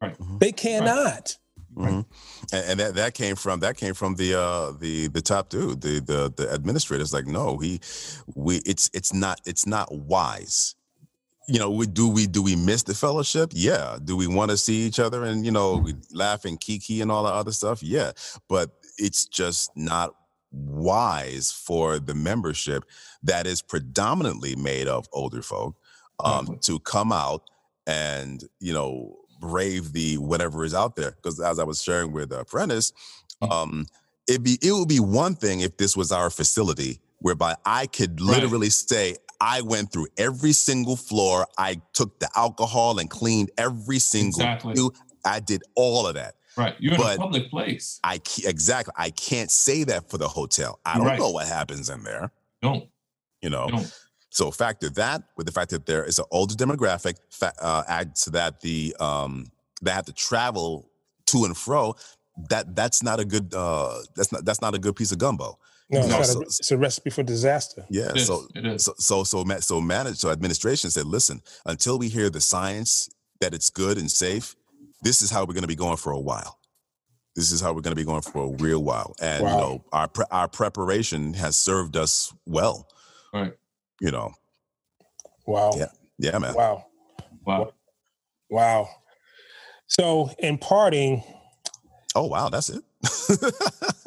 Right. 0.00 0.16
They 0.38 0.52
cannot. 0.52 1.36
Mhm. 1.76 2.04
And, 2.52 2.64
and 2.70 2.80
that, 2.80 2.94
that 2.94 3.14
came 3.14 3.36
from 3.36 3.60
that 3.60 3.76
came 3.76 3.94
from 3.94 4.14
the 4.14 4.34
uh 4.34 4.72
the 4.80 5.08
the 5.08 5.20
top 5.20 5.50
dude, 5.50 5.82
the 5.82 6.00
the 6.00 6.32
the 6.34 6.52
administrators. 6.52 7.12
Like, 7.12 7.26
no, 7.26 7.58
he 7.58 7.80
we 8.34 8.56
it's 8.64 8.90
it's 8.94 9.12
not 9.12 9.40
it's 9.44 9.66
not 9.66 9.88
wise. 9.94 10.74
You 11.48 11.58
know, 11.58 11.70
we 11.70 11.86
do 11.86 12.08
we 12.08 12.26
do 12.26 12.42
we 12.42 12.56
miss 12.56 12.82
the 12.84 12.94
fellowship? 12.94 13.50
Yeah. 13.54 13.98
Do 14.02 14.16
we 14.16 14.26
want 14.26 14.50
to 14.52 14.56
see 14.56 14.86
each 14.86 14.98
other 14.98 15.24
and 15.24 15.44
you 15.44 15.52
know 15.52 15.76
we 15.76 15.94
laugh 16.12 16.44
and 16.46 16.58
kiki 16.58 17.02
and 17.02 17.12
all 17.12 17.24
that 17.24 17.34
other 17.34 17.52
stuff? 17.52 17.82
Yeah. 17.82 18.12
But 18.48 18.70
it's 18.98 19.26
just 19.26 19.70
not 19.76 20.14
wise 20.52 21.50
for 21.52 21.98
the 21.98 22.14
membership 22.14 22.84
that 23.22 23.46
is 23.46 23.62
predominantly 23.62 24.56
made 24.56 24.88
of 24.88 25.06
older 25.12 25.42
folk 25.42 25.76
um, 26.24 26.40
Exactly. 26.40 26.58
to 26.62 26.78
come 26.80 27.12
out 27.12 27.42
and 27.86 28.44
you 28.60 28.72
know 28.72 29.16
brave 29.40 29.92
the 29.92 30.18
whatever 30.18 30.64
is 30.64 30.74
out 30.74 30.96
there. 30.96 31.12
Because 31.12 31.40
as 31.40 31.58
I 31.58 31.64
was 31.64 31.82
sharing 31.82 32.12
with 32.12 32.32
uh, 32.32 32.44
Prentice, 32.44 32.92
Mm. 33.42 33.50
um, 33.52 33.86
it'd 34.28 34.42
be 34.42 34.58
it 34.60 34.72
would 34.72 34.88
be 34.88 35.00
one 35.00 35.34
thing 35.34 35.60
if 35.60 35.78
this 35.78 35.96
was 35.96 36.12
our 36.12 36.28
facility 36.28 37.00
whereby 37.20 37.56
I 37.64 37.86
could 37.86 38.20
Right. 38.20 38.34
literally 38.34 38.68
say 38.68 39.16
I 39.40 39.62
went 39.62 39.90
through 39.92 40.08
every 40.18 40.52
single 40.52 40.96
floor, 40.96 41.46
I 41.56 41.80
took 41.94 42.20
the 42.20 42.28
alcohol 42.36 42.98
and 42.98 43.08
cleaned 43.08 43.50
every 43.56 43.98
single 43.98 44.42
Exactly. 44.42 44.74
I 45.24 45.40
did 45.40 45.62
all 45.74 46.06
of 46.06 46.14
that. 46.16 46.34
Right. 46.60 46.76
You're 46.78 46.94
in 46.94 47.00
But- 47.00 47.16
a 47.16 47.18
public 47.20 47.50
place. 47.50 47.98
I 48.04 48.20
exactly. 48.44 48.92
I 48.96 49.10
can't 49.10 49.50
say 49.50 49.84
that 49.84 50.10
for 50.10 50.18
the 50.18 50.28
hotel. 50.28 50.78
I 50.84 50.96
don't 50.98 51.06
Right. 51.06 51.18
know 51.18 51.30
what 51.30 51.46
happens 51.46 51.88
in 51.88 52.02
there. 52.04 52.30
Don't. 52.62 52.88
You 53.42 53.50
know. 53.50 53.68
Don't. 53.68 53.92
So 54.30 54.50
factor 54.50 54.88
that 54.90 55.22
with 55.36 55.46
the 55.46 55.52
fact 55.52 55.70
that 55.70 55.86
there 55.86 56.04
is 56.04 56.18
an 56.18 56.24
older 56.30 56.54
demographic. 56.54 57.16
Fa- 57.30 57.52
uh, 57.60 57.82
add 57.88 58.14
to 58.16 58.30
that 58.30 58.60
the 58.60 58.94
um, 59.00 59.46
they 59.82 59.90
have 59.90 60.04
to 60.06 60.12
travel 60.12 60.88
to 61.26 61.44
and 61.44 61.56
fro. 61.56 61.96
That 62.48 62.76
that's 62.76 63.02
not 63.02 63.18
a 63.20 63.24
good. 63.24 63.52
Uh, 63.54 63.94
that's 64.14 64.30
not 64.32 64.44
that's 64.44 64.60
not 64.60 64.74
a 64.74 64.78
good 64.78 64.94
piece 64.96 65.10
of 65.12 65.18
gumbo. 65.18 65.58
No, 65.92 65.98
it's, 65.98 66.08
No, 66.08 66.16
not 66.18 66.26
so- 66.26 66.38
a, 66.38 66.42
it's 66.42 66.70
a 66.70 66.78
recipe 66.78 67.10
for 67.10 67.24
disaster. 67.24 67.84
Yeah. 67.90 68.10
It 68.10 68.18
is. 68.18 68.26
So 68.28 68.46
It 68.54 68.64
is. 68.66 68.84
so 68.84 68.94
so 68.98 69.24
so 69.24 69.44
so 69.60 69.80
manage 69.80 70.18
so 70.18 70.30
administration 70.30 70.90
said, 70.90 71.06
listen, 71.06 71.42
until 71.66 71.98
we 71.98 72.08
hear 72.08 72.30
the 72.30 72.40
science 72.40 73.08
that 73.40 73.52
it's 73.54 73.70
good 73.70 73.98
and 73.98 74.08
safe, 74.10 74.54
this 75.02 75.22
is 75.22 75.30
how 75.30 75.40
we're 75.40 75.54
going 75.54 75.62
to 75.62 75.68
be 75.68 75.76
going 75.76 75.96
for 75.96 76.12
a 76.12 76.20
while. 76.20 76.58
This 77.36 77.52
is 77.52 77.60
how 77.60 77.72
we're 77.72 77.80
going 77.80 77.92
to 77.96 78.00
be 78.00 78.04
going 78.04 78.22
for 78.22 78.44
a 78.44 78.56
real 78.56 78.82
while, 78.82 79.14
and 79.22 79.40
you 79.42 79.48
know 79.48 79.84
our 79.92 80.08
pre- 80.08 80.26
our 80.30 80.48
preparation 80.48 81.32
has 81.34 81.56
served 81.56 81.96
us 81.96 82.32
well. 82.46 82.88
Right. 83.32 83.52
You 84.00 84.10
know, 84.10 84.32
Wow. 85.46 85.70
Yeah. 85.76 85.86
yeah, 86.18 86.38
man. 86.38 86.54
Wow. 86.54 86.86
Wow. 87.46 87.72
Wow. 88.50 88.88
So 89.86 90.30
in 90.38 90.58
parting, 90.58 91.22
Oh 92.14 92.26
wow, 92.26 92.48
that's 92.48 92.70
it. 92.70 92.82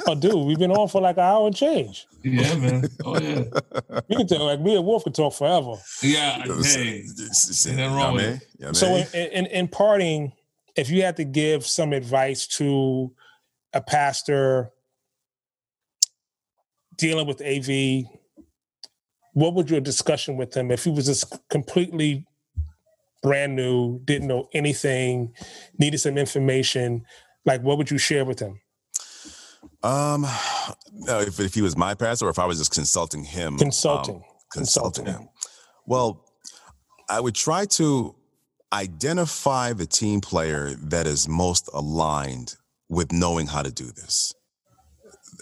oh 0.07 0.15
dude, 0.15 0.35
we've 0.45 0.59
been 0.59 0.71
on 0.71 0.87
for 0.89 1.01
like 1.01 1.15
an 1.17 1.23
hour 1.23 1.47
and 1.47 1.55
change. 1.55 2.05
Yeah, 2.23 2.55
man. 2.55 2.85
Oh 3.05 3.17
yeah. 3.19 3.43
We 4.09 4.17
can 4.17 4.27
tell, 4.27 4.45
like 4.45 4.59
me 4.59 4.75
and 4.75 4.85
Wolf 4.85 5.03
can 5.05 5.13
talk 5.13 5.33
forever. 5.33 5.75
Yeah. 6.01 6.39
Hey. 6.43 6.99
it's- 6.99 7.49
it's- 7.49 7.65
nothing 7.65 7.95
wrong 7.95 7.95
what 7.95 8.05
I 8.05 8.11
with 8.13 8.25
mean? 8.25 8.41
You 8.59 8.65
know 8.65 8.67
what 8.67 8.83
I 8.83 9.03
So 9.03 9.17
in, 9.17 9.31
in 9.31 9.45
in 9.47 9.67
parting, 9.69 10.33
if 10.75 10.89
you 10.89 11.03
had 11.03 11.17
to 11.17 11.23
give 11.23 11.65
some 11.65 11.93
advice 11.93 12.47
to 12.47 13.13
a 13.73 13.81
pastor 13.81 14.71
dealing 16.97 17.27
with 17.27 17.41
AV, 17.41 18.05
what 19.33 19.53
would 19.53 19.69
your 19.69 19.81
discussion 19.81 20.37
with 20.37 20.55
him 20.55 20.71
if 20.71 20.83
he 20.83 20.91
was 20.91 21.05
just 21.07 21.25
completely 21.49 22.25
brand 23.21 23.55
new, 23.55 23.99
didn't 24.05 24.27
know 24.27 24.49
anything, 24.53 25.33
needed 25.79 25.97
some 25.99 26.17
information? 26.17 27.05
Like, 27.45 27.61
what 27.61 27.77
would 27.77 27.89
you 27.91 27.97
share 27.97 28.25
with 28.25 28.39
him? 28.39 28.59
Um, 29.81 30.25
no, 30.93 31.19
if 31.19 31.39
if 31.39 31.53
he 31.53 31.61
was 31.61 31.75
my 31.75 31.93
pastor, 31.93 32.27
or 32.27 32.29
if 32.29 32.39
I 32.39 32.45
was 32.45 32.57
just 32.57 32.71
consulting 32.73 33.23
him, 33.23 33.53
um, 33.53 33.59
Consulting. 33.59 34.23
consulting 34.51 35.05
Consulting. 35.05 35.23
him. 35.25 35.29
Well, 35.85 36.23
I 37.09 37.19
would 37.19 37.35
try 37.35 37.65
to 37.65 38.15
identify 38.73 39.71
the 39.73 39.85
team 39.85 40.19
player 40.19 40.71
that 40.81 41.05
is 41.05 41.27
most 41.27 41.69
aligned 41.73 42.55
with 42.89 43.11
knowing 43.11 43.47
how 43.47 43.61
to 43.61 43.71
do 43.71 43.85
this. 43.85 44.33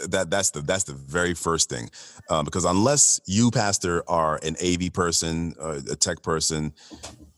That 0.07 0.29
that's 0.29 0.51
the 0.51 0.61
that's 0.61 0.85
the 0.85 0.93
very 0.93 1.33
first 1.33 1.69
thing, 1.69 1.89
um, 2.29 2.45
because 2.45 2.65
unless 2.65 3.19
you, 3.25 3.51
pastor, 3.51 4.03
are 4.07 4.39
an 4.41 4.55
AV 4.63 4.93
person, 4.93 5.53
uh, 5.59 5.81
a 5.91 5.95
tech 5.95 6.23
person, 6.23 6.73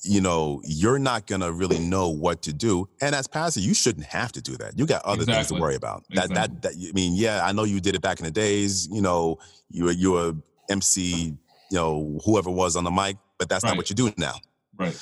you 0.04 0.22
know 0.22 0.62
you're 0.64 1.00
not 1.00 1.26
gonna 1.26 1.52
really 1.52 1.80
know 1.80 2.10
what 2.10 2.44
to 2.44 2.54
do. 2.54 2.88
And 3.02 3.16
as 3.16 3.28
pastor, 3.28 3.60
you 3.60 3.74
shouldn't 3.74 4.06
have 4.06 4.32
to 4.34 4.42
do 4.42 4.56
that. 4.58 4.78
You 4.78 4.86
got 4.86 5.04
other 5.04 5.26
things 5.26 5.48
to 5.48 5.56
worry 5.56 5.76
about. 5.76 6.04
That 6.10 6.30
Exactly. 6.30 6.36
that 6.36 6.62
that 6.62 6.90
I 6.90 6.92
mean, 6.94 7.16
yeah, 7.16 7.44
I 7.44 7.54
know 7.54 7.64
you 7.64 7.82
did 7.82 7.96
it 7.96 8.02
back 8.02 8.20
in 8.20 8.26
the 8.26 8.32
days. 8.32 8.88
You 8.92 9.02
know, 9.02 9.40
you 9.72 9.86
were 9.86 9.92
you 9.92 10.12
were 10.12 10.34
MC, 10.70 11.02
you 11.02 11.36
know, 11.72 12.20
whoever 12.24 12.52
was 12.52 12.76
on 12.76 12.84
the 12.84 12.92
mic, 12.92 13.18
but 13.40 13.50
that's 13.50 13.64
not 13.64 13.78
what 13.78 13.90
you 13.90 13.96
do 13.96 14.14
now 14.18 14.36
Right. 14.78 15.00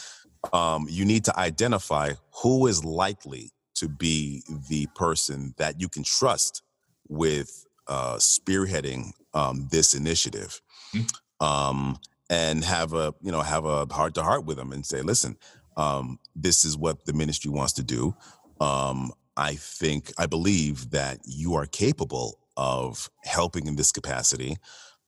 Um, 0.54 0.88
you 0.90 1.06
need 1.06 1.26
to 1.26 1.40
identify 1.40 2.14
who 2.42 2.68
is 2.68 2.84
likely 2.84 3.52
to 3.76 3.88
be 3.90 4.44
the 4.70 4.88
person 4.96 5.54
that 5.58 5.80
you 5.80 5.90
can 5.90 6.04
trust 6.04 6.64
with 7.08 7.66
uh, 7.88 8.16
spearheading 8.16 9.12
um, 9.34 9.68
this 9.72 9.94
initiative, 9.94 10.62
Mhm. 10.94 11.10
um, 11.40 11.98
and 12.30 12.64
have 12.64 12.94
a 12.94 13.14
you 13.22 13.32
know 13.32 13.42
have 13.42 13.66
a 13.66 13.86
heart 13.92 14.14
to 14.16 14.24
heart 14.24 14.46
with 14.46 14.58
them 14.58 14.72
and 14.72 14.86
say, 14.86 15.02
listen, 15.02 15.38
um, 15.78 16.20
this 16.36 16.64
is 16.66 16.78
what 16.78 17.06
the 17.06 17.14
ministry 17.14 17.52
wants 17.52 17.74
to 17.74 17.84
do. 17.84 18.16
Um, 18.60 19.12
I 19.38 19.56
think 19.56 20.12
I 20.18 20.26
believe 20.28 20.92
that 20.92 21.20
you 21.26 21.56
are 21.56 21.66
capable 21.66 22.40
of 22.58 23.10
helping 23.24 23.68
in 23.68 23.76
this 23.76 23.92
capacity. 23.92 24.58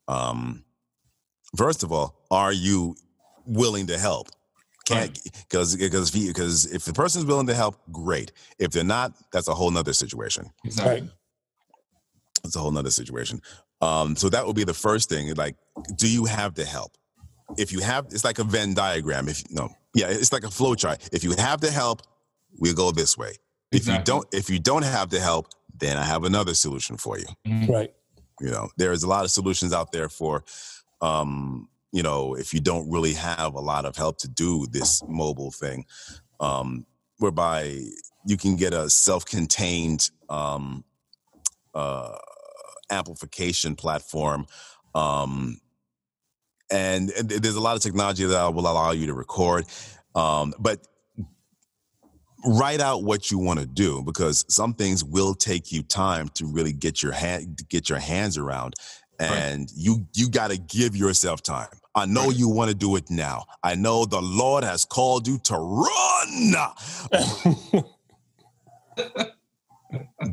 Um, 0.08 0.64
first 1.56 1.84
of 1.84 1.92
all, 1.92 2.26
are 2.32 2.54
you 2.54 2.96
willing 3.46 3.88
to 3.88 3.98
help? 3.98 4.30
Can't 4.86 5.18
because 5.50 5.76
because 5.78 6.12
because 6.12 6.66
if 6.66 6.84
the 6.84 6.92
person's 6.94 7.26
willing 7.26 7.48
to 7.48 7.54
help, 7.54 7.78
great. 7.92 8.32
If 8.60 8.72
they're 8.72 8.84
not, 8.84 9.14
that's 9.32 9.48
a 9.48 9.54
whole 9.54 9.72
nother 9.72 9.94
situation. 9.94 10.52
Exactly. 10.66 11.02
Right. 11.02 11.10
It's 12.44 12.56
a 12.56 12.60
whole 12.60 12.72
nother 12.72 12.92
situation. 12.92 13.42
Um, 13.82 14.16
so 14.18 14.30
that 14.30 14.46
would 14.46 14.56
be 14.56 14.66
the 14.66 14.74
first 14.74 15.08
thing. 15.10 15.34
Like, 15.36 15.56
do 15.96 16.10
you 16.12 16.26
have 16.26 16.56
the 16.56 16.66
help? 16.66 16.98
If 17.58 17.72
you 17.72 17.80
have, 17.80 18.08
it's 18.12 18.24
like 18.26 18.40
a 18.40 18.44
Venn 18.44 18.74
diagram. 18.74 19.30
If 19.30 19.50
no, 19.52 19.70
yeah, 19.96 20.08
it's 20.10 20.34
like 20.34 20.44
a 20.44 20.50
flow 20.52 20.76
chart. 20.76 21.08
If 21.14 21.24
you 21.24 21.34
have 21.38 21.62
the 21.62 21.72
help, 21.72 22.02
we'll 22.60 22.74
go 22.74 22.92
this 22.92 23.18
way. 23.18 23.36
If 23.72 23.88
you 23.88 23.98
don't, 24.04 24.28
if 24.34 24.50
you 24.50 24.60
don't 24.60 24.84
have 24.84 25.10
the 25.10 25.20
help, 25.20 25.48
then 25.80 25.98
I 25.98 26.04
have 26.04 26.26
another 26.26 26.54
solution 26.54 26.98
for 26.98 27.18
you. 27.18 27.26
Mhm. 27.48 27.70
Right. 27.70 27.94
You 28.42 28.52
know, 28.52 28.70
there's 28.78 29.04
a 29.04 29.08
lot 29.08 29.24
of 29.24 29.32
solutions 29.32 29.72
out 29.74 29.92
there 29.92 30.10
for, 30.10 30.44
um, 31.02 31.70
you 31.94 32.02
know, 32.02 32.34
if 32.34 32.54
you 32.54 32.60
don't 32.60 32.90
really 32.90 33.14
have 33.14 33.54
a 33.54 33.62
lot 33.62 33.86
of 33.86 33.96
help 33.96 34.18
to 34.18 34.28
do 34.28 34.66
this 34.72 35.04
mobile 35.08 35.52
thing, 35.52 35.86
um, 36.40 36.86
whereby 37.20 37.80
you 38.26 38.36
can 38.36 38.56
get 38.56 38.74
a 38.74 38.90
self-contained 38.90 40.10
um, 40.28 40.84
uh, 41.76 42.18
amplification 42.90 43.76
platform. 43.76 44.48
Um, 44.96 45.60
and, 46.72 47.12
and 47.12 47.30
there's 47.30 47.56
a 47.56 47.62
lot 47.62 47.76
of 47.76 47.84
technology 47.84 48.26
that 48.26 48.54
will 48.54 48.68
allow 48.68 48.92
you 48.92 49.06
to 49.06 49.14
record. 49.14 49.66
Um, 50.16 50.56
but 50.60 50.80
write 52.46 52.82
out 52.82 53.04
what 53.04 53.30
you 53.30 53.38
want 53.38 53.60
to 53.60 53.66
do 53.66 54.02
because 54.04 54.46
some 54.50 54.74
things 54.74 55.04
will 55.04 55.34
take 55.34 55.72
you 55.72 55.84
time 55.84 56.28
to 56.30 56.46
really 56.46 56.74
get 56.74 57.02
your 57.02 57.14
hand 57.14 57.58
get 57.70 57.90
your 57.90 58.00
hands 58.00 58.38
around 58.38 58.74
and 59.20 59.70
you 59.76 60.08
you 60.14 60.30
got 60.30 60.50
to 60.52 60.58
give 60.58 60.96
yourself 60.96 61.42
time 61.44 61.68
i 61.96 62.06
know 62.06 62.28
Right. 62.28 62.36
you 62.38 62.50
want 62.50 62.70
to 62.70 62.76
do 62.76 62.96
it 62.96 63.10
now 63.10 63.46
i 63.64 63.76
know 63.76 64.06
the 64.06 64.22
lord 64.22 64.64
has 64.64 64.86
called 64.86 65.28
you 65.28 65.38
to 65.40 65.56
run 65.56 66.56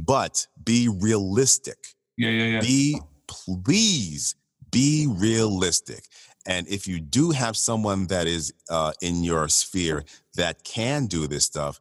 but 0.05 0.47
be 0.65 0.89
realistic 0.89 1.78
Yeah. 2.16 2.31
Yeah. 2.31 2.44
Yeah. 2.44 2.61
be 2.61 3.01
please 3.27 4.35
be 4.70 5.07
realistic 5.09 6.05
and 6.47 6.66
if 6.69 6.86
you 6.89 7.01
do 7.01 7.31
have 7.31 7.57
someone 7.57 8.07
that 8.07 8.27
is 8.27 8.52
uh, 8.70 8.93
in 9.02 9.23
your 9.23 9.48
sphere 9.48 10.05
that 10.36 10.65
can 10.65 11.07
do 11.07 11.27
this 11.27 11.44
stuff 11.44 11.78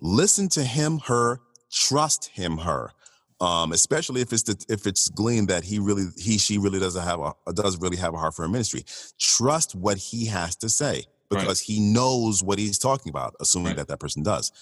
listen 0.00 0.48
to 0.50 0.62
him 0.64 0.98
her 1.06 1.40
trust 1.70 2.26
him 2.26 2.58
her 2.58 2.92
um, 3.40 3.72
especially 3.72 4.20
if 4.20 4.32
it's 4.32 4.42
the, 4.44 4.64
if 4.68 4.86
it's 4.86 5.08
gleaned 5.08 5.48
that 5.48 5.64
he 5.64 5.78
really 5.78 6.06
he 6.18 6.38
she 6.38 6.58
really 6.58 6.78
doesn't 6.78 7.04
have 7.04 7.20
a 7.20 7.52
does 7.52 7.78
really 7.78 7.96
have 7.96 8.14
a 8.14 8.18
heart 8.18 8.34
for 8.34 8.44
a 8.44 8.48
ministry 8.48 8.84
trust 9.18 9.74
what 9.74 9.96
he 9.98 10.26
has 10.26 10.56
to 10.56 10.68
say 10.68 11.04
Right. 11.32 11.40
because 11.42 11.60
he 11.60 11.78
knows 11.80 12.42
what 12.42 12.58
he's 12.58 12.78
talking 12.78 13.10
about 13.10 13.34
assuming 13.40 13.68
Right. 13.68 13.76
that 13.76 13.88
that 13.88 14.00
person 14.00 14.22
does 14.24 14.52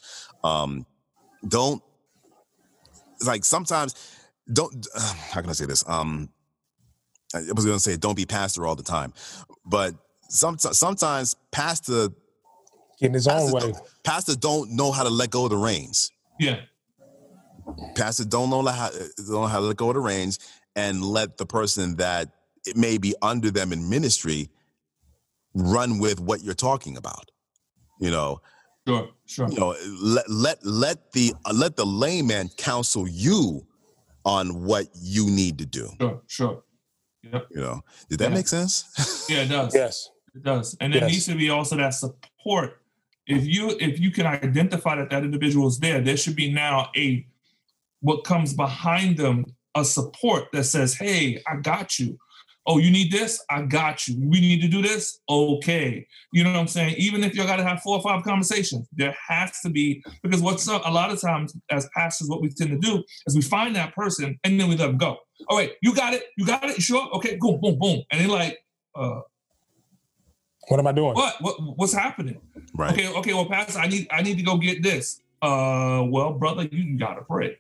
um, 0.45 0.85
don't 1.47 1.83
like 3.25 3.45
sometimes 3.45 3.95
don't 4.53 4.87
how 5.33 5.41
can 5.41 5.51
I 5.51 5.55
say 5.55 5.67
this? 5.67 5.85
Um, 5.89 6.29
I 7.35 7.41
was 7.55 7.65
going 7.65 7.77
to 7.77 7.81
say 7.81 7.97
don't 7.97 8.17
be 8.17 8.25
pastor 8.27 8.67
all 8.67 8.77
the 8.77 8.83
time, 8.83 9.13
but 9.67 9.95
some 10.29 10.59
sometimes 10.59 11.37
pastor 11.53 12.09
in 13.01 13.13
his 13.15 13.27
own 13.27 13.35
pastor 13.37 13.55
way. 13.55 13.61
don't, 13.61 13.77
pastor 14.05 14.37
don't 14.37 14.71
know 14.73 14.93
how 14.93 15.03
to 15.03 15.11
let 15.11 15.31
go 15.31 15.45
of 15.45 15.51
the 15.51 15.57
reins. 15.57 16.11
Yeah. 16.39 16.61
Pastor 17.95 18.25
don't 18.25 18.51
know 18.51 18.63
how 18.67 18.91
don't 18.91 19.29
know 19.31 19.47
how 19.47 19.61
to 19.61 19.67
let 19.67 19.77
go 19.77 19.89
of 19.91 19.95
the 19.95 20.01
reins 20.01 20.39
and 20.77 21.03
let 21.03 21.37
the 21.39 21.47
person 21.47 21.97
that 21.97 22.29
it 22.67 22.77
may 22.77 22.99
be 22.99 23.15
under 23.23 23.51
them 23.51 23.73
in 23.73 23.89
ministry 23.89 24.49
run 25.55 25.99
with 25.99 26.21
what 26.21 26.43
you're 26.43 26.55
talking 26.55 26.97
about. 26.97 27.31
You 28.01 28.11
know, 28.11 28.41
Sure. 28.87 29.09
Sure. 29.27 29.49
you 29.51 29.59
know 29.59 29.75
let 30.01 30.31
let 30.31 30.65
let 30.65 31.13
the 31.13 31.35
uh, 31.45 31.53
let 31.53 31.77
the 31.77 31.85
layman 31.85 32.49
counsel 32.57 33.07
you 33.07 33.67
on 34.25 34.65
what 34.65 34.87
you 34.95 35.31
need 35.31 35.59
to 35.59 35.67
do. 35.67 35.91
Sure, 36.01 36.23
sure. 36.27 36.63
Yep. 37.23 37.49
You 37.51 37.61
know, 37.61 37.83
did 38.09 38.19
that 38.21 38.31
Yeah. 38.31 38.35
make 38.35 38.49
sense? 38.49 39.27
Yeah, 39.29 39.43
it 39.43 39.49
does. 39.49 39.75
Yes. 39.75 40.09
It 40.35 40.43
does, 40.43 40.77
and 40.81 40.93
there 40.95 41.03
Yes. 41.03 41.11
needs 41.11 41.27
to 41.27 41.35
be 41.35 41.51
also 41.51 41.77
that 41.77 41.91
support. 41.95 42.81
If 43.27 43.45
you 43.47 43.77
if 43.81 43.99
you 44.01 44.11
can 44.11 44.27
identify 44.27 44.97
that 44.97 45.11
that 45.11 45.23
individual 45.25 45.69
is 45.69 45.79
there, 45.81 46.01
there 46.01 46.17
should 46.17 46.37
be 46.37 46.51
now 46.51 46.91
a 46.97 47.27
what 48.01 48.25
comes 48.25 48.55
behind 48.55 49.17
them 49.17 49.45
a 49.75 49.85
support 49.85 50.45
that 50.53 50.65
says, 50.65 50.95
"Hey, 50.95 51.41
I 51.47 51.57
got 51.57 51.99
you. 51.99 52.17
Oh, 52.67 52.77
you 52.79 52.91
need 52.91 53.11
this? 53.11 53.43
I 53.51 53.63
got 53.63 54.07
you. 54.07 54.17
We 54.21 54.41
need 54.41 54.61
to 54.63 54.69
do 54.69 54.83
this? 54.83 55.21
Okay." 55.29 56.07
You 56.33 56.45
know 56.45 56.53
what 56.53 56.59
I'm 56.61 56.69
saying? 56.69 56.95
Even 56.99 57.25
if 57.25 57.35
you 57.37 57.45
got 57.45 57.57
to 57.57 57.65
have 57.65 57.81
four 57.81 57.97
or 57.97 58.03
five 58.03 58.23
conversations, 58.25 58.87
there 58.93 59.17
has 59.29 59.61
to 59.61 59.71
be 59.71 60.03
because 60.23 60.43
what's 60.43 60.69
up 60.69 60.83
a 60.85 60.91
lot 60.91 61.11
of 61.11 61.21
times 61.21 61.55
as 61.71 61.89
pastors, 61.97 62.29
what 62.29 62.43
we 62.43 62.49
tend 62.51 62.71
to 62.71 62.79
do 62.79 63.03
is 63.27 63.35
we 63.35 63.43
find 63.43 63.75
that 63.77 63.95
person 63.95 64.39
and 64.45 64.61
then 64.61 64.69
we 64.69 64.77
let 64.77 64.89
them 64.89 64.99
go. 64.99 65.17
All 65.49 65.57
right, 65.57 65.73
you 65.83 65.95
got 65.95 66.15
it. 66.15 66.25
You 66.37 66.45
got 66.47 66.65
it. 66.65 66.77
You 66.77 66.83
sure? 66.83 67.09
Okay, 67.15 67.37
boom, 67.41 67.61
boom, 67.61 67.79
boom, 67.79 68.03
and 68.11 68.21
they're 68.21 68.29
like, 68.29 68.59
uh, 68.95 69.21
What 70.69 70.81
am 70.81 70.87
I 70.87 70.93
doing? 70.93 71.15
what? 71.15 71.37
What? 71.41 71.57
What's 71.77 71.93
happening? 71.95 72.41
right. 72.75 72.93
Okay, 72.93 73.09
okay. 73.09 73.35
Well, 73.35 73.47
Pastor, 73.47 73.79
I 73.79 73.87
need 73.87 74.09
I 74.11 74.23
need 74.23 74.37
to 74.39 74.43
go 74.43 74.57
get 74.57 74.83
this. 74.83 75.21
Uh, 75.41 76.03
well, 76.09 76.33
brother, 76.33 76.65
you, 76.71 76.83
you 76.83 76.99
gotta 76.99 77.23
pray. 77.23 77.57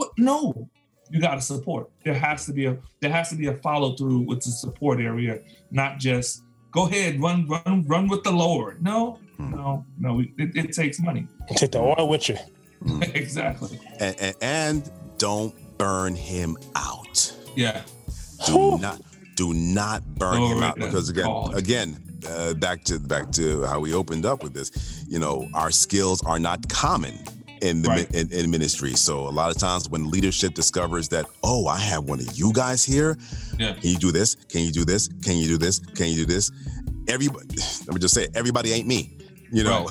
What? 0.00 0.10
No, 0.16 0.68
you 1.10 1.20
gotta 1.20 1.40
support. 1.42 1.90
There 2.04 2.14
has 2.14 2.46
to 2.46 2.52
be 2.52 2.64
a 2.66 2.78
there 3.00 3.10
has 3.12 3.28
to 3.30 3.36
be 3.36 3.46
a 3.48 3.54
follow 3.66 3.94
through 3.96 4.20
with 4.20 4.40
the 4.44 4.50
support 4.50 5.00
area, 5.00 5.40
not 5.70 5.98
just 5.98 6.42
go 6.70 6.86
ahead 6.86 7.20
run 7.20 7.46
run 7.48 7.84
run 7.86 8.08
with 8.08 8.22
the 8.22 8.30
Lord. 8.30 8.82
No, 8.82 9.18
Hmm. 9.36 9.50
no, 9.52 9.84
no. 9.98 10.20
It, 10.20 10.28
it 10.62 10.72
takes 10.72 11.00
money. 11.00 11.26
Take 11.56 11.72
the 11.72 11.80
oil 11.80 12.08
with 12.08 12.28
you. 12.28 12.36
exactly. 13.14 13.78
And, 13.98 14.16
and, 14.20 14.36
and 14.40 14.90
don't 15.18 15.54
burn 15.78 16.14
him 16.14 16.56
out. 16.76 17.34
Yeah. 17.56 17.82
Do 18.46 18.52
Whew. 18.52 18.78
not 18.78 19.00
do 19.36 19.52
not 19.54 20.02
burn 20.16 20.40
him 20.42 20.62
out 20.62 20.76
because 20.76 21.08
again 21.10 21.24
God. 21.26 21.54
again 21.56 21.96
uh, 22.28 22.54
back 22.54 22.84
to 22.84 22.98
back 22.98 23.30
to 23.32 23.62
how 23.64 23.80
we 23.80 23.92
opened 23.94 24.24
up 24.26 24.42
with 24.42 24.52
this 24.54 25.04
you 25.08 25.18
know 25.18 25.48
our 25.54 25.70
skills 25.70 26.22
are 26.24 26.38
not 26.38 26.68
common 26.68 27.14
in 27.62 27.82
the 27.82 27.88
Right. 27.88 28.14
in, 28.14 28.32
in 28.32 28.50
ministry 28.50 28.92
so 28.94 29.28
a 29.28 29.30
lot 29.30 29.50
of 29.50 29.58
times 29.58 29.88
when 29.88 30.10
leadership 30.10 30.54
discovers 30.54 31.08
that 31.10 31.26
oh 31.42 31.66
i 31.66 31.78
have 31.78 32.04
one 32.04 32.20
of 32.20 32.38
you 32.38 32.52
guys 32.52 32.84
here 32.84 33.16
Yeah. 33.58 33.74
can 33.74 33.90
you 33.90 33.98
do 33.98 34.12
this 34.12 34.34
can 34.48 34.62
you 34.62 34.72
do 34.72 34.84
this 34.84 35.08
can 35.24 35.36
you 35.36 35.46
do 35.48 35.58
this 35.58 35.78
can 35.78 36.08
you 36.08 36.16
do 36.16 36.26
this 36.26 36.50
everybody 37.08 37.46
let 37.86 37.94
me 37.94 38.00
just 38.00 38.14
say 38.14 38.28
everybody 38.34 38.72
ain't 38.72 38.86
me 38.86 39.16
you 39.52 39.64
know 39.64 39.88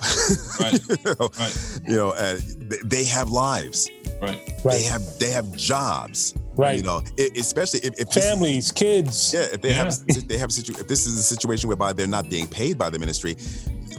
Right. 0.60 0.80
you 0.90 0.98
know, 1.06 1.30
Right. 1.40 1.80
you 1.88 1.96
know 1.96 2.10
uh, 2.12 2.38
they, 2.58 2.78
they 2.86 3.04
have 3.06 3.30
lives 3.30 3.90
Right. 4.22 4.38
Right. 4.64 4.74
they 4.78 4.84
have 4.84 5.04
they 5.20 5.32
have 5.32 5.56
jobs 5.56 6.34
right. 6.58 6.78
you 6.78 6.84
know 6.84 7.02
especially 7.38 7.80
if, 7.82 7.94
if 8.00 8.10
this- 8.10 8.24
Families, 8.26 8.72
kids. 8.72 9.34
yeah, 9.34 9.48
if 9.54 9.62
they 9.62 9.74
have 9.74 9.88
Yeah. 10.08 10.18
if 10.18 10.28
they 10.28 10.38
have 10.38 10.50
a 10.50 10.54
situ- 10.54 10.74
if 10.80 10.88
this 10.88 11.06
is 11.08 11.18
a 11.18 11.24
situation 11.24 11.68
whereby 11.68 11.94
they're 11.94 12.08
not 12.08 12.30
being 12.30 12.48
paid 12.48 12.78
by 12.78 12.90
the 12.90 13.00
ministry, 13.00 13.36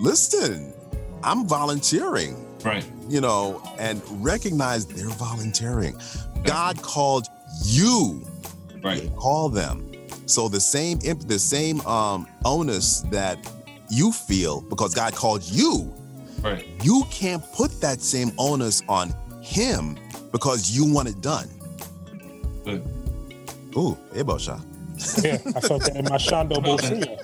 listen, 0.00 0.72
I'm 1.22 1.46
volunteering, 1.46 2.36
Right. 2.64 2.84
you 3.08 3.20
know, 3.20 3.62
and 3.78 4.02
recognize 4.24 4.86
they're 4.86 5.08
volunteering. 5.08 5.96
God 6.44 6.80
called 6.82 7.26
you, 7.64 8.22
Right. 8.82 9.14
call 9.16 9.48
them. 9.48 9.90
So 10.26 10.48
the 10.48 10.60
same 10.60 10.98
imp- 11.02 11.26
the 11.26 11.38
same 11.38 11.80
um 11.86 12.26
onus 12.44 13.00
that 13.10 13.38
you 13.90 14.12
feel 14.12 14.60
because 14.62 14.94
God 14.94 15.14
called 15.14 15.42
you, 15.42 15.92
Right. 16.42 16.66
you 16.82 17.04
can't 17.10 17.42
put 17.52 17.80
that 17.80 18.00
same 18.00 18.32
onus 18.38 18.82
on 18.88 19.12
him 19.40 19.96
because 20.32 20.70
you 20.70 20.84
want 20.92 21.08
it 21.08 21.20
done. 21.20 21.48
Good. 22.64 22.82
Ooh, 23.76 23.96
hey, 24.14 24.22
Bosha. 24.22 24.60
Yeah, 25.22 25.38
I 25.56 25.60
felt 25.60 25.84
that 25.84 25.96
in 25.96 26.04
my 26.04 26.16
Shondo 26.18 26.56
Bosia. 26.62 27.18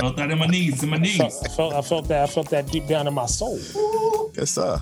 Felt 0.00 0.16
that 0.16 0.30
in 0.30 0.38
my 0.38 0.46
knees, 0.46 0.82
in 0.82 0.88
my 0.90 0.96
I 0.96 1.00
knees. 1.00 1.16
felt, 1.16 1.44
I 1.44 1.48
felt, 1.48 1.74
I 1.74 1.82
felt 1.82 2.08
that. 2.08 2.22
I 2.22 2.26
felt 2.26 2.50
that 2.50 2.66
deep 2.70 2.86
down 2.86 3.06
in 3.06 3.14
my 3.14 3.26
soul. 3.26 3.58
Yes, 4.34 4.50
sir. 4.52 4.80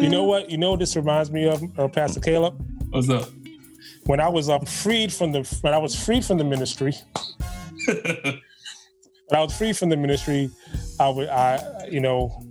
You 0.00 0.08
know 0.08 0.24
what? 0.24 0.50
You 0.50 0.58
know 0.58 0.70
what 0.72 0.80
this 0.80 0.96
reminds 0.96 1.30
me 1.30 1.46
of, 1.48 1.62
uh, 1.78 1.88
Pastor 1.88 2.20
Caleb. 2.20 2.54
What's 2.90 3.08
up? 3.08 3.28
When 4.06 4.20
I 4.20 4.28
was 4.28 4.48
um, 4.48 4.64
freed 4.64 5.12
from 5.12 5.32
the 5.32 5.42
when 5.60 5.74
I 5.74 5.78
was 5.78 5.94
freed 5.94 6.24
from 6.24 6.38
the 6.38 6.44
ministry. 6.44 6.94
when 7.86 8.40
I 9.32 9.40
was 9.40 9.56
free 9.56 9.72
from 9.72 9.90
the 9.90 9.96
ministry, 9.96 10.50
I 10.98 11.08
would 11.08 11.28
I 11.28 11.86
you 11.90 12.00
know 12.00 12.42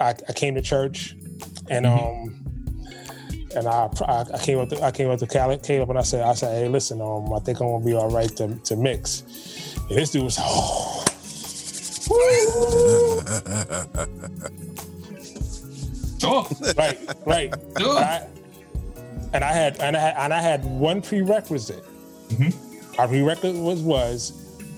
I, 0.00 0.10
I 0.28 0.32
came 0.34 0.54
to 0.56 0.62
church 0.62 1.16
and 1.70 1.86
um 1.86 2.37
and 3.54 3.66
I 3.66 3.88
I, 4.06 4.24
I 4.34 4.38
came 4.38 4.58
up 4.58 4.68
to 4.70 4.82
I 4.82 4.90
came 4.90 5.10
up 5.10 5.18
to 5.20 5.26
Caleb, 5.26 5.62
Caleb 5.62 5.90
and 5.90 5.98
I 5.98 6.02
said 6.02 6.22
I 6.22 6.34
said 6.34 6.62
hey 6.62 6.68
listen 6.68 7.00
um 7.00 7.32
I 7.32 7.38
think 7.40 7.60
I'm 7.60 7.68
gonna 7.68 7.84
be 7.84 7.94
all 7.94 8.10
right 8.10 8.34
to, 8.36 8.54
to 8.54 8.76
mix. 8.76 9.22
And 9.88 9.96
this 9.98 10.10
dude 10.10 10.24
was 10.24 10.36
oh 10.40 11.04
Sure. 16.20 16.44
right 16.76 16.98
right 17.26 17.54
Sure. 17.78 17.98
And 17.98 18.04
I, 18.04 18.26
and 19.34 19.44
I 19.44 19.52
had 19.52 19.78
and 19.80 19.96
I 19.96 20.00
had 20.00 20.14
and 20.16 20.34
I 20.34 20.40
had 20.40 20.64
one 20.64 21.00
prerequisite. 21.02 21.84
Mhm. 22.28 22.54
Our 22.98 23.08
prerequisite 23.08 23.62
was 23.62 23.80
was 23.82 24.32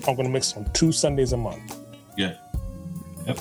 I'm 0.07 0.15
gonna 0.15 0.29
mix 0.29 0.55
on 0.55 0.69
two 0.73 0.91
Sundays 0.91 1.33
a 1.33 1.37
month. 1.37 1.77
Yeah. 2.17 2.35
Yep. 3.25 3.39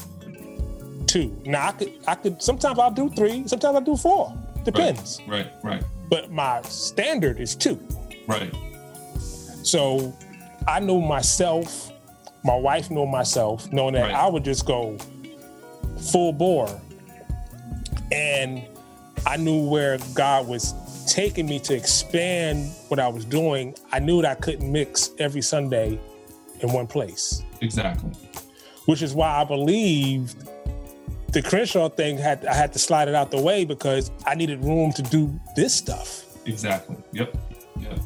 Two. 1.07 1.36
Now 1.44 1.69
I 1.69 1.73
could 1.73 1.93
I 2.07 2.15
could 2.15 2.43
sometimes 2.43 2.78
I'll 2.78 2.90
do 2.90 3.11
three, 3.11 3.47
sometimes 3.47 3.74
I'll 3.74 3.81
do 3.82 3.97
four. 3.97 4.32
Depends. 4.65 5.20
Right. 5.27 5.51
Right. 5.62 5.82
But 6.09 6.31
my 6.31 6.62
standard 6.62 7.41
is 7.41 7.55
two. 7.55 7.81
Right. 8.27 8.53
So 9.62 10.15
I 10.66 10.81
know 10.81 11.01
myself, 11.01 11.91
my 12.45 12.57
wife 12.57 12.91
know 12.91 13.07
myself, 13.07 13.70
knowing 13.73 13.95
that 13.95 14.03
Right. 14.03 14.15
I 14.15 14.28
would 14.28 14.45
just 14.45 14.66
go 14.66 14.97
full 16.11 16.32
bore. 16.32 16.81
And 18.12 18.65
I 19.27 19.37
knew 19.37 19.69
where 19.69 19.99
God 20.15 20.49
was 20.49 20.74
taking 21.07 21.47
me 21.47 21.59
to 21.61 21.74
expand 21.74 22.70
what 22.89 22.99
I 23.01 23.09
was 23.09 23.24
doing. 23.24 23.74
I 23.93 23.99
knew 23.99 24.23
that 24.23 24.31
I 24.39 24.41
couldn't 24.41 24.70
mix 24.70 25.11
every 25.19 25.43
Sunday 25.43 25.99
in 26.61 26.73
one 26.73 26.87
place, 26.87 27.43
Exactly. 27.61 28.11
which 28.87 29.03
is 29.03 29.15
why 29.15 29.41
I 29.41 29.45
believed 29.45 30.49
the 31.32 31.43
Crenshaw 31.43 31.89
thing 31.89 32.19
had 32.19 32.44
I 32.47 32.55
had 32.55 32.73
to 32.73 32.78
slide 32.78 33.09
it 33.09 33.15
out 33.15 33.31
the 33.31 33.40
way 33.40 33.65
because 33.65 34.11
I 34.27 34.35
needed 34.35 34.65
room 34.65 34.93
to 34.93 35.02
do 35.02 35.39
this 35.57 35.74
stuff. 35.74 36.24
Exactly. 36.47 36.97
Yep. 37.12 37.36
Yeah. 37.78 37.98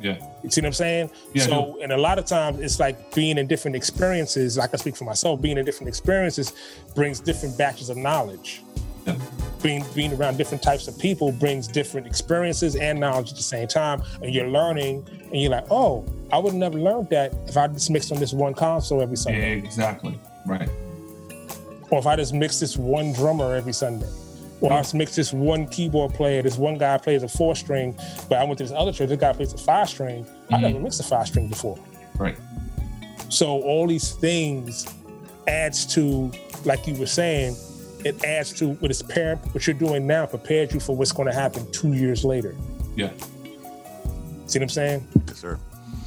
Yeah. 0.00 0.16
You 0.42 0.50
see 0.50 0.62
what 0.62 0.68
I'm 0.68 0.72
saying? 0.72 1.10
Yeah, 1.34 1.44
so, 1.44 1.78
and 1.82 1.92
a 1.92 1.96
lot 1.96 2.18
of 2.18 2.24
times 2.24 2.58
it's 2.60 2.80
like 2.80 3.14
being 3.14 3.36
in 3.36 3.46
different 3.46 3.76
experiences. 3.76 4.56
Like 4.56 4.72
I 4.72 4.78
speak 4.78 4.96
for 4.96 5.04
myself, 5.04 5.42
being 5.42 5.58
in 5.58 5.64
different 5.64 5.88
experiences 5.88 6.52
brings 6.94 7.20
different 7.20 7.58
batches 7.58 7.90
of 7.90 7.96
knowledge. 7.98 8.62
Yeah. 9.06 9.16
Being 9.62 9.84
being 9.94 10.12
around 10.14 10.38
different 10.38 10.62
types 10.62 10.88
of 10.88 10.98
people 10.98 11.32
brings 11.32 11.68
different 11.68 12.06
experiences 12.06 12.76
and 12.76 12.98
knowledge 12.98 13.30
at 13.30 13.36
the 13.36 13.42
same 13.42 13.68
time. 13.68 14.02
And 14.22 14.34
you're 14.34 14.48
learning, 14.48 15.06
and 15.24 15.40
you're 15.40 15.50
like, 15.50 15.66
oh, 15.70 16.04
I 16.32 16.38
would 16.38 16.52
have 16.52 16.58
never 16.58 16.78
learned 16.78 17.10
that 17.10 17.34
if 17.46 17.56
I 17.56 17.66
just 17.68 17.90
mixed 17.90 18.10
on 18.12 18.20
this 18.20 18.32
one 18.32 18.54
console 18.54 19.02
every 19.02 19.16
Yeah. 19.16 19.22
Sunday, 19.22 19.58
Exactly. 19.58 20.18
Right. 20.46 20.68
Or 21.90 21.98
if 21.98 22.06
I 22.06 22.16
just 22.16 22.32
mix 22.34 22.60
this 22.60 22.76
one 22.76 23.12
drummer 23.12 23.54
every 23.54 23.72
Sunday. 23.72 24.08
Or 24.60 24.72
I 24.72 24.80
just 24.80 24.94
mix 24.94 25.16
this 25.16 25.32
one 25.32 25.66
keyboard 25.68 26.12
player. 26.12 26.42
This 26.42 26.58
one 26.58 26.76
guy 26.76 26.98
plays 26.98 27.22
a 27.22 27.28
four 27.28 27.56
string, 27.56 27.96
but 28.28 28.38
I 28.38 28.44
went 28.44 28.58
to 28.58 28.64
this 28.64 28.72
other 28.72 28.92
church. 28.92 29.08
This 29.08 29.18
guy 29.18 29.32
plays 29.32 29.54
a 29.54 29.58
five 29.58 29.88
string. 29.88 30.26
I 30.50 30.56
Mhm. 30.56 30.60
never 30.60 30.80
mixed 30.80 31.00
a 31.00 31.02
five 31.02 31.26
string 31.26 31.48
before. 31.48 31.78
Right. 32.18 32.36
So 33.30 33.62
all 33.62 33.86
these 33.86 34.10
things 34.10 34.86
adds 35.48 35.86
to, 35.94 36.30
like 36.66 36.86
you 36.86 36.94
were 36.94 37.06
saying, 37.06 37.56
it 38.04 38.22
adds 38.22 38.52
to 38.58 38.72
what 38.74 38.90
is 38.90 39.02
par- 39.02 39.36
what 39.52 39.66
you're 39.66 39.72
doing 39.74 40.06
now 40.06 40.26
prepares 40.26 40.74
you 40.74 40.80
for 40.80 40.94
what's 40.94 41.12
going 41.12 41.28
to 41.28 41.34
happen 41.34 41.66
two 41.72 41.94
years 41.94 42.22
later. 42.24 42.54
Yeah. 42.96 43.10
See 44.46 44.58
what 44.58 44.62
I'm 44.64 44.68
saying? 44.68 45.06
Yes, 45.26 45.38
sir. 45.38 45.58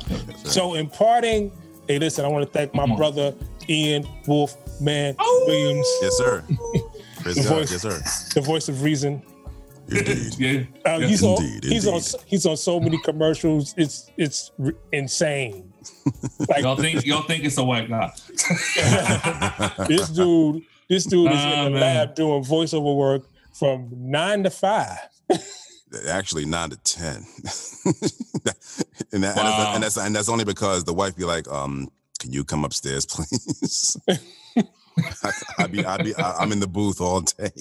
Yes, 0.10 0.22
sir. 0.44 0.50
So 0.50 0.74
in 0.76 0.88
parting, 0.88 1.52
hey, 1.88 1.98
listen, 1.98 2.24
I 2.24 2.28
want 2.28 2.46
to 2.46 2.52
thank 2.52 2.74
my 2.76 2.84
Come 2.84 2.92
on. 2.92 2.98
brother 2.98 3.34
Ian 3.70 4.08
Wolf 4.28 4.56
Man 4.82 5.16
Oh. 5.20 5.44
Williams, 5.48 5.88
yes, 6.02 6.18
sir. 6.18 6.44
Praise 7.22 7.36
The 7.36 7.44
God. 7.44 7.50
voice- 7.50 7.72
Yes, 7.72 7.82
sir. 7.82 8.02
the 8.36 8.42
voice 8.46 8.70
of 8.70 8.82
reason. 8.84 9.22
Indeed. 9.90 10.36
Yeah. 10.40 10.64
Uh, 10.94 10.98
yeah. 11.00 11.08
he's 11.08 11.24
on 11.24 11.44
Indeed, 11.44 11.64
he's 11.66 11.88
on 11.88 12.02
he's 12.26 12.46
on 12.46 12.56
so 12.58 12.80
many 12.80 12.98
commercials. 13.00 13.74
It's 13.78 14.10
it's 14.18 14.52
r- 14.64 14.74
insane. 14.94 15.74
Like 16.48 16.64
Y'all 16.64 16.76
think 16.78 17.06
y'all 17.06 17.24
think 17.24 17.44
it's 17.44 17.58
a 17.58 17.64
white 17.64 17.90
guy? 17.90 18.12
this 19.88 20.10
dude, 20.10 20.64
this 20.90 21.06
dude 21.06 21.32
is 21.32 21.44
in 21.44 21.64
the 21.66 21.70
man. 21.72 21.74
lab 21.82 22.16
doing 22.16 22.44
voiceover 22.44 22.96
work 22.96 23.24
from 23.54 23.90
nine 23.92 24.44
to 24.44 24.50
five. 24.50 24.98
Actually, 26.10 26.46
nine 26.46 26.70
to 26.72 26.78
ten. 26.78 27.26
and, 29.12 29.24
that, 29.24 29.36
Wow. 29.36 29.74
and, 29.76 29.84
that's, 29.84 29.98
and 29.98 30.16
that's 30.16 30.30
only 30.30 30.46
because 30.46 30.84
the 30.86 30.94
wife 30.94 31.16
be 31.16 31.24
like, 31.26 31.48
um, 31.50 31.90
"Can 32.20 32.32
you 32.32 32.44
come 32.44 32.64
upstairs, 32.66 33.06
please?" 33.06 33.98
I, 35.24 35.32
I 35.60 35.68
be, 35.68 35.86
I 35.86 35.98
be, 35.98 36.16
I, 36.16 36.38
I'm 36.38 36.52
in 36.52 36.60
the 36.60 36.68
booth 36.68 37.02
all 37.02 37.22
day. 37.22 37.52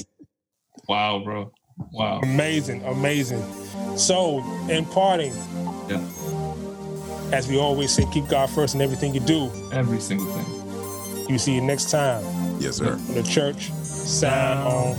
Wow, 0.89 1.21
bro. 1.25 1.53
Wow. 1.93 2.21
Amazing, 2.23 2.83
amazing. 2.85 3.43
So, 3.97 4.39
in 4.69 4.85
parting, 4.87 5.33
Yeah. 5.89 6.01
as 7.33 7.49
we 7.49 7.59
always 7.59 7.91
say, 7.93 8.05
keep 8.13 8.29
God 8.29 8.51
first 8.51 8.75
in 8.75 8.81
everything 8.81 9.15
you 9.15 9.21
do. 9.21 9.51
Every 9.73 10.01
single 10.01 10.27
thing. 10.27 11.29
You 11.31 11.39
see 11.39 11.55
you 11.55 11.61
next 11.63 11.91
time 11.91 12.23
Yes, 12.61 12.77
sir. 12.77 12.93
on 12.95 13.15
the 13.15 13.23
Church 13.23 13.71
Sound 13.73 14.69
On 14.69 14.95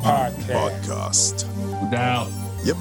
Podcast. 0.00 0.80
Podcast. 0.82 1.82
Without 1.82 2.28
Yep. 2.64 2.76